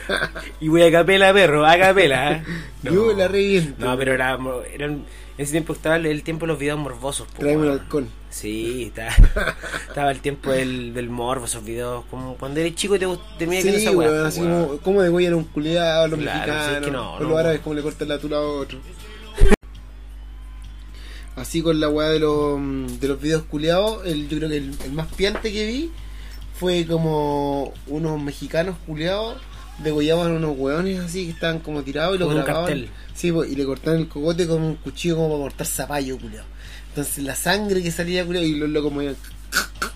y 0.60 0.68
voy 0.70 0.82
a 0.82 0.92
capela, 0.92 1.32
perro, 1.34 1.66
a 1.66 1.78
capela. 1.78 2.32
¿eh? 2.34 2.44
Yo 2.84 3.14
la 3.14 3.28
reviento. 3.28 3.86
No, 3.86 3.96
pero 3.98 4.14
era, 4.14 4.38
eran, 4.74 4.92
en 4.92 5.06
ese 5.38 5.52
tiempo 5.52 5.74
estaba 5.74 5.96
el, 5.98 6.06
el 6.08 6.24
tiempo 6.24 6.46
de 6.46 6.54
los 6.54 6.60
videos 6.60 6.80
morbosos. 6.80 7.28
Tráeme 7.28 7.64
un 7.64 7.68
weón. 7.70 8.10
Sí, 8.36 8.84
estaba, 8.94 9.12
estaba 9.88 10.12
el 10.12 10.20
tiempo 10.20 10.52
del, 10.52 10.94
del 10.94 11.10
morbo, 11.10 11.46
esos 11.46 11.64
videos. 11.64 12.04
Como 12.12 12.36
cuando 12.36 12.60
eres 12.60 12.76
chico 12.76 13.00
te, 13.00 13.08
gust- 13.08 13.22
te 13.38 13.48
miras 13.48 13.64
viendo 13.64 13.80
Sí, 13.80 13.88
weá, 13.96 14.10
weón, 14.10 14.22
po, 14.24 14.28
así 14.28 14.42
weón. 14.42 14.66
como, 14.66 14.78
como 14.80 15.02
de 15.04 15.10
güey 15.10 15.26
era 15.26 15.36
un 15.38 15.46
culiado 15.46 16.04
a 16.04 16.08
los 16.10 16.20
Claro, 16.20 16.40
mexicanos, 16.40 16.78
es 16.80 16.86
que 16.86 16.92
no, 16.92 17.14
o 17.14 17.20
no. 17.22 17.30
los 17.30 17.40
árabes 17.40 17.62
como 17.62 17.76
le 17.76 17.82
cortan 17.82 18.10
la 18.10 18.20
tula 18.20 18.38
a 18.38 18.42
otro. 18.42 18.78
Así 21.38 21.62
con 21.62 21.80
la 21.80 21.90
weá 21.90 22.10
de 22.10 22.20
los, 22.20 22.60
de 23.00 23.08
los 23.08 23.22
videos 23.22 23.44
culiados, 23.44 24.06
el, 24.06 24.28
yo 24.30 24.38
creo 24.38 24.50
que 24.50 24.58
el, 24.58 24.76
el 24.86 24.92
más 24.94 25.08
piante 25.14 25.52
que 25.52 25.66
vi 25.66 25.92
fue 26.60 26.86
como 26.86 27.74
unos 27.88 28.22
mexicanos 28.22 28.76
culiados 28.86 29.38
degollaban 29.80 30.32
unos 30.32 30.58
weones 30.58 31.00
así 31.02 31.26
que 31.26 31.32
estaban 31.32 31.60
como 31.60 31.84
tirados 31.84 32.18
y 32.20 32.24
un 32.24 32.36
grababan. 32.44 32.88
Sí, 33.14 33.28
y 33.50 33.56
le 33.56 33.66
cortaban 33.66 34.00
el 34.00 34.08
cogote 34.08 34.48
con 34.48 34.62
un 34.62 34.76
cuchillo 34.76 35.16
como 35.18 35.30
para 35.30 35.42
cortar 35.44 35.68
zapallo, 35.68 36.18
culiado. 36.18 36.46
Entonces 36.96 37.26
la 37.26 37.36
sangre 37.36 37.84
que 37.84 37.92
salía, 37.92 38.26
culiado, 38.26 38.48
y 38.48 38.56
los 38.56 38.70
locos 38.70 38.90
movían 38.94 39.18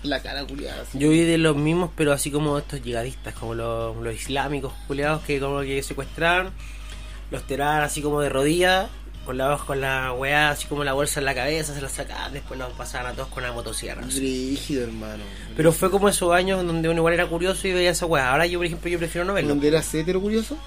la 0.02 0.20
cara, 0.20 0.44
culiada. 0.44 0.84
Yo 0.92 1.08
vi 1.08 1.22
de 1.22 1.38
los 1.38 1.56
mismos, 1.56 1.90
pero 1.96 2.12
así 2.12 2.30
como 2.30 2.58
estos 2.58 2.82
llegadistas, 2.82 3.32
como 3.32 3.54
los, 3.54 3.96
los 3.96 4.14
islámicos 4.14 4.74
culiados 4.86 5.22
que 5.22 5.40
como 5.40 5.62
que 5.62 5.82
secuestraban, 5.82 6.52
los 7.30 7.46
tiraban 7.46 7.80
así 7.80 8.02
como 8.02 8.20
de 8.20 8.28
rodillas, 8.28 8.90
con 9.24 9.38
la 9.38 9.56
con 9.56 9.80
la 9.80 10.12
weá, 10.12 10.50
así 10.50 10.66
como 10.68 10.84
la 10.84 10.92
bolsa 10.92 11.20
en 11.20 11.24
la 11.24 11.34
cabeza, 11.34 11.72
se 11.74 11.80
la 11.80 11.88
sacaban, 11.88 12.34
después 12.34 12.60
los 12.60 12.70
pasaban 12.74 13.12
a 13.12 13.14
todos 13.14 13.28
con 13.28 13.44
la 13.44 13.52
motosierra. 13.52 14.04
así. 14.04 14.18
Brígido, 14.20 14.84
hermano. 14.84 15.24
Pero 15.56 15.72
fue 15.72 15.90
como 15.90 16.06
esos 16.06 16.30
años 16.34 16.62
donde 16.66 16.86
uno 16.90 16.98
igual 16.98 17.14
era 17.14 17.26
curioso 17.26 17.66
y 17.66 17.72
veía 17.72 17.92
esa 17.92 18.04
weá. 18.04 18.30
Ahora 18.30 18.44
yo, 18.44 18.58
por 18.58 18.66
ejemplo, 18.66 18.90
yo 18.90 18.98
prefiero 18.98 19.24
no 19.24 19.32
verlo. 19.32 19.48
Donde 19.48 19.68
era 19.68 19.80
hetero 19.80 20.20
curioso. 20.20 20.58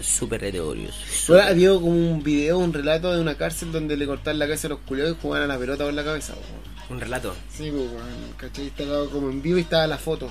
Súper 0.00 0.42
heterodox. 0.44 1.30
Ahora 1.30 1.46
había 1.48 1.68
como 1.70 1.88
un 1.90 2.22
video, 2.22 2.58
un 2.58 2.72
relato 2.72 3.12
de 3.14 3.20
una 3.20 3.36
cárcel 3.36 3.70
donde 3.72 3.96
le 3.96 4.06
cortaban 4.06 4.38
la 4.38 4.46
cabeza 4.46 4.66
a 4.66 4.70
los 4.70 4.80
culiados 4.80 5.16
y 5.16 5.20
jugaban 5.22 5.48
a 5.48 5.52
la 5.54 5.58
pelota 5.58 5.84
con 5.84 5.94
la 5.96 6.04
cabeza. 6.04 6.34
weón. 6.34 6.74
Un 6.90 7.00
relato. 7.00 7.34
Sí, 7.48 7.70
pues, 7.70 7.84
weón. 7.90 8.34
¿Cachai? 8.36 8.66
Estaba 8.66 9.06
como 9.08 9.30
en 9.30 9.40
vivo 9.40 9.58
y 9.58 9.62
estaba 9.62 9.86
la 9.86 9.96
foto. 9.98 10.28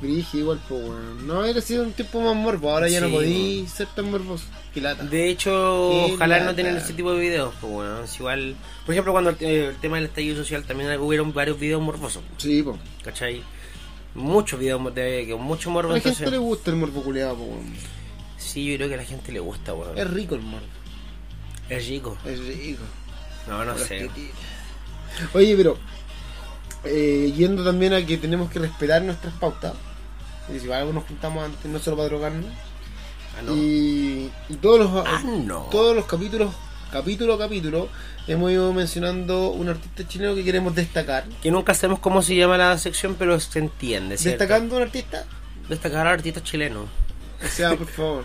Brígido 0.00 0.42
igual, 0.44 0.60
pues, 0.68 0.82
weón. 0.82 1.26
No, 1.26 1.44
era 1.44 1.60
sido 1.60 1.82
un 1.82 1.92
tiempo 1.92 2.20
más 2.20 2.36
morbo. 2.36 2.70
Ahora 2.70 2.88
ya 2.88 3.00
no 3.00 3.08
Sí, 3.08 3.12
podí 3.14 3.66
ser 3.66 3.88
tan 3.88 4.10
morboso. 4.10 4.44
Qué 4.72 4.80
lata. 4.80 5.02
De 5.04 5.28
hecho, 5.30 5.50
Qué 6.06 6.14
ojalá 6.14 6.38
no 6.38 6.44
lata. 6.46 6.56
tener 6.56 6.76
ese 6.76 6.92
tipo 6.92 7.12
de 7.12 7.20
videos. 7.20 7.54
Pues 7.60 7.72
bueno, 7.72 8.02
es 8.04 8.14
igual. 8.20 8.54
Por 8.84 8.94
ejemplo, 8.94 9.12
cuando 9.12 9.30
el, 9.30 9.36
eh, 9.40 9.66
el 9.70 9.76
tema 9.76 9.96
del 9.96 10.06
estallido 10.06 10.36
social 10.36 10.64
también 10.64 10.98
hubieron 11.00 11.32
varios 11.34 11.58
videos 11.58 11.82
morbosos. 11.82 12.22
Sí, 12.38 12.62
pues. 12.62 12.76
¿Cachai? 13.02 13.42
Muchos 14.14 14.60
videos 14.60 14.94
de, 14.94 15.34
mucho 15.38 15.70
A 15.70 15.72
morbo. 15.72 15.90
la 15.90 15.96
Entonces, 15.96 16.18
gente 16.18 16.30
le 16.30 16.38
gusta 16.38 16.70
el 16.70 16.76
morbo 16.76 17.02
culiado, 17.02 17.34
pues, 17.36 17.48
weón. 17.50 17.96
Sí, 18.56 18.64
yo 18.70 18.76
creo 18.76 18.88
que 18.88 18.94
a 18.94 18.98
la 18.98 19.04
gente 19.04 19.32
le 19.32 19.40
gusta, 19.40 19.74
weón. 19.74 19.98
Es 19.98 20.08
rico 20.10 20.34
el 20.34 20.40
morbo. 20.40 20.64
Es 21.68 21.86
rico. 21.88 22.16
Es 22.24 22.38
rico. 22.38 22.82
No, 23.46 23.64
no 23.66 23.76
sé. 23.76 24.08
Oye, 25.34 25.54
pero 25.56 25.76
eh, 26.84 27.32
yendo 27.36 27.62
también 27.62 27.92
a 27.92 28.04
que 28.06 28.16
tenemos 28.16 28.50
que 28.50 28.58
respetar 28.58 29.02
nuestras 29.02 29.34
pautas. 29.34 29.74
Y 30.54 30.58
si 30.58 30.72
algo 30.72 30.92
nos 30.94 31.04
juntamos 31.04 31.44
antes, 31.44 31.70
no 31.70 31.78
solo 31.78 31.98
para 31.98 32.08
drogarnos. 32.08 32.46
Ah, 33.38 33.42
no. 33.44 33.54
Y, 33.54 34.30
y 34.48 34.54
todos 34.54 34.78
los 34.80 35.06
Ah, 35.06 35.22
no. 35.22 35.64
todos 35.70 35.94
los 35.94 36.06
capítulos, 36.06 36.54
capítulo 36.90 37.34
a 37.34 37.38
capítulo, 37.38 37.88
hemos 38.26 38.50
ido 38.52 38.72
mencionando 38.72 39.50
un 39.50 39.68
artista 39.68 40.08
chileno 40.08 40.34
que 40.34 40.44
queremos 40.44 40.74
destacar. 40.74 41.24
Que 41.42 41.50
nunca 41.50 41.74
sabemos 41.74 42.00
cómo 42.00 42.22
se 42.22 42.34
llama 42.34 42.56
la 42.56 42.78
sección, 42.78 43.16
pero 43.18 43.38
se 43.38 43.58
entiende. 43.58 44.16
¿cierto? 44.16 44.38
Destacando 44.44 44.76
un 44.76 44.82
artista, 44.82 45.26
Destacar 45.68 46.06
al 46.06 46.14
artista 46.14 46.42
chileno. 46.42 46.86
o 47.44 47.48
sea, 47.48 47.76
por 47.76 47.88
favor, 47.88 48.24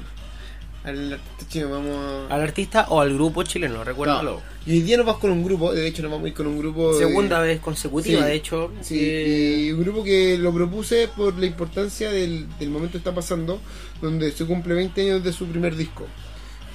al 0.83 1.13
artista 1.13 1.45
chileno, 1.49 1.69
vamos 1.71 1.97
a. 2.29 2.33
Al 2.35 2.41
artista 2.41 2.85
o 2.89 3.01
al 3.01 3.13
grupo 3.13 3.43
chileno, 3.43 3.83
recuérdalo. 3.83 4.33
No. 4.35 4.41
Y 4.65 4.71
hoy 4.77 4.81
día 4.81 4.97
nos 4.97 5.05
vamos 5.05 5.21
con 5.21 5.31
un 5.31 5.43
grupo, 5.43 5.73
de 5.73 5.87
hecho 5.87 6.01
nos 6.03 6.11
vamos 6.11 6.25
a 6.25 6.27
ir 6.29 6.33
con 6.33 6.47
un 6.47 6.57
grupo. 6.59 6.93
de- 6.93 6.99
Segunda 7.05 7.39
vez 7.39 7.59
consecutiva, 7.59 8.19
Sí, 8.21 8.25
de 8.25 8.33
hecho. 8.35 8.71
Sí, 8.81 8.95
que- 8.99 9.57
y 9.67 9.71
un 9.71 9.81
grupo 9.83 10.03
que 10.03 10.37
lo 10.37 10.53
propuse 10.53 11.07
por 11.07 11.37
la 11.37 11.45
importancia 11.45 12.11
del, 12.11 12.47
del 12.59 12.69
momento 12.69 12.93
que 12.93 12.97
está 12.99 13.13
pasando, 13.13 13.59
donde 14.01 14.31
se 14.31 14.45
cumple 14.45 14.73
20 14.75 15.01
años 15.01 15.23
de 15.23 15.33
su 15.33 15.45
primer 15.47 15.75
disco. 15.75 16.05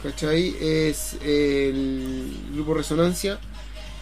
¿Cachai? 0.02 0.54
Es 0.60 1.16
el 1.24 2.30
grupo 2.54 2.74
Resonancia, 2.74 3.38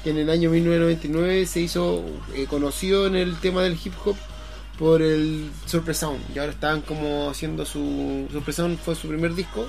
que 0.02 0.10
en 0.10 0.18
el 0.18 0.28
año 0.28 0.50
1999 0.50 1.46
se 1.46 1.60
hizo 1.60 2.04
eh, 2.34 2.46
conocido 2.48 3.06
en 3.06 3.16
el 3.16 3.36
tema 3.36 3.62
del 3.62 3.78
hip 3.82 3.94
hop 4.04 4.16
por 4.78 5.00
el 5.02 5.50
Surprise 5.66 6.00
Sound. 6.00 6.20
Y 6.34 6.38
ahora 6.38 6.52
estaban 6.52 6.82
como 6.82 7.30
haciendo 7.30 7.64
su... 7.64 8.26
Surprise 8.32 8.56
Sound 8.56 8.78
fue 8.78 8.94
su 8.96 9.08
primer 9.08 9.34
disco. 9.34 9.66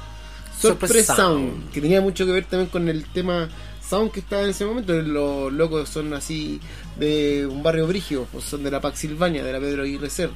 Surprise, 0.60 1.04
Sound, 1.04 1.18
Sound. 1.18 1.72
que 1.72 1.82
tenía 1.82 2.02
mucho 2.02 2.26
que 2.26 2.32
ver 2.32 2.46
también 2.46 2.70
con 2.70 2.88
el 2.90 3.06
tema 3.06 3.50
Sound 3.88 4.12
que 4.12 4.20
estaba 4.22 4.44
en 4.44 4.50
ese 4.50 4.66
momento. 4.66 4.94
Los 4.94 5.52
locos 5.54 5.90
son 5.90 6.14
así 6.14 6.60
de 6.98 7.46
un 7.50 7.62
barrio 7.64 7.88
brígido, 7.88 8.28
pues 8.32 8.46
son 8.46 8.64
de 8.64 8.72
la 8.72 8.82
Pax 8.82 9.00
Silvania, 9.00 9.44
de 9.44 9.52
la 9.54 9.60
Pedro 9.60 9.84
Aguirre 9.84 10.10
Cerda. 10.10 10.34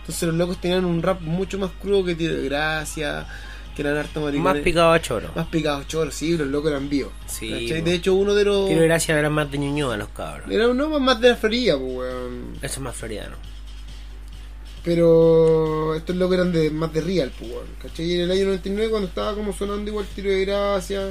Entonces 0.00 0.22
los 0.28 0.34
locos 0.36 0.60
tenían 0.60 0.84
un 0.84 1.02
rap 1.02 1.20
mucho 1.20 1.58
más 1.58 1.70
crudo 1.80 2.04
que 2.04 2.14
Tiro 2.14 2.34
de 2.34 2.44
Gracia, 2.48 3.26
que 3.76 3.82
eran 3.82 3.96
harto 3.96 4.20
Más 4.20 4.32
maricones. 4.32 4.62
picado 4.64 4.92
a 4.92 5.00
choro. 5.00 5.30
Más 5.36 5.46
picados 5.46 5.86
choros, 5.86 6.14
sí, 6.14 6.36
los 6.36 6.48
locos 6.48 6.70
eran 6.70 6.88
vivos. 6.88 7.12
Sí. 7.26 7.48
De 7.70 7.94
hecho, 7.94 8.14
uno 8.14 8.34
de 8.34 8.44
los. 8.44 8.66
Quiero 8.66 8.82
gracias 8.82 9.16
eran 9.16 9.32
más 9.32 9.50
de 9.50 9.58
Ñuñoa 9.58 9.96
los 9.96 10.08
cabros. 10.08 10.50
Era 10.50 10.68
uno 10.68 10.98
más 10.98 11.20
de 11.20 11.28
la 11.30 11.36
feria, 11.36 11.78
pues, 11.78 11.92
weón. 11.96 12.54
Eso 12.56 12.74
es 12.74 12.80
más 12.80 12.96
floriano. 12.96 13.36
Pero 14.84 15.94
estos 15.94 16.16
locos 16.16 16.34
eran 16.36 16.52
de, 16.52 16.70
más 16.70 16.92
de 16.92 17.00
real, 17.02 17.32
pues. 17.38 17.50
¿Cachai? 17.82 18.06
Y 18.06 18.14
en 18.14 18.20
el 18.22 18.30
año 18.30 18.44
99, 18.46 18.90
cuando 18.90 19.08
estaba 19.08 19.34
como 19.34 19.52
sonando 19.52 19.90
igual 19.90 20.06
tiro 20.14 20.30
de 20.30 20.44
gracia, 20.44 21.10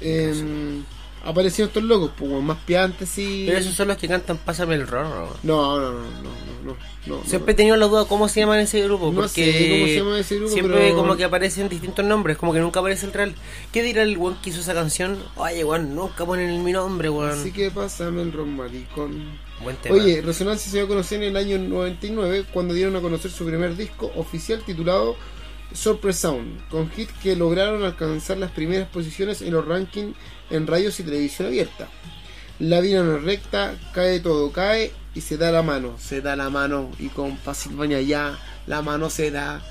eh, 0.00 0.82
aparecieron 1.24 1.68
estos 1.70 1.82
locos, 1.82 2.12
pues, 2.16 2.30
weón, 2.30 2.44
más 2.44 2.58
piantes, 2.58 3.08
sí. 3.08 3.44
Pero 3.46 3.58
esos 3.58 3.74
son 3.74 3.88
los 3.88 3.96
que 3.96 4.06
cantan 4.06 4.38
Pásame 4.38 4.76
el 4.76 4.86
rorro. 4.86 5.28
No, 5.42 5.80
no, 5.80 5.90
no, 5.92 6.00
no, 6.00 6.30
no, 6.64 6.76
no. 7.06 7.24
Siempre 7.24 7.52
he 7.52 7.56
tenido 7.56 7.76
la 7.76 7.86
duda 7.86 8.04
cómo 8.04 8.28
se 8.28 8.40
llaman 8.40 8.60
ese 8.60 8.80
grupo. 8.82 9.06
No 9.10 9.22
porque 9.22 9.28
sé 9.52 9.70
cómo 9.70 9.86
se 9.86 9.96
llama 9.96 10.18
ese 10.20 10.36
grupo, 10.36 10.52
Siempre 10.52 10.76
pero- 10.76 10.96
como 10.96 11.16
que 11.16 11.24
aparecen 11.24 11.68
distintos 11.68 12.04
nombres, 12.04 12.36
como 12.36 12.52
que 12.52 12.60
nunca 12.60 12.78
aparece 12.80 13.06
el 13.06 13.12
real. 13.12 13.34
¿Qué 13.72 13.82
dirá 13.82 14.02
el 14.04 14.16
weón 14.16 14.36
que 14.40 14.50
hizo 14.50 14.60
esa 14.60 14.72
canción? 14.74 15.18
Oye, 15.36 15.64
weón, 15.64 15.94
nunca 15.96 16.24
ponen 16.24 16.62
mi 16.62 16.72
nombre, 16.72 17.08
weón. 17.10 17.40
Así 17.40 17.50
que 17.50 17.70
pásame 17.72 18.22
el 18.22 18.32
ron 18.32 18.54
maricón. 18.56 19.42
Buen 19.62 19.76
tema. 19.76 19.94
Oye, 19.94 20.20
Resonancia 20.22 20.70
se 20.70 20.78
dio 20.78 20.86
a 20.86 20.88
conocer 20.88 21.22
en 21.22 21.30
el 21.30 21.36
año 21.36 21.58
99 21.58 22.44
cuando 22.52 22.74
dieron 22.74 22.96
a 22.96 23.00
conocer 23.00 23.30
su 23.30 23.46
primer 23.46 23.76
disco 23.76 24.10
oficial 24.16 24.62
titulado 24.64 25.16
Surprise 25.72 26.20
Sound, 26.20 26.68
con 26.68 26.90
hits 26.96 27.12
que 27.22 27.34
lograron 27.36 27.84
alcanzar 27.84 28.38
las 28.38 28.50
primeras 28.50 28.88
posiciones 28.88 29.42
en 29.42 29.52
los 29.52 29.66
rankings 29.66 30.14
en 30.50 30.66
radios 30.66 30.98
y 31.00 31.02
televisión 31.04 31.48
abierta. 31.48 31.88
La 32.58 32.80
vida 32.80 33.02
no 33.02 33.16
es 33.16 33.22
recta, 33.22 33.74
cae 33.92 34.20
todo, 34.20 34.52
cae 34.52 34.92
y 35.14 35.20
se 35.22 35.36
da 35.36 35.50
la 35.50 35.62
mano, 35.62 35.96
se 35.98 36.20
da 36.20 36.36
la 36.36 36.50
mano 36.50 36.90
y 36.98 37.08
con 37.08 37.36
Silvania 37.54 38.00
ya 38.00 38.38
la 38.66 38.82
mano 38.82 39.10
se 39.10 39.30
da. 39.30 39.62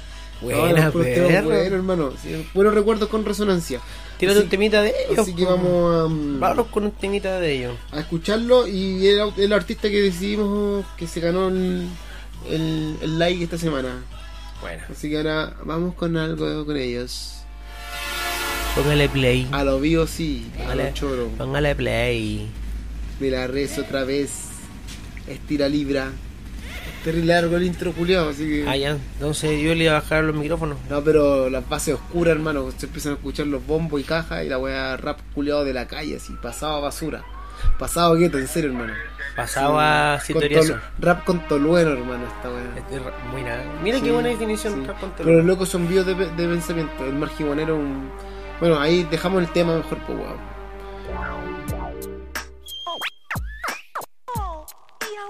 Buena, 0.42 0.86
No, 0.86 0.92
puros 0.92 1.08
temas 1.08 1.30
perro. 1.30 1.46
buenos, 1.48 1.72
hermano. 1.72 2.14
Buenos 2.54 2.74
recuerdos 2.74 3.08
con 3.08 3.24
Resonancia. 3.24 3.80
Tírate 4.28 4.40
un 4.44 4.50
temita 4.50 4.82
de 4.82 4.94
ellos. 5.10 5.20
Así 5.20 5.34
que 5.36 5.46
vamos 5.46 5.96
a... 5.96 6.08
mm, 6.10 6.40
Vámonos 6.40 6.68
con 6.68 6.84
un 6.86 6.92
temita 6.92 7.40
de 7.40 7.52
ellos. 7.54 7.76
a 7.92 8.00
escucharlo 8.00 8.68
y 8.68 9.08
el, 9.08 9.22
el 9.38 9.54
artista 9.54 9.90
que 9.90 10.02
decidimos 10.02 10.86
que 10.98 11.08
se 11.08 11.20
ganó 11.20 11.48
el, 11.50 11.88
el, 12.50 12.98
el 13.02 13.20
like 13.20 13.44
esta 13.44 13.58
semana. 13.58 14.04
Bueno, 14.62 14.84
Así 14.90 15.10
que 15.10 15.18
ahora 15.18 15.56
vamos 15.66 15.94
con 15.96 16.16
algo 16.18 16.66
con 16.66 16.78
ellos. 16.78 17.40
póngale 18.76 19.10
play. 19.10 19.48
A 19.52 19.64
lo 19.64 19.80
vivo 19.80 20.08
sí, 20.08 20.50
a 20.56 20.60
Póngale, 20.62 20.84
lo 20.90 20.94
choro. 20.94 21.28
póngale 21.38 21.76
play. 21.76 22.48
Me 23.20 23.30
la 23.30 23.48
rezo 23.48 23.82
otra 23.82 24.04
vez. 24.04 24.32
Estira 25.28 25.68
libra. 25.70 26.12
Terrible 27.04 27.34
largo 27.34 27.58
el 27.58 27.64
intro 27.64 27.92
culiado, 27.92 28.30
así 28.30 28.48
que. 28.48 28.66
Ah, 28.68 28.78
ya. 28.78 28.92
Entonces 29.16 29.62
yo 29.62 29.76
le 29.76 29.84
iba 29.86 29.98
a 29.98 30.02
bajar 30.02 30.24
los 30.24 30.36
micrófonos. 30.36 30.78
No, 30.90 31.02
pero 31.04 31.50
las 31.50 31.68
bases 31.68 31.96
oscuras, 31.96 32.36
hermano. 32.36 32.70
Se 32.78 32.86
empiezan 32.86 33.14
a 33.14 33.16
escuchar 33.16 33.48
los 33.48 33.66
bombos 33.66 34.00
y 34.00 34.04
cajas 34.04 34.44
y 34.46 34.50
la 34.50 34.58
wea 34.58 34.96
rap 34.98 35.20
culiado 35.36 35.66
de 35.66 35.74
la 35.74 35.88
calle, 35.88 36.16
así. 36.16 36.34
Pasado 36.42 36.76
a 36.78 36.80
basura. 36.80 37.24
Pasado 37.78 38.16
gueto, 38.16 38.38
en 38.38 38.48
serio, 38.48 38.72
hermano. 38.72 38.94
Pasaba 39.36 40.20
tol- 40.28 40.82
Rap 41.00 41.24
con 41.24 41.48
tolueno, 41.48 41.92
hermano, 41.92 42.26
esta 42.28 42.50
wea. 42.50 42.74
Este 42.78 43.00
ra- 43.00 43.14
Buena. 43.32 43.58
Mira 43.84 43.98
Sí, 43.98 44.04
qué 44.04 44.12
buena 44.12 44.30
definición. 44.30 44.74
sí. 44.82 44.86
rap 44.88 45.00
con 45.00 45.12
Pero 45.12 45.24
tolo. 45.26 45.38
los 45.38 45.46
locos 45.46 45.70
son 45.70 45.88
vivos 45.88 46.06
de, 46.06 46.14
de 46.16 46.48
pensamiento. 46.48 47.06
El 47.06 47.16
margimonero 47.16 47.76
un... 47.76 48.10
Bueno, 48.60 48.80
ahí 48.80 49.04
dejamos 49.10 49.42
el 49.42 49.50
tema 49.52 49.76
mejor, 49.78 49.98
pues 50.06 50.18
weón. 50.20 50.53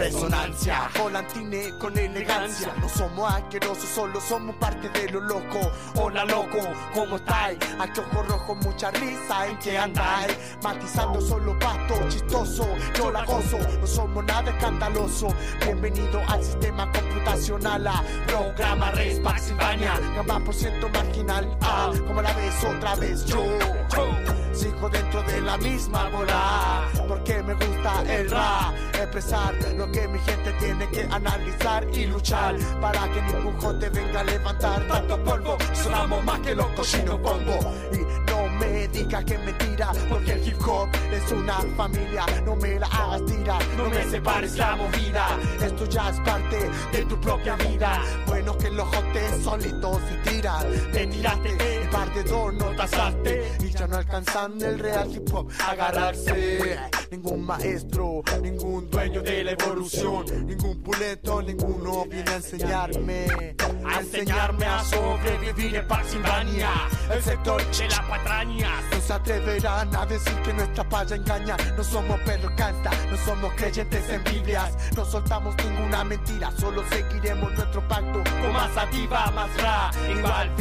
distancia. 0.00 0.90
Volantine 0.98 1.76
con 1.78 1.96
elegancia. 1.98 2.72
No 2.80 2.88
somos 2.88 3.32
asquerosos, 3.32 3.88
solo 3.88 4.20
somos 4.20 4.54
parte 4.56 4.88
de 4.88 5.10
lo 5.10 5.20
loco. 5.20 5.70
Hola 5.96 6.24
loco, 6.24 6.58
¿cómo 6.94 7.16
estáis? 7.16 7.58
Aquí 7.78 8.00
ojo 8.00 8.22
rojo, 8.22 8.54
mucha 8.56 8.90
risa, 8.92 9.46
¿en 9.46 9.58
qué 9.58 9.78
andáis? 9.78 10.36
Matizando 10.62 11.20
solo 11.20 11.58
pasto, 11.58 11.94
chistoso, 12.08 12.68
yo 12.96 13.10
la 13.10 13.24
gozo. 13.24 13.58
No 13.80 13.86
somos 13.86 14.24
nada 14.24 14.50
escandaloso. 14.50 15.28
Bienvenido 15.64 16.22
al 16.28 16.42
sistema 16.42 16.90
computacional. 16.92 17.86
A 17.86 18.02
programa 18.26 18.90
Res 18.92 19.20
Maxivania. 19.20 19.98
Gama 20.14 20.44
por 20.44 20.54
ciento 20.54 20.88
marginal. 20.88 21.56
Ah, 21.62 21.92
como 22.06 22.22
la 22.22 22.32
ves 22.34 22.64
otra 22.64 22.94
vez 22.96 23.24
yo. 23.24 23.42
Sigo 24.52 24.88
dentro 24.88 25.22
de 25.22 25.40
la 25.40 25.56
misma 25.58 26.08
bola 26.08 26.88
Porque 27.06 27.40
me 27.44 27.54
gusta 27.54 28.02
el 28.08 28.28
rap 28.28 28.74
Expresar 28.98 29.54
lo 29.76 29.90
que 29.92 30.08
mi 30.08 30.18
gente 30.18 30.52
tiene 30.58 30.88
que 30.88 31.02
analizar 31.10 31.86
y 31.92 32.06
luchar 32.06 32.56
Para 32.80 33.08
que 33.12 33.22
ningún 33.22 33.56
jote 33.60 33.88
venga 33.90 34.20
a 34.20 34.24
levantar. 34.24 34.88
Tanto 34.88 35.22
polvo 35.22 35.56
Sonamos 35.72 36.24
más 36.24 36.40
que 36.40 36.54
los 36.54 36.66
cochinos 36.68 37.20
bombo. 37.22 37.58
Y 37.92 38.30
no 38.30 38.48
me 38.58 38.88
digas 38.88 39.24
que 39.24 39.34
es 39.34 39.44
mentira 39.44 39.92
Porque 40.08 40.32
el 40.32 40.48
hip 40.48 40.60
hop 40.66 40.88
es 41.12 41.30
una 41.30 41.60
familia. 41.76 42.26
No 42.44 42.56
me 42.56 42.78
la 42.80 42.86
hagas 42.86 43.24
tira 43.26 43.58
No 43.76 43.88
me 43.88 44.02
separes 44.10 44.56
la 44.56 44.74
movida. 44.74 45.28
Esto 45.62 45.84
ya 45.86 46.10
es 46.10 46.20
parte 46.20 46.58
de 46.90 47.04
tu 47.04 47.20
propia 47.20 47.54
vida. 47.54 48.02
Bueno 48.26 48.58
que 48.58 48.70
los 48.70 48.88
jotes 48.88 49.44
solitos 49.44 50.00
y 50.12 50.28
tiran. 50.28 50.66
Te 50.92 51.06
tiraste 51.06 51.77
el 51.88 51.90
par 51.90 52.14
de 52.14 52.22
dos 52.24 52.54
no 52.54 52.76
tasaste. 52.76 53.52
Y 53.60 53.70
ya 53.70 53.86
no 53.86 53.96
alcanzan 53.96 54.60
el 54.60 54.78
real 54.78 55.10
hip 55.10 55.32
hop 55.32 55.50
agarrarse. 55.66 56.78
Ningún 57.10 57.44
maestro, 57.44 58.22
ningún 58.42 58.90
dueño 58.90 59.22
de 59.22 59.44
la 59.44 59.52
evolución. 59.52 60.46
Ningún 60.46 60.82
puleto, 60.82 61.42
ninguno 61.42 62.04
viene 62.06 62.30
a 62.30 62.36
enseñarme. 62.36 63.56
A 63.86 64.00
enseñarme 64.00 64.66
a 64.66 64.84
sobrevivir 64.84 65.76
en 65.76 65.88
Paxivania 65.88 66.70
El 67.10 67.22
sector 67.22 67.62
de 67.64 67.88
la 67.88 68.08
patraña. 68.08 68.70
No 68.90 69.00
se 69.00 69.12
atreverán 69.12 69.96
a 69.96 70.06
decir 70.06 70.34
que 70.42 70.52
nuestra 70.52 70.88
paya 70.88 71.16
engaña. 71.16 71.56
No 71.76 71.84
somos 71.84 72.20
perros 72.20 72.52
canta, 72.56 72.90
no 73.10 73.16
somos 73.16 73.52
creyentes 73.54 74.08
en 74.10 74.22
Biblias. 74.24 74.76
No 74.94 75.04
soltamos 75.04 75.54
ninguna 75.64 76.04
mentira, 76.04 76.52
solo 76.58 76.82
seguiremos 76.88 77.52
nuestro 77.54 77.86
pacto 77.88 78.22
Con 78.24 78.52
más 78.52 78.70
más 79.34 79.62
ra, 79.62 79.90
igual 80.10 80.52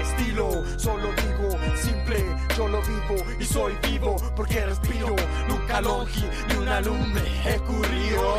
estilo 0.00 0.69
Solo 0.76 1.08
digo, 1.12 1.56
simple, 1.76 2.24
yo 2.56 2.68
lo 2.68 2.80
vivo 2.82 3.16
y 3.38 3.44
soy 3.44 3.76
vivo 3.82 4.16
Porque 4.36 4.64
respiro, 4.66 5.14
nunca 5.48 5.80
longi, 5.80 6.24
ni 6.48 6.54
una 6.56 6.80
lumbre 6.80 7.22
escurrido. 7.44 8.36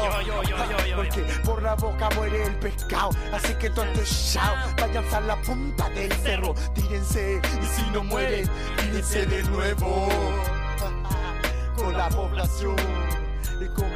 Porque 0.95 1.21
por 1.43 1.61
la 1.61 1.75
boca 1.75 2.09
muere 2.15 2.43
el 2.43 2.55
pescado 2.55 3.09
Así 3.31 3.53
que 3.55 3.69
tonto 3.69 4.01
chao, 4.03 4.55
váyanse 4.79 5.15
a 5.15 5.21
la 5.21 5.35
punta 5.41 5.89
del 5.89 6.11
cerro 6.13 6.53
Tírense, 6.73 7.41
y 7.61 7.65
si 7.65 7.89
no 7.91 8.03
mueren, 8.03 8.49
tírense 8.77 9.25
de 9.25 9.43
nuevo. 9.43 10.07
Con 11.75 11.97
la 11.97 12.09
población 12.09 12.75
y 13.59 13.67
con 13.69 13.90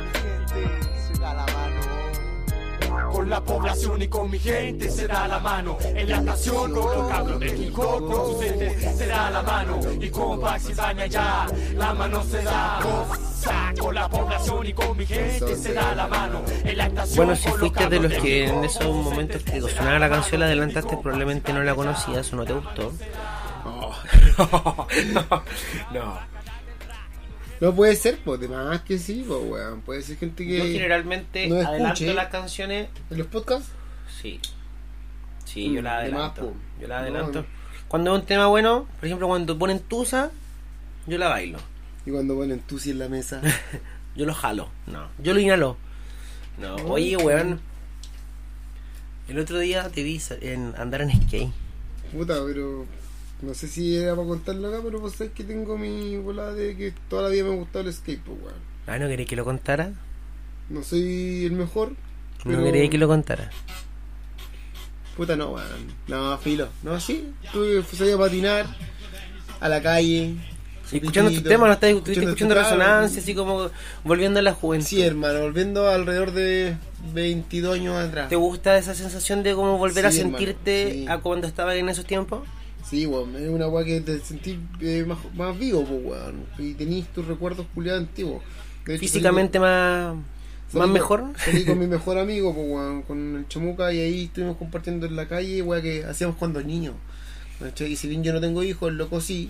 con 3.12 3.30
la 3.30 3.42
población 3.42 4.02
y 4.02 4.08
con 4.08 4.30
mi 4.30 4.40
gente 4.40 4.90
se 4.90 5.08
da 5.08 5.28
la 5.28 5.40
mano. 5.40 5.78
En 5.82 6.10
la 6.10 6.18
estación 6.18 6.74
con 6.74 6.98
los 6.98 7.08
cabros 7.10 7.40
de 7.40 7.72
hop 7.76 8.08
con 8.08 8.26
sus 8.26 8.46
entes 8.46 8.98
se 8.98 9.08
da 9.08 9.30
la 9.32 9.42
mano. 9.42 9.80
Y 10.00 10.10
con 10.10 10.42
Pax 10.42 10.70
y 10.70 10.74
Baña 10.74 11.06
ya 11.06 11.48
la 11.76 11.94
mano 11.94 12.24
se 12.24 12.42
da. 12.44 12.80
Con 13.80 13.94
la 13.94 14.10
población 14.10 14.66
y 14.66 14.74
con 14.74 14.98
mi 14.98 15.06
gente 15.06 15.56
se 15.56 15.74
da 15.74 15.94
la 15.96 16.08
mano. 16.08 16.42
En 16.64 16.78
la 16.78 16.88
estación 16.88 17.18
Bueno, 17.18 17.36
si 17.36 17.50
fuiste 17.50 17.88
de 17.88 18.00
los 18.00 18.14
que 18.14 18.48
en 18.48 18.64
esos 18.64 18.96
momentos 18.96 19.44
que 19.44 19.62
sonaba 19.62 20.00
la 20.00 20.10
canción 20.10 20.40
la 20.40 20.48
adelantaste, 20.48 20.98
probablemente 20.98 21.54
no 21.54 21.64
la 21.64 21.76
conocías 21.76 22.32
o 22.34 22.36
no 22.38 22.46
te 22.46 22.54
gustó. 22.54 22.92
no. 25.14 25.26
No 25.94 26.35
puede 27.76 27.96
ser, 27.96 28.18
pues, 28.24 28.40
de 28.40 28.48
más 28.48 28.82
que 28.82 28.98
sí, 28.98 29.24
pues, 29.28 29.40
weón. 29.44 29.82
Puede 29.82 30.02
ser 30.02 30.18
gente 30.18 30.46
que. 30.46 30.58
Yo 30.58 30.64
generalmente 30.66 31.48
no 31.48 31.56
adelanto 31.56 32.14
las 32.14 32.28
canciones. 32.28 32.90
¿En 33.10 33.18
los 33.18 33.28
podcasts? 33.28 33.70
Sí. 34.22 34.40
Sí, 35.46 35.72
yo 35.74 35.82
la 35.82 36.02
Mm, 36.02 36.06
de 36.06 36.12
más, 36.12 36.20
adelanto. 36.32 36.42
po. 36.42 36.54
Yo 36.82 36.88
la 36.88 36.96
No, 36.98 37.02
adelanto. 37.04 37.42
no. 37.42 37.48
Cuando 37.88 38.14
es 38.16 38.22
un 38.22 38.26
tema 38.26 38.48
bueno, 38.48 38.88
por 39.00 39.06
ejemplo, 39.06 39.28
cuando 39.28 39.58
ponen 39.58 39.80
Tusa, 39.80 40.32
yo 41.08 41.18
la 41.18 41.30
bailo. 41.30 41.60
Y 42.06 42.12
cuando 42.12 42.36
ponen 42.36 42.60
tú 42.62 42.80
en 42.86 43.00
la 43.00 43.08
mesa. 43.10 43.42
Yo 44.16 44.26
lo 44.26 44.34
jalo. 44.34 44.70
No. 44.88 45.10
Yo 45.20 45.34
lo 45.34 45.40
inhalo. 45.42 45.76
No. 46.58 46.76
Oye, 46.86 47.18
weón. 47.18 47.60
El 49.28 49.40
otro 49.40 49.60
día 49.60 49.90
te 49.90 50.04
vi 50.04 50.22
en 50.42 50.74
andar 50.78 51.02
en 51.02 51.12
skate. 51.24 51.52
Puta, 52.14 52.36
pero. 52.46 52.86
No 53.46 53.54
sé 53.54 53.68
si 53.68 53.96
era 53.96 54.16
para 54.16 54.28
contarlo 54.28 54.68
acá, 54.70 54.80
pero 54.84 55.00
vos 55.00 55.14
sabés 55.14 55.32
que 55.34 55.44
tengo 55.44 55.78
mi 55.78 56.18
volada 56.18 56.54
de 56.54 56.76
que 56.76 56.94
toda 57.08 57.24
la 57.24 57.30
vida 57.30 57.44
me 57.44 57.54
ha 57.54 57.56
gustado 57.58 57.88
el 57.88 57.94
skate, 57.94 58.20
pues, 58.22 58.38
weón. 58.42 58.56
Ah, 58.88 58.98
¿no 58.98 59.08
queréis 59.08 59.30
que 59.30 59.36
lo 59.36 59.46
contara? 59.46 59.92
No 60.70 60.82
soy 60.82 61.46
el 61.46 61.52
mejor. 61.52 61.94
Pero... 62.44 62.58
No 62.58 62.64
queréis 62.64 62.90
que 62.90 62.98
lo 62.98 63.08
contara. 63.08 63.52
Puta, 65.16 65.36
no, 65.36 65.52
weón. 65.52 65.94
No, 66.08 66.36
filo. 66.40 66.70
No, 66.82 67.00
sí. 67.00 67.32
Tuve 67.54 67.84
salí 67.84 68.12
a 68.14 68.18
patinar 68.18 68.66
a 69.60 69.70
la 69.70 69.80
calle. 69.80 70.36
Escuchando 70.92 71.30
Pipito, 71.30 71.50
temas, 71.50 71.68
no 71.68 71.74
estás 71.74 71.90
escuchando 71.90 72.36
tema, 72.36 72.64
resonancia, 72.64 73.22
así 73.22 73.36
como 73.36 73.70
volviendo 74.04 74.40
a 74.40 74.42
la 74.42 74.54
juventud. 74.54 74.88
Sí, 74.88 75.02
hermano, 75.02 75.42
volviendo 75.42 75.88
alrededor 75.88 76.32
de 76.32 76.78
22 77.14 77.76
años 77.76 77.96
atrás. 77.96 78.30
¿Te 78.30 78.36
gusta 78.36 78.76
esa 78.78 78.96
sensación 78.96 79.44
de 79.44 79.54
como 79.54 79.78
volver 79.78 80.06
a 80.06 80.10
hermano, 80.10 80.38
sentirte 80.38 80.92
sí. 80.92 81.06
a 81.08 81.20
cuando 81.20 81.48
estabas 81.48 81.76
en 81.76 81.90
esos 81.90 82.06
tiempos? 82.06 82.42
Sí, 82.90 83.08
weón, 83.08 83.36
es 83.36 83.50
una 83.50 83.68
weá 83.68 83.84
que 83.84 84.00
te 84.02 84.20
sentís 84.20 84.58
eh, 84.80 85.04
más, 85.08 85.18
más 85.34 85.58
vivo, 85.58 85.84
pues, 85.84 86.02
weón. 86.04 86.46
Y 86.60 86.76
tenís 86.76 87.08
tus 87.08 87.26
recuerdos 87.26 87.66
culiados 87.74 88.02
antiguos. 88.02 88.44
Hecho, 88.88 89.00
Físicamente 89.00 89.60
más, 89.60 90.16
salí 90.72 90.80
más 90.80 90.90
mejor. 90.90 91.34
Salí 91.38 91.66
con 91.66 91.80
mi 91.80 91.88
mejor 91.98 92.20
amigo, 92.20 92.54
pues, 92.54 92.68
weón, 92.70 93.02
con 93.02 93.38
el 93.38 93.48
Chamuca, 93.48 93.92
y 93.92 94.02
ahí 94.02 94.24
estuvimos 94.26 94.58
compartiendo 94.58 95.08
en 95.08 95.16
la 95.16 95.28
calle, 95.28 95.64
weá, 95.64 95.82
que 95.82 96.06
hacíamos 96.06 96.38
cuando 96.38 96.62
niños. 96.62 96.94
Y 97.80 97.96
si 97.96 98.08
bien 98.08 98.24
yo 98.24 98.34
no 98.34 98.42
tengo 98.42 98.64
hijos, 98.64 98.90
el 98.90 98.98
loco 98.98 99.20
sí. 99.20 99.50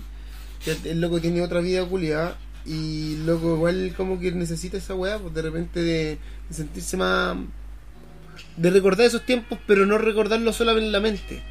El 0.84 1.00
loco 1.02 1.20
tiene 1.20 1.42
otra 1.42 1.60
vida 1.60 1.84
culiada. 1.84 2.38
Y 2.64 3.14
el 3.14 3.26
loco 3.26 3.54
igual 3.54 3.92
como 3.96 4.18
que 4.18 4.32
necesita 4.32 4.78
esa 4.78 4.94
weá, 4.94 5.18
pues 5.18 5.34
de 5.34 5.42
repente 5.42 5.82
de, 5.82 6.18
de 6.48 6.54
sentirse 6.54 6.96
más... 6.96 7.36
De 8.56 8.70
recordar 8.70 9.06
esos 9.06 9.24
tiempos, 9.26 9.58
pero 9.66 9.84
no 9.84 9.98
recordarlo 9.98 10.52
solamente 10.52 10.86
en 10.86 10.92
la 10.92 11.00
mente. 11.00 11.42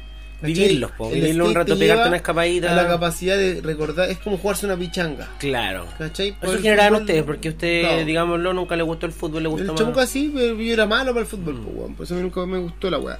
Vivirlos, 0.42 0.90
po, 0.92 1.10
vivirlo 1.10 1.46
un 1.46 1.54
rato, 1.54 1.72
te 1.74 1.78
pegarte 1.80 2.08
una 2.08 2.16
escapadita. 2.18 2.74
La 2.74 2.86
capacidad 2.86 3.36
de 3.36 3.60
recordar, 3.62 4.10
es 4.10 4.18
como 4.18 4.36
jugarse 4.38 4.66
una 4.66 4.76
pichanga. 4.76 5.28
Claro. 5.38 5.86
¿Cachai? 5.98 6.32
Por 6.38 6.50
Eso 6.50 6.58
generaban 6.62 6.92
fútbol- 6.92 7.00
ustedes, 7.02 7.22
porque 7.24 7.48
a 7.48 7.50
usted, 7.52 7.80
Claro. 7.82 8.04
digámoslo, 8.04 8.52
nunca 8.52 8.76
le 8.76 8.82
gustó 8.82 9.06
el 9.06 9.12
fútbol, 9.12 9.42
le 9.42 9.48
gustó 9.48 9.62
El 9.64 9.70
más. 9.72 9.78
Chamuca 9.80 10.06
sí, 10.06 10.30
pero 10.34 10.54
yo 10.60 10.72
era 10.72 10.86
malo 10.86 11.12
para 11.12 11.20
el 11.22 11.26
fútbol, 11.26 11.54
Mm. 11.54 11.64
po, 11.64 11.70
weón. 11.70 11.94
Por 11.94 12.04
eso 12.04 12.14
a 12.14 12.16
mí 12.18 12.22
nunca 12.22 12.44
me 12.46 12.58
gustó 12.58 12.90
la 12.90 12.98
weá. 12.98 13.18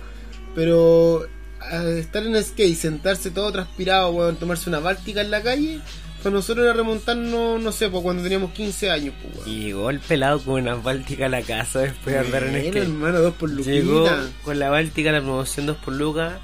Pero 0.55 1.25
eh, 1.25 1.99
estar 1.99 2.23
en 2.25 2.43
skate, 2.43 2.77
sentarse 2.77 3.31
todo 3.31 3.51
transpirado, 3.51 4.11
weón, 4.11 4.37
tomarse 4.37 4.69
una 4.69 4.79
báltica 4.79 5.21
en 5.23 5.31
la 5.31 5.43
calle, 5.43 5.81
para 6.23 6.35
nosotros 6.35 6.65
era 6.65 6.75
remontarnos, 6.75 7.61
no 7.63 7.73
sé, 7.73 7.89
pues 7.89 8.03
cuando 8.03 8.23
teníamos 8.23 8.53
15 8.53 8.91
años, 8.91 9.15
pues, 9.23 9.37
weón. 9.37 9.49
Y 9.49 9.65
llegó 9.65 9.91
el 9.91 10.01
pelado 10.01 10.39
con 10.41 10.61
una 10.63 10.75
báltica 10.75 11.27
a 11.27 11.29
la 11.29 11.43
casa 11.43 11.81
después 11.81 12.15
de 12.15 12.21
andar 12.21 12.45
en 12.45 12.61
skate. 12.61 12.77
hermano, 12.77 13.21
dos 13.21 13.35
por 13.35 13.51
Llegó 13.51 14.01
luquita. 14.01 14.29
con 14.43 14.59
la 14.59 14.71
báltica, 14.71 15.13
la 15.13 15.21
promoción 15.21 15.67
2 15.67 15.77
por 15.79 15.95
lucas, 15.95 16.35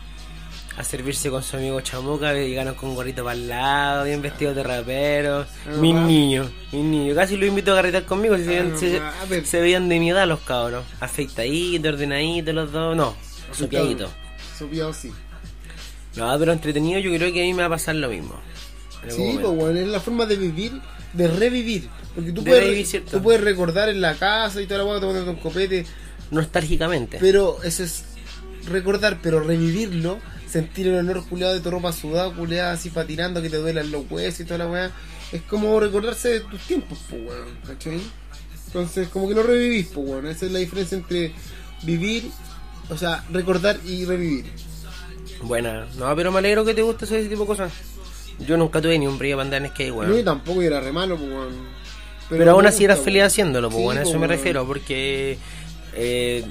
a 0.76 0.84
servirse 0.84 1.28
con 1.30 1.42
su 1.42 1.56
amigo 1.56 1.80
Chamuca, 1.82 2.32
llegaron 2.34 2.74
con 2.74 2.94
gorrito 2.94 3.22
para 3.24 3.34
el 3.36 3.48
lado, 3.48 4.04
bien 4.04 4.22
vestidos 4.22 4.56
de 4.56 4.62
raperos. 4.62 5.46
Ah, 5.66 5.70
mis 5.76 5.94
niños, 5.94 6.50
mis 6.72 6.84
niños. 6.84 7.14
Casi 7.16 7.36
lo 7.36 7.44
invito 7.46 7.72
a 7.72 7.76
carretar 7.76 8.04
conmigo, 8.04 8.36
si 8.36 8.44
se, 8.44 8.48
veían, 8.50 8.72
Ah, 9.02 9.12
se- 9.28 9.44
se 9.44 9.60
veían 9.60 9.88
de 9.88 9.98
mi 10.00 10.10
edad 10.10 10.26
los 10.26 10.40
cabros. 10.40 10.84
Afeitaditos, 11.00 11.92
ordenaditos 11.94 12.54
los 12.54 12.72
dos, 12.72 12.96
no, 12.96 13.14
supiaditos. 13.52 14.10
Sopiado, 14.58 14.92
sí. 14.94 15.12
No, 16.16 16.38
pero 16.38 16.52
entretenido 16.52 16.98
yo 17.00 17.10
creo 17.16 17.32
que 17.32 17.40
a 17.40 17.44
mí 17.44 17.52
me 17.54 17.60
va 17.62 17.66
a 17.66 17.70
pasar 17.70 17.94
lo 17.94 18.08
mismo. 18.08 18.34
Sí, 19.08 19.38
pues, 19.40 19.52
weón, 19.52 19.76
es 19.76 19.88
la 19.88 20.00
forma 20.00 20.26
de 20.26 20.36
vivir, 20.36 20.72
de 21.12 21.28
revivir. 21.28 21.88
Porque 22.14 22.32
tú, 22.32 22.42
De 22.44 22.50
puedes, 22.50 23.04
tú 23.06 23.22
puedes 23.22 23.40
recordar 23.40 23.88
en 23.88 24.00
la 24.00 24.14
casa 24.14 24.60
y 24.60 24.66
toda 24.66 24.78
la 24.78 24.84
weá, 24.86 25.00
tomando 25.00 25.30
un 25.30 25.36
copete, 25.36 25.84
Nostálgicamente. 26.30 27.18
Pero 27.20 27.62
eso 27.62 27.82
es 27.84 28.04
recordar, 28.70 29.18
pero 29.22 29.40
revivirlo, 29.40 30.18
sentir 30.52 30.86
el 30.88 30.94
olor 31.08 31.26
culeado 31.26 31.54
de 31.54 31.60
tu 31.60 31.70
ropa 31.70 31.92
sudada, 31.92 32.30
culeada 32.34 32.72
así 32.72 32.90
patinando, 32.90 33.40
que 33.40 33.48
te 33.50 33.56
duelan 33.56 33.90
los 33.90 34.04
huesos 34.10 34.40
y 34.40 34.44
toda 34.44 34.58
la 34.58 34.66
weá. 34.68 34.90
Es 35.32 35.40
como 35.42 35.80
recordarse 35.80 36.28
de 36.28 36.40
tus 36.40 36.60
tiempos, 36.60 36.98
pues 37.08 37.22
weón, 37.26 37.48
¿cachai? 37.66 38.00
Entonces, 38.66 39.08
como 39.08 39.28
que 39.28 39.34
lo 39.34 39.42
revivís, 39.42 39.86
pues 39.88 40.06
weón. 40.06 40.26
Esa 40.26 40.46
es 40.46 40.52
la 40.52 40.58
diferencia 40.58 40.96
entre 40.98 41.32
vivir, 41.82 42.30
o 42.90 42.96
sea, 42.98 43.24
recordar 43.32 43.78
y 43.86 44.04
revivir. 44.04 44.44
Buena. 45.42 45.86
No, 45.98 46.14
pero 46.14 46.30
me 46.30 46.38
alegro 46.38 46.64
que 46.64 46.74
te 46.74 46.82
guste 46.82 47.04
ese 47.06 47.24
tipo 47.28 47.40
de 47.42 47.46
cosas. 47.46 47.72
Yo 48.46 48.56
nunca 48.56 48.80
tuve 48.80 48.98
ni 48.98 49.06
un 49.06 49.18
brillo 49.18 49.36
para 49.36 49.44
andar 49.44 49.62
en 49.62 49.70
skate, 49.70 49.90
weón. 49.92 50.12
Yo 50.16 50.22
tampoco 50.24 50.60
era 50.62 50.80
re 50.80 50.92
malo, 50.92 51.16
pues 51.16 51.30
weón. 51.30 51.82
Pero, 52.28 52.52
aún 52.52 52.62
me 52.62 52.68
así 52.68 52.84
eras 52.84 52.98
gusta, 52.98 53.04
feliz 53.06 53.20
weón. 53.20 53.26
haciéndolo, 53.26 53.68
pues 53.68 53.78
Sí, 53.78 53.84
bueno, 53.84 54.00
a 54.00 54.02
eso 54.04 54.12
me 54.12 54.18
weón. 54.18 54.30
refiero, 54.30 54.66
porque 54.66 55.38
eh, 55.94 56.44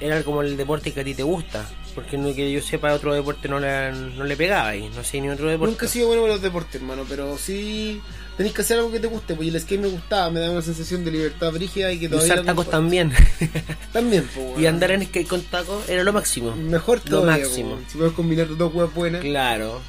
era 0.00 0.22
como 0.22 0.42
el 0.42 0.56
deporte 0.56 0.92
que 0.92 1.00
a 1.00 1.04
ti 1.04 1.14
te 1.14 1.22
gusta. 1.22 1.64
Porque 1.94 2.18
no 2.18 2.34
que 2.34 2.50
yo 2.50 2.60
sepa, 2.60 2.92
otro 2.92 3.14
deporte 3.14 3.48
no 3.48 3.60
le, 3.60 3.92
no 3.92 4.24
le 4.24 4.36
pegaba 4.36 4.68
ahí. 4.70 4.90
No 4.94 5.04
sé 5.04 5.20
ni 5.20 5.28
otro 5.30 5.48
deporte. 5.48 5.70
Nunca 5.72 5.86
he 5.86 5.88
sido 5.88 6.06
bueno 6.08 6.22
con 6.22 6.30
los 6.30 6.42
deportes, 6.42 6.74
hermano, 6.80 7.04
pero 7.08 7.38
sí 7.38 8.00
tenés 8.36 8.52
que 8.52 8.62
hacer 8.62 8.78
algo 8.78 8.90
que 8.90 8.98
te 8.98 9.06
guste, 9.06 9.34
pues 9.34 9.46
y 9.46 9.54
el 9.54 9.60
skate 9.60 9.80
me 9.80 9.88
gustaba, 9.88 10.28
me 10.30 10.40
daba 10.40 10.52
una 10.54 10.62
sensación 10.62 11.04
de 11.04 11.12
libertad 11.12 11.52
brígida 11.52 11.92
y 11.92 11.98
que 12.00 12.06
Y 12.06 12.08
todavía 12.08 12.32
usar 12.34 12.44
la 12.44 12.50
tacos 12.52 12.68
también. 12.68 13.12
También, 13.92 14.28
pues, 14.34 14.46
y 14.58 14.62
weón. 14.62 14.66
andar 14.66 14.90
en 14.90 15.04
skate 15.06 15.28
con 15.28 15.42
tacos 15.42 15.88
era 15.88 16.02
lo 16.02 16.12
máximo. 16.12 16.56
Mejor 16.56 17.00
Lo 17.04 17.20
todavía, 17.20 17.44
máximo. 17.44 17.68
po, 17.70 17.74
weón. 17.76 17.86
Si 17.88 17.98
puedes 17.98 18.12
combinar 18.14 18.56
dos 18.56 18.74
weas 18.74 18.92
buenas. 18.92 19.20
Claro. 19.20 19.80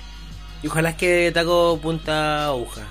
Y 0.61 0.67
ojalá 0.67 0.89
es 0.91 0.95
que 0.95 1.31
taco 1.33 1.79
punta 1.81 2.45
aguja. 2.47 2.87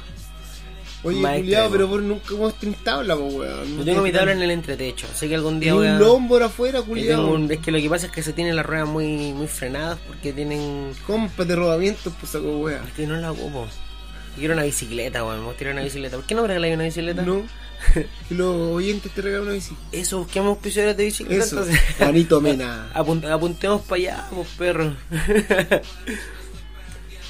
Oye, 1.04 1.38
extremo. 1.38 1.70
pero 1.70 1.88
vos 1.88 2.02
nunca 2.02 2.34
hemos 2.34 2.54
tenido 2.58 2.80
tabla, 2.82 3.14
pues, 3.16 3.34
weón. 3.34 3.78
Yo 3.78 3.84
tengo 3.84 4.02
mi 4.02 4.10
tabla 4.10 4.32
en 4.32 4.42
el 4.42 4.50
entretecho. 4.50 5.06
Sé 5.14 5.28
que 5.28 5.34
algún 5.34 5.60
día 5.60 5.74
voy 5.74 5.86
a. 5.86 5.92
un 5.92 5.98
lombo 6.00 6.36
afuera, 6.38 6.82
culiado. 6.82 7.36
Es 7.50 7.58
que 7.60 7.70
lo 7.70 7.78
que 7.78 7.88
pasa 7.90 8.06
es 8.06 8.12
que 8.12 8.22
se 8.22 8.32
tienen 8.32 8.56
las 8.56 8.64
ruedas 8.64 8.88
muy, 8.88 9.32
muy 9.32 9.46
frenadas 9.46 9.98
porque 10.06 10.32
tienen. 10.32 10.92
Compa 11.06 11.44
de 11.44 11.56
rodamientos, 11.56 12.12
pues 12.18 12.32
saco 12.32 12.58
wea. 12.58 12.82
Es 12.86 12.92
que 12.94 13.06
no 13.06 13.16
la 13.16 13.32
ocupo. 13.32 13.66
Yo 13.66 14.38
Quiero 14.40 14.54
una 14.54 14.64
bicicleta, 14.64 15.24
weón. 15.24 15.40
Me 15.40 15.46
gustaría 15.46 15.72
una 15.74 15.82
bicicleta. 15.82 16.16
¿Por 16.16 16.26
qué 16.26 16.34
no 16.34 16.46
regaláis 16.46 16.74
una 16.74 16.84
bicicleta? 16.84 17.22
No. 17.22 17.42
los 18.30 18.56
oyentes 18.76 19.12
te 19.12 19.20
regalan 19.20 19.46
una 19.46 19.54
bici. 19.54 19.76
Eso, 19.92 20.18
busquemos 20.20 20.48
auspiciadores 20.50 20.96
de 20.96 21.04
bicicleta. 21.04 21.44
Eso. 21.44 21.58
entonces. 21.60 21.80
Juanito 21.98 22.40
Mena. 22.40 22.90
Apunt- 22.94 23.30
apuntemos 23.30 23.82
para 23.82 23.96
allá, 24.00 24.26
pues 24.34 24.48
perro. 24.56 24.94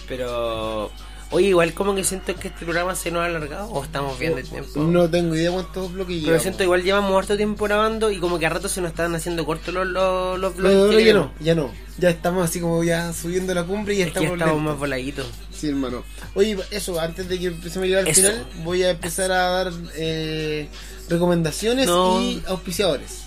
Pero. 0.08 0.90
Oye, 1.34 1.48
igual 1.48 1.74
como 1.74 1.94
que 1.94 2.04
siento 2.04 2.34
que 2.36 2.48
este 2.48 2.64
programa 2.64 2.94
se 2.94 3.10
nos 3.10 3.22
ha 3.22 3.26
alargado 3.26 3.66
o 3.68 3.82
estamos 3.82 4.18
bien 4.18 4.36
de 4.36 4.42
tiempo. 4.44 4.80
No 4.80 5.10
tengo 5.10 5.34
idea 5.34 5.50
cuántos 5.50 5.92
bloques 5.92 6.22
Pero 6.24 6.38
siento 6.38 6.62
igual 6.62 6.82
llevamos 6.84 7.16
harto 7.18 7.36
tiempo 7.36 7.64
grabando 7.64 8.10
y 8.10 8.18
como 8.20 8.38
que 8.38 8.46
a 8.46 8.50
rato 8.50 8.68
se 8.68 8.80
nos 8.80 8.90
estaban 8.90 9.14
haciendo 9.16 9.44
cortos 9.44 9.74
los, 9.74 9.86
los, 9.88 10.56
los 10.56 11.04
ya 11.04 11.12
no, 11.14 11.32
ya 11.40 11.54
no. 11.54 11.70
Ya 11.98 12.10
estamos 12.10 12.44
así 12.48 12.60
como 12.60 12.82
ya 12.84 13.12
subiendo 13.12 13.52
la 13.54 13.64
cumbre 13.64 13.94
y 13.94 13.98
ya 13.98 14.06
Es 14.06 14.12
que 14.12 14.20
ya 14.20 14.24
estamos, 14.26 14.40
estamos 14.40 14.62
más 14.62 14.78
voladitos. 14.78 15.26
Sí, 15.52 15.68
hermano. 15.68 16.02
Oye, 16.34 16.56
eso, 16.70 17.00
antes 17.00 17.28
de 17.28 17.38
que 17.38 17.46
empecemos 17.46 17.84
a 17.84 17.86
llegar 17.88 18.02
al 18.04 18.08
Eso. 18.08 18.20
final, 18.22 18.46
voy 18.64 18.82
a 18.84 18.90
empezar 18.90 19.30
a 19.32 19.36
dar 19.50 19.72
eh, 19.96 20.68
recomendaciones 21.08 21.86
No. 21.86 22.20
y 22.20 22.42
auspiciadores. 22.46 23.22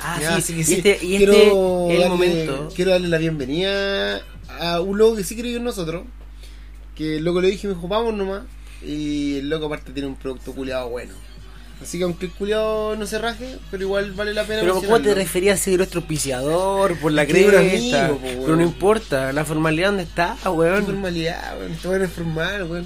Ah, 0.00 0.18
Ya, 0.20 0.40
sí, 0.40 0.40
así 0.40 0.54
que 0.54 0.60
y 0.60 0.64
sí, 0.64 0.74
este, 0.76 0.98
y 1.02 1.16
quiero 1.18 1.32
este 1.32 1.46
es 1.46 1.52
el 1.52 2.00
darle- 2.00 2.08
momento. 2.08 2.68
Quiero 2.74 2.90
darle 2.92 3.08
la 3.08 3.18
bienvenida 3.18 4.22
a 4.58 4.80
un 4.80 4.96
loco 4.98 5.16
que 5.16 5.24
sí 5.24 5.36
creyó 5.36 5.58
en 5.58 5.64
nosotros. 5.64 6.04
Que 7.00 7.16
el 7.16 7.24
loco 7.24 7.40
le 7.40 7.48
dije, 7.50 7.66
me 7.66 7.72
dijo, 7.72 7.88
vamos 7.88 8.12
nomás. 8.12 8.42
Y 8.84 9.38
el 9.38 9.48
loco 9.48 9.66
aparte 9.66 9.90
tiene 9.92 10.06
un 10.06 10.16
producto 10.16 10.52
culiado 10.52 10.90
bueno. 10.90 11.14
Así 11.82 11.96
que 11.96 12.04
aunque 12.04 12.26
el 12.26 12.32
culiado 12.32 12.94
no 12.94 13.06
se 13.06 13.18
raje, 13.18 13.56
pero 13.70 13.84
igual 13.84 14.12
vale 14.12 14.34
la 14.34 14.44
pena 14.44 14.60
Pero 14.60 14.74
¿cómo 14.74 15.00
te 15.00 15.14
referías 15.14 15.58
a 15.58 15.64
ser 15.64 15.78
nuestro 15.78 16.00
auspiciador 16.00 16.94
por 16.98 17.10
la 17.10 17.24
cresta? 17.26 18.08
po. 18.08 18.20
Pero 18.22 18.54
no 18.56 18.62
importa, 18.62 19.32
la 19.32 19.46
formalidad 19.46 19.88
dónde 19.88 20.02
está, 20.02 20.36
Qué 20.42 20.48
weón. 20.50 20.84
formalidad, 20.84 21.58
weón. 21.58 21.72
Esto 21.72 21.88
bueno 21.88 22.04
es 22.04 22.12
formal, 22.12 22.70
weón. 22.70 22.84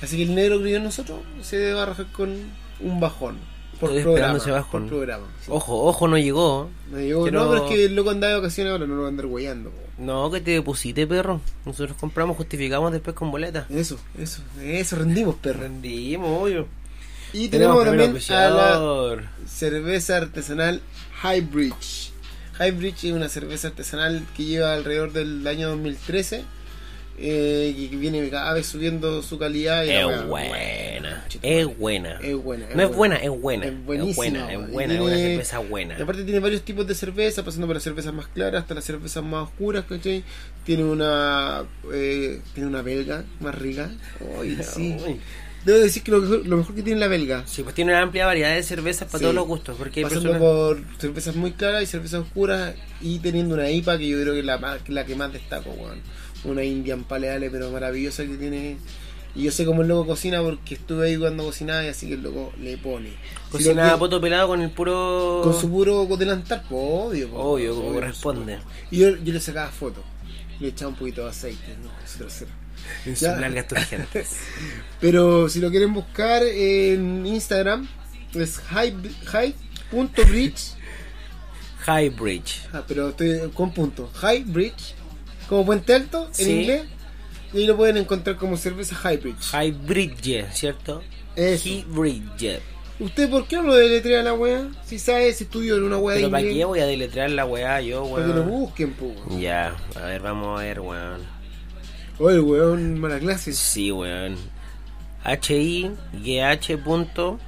Así 0.02 0.16
que 0.16 0.22
el 0.24 0.34
negro 0.34 0.60
creyó 0.60 0.76
en 0.76 0.84
nosotros 0.84 1.20
se 1.42 1.72
va 1.72 1.84
a 1.84 1.86
rajar 1.86 2.06
con 2.12 2.34
un 2.80 3.00
bajón. 3.00 3.36
Por 3.80 3.90
Estoy 3.90 4.02
programa. 4.04 4.36
esperando 4.36 4.38
ese 4.38 4.50
bajón. 4.50 4.82
Por 4.82 4.88
programa. 4.90 5.26
sí. 5.40 5.46
Ojo, 5.50 5.84
ojo, 5.84 6.08
no 6.08 6.16
llegó. 6.18 6.68
Me 6.90 7.00
digo, 7.00 7.22
Quiero- 7.24 7.44
No, 7.44 7.50
pero 7.50 7.64
es 7.64 7.70
que 7.70 7.84
el 7.84 7.94
loco 7.96 8.10
anda 8.10 8.28
de 8.28 8.34
vacaciones 8.36 8.72
ahora, 8.72 8.86
no 8.86 8.94
lo 8.94 9.00
va 9.02 9.06
a 9.08 9.10
andar 9.10 9.26
guayando. 9.26 9.72
No, 9.98 10.30
que 10.30 10.40
te 10.40 10.50
deposite, 10.52 11.06
perro. 11.06 11.40
Nosotros 11.64 11.96
compramos, 11.98 12.36
justificamos 12.36 12.92
después 12.92 13.14
con 13.16 13.30
boleta. 13.30 13.66
Eso, 13.70 13.98
eso, 14.18 14.42
eso 14.62 14.96
rendimos, 14.96 15.36
perro. 15.36 15.60
Rendimos, 15.60 16.42
obvio. 16.42 16.66
Y 17.32 17.48
tenemos 17.48 17.80
primer 17.82 18.06
también 18.12 18.32
a 18.32 18.50
la 18.50 19.30
cerveza 19.46 20.16
artesanal 20.16 20.80
Highbridge. 21.22 22.12
Highbridge 22.58 23.04
es 23.04 23.12
una 23.12 23.28
cerveza 23.28 23.68
artesanal 23.68 24.24
que 24.36 24.44
lleva 24.44 24.72
alrededor 24.74 25.12
del 25.12 25.46
año 25.46 25.68
2013 25.70 26.44
eh, 27.18 27.74
y 27.76 27.88
que 27.88 27.96
viene 27.96 28.28
cada 28.28 28.52
vez 28.52 28.66
subiendo 28.66 29.22
su 29.22 29.38
calidad. 29.38 29.84
y 29.84 29.90
Es 29.90 30.26
buena. 30.26 31.24
chito, 31.28 31.46
Es 31.46 31.78
buena. 31.78 32.18
Es 32.20 32.36
buena. 32.36 32.66
No 32.74 32.82
es 32.82 32.94
buena, 32.94 33.16
es 33.16 33.30
buena. 33.30 33.66
Es 33.66 33.84
buena, 33.84 34.08
es 34.10 34.16
buena, 34.70 34.94
es 34.94 35.00
tiene- 35.00 35.16
cerveza 35.30 35.58
buena. 35.60 35.98
Y 35.98 36.02
aparte 36.02 36.24
tiene 36.24 36.40
varios 36.40 36.62
tipos 36.62 36.86
de 36.86 36.94
cerveza, 36.94 37.44
pasando 37.44 37.66
por 37.66 37.76
las 37.76 37.82
cervezas 37.82 38.12
más 38.12 38.26
claras 38.28 38.62
hasta 38.62 38.74
las 38.74 38.84
cervezas 38.84 39.22
más 39.24 39.44
oscuras, 39.44 39.84
¿cachai? 39.88 40.24
Tiene 40.64 40.84
una 40.84 41.64
eh, 41.92 42.40
tiene 42.54 42.68
una 42.68 42.82
belga 42.82 43.24
más 43.40 43.54
rica. 43.54 43.90
Ay, 44.40 44.58
sí. 44.74 44.96
Debo 45.64 45.78
decir 45.80 46.04
que 46.04 46.12
lo 46.12 46.20
mejor, 46.20 46.46
lo 46.46 46.56
mejor 46.58 46.74
que 46.76 46.82
tiene 46.82 47.00
la 47.00 47.08
belga. 47.08 47.42
Sí, 47.44 47.64
pues 47.64 47.74
tiene 47.74 47.90
una 47.90 48.00
amplia 48.02 48.24
variedad 48.24 48.54
de 48.54 48.62
cervezas 48.62 49.08
para 49.08 49.18
Sí. 49.18 49.22
todos 49.24 49.34
los 49.34 49.46
gustos. 49.48 49.76
Porque 49.76 50.02
Pasando 50.02 50.30
personas. 50.30 50.40
por 50.48 50.78
cervezas 51.00 51.34
muy 51.34 51.50
claras 51.52 51.82
y 51.82 51.86
cervezas 51.86 52.20
oscuras 52.20 52.74
y 53.00 53.18
teniendo 53.18 53.54
una 53.56 53.68
IPA 53.68 53.98
que 53.98 54.06
yo 54.08 54.20
creo 54.22 54.32
que 54.34 54.40
es 54.40 54.46
la, 54.46 55.04
que 55.04 55.16
más 55.16 55.32
destaco, 55.32 55.70
weón. 55.70 55.98
Una 56.46 56.62
Indian 56.64 57.04
Pale 57.04 57.30
Ale, 57.30 57.50
pero 57.50 57.70
maravillosa 57.70 58.24
que 58.24 58.36
tiene. 58.36 58.76
Y 59.34 59.42
yo 59.42 59.50
sé 59.52 59.66
cómo 59.66 59.82
el 59.82 59.88
loco 59.88 60.06
cocina 60.06 60.40
porque 60.42 60.74
estuve 60.76 61.08
ahí 61.08 61.16
cuando 61.18 61.44
cocinaba 61.44 61.84
y 61.84 61.88
así 61.88 62.06
que 62.08 62.14
el 62.14 62.22
loco 62.22 62.52
le 62.58 62.78
pone. 62.78 63.10
Si 63.10 63.50
Cocinada 63.50 63.88
lo 63.88 63.92
a 63.92 63.96
que- 63.96 64.00
poto 64.00 64.20
pelado 64.20 64.48
con 64.48 64.62
el 64.62 64.70
puro. 64.70 65.40
Con 65.44 65.60
su 65.60 65.68
puro 65.70 66.06
delantal, 66.16 66.62
pues 66.68 66.80
obvio. 66.82 67.28
po, 67.30 67.38
Obvio, 67.38 67.74
como 67.74 67.92
corresponde. 67.92 68.58
Y 68.90 68.98
yo, 68.98 69.10
yo 69.16 69.32
le 69.34 69.40
sacaba 69.40 69.68
fotos. 69.70 70.04
Le 70.58 70.68
echaba 70.68 70.88
un 70.90 70.96
poquito 70.96 71.22
de 71.24 71.30
aceite, 71.30 71.76
¿no? 71.82 71.90
Eso 72.02 72.18
trasero. 72.18 72.50
En 73.04 73.16
sus 73.16 73.68
turgentes. 73.68 74.36
Pero 75.00 75.48
si 75.50 75.60
lo 75.60 75.70
quieren 75.70 75.92
buscar 75.92 76.42
en 76.44 77.26
Instagram, 77.26 77.86
es 78.32 78.58
high- 78.70 78.94
high.bridge. 79.26 80.72
High 81.80 82.08
Bridge. 82.10 82.62
Ah, 82.72 82.82
pero 82.86 83.10
estoy 83.10 83.50
con 83.54 83.72
punto. 83.72 84.10
High 84.14 84.44
Bridge, 84.44 84.94
como 85.48 85.64
puente 85.66 85.94
alto 85.94 86.26
en 86.26 86.34
Sí. 86.34 86.50
inglés. 86.60 86.82
Y 87.52 87.58
ahí 87.58 87.66
lo 87.66 87.76
pueden 87.76 87.96
encontrar 87.96 88.36
como 88.36 88.56
cerveza 88.56 88.94
High 88.96 89.16
Bridge. 89.18 89.42
High 89.52 89.70
Bridge, 89.72 90.46
¿cierto? 90.52 91.02
Eso. 91.36 91.64
High 91.68 91.84
Bridge. 91.88 92.60
¿Usted 92.98 93.28
por 93.30 93.46
qué 93.46 93.56
no 93.56 93.64
lo 93.64 93.74
deletrea 93.74 94.22
la 94.22 94.32
wea? 94.34 94.68
Si 94.86 94.98
sabe, 94.98 95.32
si 95.34 95.44
estudió 95.44 95.76
en 95.76 95.82
una 95.84 95.98
wea 95.98 96.14
de 96.16 96.22
Pero 96.22 96.30
¿para 96.30 96.42
qué 96.42 96.48
inglés. 96.50 96.66
voy 96.66 96.80
a 96.80 96.86
deletrear 96.86 97.30
la 97.30 97.44
weá 97.44 97.80
yo, 97.82 98.10
Para 98.10 98.22
que 98.26 98.32
lo 98.32 98.40
weón? 98.40 98.48
busquen, 98.50 98.92
po. 98.94 99.12
Ya, 99.38 99.76
a 99.94 100.00
ver, 100.06 100.22
vamos 100.22 100.58
a 100.58 100.62
ver, 100.64 100.80
weón. 100.80 101.20
Oye, 102.18 102.40
weón, 102.40 102.98
mala 102.98 103.18
clase. 103.18 103.52
Sí, 103.52 103.92
weón. 103.92 104.36
H-I-G-H 105.24 106.78
punto 106.78 107.38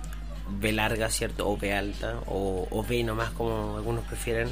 B 0.51 0.73
larga, 0.73 1.11
¿cierto? 1.11 1.49
O 1.49 1.57
B 1.57 1.73
alta, 1.73 2.21
o, 2.27 2.69
o 2.71 2.83
B 2.85 3.03
nomás, 3.05 3.31
como 3.31 3.77
algunos 3.77 4.05
prefieren. 4.05 4.49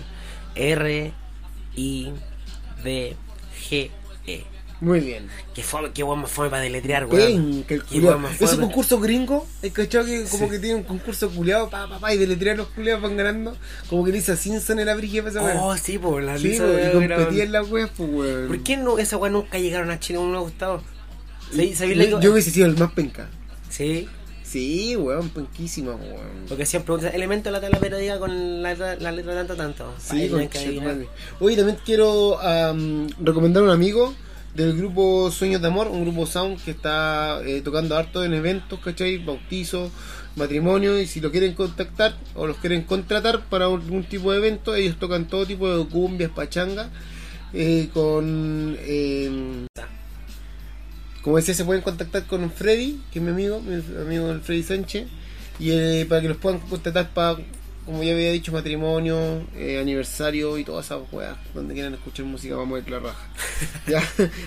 R-I-D-G-E. 3.56 4.44
Muy 4.78 5.00
bien. 5.00 5.28
Qué 5.54 5.62
fome, 5.62 5.90
qué 5.92 6.02
weón 6.02 6.20
más 6.20 6.30
fome 6.30 6.50
para 6.50 6.62
deletrear, 6.62 7.06
weón. 7.06 7.64
Weón 7.90 8.26
Ese 8.26 8.46
fome. 8.46 8.60
concurso 8.60 9.00
gringo, 9.00 9.46
el 9.62 9.72
cachado 9.72 10.04
que 10.04 10.24
como 10.24 10.50
que 10.50 10.58
tiene 10.58 10.74
un 10.74 10.82
concurso 10.82 11.30
culiado, 11.30 11.70
pa, 11.70 11.88
pa, 11.88 11.98
pa, 11.98 12.12
y 12.12 12.18
deletrear 12.18 12.58
los 12.58 12.68
culiados 12.68 13.02
van 13.02 13.16
ganando. 13.16 13.56
Como 13.88 14.04
que 14.04 14.12
Lisa 14.12 14.36
Simpson 14.36 14.78
era 14.78 14.94
brígida 14.94 15.22
para 15.22 15.30
esa 15.30 15.42
wea. 15.42 15.62
Oh, 15.62 15.76
sí, 15.78 15.98
por 15.98 16.22
la 16.22 16.36
sí, 16.36 16.48
Lisa 16.48 16.64
po, 16.64 16.72
y 16.72 16.92
competía 16.92 17.44
en 17.44 17.52
las 17.52 17.70
weas, 17.70 17.90
pues 17.96 18.10
weón. 18.12 18.48
¿Por 18.48 18.62
qué 18.62 18.76
no, 18.76 18.98
esa 18.98 19.16
weá 19.16 19.30
nunca 19.30 19.58
llegaron 19.58 19.90
a 19.90 19.98
Chile? 19.98 20.18
No 20.18 20.26
me 20.26 20.36
ha 20.36 20.40
gustado. 20.40 20.82
¿Sí? 21.50 21.74
¿Sabéis 21.74 21.96
Yo, 21.96 22.18
la 22.18 22.20
yo 22.20 22.32
hubiese 22.32 22.50
sido 22.50 22.66
el 22.66 22.76
más 22.76 22.92
penca. 22.92 23.30
Sí. 23.70 24.08
Sí, 24.48 24.94
weón, 24.96 25.28
penquísima, 25.30 25.92
weón. 25.96 26.46
Porque 26.48 26.64
siempre 26.66 26.86
preguntan, 26.86 27.14
elemento 27.14 27.48
de 27.48 27.52
la 27.52 27.60
tabla 27.60 27.80
periódica 27.80 28.18
con 28.20 28.62
la, 28.62 28.70
letra- 28.74 28.96
la 29.00 29.12
letra 29.12 29.34
tanto 29.34 29.56
tanto. 29.56 29.94
Sí, 29.98 30.16
Ahí 30.22 30.28
con 30.28 30.46
que. 30.48 31.06
Oye, 31.40 31.56
también 31.56 31.78
quiero 31.84 32.40
am, 32.40 33.08
recomendar 33.20 33.62
a 33.62 33.66
un 33.66 33.72
amigo 33.72 34.14
del 34.54 34.76
grupo 34.76 35.30
Sueños 35.32 35.60
de 35.60 35.66
Amor, 35.68 35.88
un 35.88 36.02
grupo 36.04 36.26
sound 36.26 36.62
que 36.64 36.70
está 36.70 37.40
eh, 37.44 37.60
tocando 37.60 37.96
harto 37.96 38.24
en 38.24 38.34
eventos, 38.34 38.78
¿cachai? 38.78 39.18
Bautizo, 39.18 39.90
matrimonio, 40.36 40.98
y 41.00 41.06
si 41.06 41.20
lo 41.20 41.30
quieren 41.32 41.52
contactar 41.54 42.16
o 42.34 42.46
los 42.46 42.56
quieren 42.58 42.82
contratar 42.82 43.44
para 43.50 43.66
algún 43.66 44.04
tipo 44.04 44.30
de 44.32 44.38
evento, 44.38 44.74
ellos 44.76 44.96
tocan 44.98 45.26
todo 45.26 45.44
tipo 45.44 45.68
de 45.76 45.84
cumbias, 45.86 46.30
pachanga, 46.30 46.88
eh, 47.52 47.88
con... 47.92 48.76
eh, 48.80 49.66
como 51.26 51.36
decía, 51.38 51.54
se 51.54 51.64
pueden 51.64 51.82
contactar 51.82 52.24
con 52.28 52.52
Freddy, 52.52 53.00
que 53.10 53.18
es 53.18 53.24
mi 53.24 53.32
amigo, 53.32 53.60
mi 53.60 53.74
amigo 54.00 54.30
el 54.30 54.42
Freddy 54.42 54.62
Sánchez, 54.62 55.08
y 55.58 55.72
eh, 55.72 56.06
para 56.08 56.22
que 56.22 56.28
los 56.28 56.36
puedan 56.36 56.60
contratar 56.60 57.12
para, 57.12 57.38
como 57.84 58.00
ya 58.04 58.12
había 58.12 58.30
dicho, 58.30 58.52
matrimonio, 58.52 59.42
eh, 59.56 59.80
aniversario 59.80 60.56
y 60.56 60.62
todas 60.62 60.86
esas 60.86 61.00
weas, 61.10 61.36
donde 61.52 61.74
quieran 61.74 61.94
escuchar 61.94 62.26
música, 62.26 62.54
vamos 62.54 62.78
a 62.78 62.82
ver 62.84 62.92
la 62.92 63.00
raja. 63.00 63.26
ya, 63.88 64.00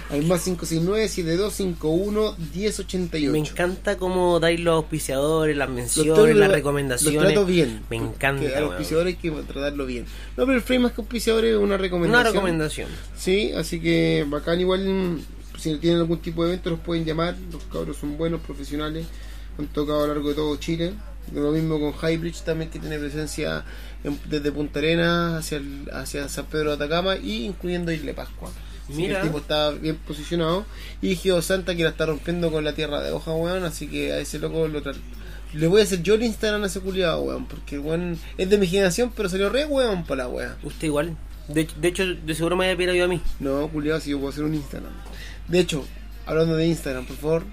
al 0.10 0.24
más 0.24 0.48
569-7251-1088. 0.48 3.30
Me 3.30 3.40
encanta 3.40 3.98
cómo 3.98 4.40
dais 4.40 4.62
los 4.62 4.76
auspiciadores, 4.76 5.58
las 5.58 5.68
Los 5.68 5.76
menciones, 5.76 6.38
las 6.38 6.48
los 6.48 6.56
recomendaciones. 6.56 7.34
trato 7.34 7.46
bien. 7.46 7.82
Me 7.90 7.98
encanta. 7.98 8.58
A 8.58 8.62
los 8.62 8.70
auspiciadores 8.70 9.16
hay 9.16 9.20
que 9.20 9.32
tratarlo 9.32 9.86
bien. 9.86 10.06
No, 10.38 10.46
pero 10.46 10.54
el 10.54 10.62
Freddy 10.62 10.80
más 10.80 10.94
que 10.94 11.02
auspiciador 11.02 11.44
es 11.44 11.58
una 11.58 11.76
recomendación. 11.76 12.22
Una 12.22 12.32
recomendación. 12.32 12.88
Sí, 13.18 13.52
así 13.52 13.82
que 13.82 14.26
bacán 14.30 14.62
igual 14.62 15.20
si 15.60 15.78
tienen 15.78 16.00
algún 16.02 16.20
tipo 16.20 16.44
de 16.44 16.50
evento 16.54 16.70
los 16.72 16.80
pueden 16.80 17.06
llamar, 17.06 17.36
los 17.52 17.64
cabros 17.66 17.98
son 17.98 18.18
buenos, 18.18 18.42
profesionales, 18.42 19.06
han 19.58 19.68
tocado 19.68 20.04
a 20.04 20.08
lo 20.08 20.14
largo 20.16 20.30
de 20.30 20.36
todo 20.36 20.56
Chile. 20.58 20.94
Lo 21.34 21.52
mismo 21.52 21.80
con 21.80 21.94
Highbridge 21.94 22.42
también 22.42 22.72
que 22.72 22.80
tiene 22.80 22.98
presencia 22.98 23.64
en- 24.04 24.20
desde 24.30 24.52
Punta 24.52 24.80
Arenas 24.80 25.40
hacia, 25.46 25.58
el- 25.58 25.88
hacia 25.94 26.28
San 26.30 26.46
Pedro 26.46 26.70
de 26.76 26.84
Atacama 26.84 27.18
y 27.18 27.46
incluyendo 27.46 27.92
Isla 27.92 28.14
Pascua. 28.16 28.50
Así 28.86 28.94
que 28.94 29.08
Mira. 29.08 29.20
el 29.22 29.28
tipo 29.28 29.38
está 29.38 29.70
bien 29.72 29.98
posicionado. 29.98 30.66
Y 31.02 31.16
Geo 31.16 31.42
Santa 31.44 31.76
que 31.76 31.84
la 31.84 31.90
está 31.90 32.08
rompiendo 32.08 32.52
con 32.52 32.64
la 32.64 32.74
tierra 32.74 33.02
de 33.04 33.12
hoja, 33.12 33.32
weón. 33.34 33.64
Así 33.64 33.88
que 33.88 34.12
a 34.14 34.20
ese 34.20 34.40
loco 34.40 34.68
lo 34.68 34.82
Le 35.54 35.68
voy 35.68 35.82
a 35.82 35.84
hacer 35.84 36.02
yo 36.04 36.16
el 36.16 36.24
Instagram 36.24 36.64
a 36.64 36.68
ese 36.68 36.80
culiado, 36.80 37.22
weón. 37.22 37.46
Porque 37.48 37.78
weón 37.78 38.18
es 38.38 38.50
de 38.50 38.58
mi 38.58 38.66
generación, 38.66 39.12
pero 39.16 39.30
salió 39.30 39.50
re 39.50 39.66
weón 39.66 40.06
para 40.06 40.24
la 40.24 40.30
weón. 40.30 40.56
Usted 40.64 40.88
igual. 40.88 41.16
De, 41.50 41.68
de 41.76 41.88
hecho, 41.88 42.06
de 42.06 42.36
seguro 42.36 42.56
me 42.56 42.76
pedido 42.76 42.94
yo 42.94 43.06
a 43.06 43.08
mí. 43.08 43.22
No, 43.40 43.68
culiado, 43.70 44.00
si 44.00 44.12
yo 44.12 44.18
puedo 44.20 44.30
hacer 44.30 44.44
un 44.44 44.54
Instagram. 44.54 44.94
De 45.48 45.60
hecho, 45.60 45.86
hablando 46.26 46.56
de 46.56 46.68
Instagram, 46.68 47.06
por 47.06 47.18
favor, 47.18 47.44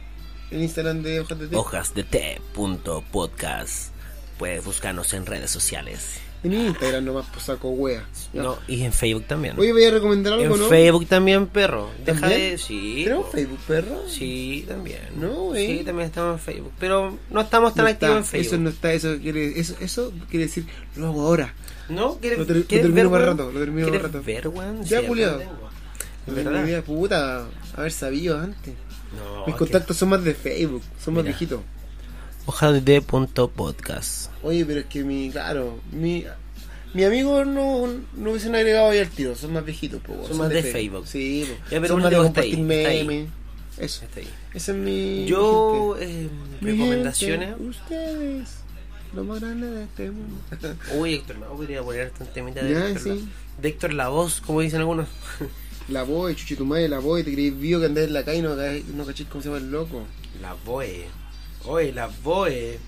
el 0.51 0.63
Instagram 0.63 1.03
de 1.03 1.21
Hojas 1.21 1.39
de 1.39 1.49
Té. 1.49 1.57
Hojas 1.57 1.95
de 1.95 2.05
T.podcast. 2.05 3.93
Puedes 4.39 4.65
buscarnos 4.65 5.13
en 5.15 5.25
redes 5.25 5.51
sociales. 5.51 6.21
En 6.45 6.53
Instagram 6.53 7.05
nomás, 7.05 7.27
pues 7.33 7.45
saco 7.45 7.71
wea. 7.71 8.05
No, 8.33 8.57
y 8.69 8.83
en 8.83 8.93
Facebook 8.93 9.25
también. 9.27 9.59
Oye, 9.59 9.73
voy 9.73 9.85
a 9.85 9.91
recomendar 9.91 10.35
algo, 10.35 10.55
en 10.55 10.61
¿no? 10.61 10.69
Facebook 10.69 11.07
también, 11.07 11.47
perro. 11.49 11.91
Deja 12.05 12.21
¿También? 12.21 12.41
de. 12.53 12.59
Sí. 12.59 13.03
¿Tenemos. 13.05 13.31
Facebook, 13.33 13.59
perro? 13.67 14.03
Sí, 14.09 14.65
también. 14.69 15.01
No, 15.19 15.29
güey. 15.47 15.79
Sí, 15.79 15.85
también 15.85 16.09
estamos 16.09 16.35
en 16.35 16.39
Facebook. 16.41 16.73
Pero 16.79 17.19
no 17.31 17.41
estamos 17.41 17.75
tan 17.75 17.85
No 17.87 17.91
activos 17.91 18.11
está, 18.15 18.19
en 18.19 18.25
Facebook. 18.25 18.47
Eso 18.55 18.63
no 18.63 18.71
está, 18.71 18.93
eso 18.93 19.17
quiere, 19.21 19.59
eso, 19.59 19.75
eso 19.81 20.13
quiere 20.31 20.47
decir, 20.47 20.67
lo 20.97 21.09
hago 21.09 21.23
ahora. 21.27 21.55
¿No? 21.89 22.17
¿Quieres, 22.19 22.39
Lo 22.41 22.47
ter- 22.47 22.57
lo 22.57 22.65
termino 22.65 22.95
ver, 22.95 23.21
más 23.21 23.23
rato, 23.23 23.51
lo 23.53 23.61
termino 23.61 23.87
¿Quieres 23.89 24.03
más 24.03 24.13
rato. 24.13 24.25
ver, 24.25 24.49
weón? 24.49 24.85
Ya, 24.85 25.01
Sí, 25.01 25.07
puta, 26.85 27.47
haber 27.77 27.93
sabido 27.93 28.39
antes. 28.39 28.75
No, 29.17 29.47
Mis 29.47 29.55
que- 29.55 29.59
contactos 29.61 29.97
son 29.97 30.09
más 30.11 30.23
de 30.25 30.35
Facebook, 30.35 30.83
son 31.03 31.15
más 31.15 31.23
Mira. 31.25 31.37
viejitos. 31.37 31.61
Hojasde.podcast. 32.47 34.31
Oye, 34.43 34.65
pero 34.65 34.81
es 34.81 34.87
que 34.87 35.03
mi, 35.05 35.31
claro, 35.31 35.79
mi, 35.93 36.25
mi 36.95 37.05
amigo 37.05 37.45
no, 37.45 37.87
no 38.17 38.31
hubiesen 38.31 38.55
agregado 38.55 38.91
ahí 38.91 38.99
al 38.99 39.09
tiro, 39.11 39.35
son 39.37 39.53
más 39.53 39.65
viejitos, 39.65 40.01
po, 40.03 40.27
Son 40.27 40.39
más 40.39 40.49
de 40.49 40.63
Facebook. 40.63 41.07
Sí, 41.07 41.47
po. 41.49 41.55
Ya, 41.71 41.81
pero 41.81 41.89
son 41.89 42.03
más 42.03 42.11
de 42.11 42.17
digo, 42.17 42.27
está 42.29 42.41
ahí, 42.41 42.51
compartir 42.57 42.79
está 42.79 42.91
ahí. 42.91 43.29
Eso, 43.79 44.05
Está 44.05 44.21
ahí. 44.21 44.29
esa 44.55 44.73
es 44.73 44.79
mi. 44.79 45.27
Yo, 45.27 45.97
eh, 46.01 46.29
Mi 46.63 46.71
recomendaciones. 46.71 47.49
gente, 47.51 47.63
ustedes, 47.65 48.49
lo 49.15 49.25
más 49.25 49.41
grande 49.41 49.71
de 49.71 49.85
este 49.85 50.11
mundo. 50.11 50.35
Uy, 50.97 51.15
Héctor, 51.15 51.39
no 51.39 51.47
podría 51.49 51.83
poner 51.83 52.11
un 52.19 52.27
temita 52.29 52.63
de 52.65 52.73
Ya, 52.73 52.87
Héctor, 52.89 53.03
sí. 53.03 53.09
La- 53.11 53.63
de 53.63 53.69
Héctor 53.69 53.93
La 53.93 54.09
Voz, 54.09 54.41
como 54.41 54.61
dicen 54.63 54.81
algunos. 54.81 55.09
La 55.89 56.03
voy, 56.03 56.35
chuchi 56.35 56.57
tu 56.57 56.65
madre, 56.65 56.89
la 56.89 56.99
voy, 56.99 57.23
te 57.23 57.33
crees 57.33 57.57
vivo 57.61 57.79
que 57.79 57.87
andás 57.87 58.05
en 58.05 58.13
la 58.13 58.25
calle 58.25 58.39
y 58.39 58.43
no, 58.43 58.57
no 58.97 59.05
cachis 59.07 59.29
cómo 59.29 59.41
se 59.41 59.49
llama 59.51 59.61
el 59.61 59.71
loco. 59.71 60.03
La 60.43 60.55
Boe. 60.65 61.05
Oye, 61.67 61.93
la 61.93 62.09
Boe. 62.23 62.79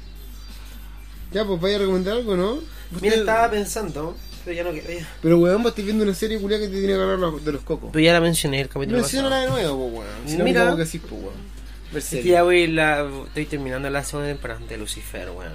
Ya, 1.32 1.44
pues 1.44 1.60
vaya 1.60 1.76
a 1.76 1.78
recomendar 1.80 2.14
algo, 2.16 2.36
¿no? 2.36 2.58
Mira, 3.02 3.16
estaba 3.16 3.50
pensando, 3.50 4.16
pero 4.44 4.56
ya 4.56 4.64
no 4.64 4.70
quiero. 4.70 4.88
ya. 4.90 5.08
Pero 5.20 5.38
weón, 5.38 5.62
vos 5.62 5.70
estás 5.72 5.84
viendo 5.84 6.04
una 6.04 6.14
serie 6.14 6.38
culia 6.40 6.58
que 6.58 6.68
te 6.68 6.72
tiene 6.78 6.86
que 6.88 6.94
hablar 6.94 7.18
los- 7.18 7.44
de 7.44 7.52
los 7.52 7.62
cocos. 7.62 7.90
Pero 7.92 8.02
ya 8.04 8.12
la 8.14 8.20
mencioné 8.20 8.60
el 8.62 8.68
capítulo 8.68 8.98
Menciónala 9.00 9.36
pasado. 9.36 9.56
de 9.56 9.62
nuevo, 9.62 9.90
pues 9.90 10.06
weón. 10.06 10.28
Si 10.28 10.36
no, 10.38 10.44
Mira. 10.44 10.64
mira. 10.72 10.76
que 10.90 10.98
pues 11.00 11.12
weón. 11.12 11.58
Ver 11.92 11.98
Es 11.98 12.04
serie. 12.04 12.22
que 12.24 12.28
ya 12.30 12.42
voy 12.42 12.66
la, 12.68 13.06
estoy 13.26 13.46
terminando 13.46 13.90
la 13.90 14.04
segunda 14.04 14.28
temporada 14.30 14.60
de 14.66 14.76
Lucifer, 14.78 15.28
weón. 15.30 15.52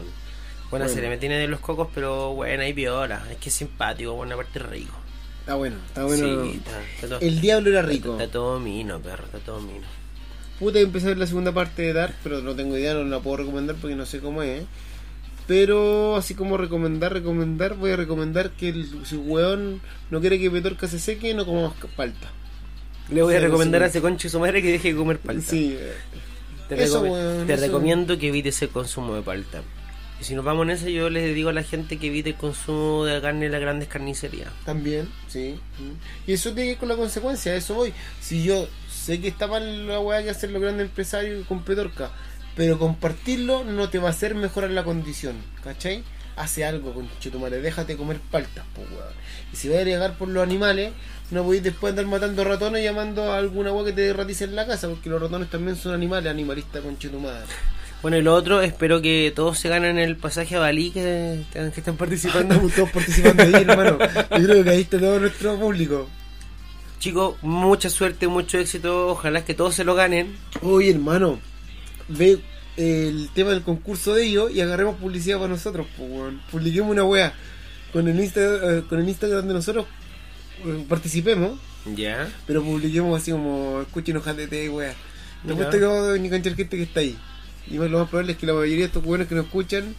Buena 0.69 0.85
Bueno. 0.85 0.89
serie, 0.89 1.09
me 1.09 1.17
tiene 1.17 1.37
de 1.37 1.47
los 1.47 1.59
cocos, 1.59 1.87
pero 1.93 2.33
bueno, 2.33 2.61
ahí 2.63 2.73
viola. 2.73 3.23
Es 3.31 3.37
que 3.37 3.49
es 3.49 3.55
simpático, 3.55 4.13
buena 4.13 4.35
parte 4.35 4.59
rico. 4.59 4.93
Está 5.39 5.55
bueno, 5.55 5.75
está 5.87 6.03
bueno. 6.05 6.43
Sí, 6.45 6.51
está, 6.63 6.81
está 6.95 7.07
todo, 7.09 7.19
El 7.19 7.41
diablo 7.41 7.69
era 7.69 7.81
rico. 7.81 8.13
Está 8.13 8.31
todo 8.31 8.59
mino, 8.59 8.99
perro, 8.99 9.25
está 9.25 9.39
todo 9.39 9.59
mino. 9.59 9.85
Puta, 10.63 10.79
empecé 10.79 11.07
a 11.07 11.09
ver 11.09 11.17
la 11.17 11.27
segunda 11.27 11.51
parte 11.51 11.81
de 11.81 11.91
Dark, 11.93 12.15
pero 12.23 12.41
no 12.41 12.55
tengo 12.55 12.77
idea, 12.77 12.93
no 12.93 13.03
la 13.03 13.19
puedo 13.19 13.37
recomendar 13.37 13.75
porque 13.75 13.95
no 13.97 14.05
sé 14.05 14.19
cómo 14.19 14.43
es. 14.43 14.63
Pero 15.45 16.15
así 16.15 16.35
como 16.35 16.55
recomendar, 16.55 17.11
recomendar, 17.11 17.75
voy 17.75 17.91
a 17.91 17.97
recomendar 17.97 18.51
que 18.51 18.69
el, 18.69 18.87
si 19.05 19.17
weón 19.17 19.81
no 20.09 20.21
quiere 20.21 20.39
que 20.39 20.49
Petorca 20.49 20.87
se 20.87 20.99
seque, 20.99 21.33
no 21.33 21.45
coma 21.45 21.63
más 21.69 21.73
palta. 21.97 22.31
Le 23.09 23.21
voy 23.21 23.35
a 23.35 23.39
recomendar 23.41 23.81
sí. 23.81 23.83
a 23.83 23.87
ese 23.87 24.01
concho 24.01 24.27
y 24.27 24.29
su 24.29 24.39
madre 24.39 24.61
que 24.61 24.71
deje 24.71 24.93
de 24.93 24.95
comer 24.97 25.19
palta. 25.19 25.43
Sí, 25.51 25.75
eh, 25.77 25.91
Te, 26.69 26.81
Eso, 26.81 27.03
recome- 27.03 27.11
weón, 27.11 27.47
te 27.47 27.53
eso. 27.55 27.65
recomiendo 27.65 28.17
que 28.17 28.29
evite 28.29 28.49
ese 28.49 28.69
consumo 28.69 29.15
de 29.15 29.21
palta. 29.21 29.61
Y 30.21 30.23
si 30.23 30.33
nos 30.35 30.45
vamos 30.45 30.63
en 30.63 30.69
eso, 30.69 30.87
yo 30.87 31.09
les 31.09 31.35
digo 31.35 31.49
a 31.49 31.53
la 31.53 31.63
gente 31.63 31.97
que 31.97 32.07
evite 32.07 32.29
el 32.29 32.35
consumo 32.35 33.03
de 33.03 33.19
carne 33.19 33.47
en 33.47 33.51
las 33.51 33.59
grandes 33.59 33.89
carnicerías. 33.89 34.49
también, 34.63 35.09
sí. 35.27 35.55
Y 36.25 36.31
eso 36.31 36.51
tiene 36.53 36.67
que 36.67 36.71
ir 36.73 36.77
con 36.77 36.87
la 36.87 36.95
consecuencia, 36.95 37.53
eso 37.53 37.73
voy. 37.73 37.91
Si 38.21 38.43
yo 38.43 38.65
sé 39.03 39.19
que 39.19 39.27
está 39.27 39.47
mal 39.47 39.87
la 39.87 39.99
weá 39.99 40.23
que 40.23 40.29
hacen 40.29 40.53
los 40.53 40.61
grandes 40.61 40.87
empresarios 40.87 41.45
con 41.45 41.63
Petorca, 41.63 42.11
pero 42.55 42.79
compartirlo 42.79 43.65
no 43.65 43.89
te 43.89 43.99
va 43.99 44.07
a 44.07 44.11
hacer 44.11 44.33
mejorar 44.33 44.71
la 44.71 44.85
condición, 44.85 45.35
¿cachai? 45.63 46.03
Hace 46.37 46.63
algo 46.65 46.93
con 46.93 47.09
madre, 47.41 47.61
déjate 47.61 47.97
comer 47.97 48.19
paltas, 48.31 48.65
po, 48.73 48.81
weón. 48.81 49.13
Y 49.51 49.57
si 49.57 49.67
vas 49.67 49.79
a 49.79 49.83
llegar 49.83 50.17
por 50.17 50.29
los 50.29 50.41
animales, 50.41 50.93
no 51.31 51.43
podéis 51.43 51.63
después 51.63 51.91
andar 51.91 52.05
matando 52.05 52.43
ratones 52.45 52.81
y 52.81 52.85
llamando 52.85 53.31
a 53.31 53.37
alguna 53.37 53.73
weá 53.73 53.85
que 53.85 53.91
te 53.91 54.13
ratice 54.13 54.45
en 54.45 54.55
la 54.55 54.65
casa, 54.65 54.87
porque 54.87 55.09
los 55.09 55.21
ratones 55.21 55.49
también 55.49 55.75
son 55.75 55.93
animales, 55.93 56.31
animalistas 56.31 56.81
con 56.81 57.21
madre. 57.21 57.45
Bueno, 58.01 58.17
y 58.17 58.21
lo 58.21 58.33
otro, 58.33 58.61
espero 58.61 59.01
que 59.01 59.33
todos 59.35 59.59
se 59.59 59.69
ganen 59.69 59.97
el 59.97 60.15
pasaje 60.15 60.55
a 60.55 60.59
Bali 60.59 60.91
que, 60.91 61.43
que 61.53 61.71
están 61.75 61.97
participando. 61.97 62.53
Estamos 62.53 62.73
todos 62.75 62.91
participando 62.91 63.43
ahí, 63.43 63.53
hermano. 63.53 63.97
Yo 64.39 64.43
creo 64.45 64.63
que 64.63 64.69
ahí 64.69 64.81
está 64.81 64.97
todo 64.97 65.19
nuestro 65.19 65.57
público. 65.57 66.09
Chicos, 67.03 67.35
mucha 67.41 67.89
suerte, 67.89 68.29
mucho 68.29 68.57
éxito. 68.57 69.09
Ojalá 69.09 69.43
que 69.43 69.53
todos 69.53 69.75
se 69.75 69.83
lo 69.83 69.93
ganen. 69.93 70.37
Oye, 70.61 70.89
hermano, 70.89 71.37
ve 72.07 72.39
el 72.77 73.27
tema 73.33 73.49
del 73.49 73.61
concurso 73.61 74.13
de 74.13 74.23
ellos 74.23 74.55
y 74.55 74.61
agarremos 74.61 74.95
publicidad 74.95 75.35
para 75.35 75.49
nosotros, 75.49 75.85
pues. 75.97 76.33
Publiquemos 76.49 76.89
una 76.89 77.03
wea 77.03 77.33
con 77.91 78.07
el, 78.07 78.17
Insta, 78.17 78.39
eh, 78.39 78.83
con 78.87 78.99
el 79.01 79.09
Instagram 79.09 79.45
de 79.49 79.53
nosotros, 79.53 79.85
eh, 80.65 80.85
participemos, 80.87 81.59
Ya. 81.93 82.31
pero 82.47 82.63
publiquemos 82.63 83.21
así 83.21 83.31
como 83.31 83.81
escuchen 83.81 84.21
de 84.37 84.47
té, 84.47 84.69
wea. 84.69 84.95
Te 85.45 85.51
apuesto 85.51 85.77
que 85.77 85.83
vamos 85.83 86.07
a 86.07 86.11
venir 86.13 86.31
gente 86.31 86.69
que 86.69 86.83
está 86.83 87.01
ahí. 87.01 87.17
Y 87.69 87.79
más 87.79 87.91
lo 87.91 87.99
más 87.99 88.07
probable 88.07 88.31
es 88.31 88.37
que 88.37 88.45
la 88.45 88.53
mayoría 88.53 88.77
de 88.77 88.85
estos 88.85 89.03
buenos 89.03 89.27
que 89.27 89.35
nos 89.35 89.47
escuchan 89.47 89.93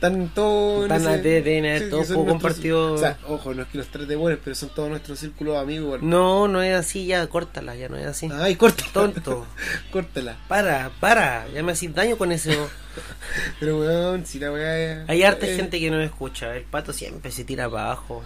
están 0.00 0.28
todos 0.34 0.86
en 0.86 0.92
Están 0.96 1.00
ese- 1.12 1.20
a- 1.20 1.22
deben 1.22 1.64
haber 1.66 1.82
sí, 1.84 1.90
todos 1.90 2.06
poco 2.08 2.26
compartido. 2.26 2.94
O 2.94 2.98
sea, 2.98 3.18
ojo, 3.28 3.52
no 3.52 3.62
es 3.62 3.68
que 3.68 3.76
los 3.78 3.86
trate 3.88 4.16
buenos, 4.16 4.40
pero 4.42 4.56
son 4.56 4.70
todos 4.70 4.88
nuestros 4.88 5.18
círculos 5.18 5.58
amigos. 5.58 6.00
No, 6.02 6.48
no 6.48 6.62
es 6.62 6.74
así, 6.74 7.04
ya, 7.04 7.26
córtala, 7.26 7.76
ya 7.76 7.90
no 7.90 7.98
es 7.98 8.06
así. 8.06 8.30
Ay, 8.32 8.56
córtala. 8.56 8.90
Tonto. 8.92 9.46
córtala. 9.92 10.38
Para, 10.48 10.90
para, 11.00 11.46
ya 11.52 11.62
me 11.62 11.72
haces 11.72 11.94
daño 11.94 12.16
con 12.16 12.32
eso. 12.32 12.50
Pero 13.60 13.78
weón, 13.78 14.24
si 14.24 14.38
la 14.38 14.50
weá. 14.50 15.04
Hay 15.06 15.22
harta 15.22 15.46
eh, 15.46 15.54
gente 15.54 15.78
que 15.78 15.90
no 15.90 15.98
me 15.98 16.04
escucha. 16.06 16.56
El 16.56 16.64
pato 16.64 16.94
siempre 16.94 17.30
se 17.30 17.44
tira 17.44 17.68
para 17.68 17.84
abajo. 17.84 18.24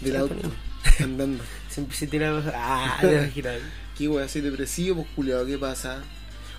Del 0.00 0.16
auto, 0.16 0.34
andando. 0.98 1.44
Siempre 1.68 1.96
se 1.96 2.08
tira 2.08 2.32
para 2.44 2.52
Ah, 2.56 2.98
de. 3.02 3.30
¿Qué 3.96 4.08
weá? 4.08 4.26
¿Soy 4.28 4.40
depresivo? 4.40 5.02
Pues 5.04 5.08
culiado, 5.14 5.46
¿qué 5.46 5.56
pasa? 5.58 6.02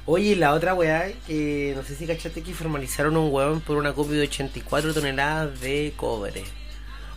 Oye, 0.05 0.35
la 0.35 0.53
otra 0.53 0.73
weá, 0.73 1.11
eh, 1.27 1.73
no 1.75 1.83
sé 1.83 1.95
si 1.95 2.07
cachaste 2.07 2.41
que 2.41 2.53
formalizaron 2.53 3.17
un 3.17 3.31
hueón 3.31 3.61
por 3.61 3.77
una 3.77 3.93
copia 3.93 4.17
de 4.17 4.23
84 4.23 4.93
toneladas 4.93 5.61
de 5.61 5.93
cobre. 5.95 6.43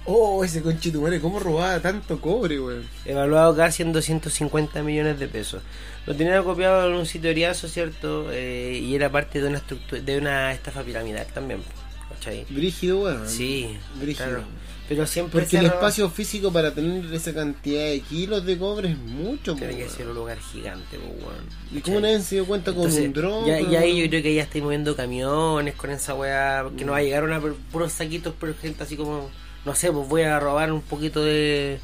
Oh, 0.07 0.45
ese 0.45 0.61
conchetumare, 0.61 1.19
¿cómo 1.19 1.41
robaba 1.41 1.81
tanto 1.81 2.21
cobre, 2.21 2.61
weón? 2.61 2.87
Evaluado 3.07 3.57
casi 3.57 3.83
en 3.83 3.93
250 3.93 4.83
millones 4.83 5.19
de 5.19 5.29
pesos. 5.29 5.63
Lo 6.05 6.15
tenían 6.15 6.45
copiado 6.45 6.91
en 6.91 6.95
un 6.97 7.07
sitio 7.07 7.29
de 7.31 7.35
Riazo, 7.35 7.69
¿cierto? 7.69 8.31
Eh, 8.31 8.79
y 8.83 8.95
era 8.95 9.11
parte 9.11 9.41
de 9.41 9.49
una 9.49 9.59
estructura, 9.59 10.03
de 10.03 10.19
una 10.19 10.53
estafa 10.53 10.83
piramidal 10.83 11.27
también. 11.33 11.63
¿Cachai? 12.11 12.45
Brígido, 12.51 13.01
weón. 13.01 13.27
Sí, 13.27 13.79
Brígido. 13.99 14.27
claro. 14.29 14.45
Pero 14.87 15.07
siempre 15.07 15.41
Porque 15.41 15.57
el 15.57 15.67
espacio 15.67 16.11
físico 16.11 16.53
para 16.53 16.75
tener 16.75 17.13
esa 17.15 17.33
cantidad 17.33 17.85
de 17.85 18.01
kilos 18.01 18.45
de 18.45 18.59
cobre 18.59 18.91
es 18.91 18.99
mucho, 18.99 19.55
tiene 19.55 19.77
que 19.77 19.89
ser 19.89 20.09
un 20.09 20.15
lugar 20.15 20.39
gigante, 20.39 20.99
pues, 20.99 21.23
weón. 21.23 21.47
¿Y 21.73 21.81
cómo 21.81 22.01
nadie 22.01 22.21
se 22.21 22.35
dio 22.35 22.45
cuenta 22.47 22.73
con 22.73 22.83
Entonces, 22.83 23.07
un 23.07 23.13
dron? 23.15 23.47
ya, 23.47 23.61
ya 23.61 23.81
ahí 23.81 24.03
yo 24.03 24.09
creo 24.11 24.23
que 24.23 24.35
ya 24.35 24.43
estáis 24.43 24.63
moviendo 24.63 24.95
camiones 24.95 25.75
con 25.75 25.91
esa 25.91 26.15
weá, 26.15 26.61
porque 26.65 26.85
no 26.85 26.93
va 26.93 26.99
a 26.99 27.03
llegar 27.03 27.25
una 27.25 27.41
puros 27.73 27.93
saquitos, 27.93 28.35
pero 28.39 28.55
gente 28.61 28.83
así 28.83 28.95
como, 28.97 29.31
no 29.65 29.75
sé, 29.75 29.91
pues 29.91 30.07
voy 30.07 30.23
a 30.23 30.39
robar 30.39 30.71
un 30.71 30.83
poquito 30.83 31.25
de, 31.25 31.79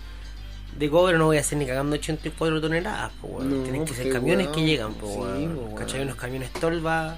de 0.78 0.90
cobre, 0.90 1.16
no 1.16 1.24
voy 1.24 1.39
a 1.39 1.40
hacer 1.40 1.56
ni 1.56 1.64
cagando 1.64 1.97
84 1.97 2.60
toneladas, 2.60 3.12
pues 3.22 3.32
weón. 3.32 3.56
No, 3.59 3.62
Tienen 3.62 3.85
que 3.86 3.94
ser 3.94 4.02
pues, 4.05 4.14
camiones 4.14 4.48
weón. 4.48 4.59
que 4.59 4.66
llegan, 4.66 4.93
Sí, 5.01 5.06
weón. 5.06 5.74
¿Cachai? 5.74 6.02
Unos 6.02 6.16
camiones 6.16 6.52
tolva 6.52 7.16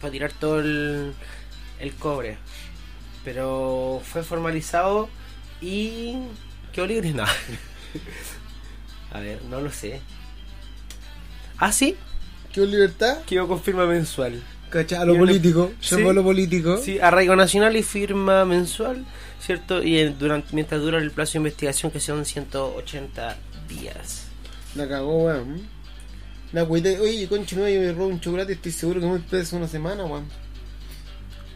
para 0.00 0.10
tirar 0.10 0.32
todo 0.32 0.58
el, 0.58 1.12
el 1.78 1.94
cobre. 1.94 2.38
Pero 3.24 4.00
fue 4.04 4.22
formalizado 4.22 5.08
y 5.60 6.16
quedó 6.72 6.86
libre. 6.86 7.12
No. 7.14 7.24
a 9.12 9.20
ver, 9.20 9.40
no 9.44 9.60
lo 9.60 9.70
sé. 9.70 10.00
¿Ah, 11.58 11.70
sí? 11.70 11.96
¿Qué 12.52 12.66
libertad? 12.66 13.22
Quedó 13.24 13.46
con 13.46 13.62
firma 13.62 13.86
mensual. 13.86 14.42
¿Cachai? 14.70 14.98
A 14.98 15.04
lo 15.04 15.16
político. 15.16 15.72
Sí. 15.80 15.94
A 15.94 16.12
lo 16.12 16.24
político. 16.24 16.78
Sí, 16.78 16.98
arraigo 16.98 17.36
nacional 17.36 17.76
y 17.76 17.84
firma 17.84 18.44
mensual, 18.44 19.04
¿cierto? 19.40 19.82
Y 19.82 20.02
durante, 20.14 20.54
mientras 20.54 20.80
dura 20.80 20.98
el 20.98 21.12
plazo 21.12 21.34
de 21.34 21.38
investigación, 21.38 21.92
que 21.92 22.00
son 22.00 22.24
180 22.24 23.36
días. 23.68 24.26
La 24.74 24.88
cagó, 24.88 25.26
weón. 25.26 25.62
La 26.52 26.64
cuidé. 26.64 26.98
Oye, 26.98 27.28
concha, 27.28 27.54
no, 27.56 27.68
yo 27.68 27.80
me 27.80 27.92
robo 27.92 28.08
un 28.08 28.20
chocolate. 28.20 28.54
Estoy 28.54 28.72
seguro 28.72 29.00
que 29.00 29.06
me 29.06 29.18
preso 29.20 29.56
una 29.56 29.68
semana, 29.68 30.04
weón. 30.04 30.26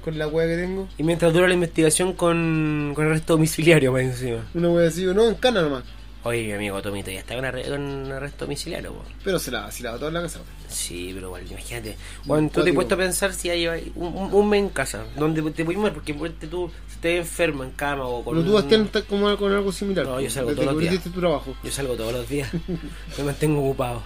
Con 0.08 0.18
la 0.18 0.26
weá 0.26 0.46
que 0.46 0.56
tengo. 0.56 0.88
Y 0.96 1.02
mientras 1.02 1.32
dura 1.34 1.46
la 1.48 1.54
investigación 1.54 2.14
con, 2.14 2.92
con 2.94 3.06
arresto 3.06 3.34
domiciliario, 3.34 3.92
más 3.92 4.02
encima. 4.02 4.46
Una 4.54 4.70
weá 4.70 4.88
así, 4.88 5.04
no, 5.04 5.28
en 5.28 5.34
cana 5.34 5.60
nomás. 5.60 5.84
Oye, 6.24 6.44
mi 6.46 6.52
amigo 6.52 6.80
Tomito, 6.82 7.10
ya 7.10 7.20
está 7.20 7.34
con, 7.36 7.44
arre- 7.44 7.68
con 7.68 8.10
arresto 8.10 8.44
domiciliario, 8.46 8.92
po. 8.92 9.02
Pero 9.22 9.38
se 9.38 9.50
la, 9.50 9.70
se 9.70 9.82
la 9.82 9.92
toda 9.96 10.08
en 10.08 10.14
la 10.14 10.22
casa. 10.22 10.38
weón. 10.40 10.48
Sí, 10.68 11.10
pero 11.14 11.26
igual, 11.28 11.42
imagínate. 11.50 11.96
Bueno, 12.24 12.50
tú 12.52 12.62
te 12.62 12.70
has 12.70 12.74
puesto 12.74 12.94
a 12.94 12.98
pensar 12.98 13.32
si 13.34 13.48
ya 13.48 13.54
llevas 13.54 13.80
un, 13.94 14.14
un- 14.16 14.34
un 14.34 14.48
mes 14.48 14.60
en 14.60 14.68
casa, 14.70 15.04
donde 15.16 15.42
te 15.52 15.64
puedes 15.64 15.78
mover, 15.78 15.92
porque 15.92 16.14
ponte 16.14 16.46
tú 16.46 16.70
si 16.88 16.94
estés 16.94 17.18
enfermo 17.20 17.64
en 17.64 17.70
cama 17.70 18.04
o 18.06 18.24
con 18.24 18.34
Pero 18.34 18.44
tú, 18.44 18.50
un- 18.50 18.54
Bastián, 18.62 18.82
estás 18.86 19.04
como 19.04 19.34
con 19.36 19.52
algo 19.52 19.70
similar. 19.72 20.06
No, 20.06 20.20
yo 20.20 20.28
salgo 20.30 20.50
Desde 20.50 20.62
todos 20.62 20.72
los 20.74 20.80
días. 20.82 20.92
perdiste 20.94 21.10
tu 21.14 21.20
trabajo. 21.20 21.54
Yo 21.62 21.70
salgo 21.70 21.94
todos 21.94 22.12
los 22.12 22.28
días. 22.28 22.50
Me 23.18 23.24
mantengo 23.24 23.60
ocupado. 23.62 24.02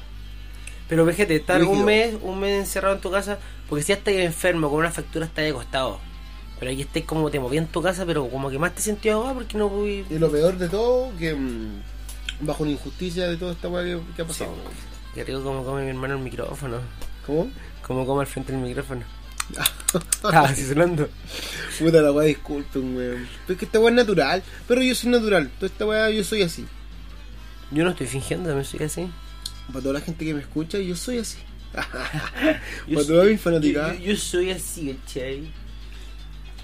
Pero 0.93 1.07
fíjate, 1.07 1.37
estar 1.37 1.65
un 1.65 1.87
mes, 1.87 2.17
un 2.21 2.39
mes 2.39 2.61
encerrado 2.61 2.97
en 2.97 3.01
tu 3.01 3.11
casa, 3.11 3.39
porque 3.67 3.83
si 3.83 3.89
ya 3.89 3.95
estás 3.95 4.13
enfermo 4.13 4.69
con 4.69 4.81
una 4.81 4.91
factura 4.91 5.25
estás 5.25 5.43
de 5.43 5.55
costado. 5.55 5.99
Pero 6.61 6.71
aquí 6.71 6.83
estés 6.83 7.05
como 7.05 7.31
te 7.31 7.41
moví 7.41 7.57
en 7.57 7.67
tu 7.67 7.81
casa, 7.81 8.05
pero 8.05 8.29
como 8.29 8.51
que 8.51 8.59
más 8.59 8.75
te 8.75 8.83
sentí 8.83 9.09
ahogado 9.09 9.37
porque 9.37 9.57
no 9.57 9.71
voy. 9.71 10.05
Y 10.11 10.19
lo 10.19 10.31
peor 10.31 10.59
de 10.59 10.69
todo, 10.69 11.11
que 11.19 11.33
mm, 11.33 11.83
bajo 12.41 12.67
la 12.67 12.73
injusticia 12.73 13.27
de 13.27 13.39
toda 13.39 13.53
esta 13.53 13.69
weá 13.69 13.85
que, 13.85 14.01
que 14.15 14.21
ha 14.21 14.27
pasado. 14.27 14.51
weón. 14.51 14.71
Qué 15.15 15.25
rico 15.25 15.43
como 15.43 15.65
come 15.65 15.85
mi 15.85 15.89
hermano 15.89 16.17
el 16.17 16.21
micrófono. 16.21 16.77
¿Cómo? 17.27 17.51
Como 17.87 18.05
come 18.05 18.21
al 18.21 18.27
frente 18.27 18.53
del 18.53 18.61
micrófono. 18.61 19.03
Estaba 19.95 20.41
así 20.51 20.67
sonando. 20.67 21.09
Puta 21.79 22.03
la 22.03 22.13
weá, 22.13 22.27
disculpen, 22.27 22.95
weón. 22.95 23.29
Pero 23.47 23.55
es 23.55 23.59
que 23.59 23.65
esta 23.65 23.81
weá 23.81 23.89
es 23.89 23.97
natural. 23.97 24.43
Pero 24.69 24.83
yo 24.83 24.95
soy 24.95 25.09
natural. 25.09 25.51
Toda 25.59 25.69
esta 25.69 25.87
weá 25.87 26.11
yo 26.11 26.23
soy 26.23 26.43
así. 26.43 26.67
Yo 27.71 27.83
no 27.83 27.93
estoy 27.93 28.09
fingiendo, 28.09 28.55
me 28.55 28.63
soy 28.63 28.83
así. 28.83 29.09
Para 29.73 29.83
toda 29.83 29.95
la 29.95 30.01
gente 30.01 30.25
que 30.25 30.35
me 30.35 30.41
escucha, 30.41 30.79
yo 30.79 30.95
soy 30.97 31.19
así. 31.19 31.39
Para 31.73 33.07
toda 33.07 33.25
mi 33.25 33.37
fanaticada. 33.39 33.95
Yo, 33.97 34.17
soy 34.17 34.51
así, 34.51 34.95
¿cachai? 35.07 35.51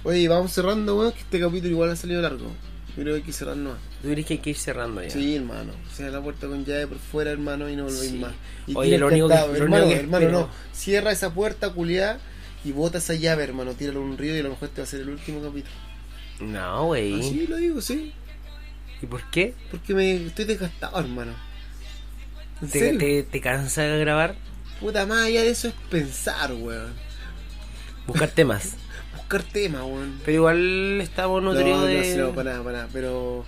Oye, 0.05 0.29
vamos 0.29 0.53
cerrando, 0.53 0.97
weón, 0.99 1.13
que 1.13 1.21
este 1.21 1.41
capítulo 1.41 1.71
igual 1.71 1.91
ha 1.91 1.97
salido 1.97 2.21
largo. 2.23 2.53
Yo 2.97 3.03
creo 3.03 3.15
que 3.15 3.21
hay 3.21 3.23
que 3.23 3.33
cerrar 3.33 3.57
nomás. 3.57 3.79
Tú 4.03 4.09
dirías 4.09 4.27
que 4.27 4.35
hay 4.35 4.39
que 4.41 4.51
ir 4.51 4.57
cerrando 4.57 5.03
ya. 5.03 5.11
Sí, 5.11 5.37
hermano. 5.37 5.73
Cierra 5.93 6.13
la 6.13 6.23
puerta 6.23 6.47
con 6.47 6.65
llave 6.65 6.87
por 6.87 6.99
fuera, 6.99 7.31
hermano, 7.31 7.69
y 7.69 7.77
no 7.77 7.85
volvéis 7.85 8.11
Sí. 8.11 8.19
más. 8.19 8.33
Y 8.67 8.75
Oye, 8.77 8.99
lo 8.99 9.07
único 9.09 9.29
que- 9.29 9.35
lo 9.35 9.55
hermano, 9.57 9.85
único 9.85 9.89
que 9.89 10.01
hermano, 10.05 10.27
espero- 10.27 10.41
no. 10.41 10.51
Cierra 10.73 11.13
esa 11.13 11.33
puerta, 11.33 11.71
culiada, 11.71 12.19
y 12.65 12.73
bota 12.73 12.99
esa 12.99 13.15
llave, 13.15 13.45
hermano. 13.45 13.73
Tíralo 13.73 14.01
a 14.01 14.03
un 14.03 14.19
río 14.19 14.35
y 14.37 14.41
a 14.41 14.43
lo 14.43 14.51
mejor 14.51 14.69
este 14.69 14.81
va 14.81 14.85
a 14.87 14.91
ser 14.91 15.01
el 15.01 15.09
último 15.11 15.41
capítulo. 15.43 15.75
No, 16.41 16.87
güey. 16.87 17.19
Así 17.21 17.47
lo 17.47 17.57
digo, 17.57 17.81
sí. 17.81 18.13
¿Y 19.01 19.07
por 19.07 19.23
qué? 19.31 19.55
Porque 19.71 19.95
me 19.95 20.27
estoy 20.27 20.45
desgastado, 20.45 20.99
hermano. 20.99 21.33
¿En 22.61 22.71
¿Te, 22.71 22.93
te, 22.99 23.23
te 23.23 23.41
cansa 23.41 23.83
de 23.83 23.99
grabar? 24.01 24.37
Puta, 24.81 25.07
más 25.07 25.25
allá 25.27 25.43
de 25.43 25.51
eso 25.51 25.69
es 25.69 25.75
pensar, 25.91 26.53
weón. 26.53 26.93
Buscar 28.07 28.31
temas. 28.31 28.77
Buscar 29.17 29.43
temas, 29.43 29.83
weón. 29.83 30.21
Pero 30.25 30.37
igual 30.37 31.01
estamos 31.01 31.43
No, 31.43 31.53
nutridos 31.53 31.81
no, 31.81 31.87
de. 31.87 32.05
sí, 32.05 32.17
no, 32.17 32.35
para 32.35 32.53
nada, 32.53 32.65
para 32.65 32.79
nada. 32.79 32.89
Pero 32.93 33.45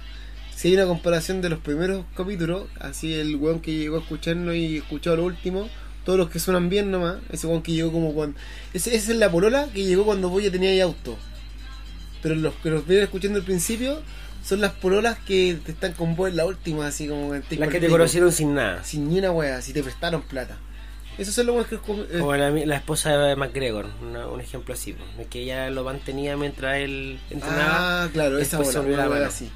si 0.54 0.68
hay 0.68 0.74
una 0.74 0.86
comparación 0.86 1.40
de 1.40 1.48
los 1.48 1.58
primeros 1.60 2.04
capítulos, 2.16 2.66
así 2.78 3.14
el 3.14 3.36
weón 3.36 3.60
que 3.60 3.74
llegó 3.74 3.96
a 3.96 4.00
escucharnos 4.00 4.54
y 4.54 4.78
escuchado 4.78 5.16
lo 5.16 5.24
último, 5.24 5.68
todos 6.04 6.18
los 6.18 6.30
que 6.30 6.38
suenan 6.38 6.68
bien 6.68 6.90
nomás, 6.90 7.18
ese 7.30 7.46
weón 7.46 7.62
que 7.62 7.72
llegó 7.72 7.92
como 7.92 8.12
cuando. 8.14 8.38
Ese, 8.74 8.94
esa 8.94 9.12
es 9.12 9.18
la 9.18 9.30
polola 9.30 9.68
que 9.72 9.84
llegó 9.84 10.04
cuando 10.04 10.28
vos 10.28 10.42
ya 10.42 10.50
tenías 10.50 10.80
auto. 10.84 11.16
Pero 12.22 12.34
los 12.34 12.54
que 12.56 12.70
los 12.70 12.86
vienen 12.86 13.04
escuchando 13.04 13.38
al 13.38 13.44
principio 13.44 14.02
son 14.44 14.60
las 14.60 14.72
pololas 14.72 15.18
que 15.18 15.58
te 15.64 15.72
están 15.72 15.92
con 15.92 16.16
vos 16.16 16.28
en 16.30 16.36
la 16.36 16.46
última, 16.46 16.86
así 16.86 17.06
como 17.08 17.34
en 17.34 17.44
Las 17.58 17.68
que 17.68 17.80
te 17.80 17.88
conocieron 17.88 18.32
sin 18.32 18.54
nada. 18.54 18.82
Sin 18.84 19.08
ni 19.08 19.18
una 19.18 19.30
wea, 19.30 19.60
si 19.62 19.72
te 19.72 19.82
prestaron 19.82 20.22
plata. 20.22 20.56
Esos 21.18 21.34
son 21.34 21.46
los 21.46 21.66
que. 21.66 21.74
eh, 21.74 21.78
Como 22.18 22.34
la, 22.36 22.50
la 22.50 22.76
esposa 22.76 23.16
de 23.16 23.36
McGregor, 23.36 23.86
una- 24.00 24.26
un 24.28 24.40
ejemplo 24.40 24.72
así. 24.72 24.94
pues, 24.94 25.16
de 25.18 25.24
que 25.26 25.42
ella 25.42 25.68
lo 25.68 25.84
mantenía 25.84 26.36
mientras 26.36 26.76
él 26.78 27.18
entrenaba. 27.30 28.04
Ah, 28.04 28.08
claro, 28.12 28.38
esa 28.38 28.58
bola, 28.58 28.80
una 28.80 28.96
la 28.96 29.08
wea 29.10 29.26
así. 29.26 29.50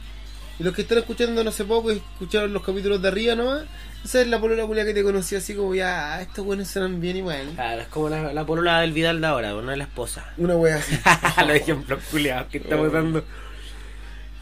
Y 0.59 0.62
los 0.62 0.74
que 0.74 0.82
están 0.82 0.98
escuchando 0.98 1.43
no 1.43 1.51
hace 1.51 1.65
poco 1.65 1.90
y 1.93 1.97
escucharon 1.97 2.52
los 2.52 2.62
capítulos 2.62 3.01
de 3.02 3.09
arriba 3.09 3.35
nomás, 3.35 3.65
esa 4.05 4.20
es 4.20 4.28
la 4.28 4.39
polola 4.39 4.65
culia 4.66 4.85
que 4.85 4.94
te 4.94 5.02
conocí 5.02 5.35
así 5.35 5.55
como 5.55 5.74
ya, 5.74 6.15
ah, 6.15 6.23
estos 6.23 6.44
buenos 6.44 6.69
suenan 6.69 7.01
bien 7.01 7.16
igual. 7.16 7.51
Claro, 7.56 7.81
es 7.81 7.89
como 7.89 8.09
la, 8.11 8.32
la 8.32 8.44
polola 8.47 8.81
del 8.81 8.93
Vidal 8.93 9.20
de 9.20 9.27
ahora, 9.27 9.51
no 9.52 9.73
es 9.73 9.78
la 9.78 9.85
esposa. 9.85 10.32
Una 10.36 10.55
wea 10.56 10.77
así. 10.77 10.97
Los 11.47 11.56
ejemplos 11.56 12.01
culiados 12.11 12.48
que 12.48 12.59
estamos 12.59 12.93
dando. 12.93 13.24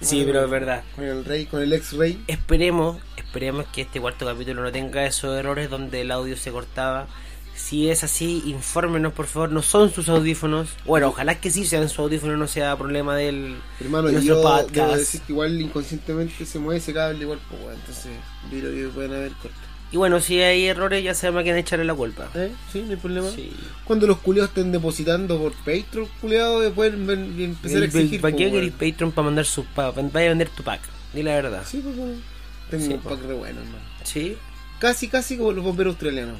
Sí, 0.02 0.22
pero 0.26 0.44
es 0.44 0.50
verdad. 0.50 0.82
Con 0.96 1.04
el 1.04 1.24
rey, 1.24 1.46
con 1.46 1.62
el 1.62 1.72
ex 1.72 1.92
rey. 1.92 2.22
Esperemos, 2.26 2.98
esperemos 3.16 3.66
que 3.72 3.82
este 3.82 4.00
cuarto 4.00 4.26
capítulo 4.26 4.62
no 4.62 4.72
tenga 4.72 5.06
esos 5.06 5.36
errores 5.38 5.70
donde 5.70 6.02
el 6.02 6.10
audio 6.10 6.36
se 6.36 6.50
cortaba. 6.50 7.06
Si 7.54 7.90
es 7.90 8.02
así, 8.02 8.42
infórmenos 8.46 9.12
por 9.12 9.26
favor, 9.26 9.52
no 9.52 9.62
son 9.62 9.92
sus 9.92 10.08
audífonos. 10.08 10.70
Bueno, 10.84 11.08
ojalá 11.08 11.40
que 11.40 11.50
sí 11.50 11.64
sean 11.64 11.88
sus 11.88 11.98
audífonos, 12.00 12.38
no 12.38 12.48
sea 12.48 12.76
problema 12.76 13.14
del 13.14 13.56
Hermano, 13.78 14.08
de 14.08 14.22
yo 14.22 14.40
podcast. 14.42 14.70
debo 14.70 14.96
decir 14.96 15.20
que 15.20 15.32
igual 15.32 15.60
inconscientemente 15.60 16.46
se 16.46 16.58
mueve 16.58 16.78
ese 16.78 16.92
cable 16.92 17.20
igual, 17.20 17.38
pues 17.48 17.62
weón, 17.62 17.74
entonces 17.74 18.12
yo 18.50 18.90
pueden 18.90 19.12
haber 19.12 19.32
cortes. 19.32 19.71
Y 19.92 19.98
bueno, 19.98 20.20
si 20.20 20.40
hay 20.40 20.64
errores 20.66 21.04
ya 21.04 21.12
sabemos 21.14 21.40
a 21.40 21.44
quién 21.44 21.56
echarle 21.58 21.84
la 21.84 21.94
culpa. 21.94 22.30
¿Eh? 22.34 22.50
Sí, 22.72 22.82
no 22.86 22.92
hay 22.92 22.96
problema. 22.96 23.28
Sí. 23.30 23.52
Cuando 23.84 24.06
los 24.06 24.18
culiados 24.18 24.48
estén 24.50 24.72
depositando 24.72 25.38
por 25.38 25.52
Patreon, 25.52 26.08
culiados, 26.20 26.72
pueden 26.72 27.06
ven- 27.06 27.34
empezar 27.38 27.82
a 27.82 27.84
exigir. 27.84 28.20
¿Para 28.20 28.34
qué 28.34 28.48
weón. 28.48 28.70
Patreon 28.70 29.12
para 29.12 29.26
mandar 29.26 29.44
su 29.44 29.64
pack? 29.66 29.94
Vaya 30.10 30.26
a 30.26 30.28
vender 30.30 30.48
tu 30.48 30.62
pack. 30.62 30.80
Di 31.12 31.22
la 31.22 31.34
verdad. 31.34 31.62
Sí, 31.66 31.80
pues 31.84 31.94
weón. 31.96 32.22
Tengo 32.70 32.86
Sí, 32.86 32.92
un 32.94 33.00
pack 33.00 33.20
re 33.26 33.34
bueno, 33.34 33.60
hermano. 33.60 33.84
Sí. 34.02 34.36
Casi, 34.78 35.08
casi 35.08 35.36
como 35.36 35.52
los 35.52 35.62
bomberos 35.62 35.92
australianos. 35.92 36.38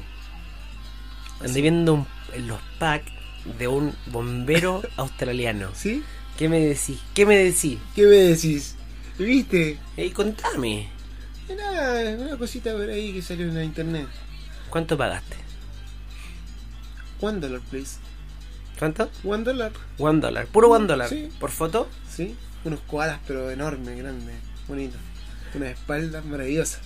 Andé 1.41 1.61
viendo 1.61 1.93
un- 1.93 2.07
los 2.47 2.59
packs 2.79 3.11
de 3.59 3.67
un 3.67 3.93
bombero 4.07 4.81
australiano. 4.97 5.69
¿Sí? 5.75 6.01
¿Qué 6.37 6.49
me 6.49 6.59
decís? 6.59 6.99
¿Qué 7.13 7.25
me 7.27 7.35
decís? 7.37 7.77
¿Qué 7.95 8.01
me 8.07 8.15
decís? 8.15 8.75
¿Viste? 9.19 9.77
Ey, 9.95 10.09
contame. 10.09 10.89
Era 11.49 12.15
una 12.17 12.37
cosita 12.37 12.71
por 12.73 12.89
ahí 12.89 13.13
que 13.13 13.21
salió 13.21 13.45
en 13.47 13.55
la 13.55 13.63
internet. 13.63 14.07
¿Cuánto 14.69 14.97
pagaste? 14.97 15.35
One 17.21 17.39
dollar, 17.39 17.61
please. 17.69 17.97
¿Cuánto? 18.79 19.09
One 19.23 19.43
dollar. 19.43 19.71
One 19.97 20.19
dólar. 20.19 20.47
Puro 20.47 20.69
one 20.69 20.87
dólar. 20.87 21.07
Sí. 21.09 21.29
¿Por 21.39 21.51
foto? 21.51 21.87
Sí. 22.09 22.35
Unos 22.65 22.79
koalas, 22.81 23.19
pero 23.27 23.51
enormes, 23.51 23.97
grandes, 23.97 24.35
bonitos. 24.67 24.99
Unas 25.53 25.69
espaldas 25.69 26.25
maravillosas. 26.25 26.81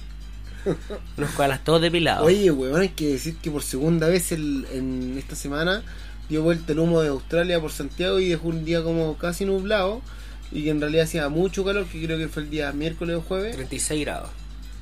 Unos 1.18 1.32
koalas 1.32 1.64
todos 1.64 1.82
depilados. 1.82 2.26
Oye, 2.26 2.52
weón, 2.52 2.82
hay 2.82 2.90
que 2.90 3.08
decir 3.14 3.38
que 3.38 3.50
por 3.50 3.64
segunda 3.64 4.08
vez 4.10 4.32
el- 4.32 4.68
en 4.74 5.18
esta 5.18 5.36
semana 5.36 5.82
dio 6.30 6.44
vuelta 6.44 6.74
el 6.74 6.80
humo 6.80 7.02
de 7.02 7.08
Australia 7.10 7.60
por 7.62 7.72
Santiago 7.72 8.20
y 8.20 8.28
dejó 8.30 8.50
un 8.50 8.66
día 8.66 8.84
como 8.84 9.18
casi 9.18 9.46
nublado. 9.46 10.02
Y 10.52 10.64
que 10.64 10.70
en 10.70 10.80
realidad 10.80 11.04
hacía 11.06 11.28
mucho 11.30 11.64
calor, 11.66 11.86
que 11.88 12.04
creo 12.04 12.18
que 12.18 12.28
fue 12.30 12.44
el 12.44 12.50
día 12.50 12.72
miércoles 12.74 13.16
o 13.18 13.22
jueves. 13.22 13.56
36 13.56 14.02
grados. 14.06 14.30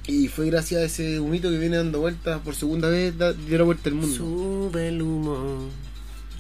Y 0.08 0.28
fue 0.28 0.46
gracias 0.48 0.82
a 0.82 0.86
ese 0.86 1.20
humito 1.20 1.50
que 1.50 1.58
viene 1.58 1.78
dando 1.78 2.00
vueltas 2.00 2.40
por 2.42 2.56
segunda 2.56 2.90
vez, 2.90 3.18
da- 3.18 3.34
dio 3.34 3.58
la 3.58 3.64
vuelta 3.64 3.90
al 3.90 3.96
mundo. 3.96 4.16
Sube 4.16 4.90
el 4.90 5.02
humo. 5.02 5.70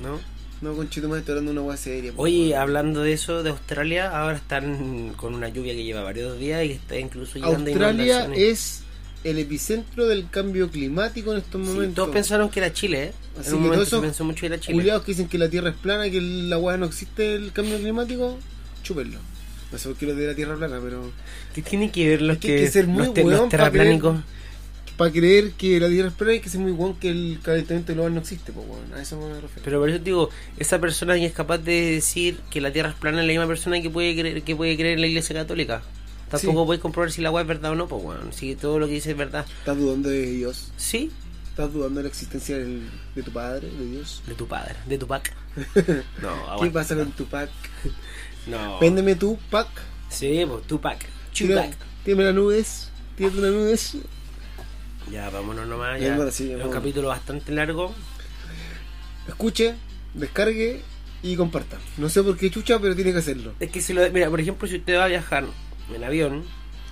¿No? 0.02 0.20
No, 0.62 0.74
con 0.76 0.90
Chitumare 0.90 1.20
estoy 1.20 1.34
hablando 1.34 1.52
de 1.52 1.60
una 1.60 1.68
weá 1.68 1.78
seria. 1.78 2.14
Oye, 2.16 2.56
hablando 2.56 3.02
de 3.02 3.14
eso, 3.14 3.44
de 3.44 3.50
Australia, 3.50 4.10
ahora 4.18 4.38
están 4.38 5.14
con 5.18 5.34
una 5.36 5.50
lluvia 5.50 5.74
que 5.74 5.84
lleva 5.84 6.02
varios 6.04 6.40
días 6.40 6.64
y 6.66 6.72
está 6.72 6.98
incluso 6.98 7.36
llegando 7.36 7.70
a 7.70 7.74
Australia 7.74 8.30
es 8.36 8.82
el 9.24 9.40
epicentro 9.40 10.08
del 10.08 10.30
cambio 10.30 10.70
climático 10.70 11.32
en 11.34 11.40
estos 11.40 11.62
Sí, 11.66 11.74
momentos. 11.74 11.96
todos 11.96 12.10
pensaron 12.10 12.50
que 12.50 12.60
era 12.60 12.72
Chile, 12.72 13.04
¿eh? 13.06 13.14
Así 13.40 13.50
en 13.50 13.56
un 13.56 13.62
que 13.64 13.68
momento 13.70 13.86
se 13.98 14.02
pensó 14.02 14.24
mucho 14.24 14.42
que 14.42 14.46
era 14.46 14.60
Chile. 14.60 14.74
Culiados 14.76 15.04
que 15.04 15.12
dicen 15.12 15.28
que 15.28 15.38
la 15.40 15.50
Tierra 15.50 15.70
es 15.72 15.76
plana, 15.76 16.10
que 16.10 16.22
la 16.22 16.58
weá 16.58 16.78
no 16.78 16.86
existe 16.86 17.36
el 17.36 17.52
cambio 17.52 17.78
climático, 17.78 18.38
chúpenlo. 18.84 19.18
No 19.76 19.80
sé 19.80 19.90
por 19.90 19.98
qué 19.98 20.06
lo 20.06 20.16
de 20.16 20.28
la 20.28 20.34
Tierra 20.36 20.56
plana, 20.56 20.80
pero 20.82 21.12
¿Qué 21.54 21.62
tiene 21.62 21.92
que 21.92 22.08
ver 22.08 22.22
los 22.22 22.36
Es 22.38 22.42
que 22.42 22.48
que, 22.48 22.54
hay 22.56 22.64
que 22.64 22.72
ser 22.72 22.88
muy 22.88 23.08
los, 23.08 23.50
terraplánicos? 23.50 24.20
para 24.96 25.12
creer 25.12 25.52
que 25.52 25.78
la 25.82 25.90
Tierra 25.90 26.08
es 26.08 26.14
plana 26.14 26.32
hay 26.32 26.40
que 26.40 26.48
ser 26.48 26.62
muy 26.62 26.72
bueno 26.72 26.96
que 26.98 27.10
el 27.10 27.40
calentamiento 27.44 27.94
global 27.94 28.14
no 28.14 28.22
existe, 28.22 28.54
pues 28.54 28.66
bueno, 28.66 28.96
a 28.96 29.02
eso 29.02 29.18
me 29.20 29.34
refiero. 29.42 29.62
Pero 29.66 29.80
por 29.82 29.90
eso 29.90 30.00
digo, 30.00 30.30
esa 30.58 30.80
persona 30.80 31.16
que 31.16 31.26
es 31.26 31.34
capaz 31.34 31.58
de 31.58 31.92
decir 31.92 32.40
que 32.50 32.62
la 32.62 32.72
Tierra 32.72 32.92
es 32.92 32.96
plana 32.96 33.20
es 33.20 33.28
la 33.28 33.32
misma 33.34 33.48
persona 33.48 33.82
que 33.82 33.90
puede 33.90 34.16
creer, 34.18 34.44
que 34.44 34.56
puede 34.56 34.78
creer 34.78 34.94
en 34.94 35.02
la 35.02 35.08
Iglesia 35.08 35.36
Católica. 35.36 35.82
Tampoco 36.30 36.62
Sí. 36.62 36.66
podéis 36.68 36.82
comprobar 36.82 37.12
si 37.12 37.22
la 37.22 37.32
weá 37.32 37.42
es 37.42 37.48
verdad 37.50 37.72
o 37.72 37.76
no, 37.76 37.90
pues 37.90 38.02
bueno, 38.02 38.22
si 38.32 38.56
todo 38.56 38.80
lo 38.80 38.88
que 38.88 38.94
dice 38.94 39.12
es 39.12 39.18
verdad. 39.18 39.46
¿Estás 39.60 39.78
dudando 39.78 40.08
de 40.08 40.26
Dios? 40.32 40.72
Sí, 40.78 41.12
¿Estás 41.50 41.72
dudando 41.74 42.00
de 42.00 42.04
la 42.04 42.10
existencia 42.10 42.58
del- 42.58 42.90
de 43.16 43.24
tu 43.24 43.32
padre, 43.32 43.70
de 43.70 43.86
Dios? 43.86 44.22
de 44.28 44.34
tu 44.34 44.46
padre, 44.48 44.76
de 44.88 44.98
tu 44.98 45.08
pack. 45.08 45.34
No, 46.22 46.34
¿Qué 46.46 46.52
aguanta. 46.52 46.74
pasa 46.74 46.96
con 46.96 47.12
tu 47.12 47.26
pack? 47.26 47.50
No. 48.48 48.80
Véndeme 48.80 49.16
tu 49.16 49.38
pack. 49.50 49.68
Sí, 50.10 50.44
pues 50.48 50.66
tu 50.68 50.80
pack. 50.80 51.06
Chupac. 51.34 51.76
Tírame 52.04 52.24
las 52.24 52.36
nubes. 52.36 52.90
Tírate 53.18 53.38
las 53.38 53.52
nubes. 53.52 53.98
Ya, 55.12 55.30
vámonos 55.30 55.68
nomás. 55.68 56.00
Ya, 56.00 56.16
es 56.18 56.40
un 56.42 56.72
capítulo 56.72 57.10
bastante 57.10 57.52
largo. 57.52 57.94
Escuche, 59.28 59.76
descargue 60.14 60.82
y 61.24 61.36
comparta. 61.36 61.78
No 61.98 62.10
sé 62.10 62.22
por 62.24 62.38
qué 62.38 62.50
chucha, 62.52 62.80
pero 62.80 62.96
tiene 62.96 63.12
que 63.12 63.20
hacerlo. 63.20 63.54
Es 63.60 63.72
que 63.72 63.82
si 63.82 63.94
lo. 63.94 64.10
Mira, 64.12 64.30
por 64.30 64.40
ejemplo, 64.40 64.68
si 64.68 64.78
usted 64.78 64.98
va 64.98 65.06
a 65.06 65.08
viajar 65.08 65.46
en 65.94 66.04
avión, 66.04 66.44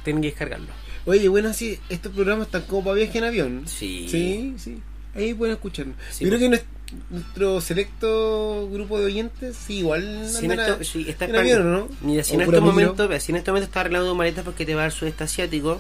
tiene 0.04 0.22
que 0.22 0.28
descargarlo. 0.28 0.68
Oye, 1.06 1.28
bueno, 1.28 1.54
sí, 1.54 1.80
estos 1.90 2.14
programas 2.14 2.48
están 2.48 2.64
como 2.64 2.84
para 2.84 2.96
viaje 2.96 3.18
en 3.18 3.24
avión. 3.26 3.64
Sí. 3.68 4.08
Sí, 4.10 4.56
sí. 4.58 4.82
Ahí 5.16 5.34
pueden 5.34 5.56
escuchar. 5.56 5.86
Sí, 6.12 6.24
Yo 6.26 6.30
creo 6.32 6.40
pues. 6.50 6.62
que 6.62 6.66
nues- 6.66 6.73
nuestro 7.10 7.62
selecto 7.62 8.70
grupo 8.72 9.00
de 9.00 9.06
oyentes, 9.06 9.56
sí, 9.56 9.80
igual 9.80 10.28
Si 10.30 10.46
en 10.46 10.52
andan 10.52 10.70
esto, 10.72 10.82
a- 10.82 10.84
si 10.84 11.10
está 11.10 11.26
en 11.26 11.36
avión, 11.36 11.62
¿o 11.68 11.80
no? 11.80 11.88
Mira, 12.02 12.24
si 12.24 12.34
en 12.36 12.42
este 12.42 12.60
momento, 12.60 13.08
si 13.20 13.32
en 13.32 13.38
este 13.38 13.52
momento 13.52 13.66
está 13.68 13.82
arreglando 13.82 14.14
maletas 14.16 14.44
porque 14.44 14.66
te 14.66 14.76
va 14.76 14.86
al 14.86 14.92
sudeste 14.92 15.24
asiático, 15.24 15.80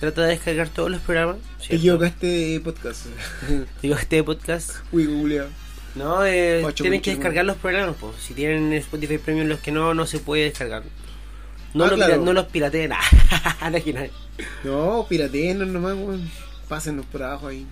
trata 0.00 0.22
de 0.22 0.28
descargar 0.28 0.68
todos 0.68 0.90
los 0.90 1.00
programas. 1.00 1.36
Te 1.68 1.76
equivocaste 1.76 2.60
podcast. 2.64 3.06
Digo, 3.82 3.96
este 3.96 4.22
podcast. 4.24 4.70
Uy, 4.92 5.06
googleado. 5.06 5.48
No, 5.96 6.24
eh, 6.24 6.64
tienen 6.74 7.00
que 7.02 7.10
descargar 7.10 7.44
los 7.44 7.56
programas, 7.56 7.96
pues. 8.00 8.14
Si 8.20 8.32
tienen 8.32 8.72
Spotify 8.74 9.18
Premium, 9.18 9.48
los 9.48 9.58
que 9.60 9.72
no, 9.72 9.92
no 9.92 10.06
se 10.06 10.20
puede 10.20 10.44
descargar. 10.44 10.84
No, 11.74 11.84
Ah, 11.84 11.88
los, 11.88 11.96
claro. 11.96 12.12
pira- 12.14 12.24
no 12.24 12.32
los 12.32 12.46
pirateen. 12.46 12.92
No, 14.64 15.06
pirateenos 15.08 15.68
nomás, 15.68 15.94
weón. 15.96 16.30
Pásenos 16.68 17.04
por 17.06 17.22
abajo 17.22 17.48
ahí. 17.48 17.66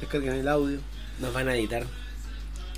Descarguen 0.00 0.34
el 0.34 0.48
audio. 0.48 0.78
Nos 1.20 1.32
van 1.32 1.48
a 1.48 1.56
editar. 1.56 1.84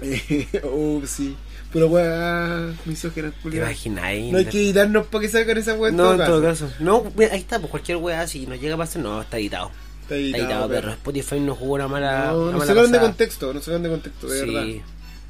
oh, 0.65 1.03
sí. 1.07 1.37
Pero 1.73 1.89
weá, 1.89 2.73
misógenas, 2.87 3.35
¿Te 3.35 3.41
culiadas. 3.43 3.71
imagináis? 3.71 4.33
No 4.33 4.39
hay 4.39 4.47
que 4.47 4.59
editarnos 4.63 5.07
para 5.09 5.23
que 5.23 5.29
salgan 5.29 5.59
esa 5.59 5.75
weá 5.75 5.91
No, 5.93 6.13
en 6.15 6.19
todo 6.25 6.43
caso. 6.43 6.71
No, 6.81 7.05
ahí 7.31 7.39
está, 7.41 7.59
pues 7.59 7.71
cualquier 7.71 7.99
weá, 7.99 8.27
si 8.27 8.47
nos 8.47 8.59
llega 8.61 8.75
a 8.75 8.79
pasar, 8.79 9.03
no, 9.03 9.21
está 9.21 9.39
editado. 9.39 9.71
Está 10.03 10.15
Está 10.15 10.17
editado, 10.17 10.45
editado, 10.45 10.69
perro. 10.69 10.81
perro. 10.81 10.93
Spotify 10.95 11.41
nos 11.41 11.59
jugó 11.59 11.75
una 11.75 11.89
mala. 11.89 12.29
No, 12.33 12.39
una 12.45 12.53
no 12.53 12.61
sacaron 12.65 12.91
de 12.93 12.99
contexto, 13.01 13.53
no 13.53 13.61
sacaron 13.61 13.83
de 13.83 13.89
contexto, 13.91 14.27
de 14.29 14.41
Sí. 14.41 14.47
verdad. 14.47 14.67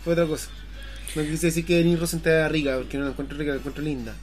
Fue 0.05 0.12
otra 0.12 0.27
cosa. 0.27 0.49
No 1.16 1.23
quise 1.23 1.47
decir 1.47 1.65
que 1.66 1.77
Denis 1.78 1.99
Rosenthal 1.99 2.32
era 2.35 2.49
rica, 2.49 2.77
porque 2.77 2.99
no 2.99 3.05
la 3.05 3.11
encuentro 3.11 3.36
rica, 3.36 3.51
la 3.53 3.57
encuentro 3.59 3.82
linda. 3.82 4.15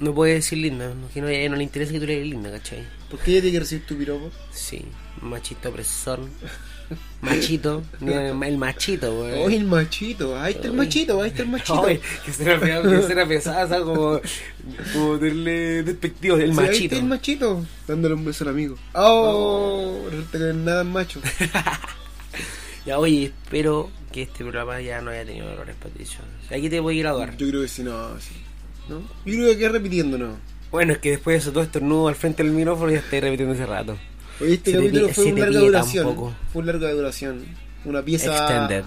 No 0.00 0.12
puede 0.14 0.34
decir 0.34 0.58
linda, 0.58 0.92
que 1.14 1.20
no, 1.20 1.28
ella 1.28 1.48
no 1.50 1.56
le 1.56 1.62
interesa 1.62 1.92
que 1.92 2.00
tú 2.00 2.06
le 2.06 2.14
digas 2.14 2.30
linda, 2.30 2.50
¿cachai? 2.50 2.84
¿Por 3.10 3.20
qué 3.20 3.32
ella 3.32 3.42
tiene 3.42 3.52
que 3.56 3.60
recibir 3.60 3.86
tu 3.86 3.96
piropo? 3.96 4.30
Sí, 4.50 4.82
machito 5.20 5.68
opresor. 5.68 6.20
Machito, 7.22 7.82
el 8.00 8.56
machito, 8.56 9.18
¡Oye, 9.20 9.32
weón. 9.34 9.52
el 9.52 9.64
machito! 9.64 10.38
Ahí 10.40 10.54
está 10.54 10.68
el 10.68 10.72
machito, 10.74 11.20
ahí 11.22 11.28
está 11.30 11.42
el 11.42 11.48
machito. 11.48 11.86
Que 12.24 12.32
será 12.32 12.58
que 12.60 13.02
será 13.02 13.26
pesada, 13.28 13.68
¿sabes? 13.68 13.84
como, 13.84 14.20
como 14.92 15.18
darle 15.18 15.82
despectivo, 15.82 16.36
el 16.36 16.52
Sí, 16.54 16.60
Ahí 16.60 16.66
machito. 16.66 16.84
está 16.84 16.96
el 16.96 17.04
machito, 17.04 17.66
dándole 17.86 18.14
un 18.14 18.24
beso 18.24 18.44
al 18.44 18.50
amigo. 18.50 18.76
¡Oh! 18.94 20.00
Resulta 20.10 20.32
que 20.38 20.44
no 20.44 20.50
es 20.50 20.56
nada 20.56 20.84
macho. 20.84 21.20
Ya, 22.86 22.98
oye, 22.98 23.24
espero 23.26 23.90
que 24.10 24.22
este 24.22 24.38
programa 24.38 24.80
ya 24.80 25.02
no 25.02 25.10
haya 25.10 25.24
tenido 25.26 25.50
errores, 25.50 25.76
Patricio. 25.80 26.20
Aquí 26.50 26.70
te 26.70 26.80
voy 26.80 26.98
a 26.98 27.02
graduar. 27.02 27.36
Yo 27.36 27.46
creo 27.48 27.60
que 27.62 27.68
sí, 27.68 27.82
no, 27.82 28.18
sí. 28.18 28.32
¿No? 28.88 29.00
Yo 29.26 29.34
creo 29.34 29.58
que 29.58 29.68
repitiendo, 29.68 30.16
¿no? 30.16 30.38
Bueno, 30.70 30.94
es 30.94 30.98
que 30.98 31.10
después 31.10 31.34
de 31.34 31.38
esos 31.40 31.52
dos 31.52 31.66
estornudos 31.66 32.08
al 32.08 32.14
frente 32.14 32.42
del 32.42 32.52
micrófono 32.52 32.90
ya 32.90 33.00
estoy 33.00 33.20
repitiendo 33.20 33.52
hace 33.54 33.66
rato. 33.66 33.98
Oye, 34.40 34.54
este 34.54 34.72
capítulo 34.72 35.08
fue 35.10 35.24
una 35.26 35.40
larga 35.46 35.60
duración. 35.60 36.06
tampoco. 36.06 36.34
Fue 36.52 36.62
una 36.62 36.72
larga 36.72 36.92
duración. 36.92 37.44
Una 37.84 38.02
pieza. 38.02 38.32
Extended. 38.32 38.84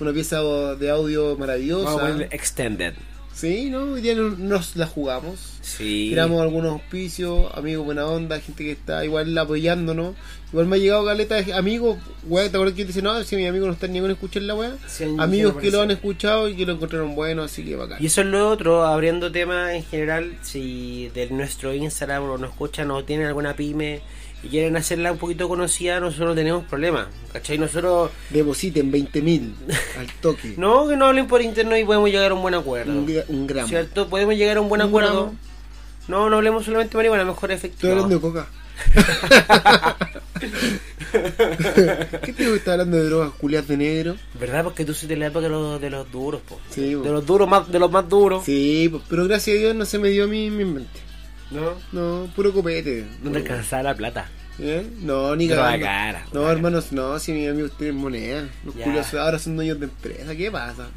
Una 0.00 0.12
pieza 0.12 0.40
de 0.76 0.90
audio 0.90 1.36
maravillosa. 1.36 1.84
Vamos 1.84 2.00
a 2.00 2.04
ponerle 2.04 2.28
extended. 2.30 2.94
Sí, 3.34 3.70
¿no? 3.70 3.92
Hoy 3.92 4.00
día 4.00 4.16
no- 4.16 4.30
nos 4.30 4.74
la 4.74 4.86
jugamos. 4.86 5.38
Sí. 5.62 6.08
Tiramos 6.10 6.40
algunos 6.42 6.72
auspicios, 6.72 7.46
amigos 7.54 7.84
buena 7.84 8.04
onda, 8.06 8.40
gente 8.40 8.64
que 8.64 8.72
está 8.72 9.04
igual 9.04 9.36
apoyándonos. 9.38 10.16
Igual 10.50 10.66
me 10.66 10.74
ha 10.74 10.78
llegado 10.80 11.04
caleta 11.04 11.36
de 11.40 11.52
amigos, 11.52 11.98
weá, 12.24 12.44
¿te 12.50 12.56
acuerdas 12.56 12.74
que 12.74 12.82
te 12.82 12.88
dice, 12.88 13.02
no, 13.02 13.22
si 13.22 13.36
mi 13.36 13.46
amigo 13.46 13.66
no 13.66 13.74
está 13.74 13.86
ni 13.86 14.00
con 14.00 14.10
escuchar 14.10 14.42
la 14.42 14.54
weá? 14.56 14.76
Sí, 14.88 15.04
amigos 15.18 15.54
que 15.56 15.70
lo 15.70 15.82
han 15.82 15.90
escuchado 15.92 16.48
y 16.48 16.56
que 16.56 16.66
lo 16.66 16.72
encontraron 16.72 17.14
bueno, 17.14 17.42
así 17.44 17.64
que 17.64 17.76
bacán. 17.76 18.02
Y 18.02 18.06
eso 18.06 18.22
es 18.22 18.26
lo 18.26 18.48
otro, 18.50 18.84
abriendo 18.84 19.30
temas 19.30 19.72
en 19.72 19.84
general, 19.84 20.36
si 20.42 21.08
de 21.14 21.28
nuestro 21.30 21.72
Instagram 21.74 22.24
o 22.24 22.38
nos 22.38 22.50
escuchan 22.50 22.90
o 22.90 23.04
tienen 23.04 23.26
alguna 23.28 23.54
pyme 23.54 24.00
y 24.42 24.48
quieren 24.48 24.76
hacerla 24.76 25.12
un 25.12 25.18
poquito 25.18 25.48
conocida, 25.48 26.00
nosotros 26.00 26.28
no 26.28 26.34
tenemos 26.34 26.64
problema. 26.64 27.08
¿Cachai? 27.32 27.58
Nosotros, 27.58 28.10
Depositen 28.30 28.90
20 28.90 29.22
mil 29.22 29.54
al 29.98 30.06
toque. 30.20 30.54
no 30.58 30.86
que 30.88 30.96
no 30.96 31.06
hablen 31.06 31.26
por 31.26 31.42
internet 31.42 31.80
y 31.82 31.84
podemos 31.84 32.10
llegar 32.10 32.30
a 32.30 32.34
un 32.34 32.42
buen 32.42 32.54
acuerdo. 32.54 32.92
un, 32.92 33.22
un 33.28 33.46
gramo. 33.46 33.68
¿Cierto? 33.68 34.08
Podemos 34.08 34.34
llegar 34.36 34.56
a 34.56 34.60
un 34.60 34.68
buen 34.68 34.80
acuerdo. 34.80 35.32
No, 36.06 36.30
no 36.30 36.36
hablemos 36.36 36.64
solamente 36.64 36.92
de 36.92 36.96
marihuana, 36.98 37.24
mejor 37.24 37.50
Estoy 37.50 37.68
efectivo. 37.70 37.92
hablando 37.92 38.14
de 38.14 38.20
coca. 38.20 38.46
¿Qué 42.24 42.32
te 42.32 42.54
está 42.54 42.72
hablando 42.72 42.96
de 42.96 43.04
drogas 43.04 43.30
culiadas 43.32 43.68
de 43.68 43.76
negro? 43.76 44.16
¿Verdad? 44.38 44.64
Porque 44.64 44.84
tú 44.84 44.94
sí 44.94 45.06
te 45.06 45.16
la 45.16 45.26
época 45.26 45.44
de 45.44 45.48
los, 45.50 45.80
de 45.80 45.90
los 45.90 46.10
duros, 46.10 46.40
po. 46.48 46.58
Sí, 46.70 46.94
po. 46.96 47.02
De 47.02 47.10
los 47.10 47.26
duros 47.26 47.48
más, 47.48 47.70
de 47.70 47.78
los 47.78 47.90
más 47.90 48.08
duros. 48.08 48.44
Sí, 48.44 48.92
pero 49.08 49.24
gracias 49.26 49.56
a 49.56 49.60
Dios 49.60 49.74
no 49.74 49.84
se 49.84 49.98
me 49.98 50.08
dio 50.10 50.24
a 50.24 50.26
mí 50.26 50.50
mi 50.50 50.64
mente. 50.64 51.00
¿No? 51.50 51.72
No, 51.92 52.28
puro 52.36 52.52
copete. 52.52 53.06
No 53.22 53.30
te 53.30 53.38
alcanzaba 53.38 53.82
la 53.82 53.94
plata. 53.94 54.28
¿Eh? 54.60 54.84
No, 55.00 55.34
ni 55.36 55.48
cagando. 55.48 55.86
cara, 55.86 56.26
No, 56.32 56.50
hermanos, 56.50 56.90
no, 56.92 57.18
si 57.20 57.32
mis 57.32 57.48
amigos 57.48 57.72
tienen 57.78 57.96
moneda. 57.96 58.48
Los 58.64 58.74
Ya. 58.74 58.84
culiados 58.84 59.14
ahora 59.14 59.38
son 59.38 59.56
dueños 59.56 59.78
de 59.78 59.84
empresa. 59.86 60.34
¿Qué 60.34 60.50
pasa? 60.50 60.88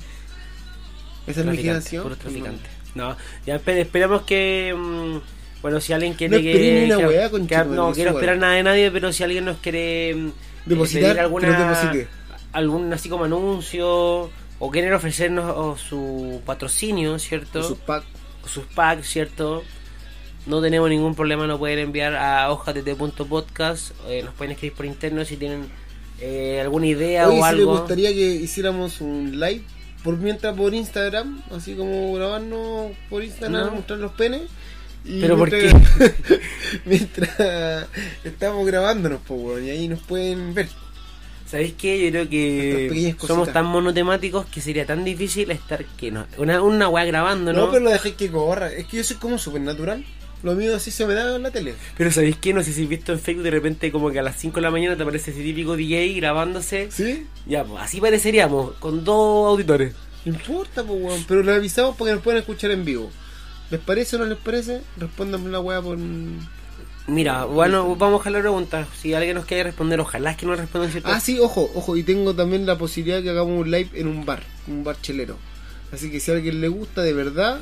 Esa 1.27 1.41
es 1.41 1.45
mi 1.45 1.57
generación. 1.57 2.03
puro 2.03 2.15
traficante. 2.15 2.67
No, 2.95 3.15
ya 3.45 3.55
espe- 3.61 3.77
esperamos 3.79 4.23
que. 4.23 4.73
mm, 4.75 5.17
bueno, 5.61 5.79
si 5.79 5.93
alguien 5.93 6.13
quiere 6.15 6.31
No 6.31 6.37
una 6.39 7.07
que- 7.07 7.65
No 7.69 7.91
quiero 7.93 8.11
esperar 8.11 8.37
nada 8.37 8.53
de 8.53 8.63
nadie, 8.63 8.91
pero 8.91 9.13
si 9.13 9.23
alguien 9.23 9.45
nos 9.45 9.57
quiere. 9.57 10.15
mm, 10.15 10.31
Depositar, 10.65 11.01
pedir 11.03 11.15
que 11.15 11.21
alguna, 11.21 11.47
nos 11.49 11.81
deposite. 11.81 12.07
algún 12.51 12.91
así 12.93 13.09
como 13.09 13.25
anuncio 13.25 14.29
o 14.59 14.71
quieren 14.71 14.93
ofrecernos 14.93 15.53
o 15.55 15.77
su 15.77 16.41
patrocinio, 16.45 17.17
¿cierto? 17.19 17.63
Sus 17.63 17.77
packs. 17.77 18.05
sus 18.45 18.65
packs, 18.65 19.07
¿cierto? 19.07 19.63
No 20.45 20.59
tenemos 20.61 20.89
ningún 20.89 21.13
problema, 21.15 21.45
nos 21.47 21.59
pueden 21.59 21.79
enviar 21.79 22.15
a 22.15 22.49
hojatete.podcast, 22.51 23.91
eh, 24.07 24.23
nos 24.23 24.33
pueden 24.33 24.53
escribir 24.53 24.75
por 24.75 24.85
interno 24.85 25.23
si 25.23 25.37
tienen 25.37 25.67
eh, 26.19 26.59
alguna 26.61 26.87
idea 26.87 27.27
Oye, 27.27 27.39
o 27.39 27.45
si 27.45 27.51
les 27.51 27.59
algo. 27.61 27.77
gustaría 27.79 28.09
que 28.11 28.25
hiciéramos 28.35 29.01
un 29.01 29.39
live 29.39 29.61
por 30.03 30.17
mientras 30.17 30.55
por 30.57 30.73
Instagram, 30.73 31.43
así 31.51 31.75
como 31.75 32.13
grabarnos 32.15 32.91
por 33.09 33.23
Instagram, 33.23 33.65
No. 33.67 33.71
mostrar 33.71 33.99
los 33.99 34.11
penes. 34.13 34.41
Y 35.05 35.19
¿Pero 35.21 35.37
por 35.37 35.51
mientras, 35.51 35.81
mientras 36.85 37.87
estamos 38.23 38.65
grabándonos, 38.65 39.19
pues, 39.27 39.39
weón, 39.39 39.65
y 39.65 39.69
ahí 39.69 39.87
nos 39.87 39.99
pueden 40.01 40.53
ver. 40.53 40.67
¿Sabéis 41.45 41.73
qué? 41.77 42.05
Yo 42.05 42.11
creo 42.11 42.29
que 42.29 43.15
somos 43.27 43.51
tan 43.51 43.65
monotemáticos 43.65 44.45
que 44.45 44.61
sería 44.61 44.85
tan 44.85 45.03
difícil 45.03 45.51
estar 45.51 45.83
que 45.85 46.09
no. 46.11 46.25
Una, 46.37 46.61
una 46.61 46.87
weá 46.87 47.03
grabando, 47.05 47.51
No, 47.51 47.65
¿no? 47.65 47.71
pero 47.71 47.83
lo 47.85 47.89
dejé 47.91 48.13
que 48.13 48.31
corra. 48.31 48.71
Es 48.71 48.85
que 48.87 48.97
yo 48.97 49.03
soy 49.03 49.17
como 49.17 49.37
supernatural. 49.37 50.05
Lo 50.43 50.55
mío 50.55 50.75
así 50.75 50.91
se 50.91 51.05
me 51.05 51.13
da 51.13 51.35
en 51.35 51.43
la 51.43 51.51
tele. 51.51 51.75
Pero 51.97 52.11
¿sabéis 52.11 52.37
qué? 52.37 52.53
No 52.53 52.63
sé 52.63 52.73
si 52.73 52.83
has 52.83 52.89
visto 52.89 53.11
en 53.11 53.19
Facebook 53.19 53.43
de 53.43 53.51
repente 53.51 53.91
como 53.91 54.09
que 54.09 54.19
a 54.19 54.23
las 54.23 54.37
5 54.37 54.55
de 54.55 54.61
la 54.61 54.71
mañana 54.71 54.95
te 54.95 55.03
aparece 55.03 55.31
ese 55.31 55.43
típico 55.43 55.75
DJ 55.75 56.13
grabándose. 56.15 56.89
¿Sí? 56.91 57.27
Ya, 57.45 57.63
pues 57.63 57.81
así 57.83 58.01
pareceríamos, 58.01 58.73
con 58.79 59.03
dos 59.03 59.49
auditores. 59.49 59.93
No 60.25 60.33
importa, 60.33 60.83
pues, 60.83 60.99
weón. 61.01 61.23
Pero 61.27 61.43
lo 61.43 61.53
avisamos 61.53 61.95
porque 61.95 62.13
nos 62.13 62.23
pueden 62.23 62.39
escuchar 62.39 62.71
en 62.71 62.85
vivo. 62.85 63.11
¿Les 63.69 63.79
parece 63.79 64.15
o 64.15 64.19
no 64.19 64.25
les 64.25 64.37
parece? 64.37 64.81
Respóndanme 64.97 65.49
la 65.49 65.59
weá 65.59 65.81
por. 65.81 65.97
Mira, 67.07 67.45
bueno, 67.45 67.95
vamos 67.95 68.15
a 68.15 68.17
dejar 68.19 68.33
la 68.33 68.39
pregunta. 68.39 68.87
Si 68.99 69.13
alguien 69.13 69.35
nos 69.35 69.45
quiere 69.45 69.63
responder, 69.63 69.99
ojalá 69.99 70.31
es 70.31 70.37
que 70.37 70.45
nos 70.45 70.59
respondan 70.59 70.91
cierto. 70.91 71.09
Ah, 71.11 71.19
sí, 71.19 71.39
ojo, 71.39 71.71
ojo. 71.73 71.97
Y 71.97 72.03
tengo 72.03 72.35
también 72.35 72.65
la 72.65 72.77
posibilidad 72.77 73.17
de 73.17 73.23
que 73.23 73.29
hagamos 73.29 73.59
un 73.59 73.71
live 73.71 73.89
en 73.93 74.07
un 74.07 74.25
bar. 74.25 74.43
Un 74.67 74.83
bar 74.83 74.97
chelero. 75.01 75.37
Así 75.91 76.11
que 76.11 76.19
si 76.19 76.31
a 76.31 76.35
alguien 76.35 76.61
le 76.61 76.67
gusta 76.67 77.01
de 77.01 77.13
verdad, 77.13 77.59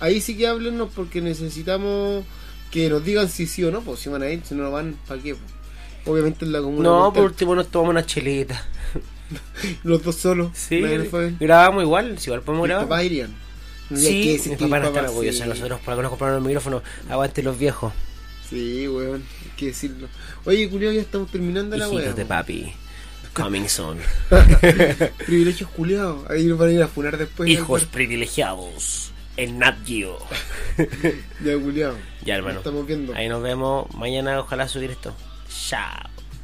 ahí 0.00 0.20
sí 0.20 0.36
que 0.36 0.46
háblenos 0.46 0.90
porque 0.94 1.20
necesitamos 1.20 2.24
que 2.70 2.88
nos 2.88 3.04
digan 3.04 3.28
si 3.28 3.46
sí 3.46 3.64
o 3.64 3.70
no, 3.70 3.80
pues 3.82 4.00
si 4.00 4.08
van 4.08 4.22
a 4.22 4.30
ir, 4.30 4.42
si 4.44 4.54
no 4.54 4.64
lo 4.64 4.70
van, 4.70 4.96
¿para 5.06 5.20
qué? 5.22 5.34
po? 5.34 6.12
Obviamente 6.12 6.44
en 6.44 6.52
la 6.52 6.60
comuna. 6.60 6.88
No, 6.88 7.12
por 7.12 7.24
último 7.24 7.54
nos 7.54 7.68
tomamos 7.68 7.90
una 7.90 8.06
chelita. 8.06 8.64
los 9.84 10.02
dos 10.02 10.16
solos. 10.16 10.50
Sí, 10.54 10.82
grabamos 11.38 11.82
igual, 11.82 12.18
si 12.18 12.28
igual 12.28 12.42
podemos 12.42 12.66
grabar. 12.66 12.88
papás 12.88 13.04
irían. 13.04 13.34
Sí, 13.94 14.40
mis 14.46 14.56
papás 14.56 14.60
no 14.60 14.78
mis 14.78 14.86
están 14.88 15.04
orgullosos 15.06 15.40
de 15.40 15.44
sí. 15.44 15.48
nosotros 15.48 15.80
por 15.80 15.96
que 15.96 16.02
nos 16.02 16.10
compraron 16.10 16.38
el 16.38 16.44
micrófono. 16.44 16.82
Aguante 17.08 17.42
los 17.42 17.58
viejos. 17.58 17.92
Sí, 18.48 18.88
weón, 18.88 19.22
hay 19.42 19.50
que 19.56 19.66
decirlo. 19.66 20.08
Oye, 20.44 20.68
culiao, 20.68 20.92
ya 20.92 21.00
estamos 21.00 21.30
terminando 21.30 21.76
la 21.76 21.88
weá. 21.88 22.12
de 22.12 22.24
papi. 22.24 22.72
Coming 23.32 23.68
soon. 23.68 23.98
Privilegios 25.26 25.70
culiados. 25.70 26.28
Ahí 26.28 26.46
nos 26.46 26.58
van 26.58 26.70
a 26.70 26.72
ir 26.72 26.82
a 26.82 26.88
funar 26.88 27.16
después. 27.16 27.48
Hijos 27.48 27.84
privilegiados. 27.84 29.09
En 29.40 29.58
Nat 29.58 29.76
Geo. 29.86 30.18
Ya, 31.44 31.54
culiao. 31.58 31.96
Ya, 32.22 32.36
hermano. 32.36 32.56
Nos 32.56 32.66
estamos 32.66 32.86
viendo. 32.86 33.14
Ahí 33.14 33.26
nos 33.28 33.42
vemos 33.42 33.86
mañana. 33.94 34.38
Ojalá 34.38 34.68
subir 34.68 34.90
esto. 34.90 35.14
Chao. 35.48 36.10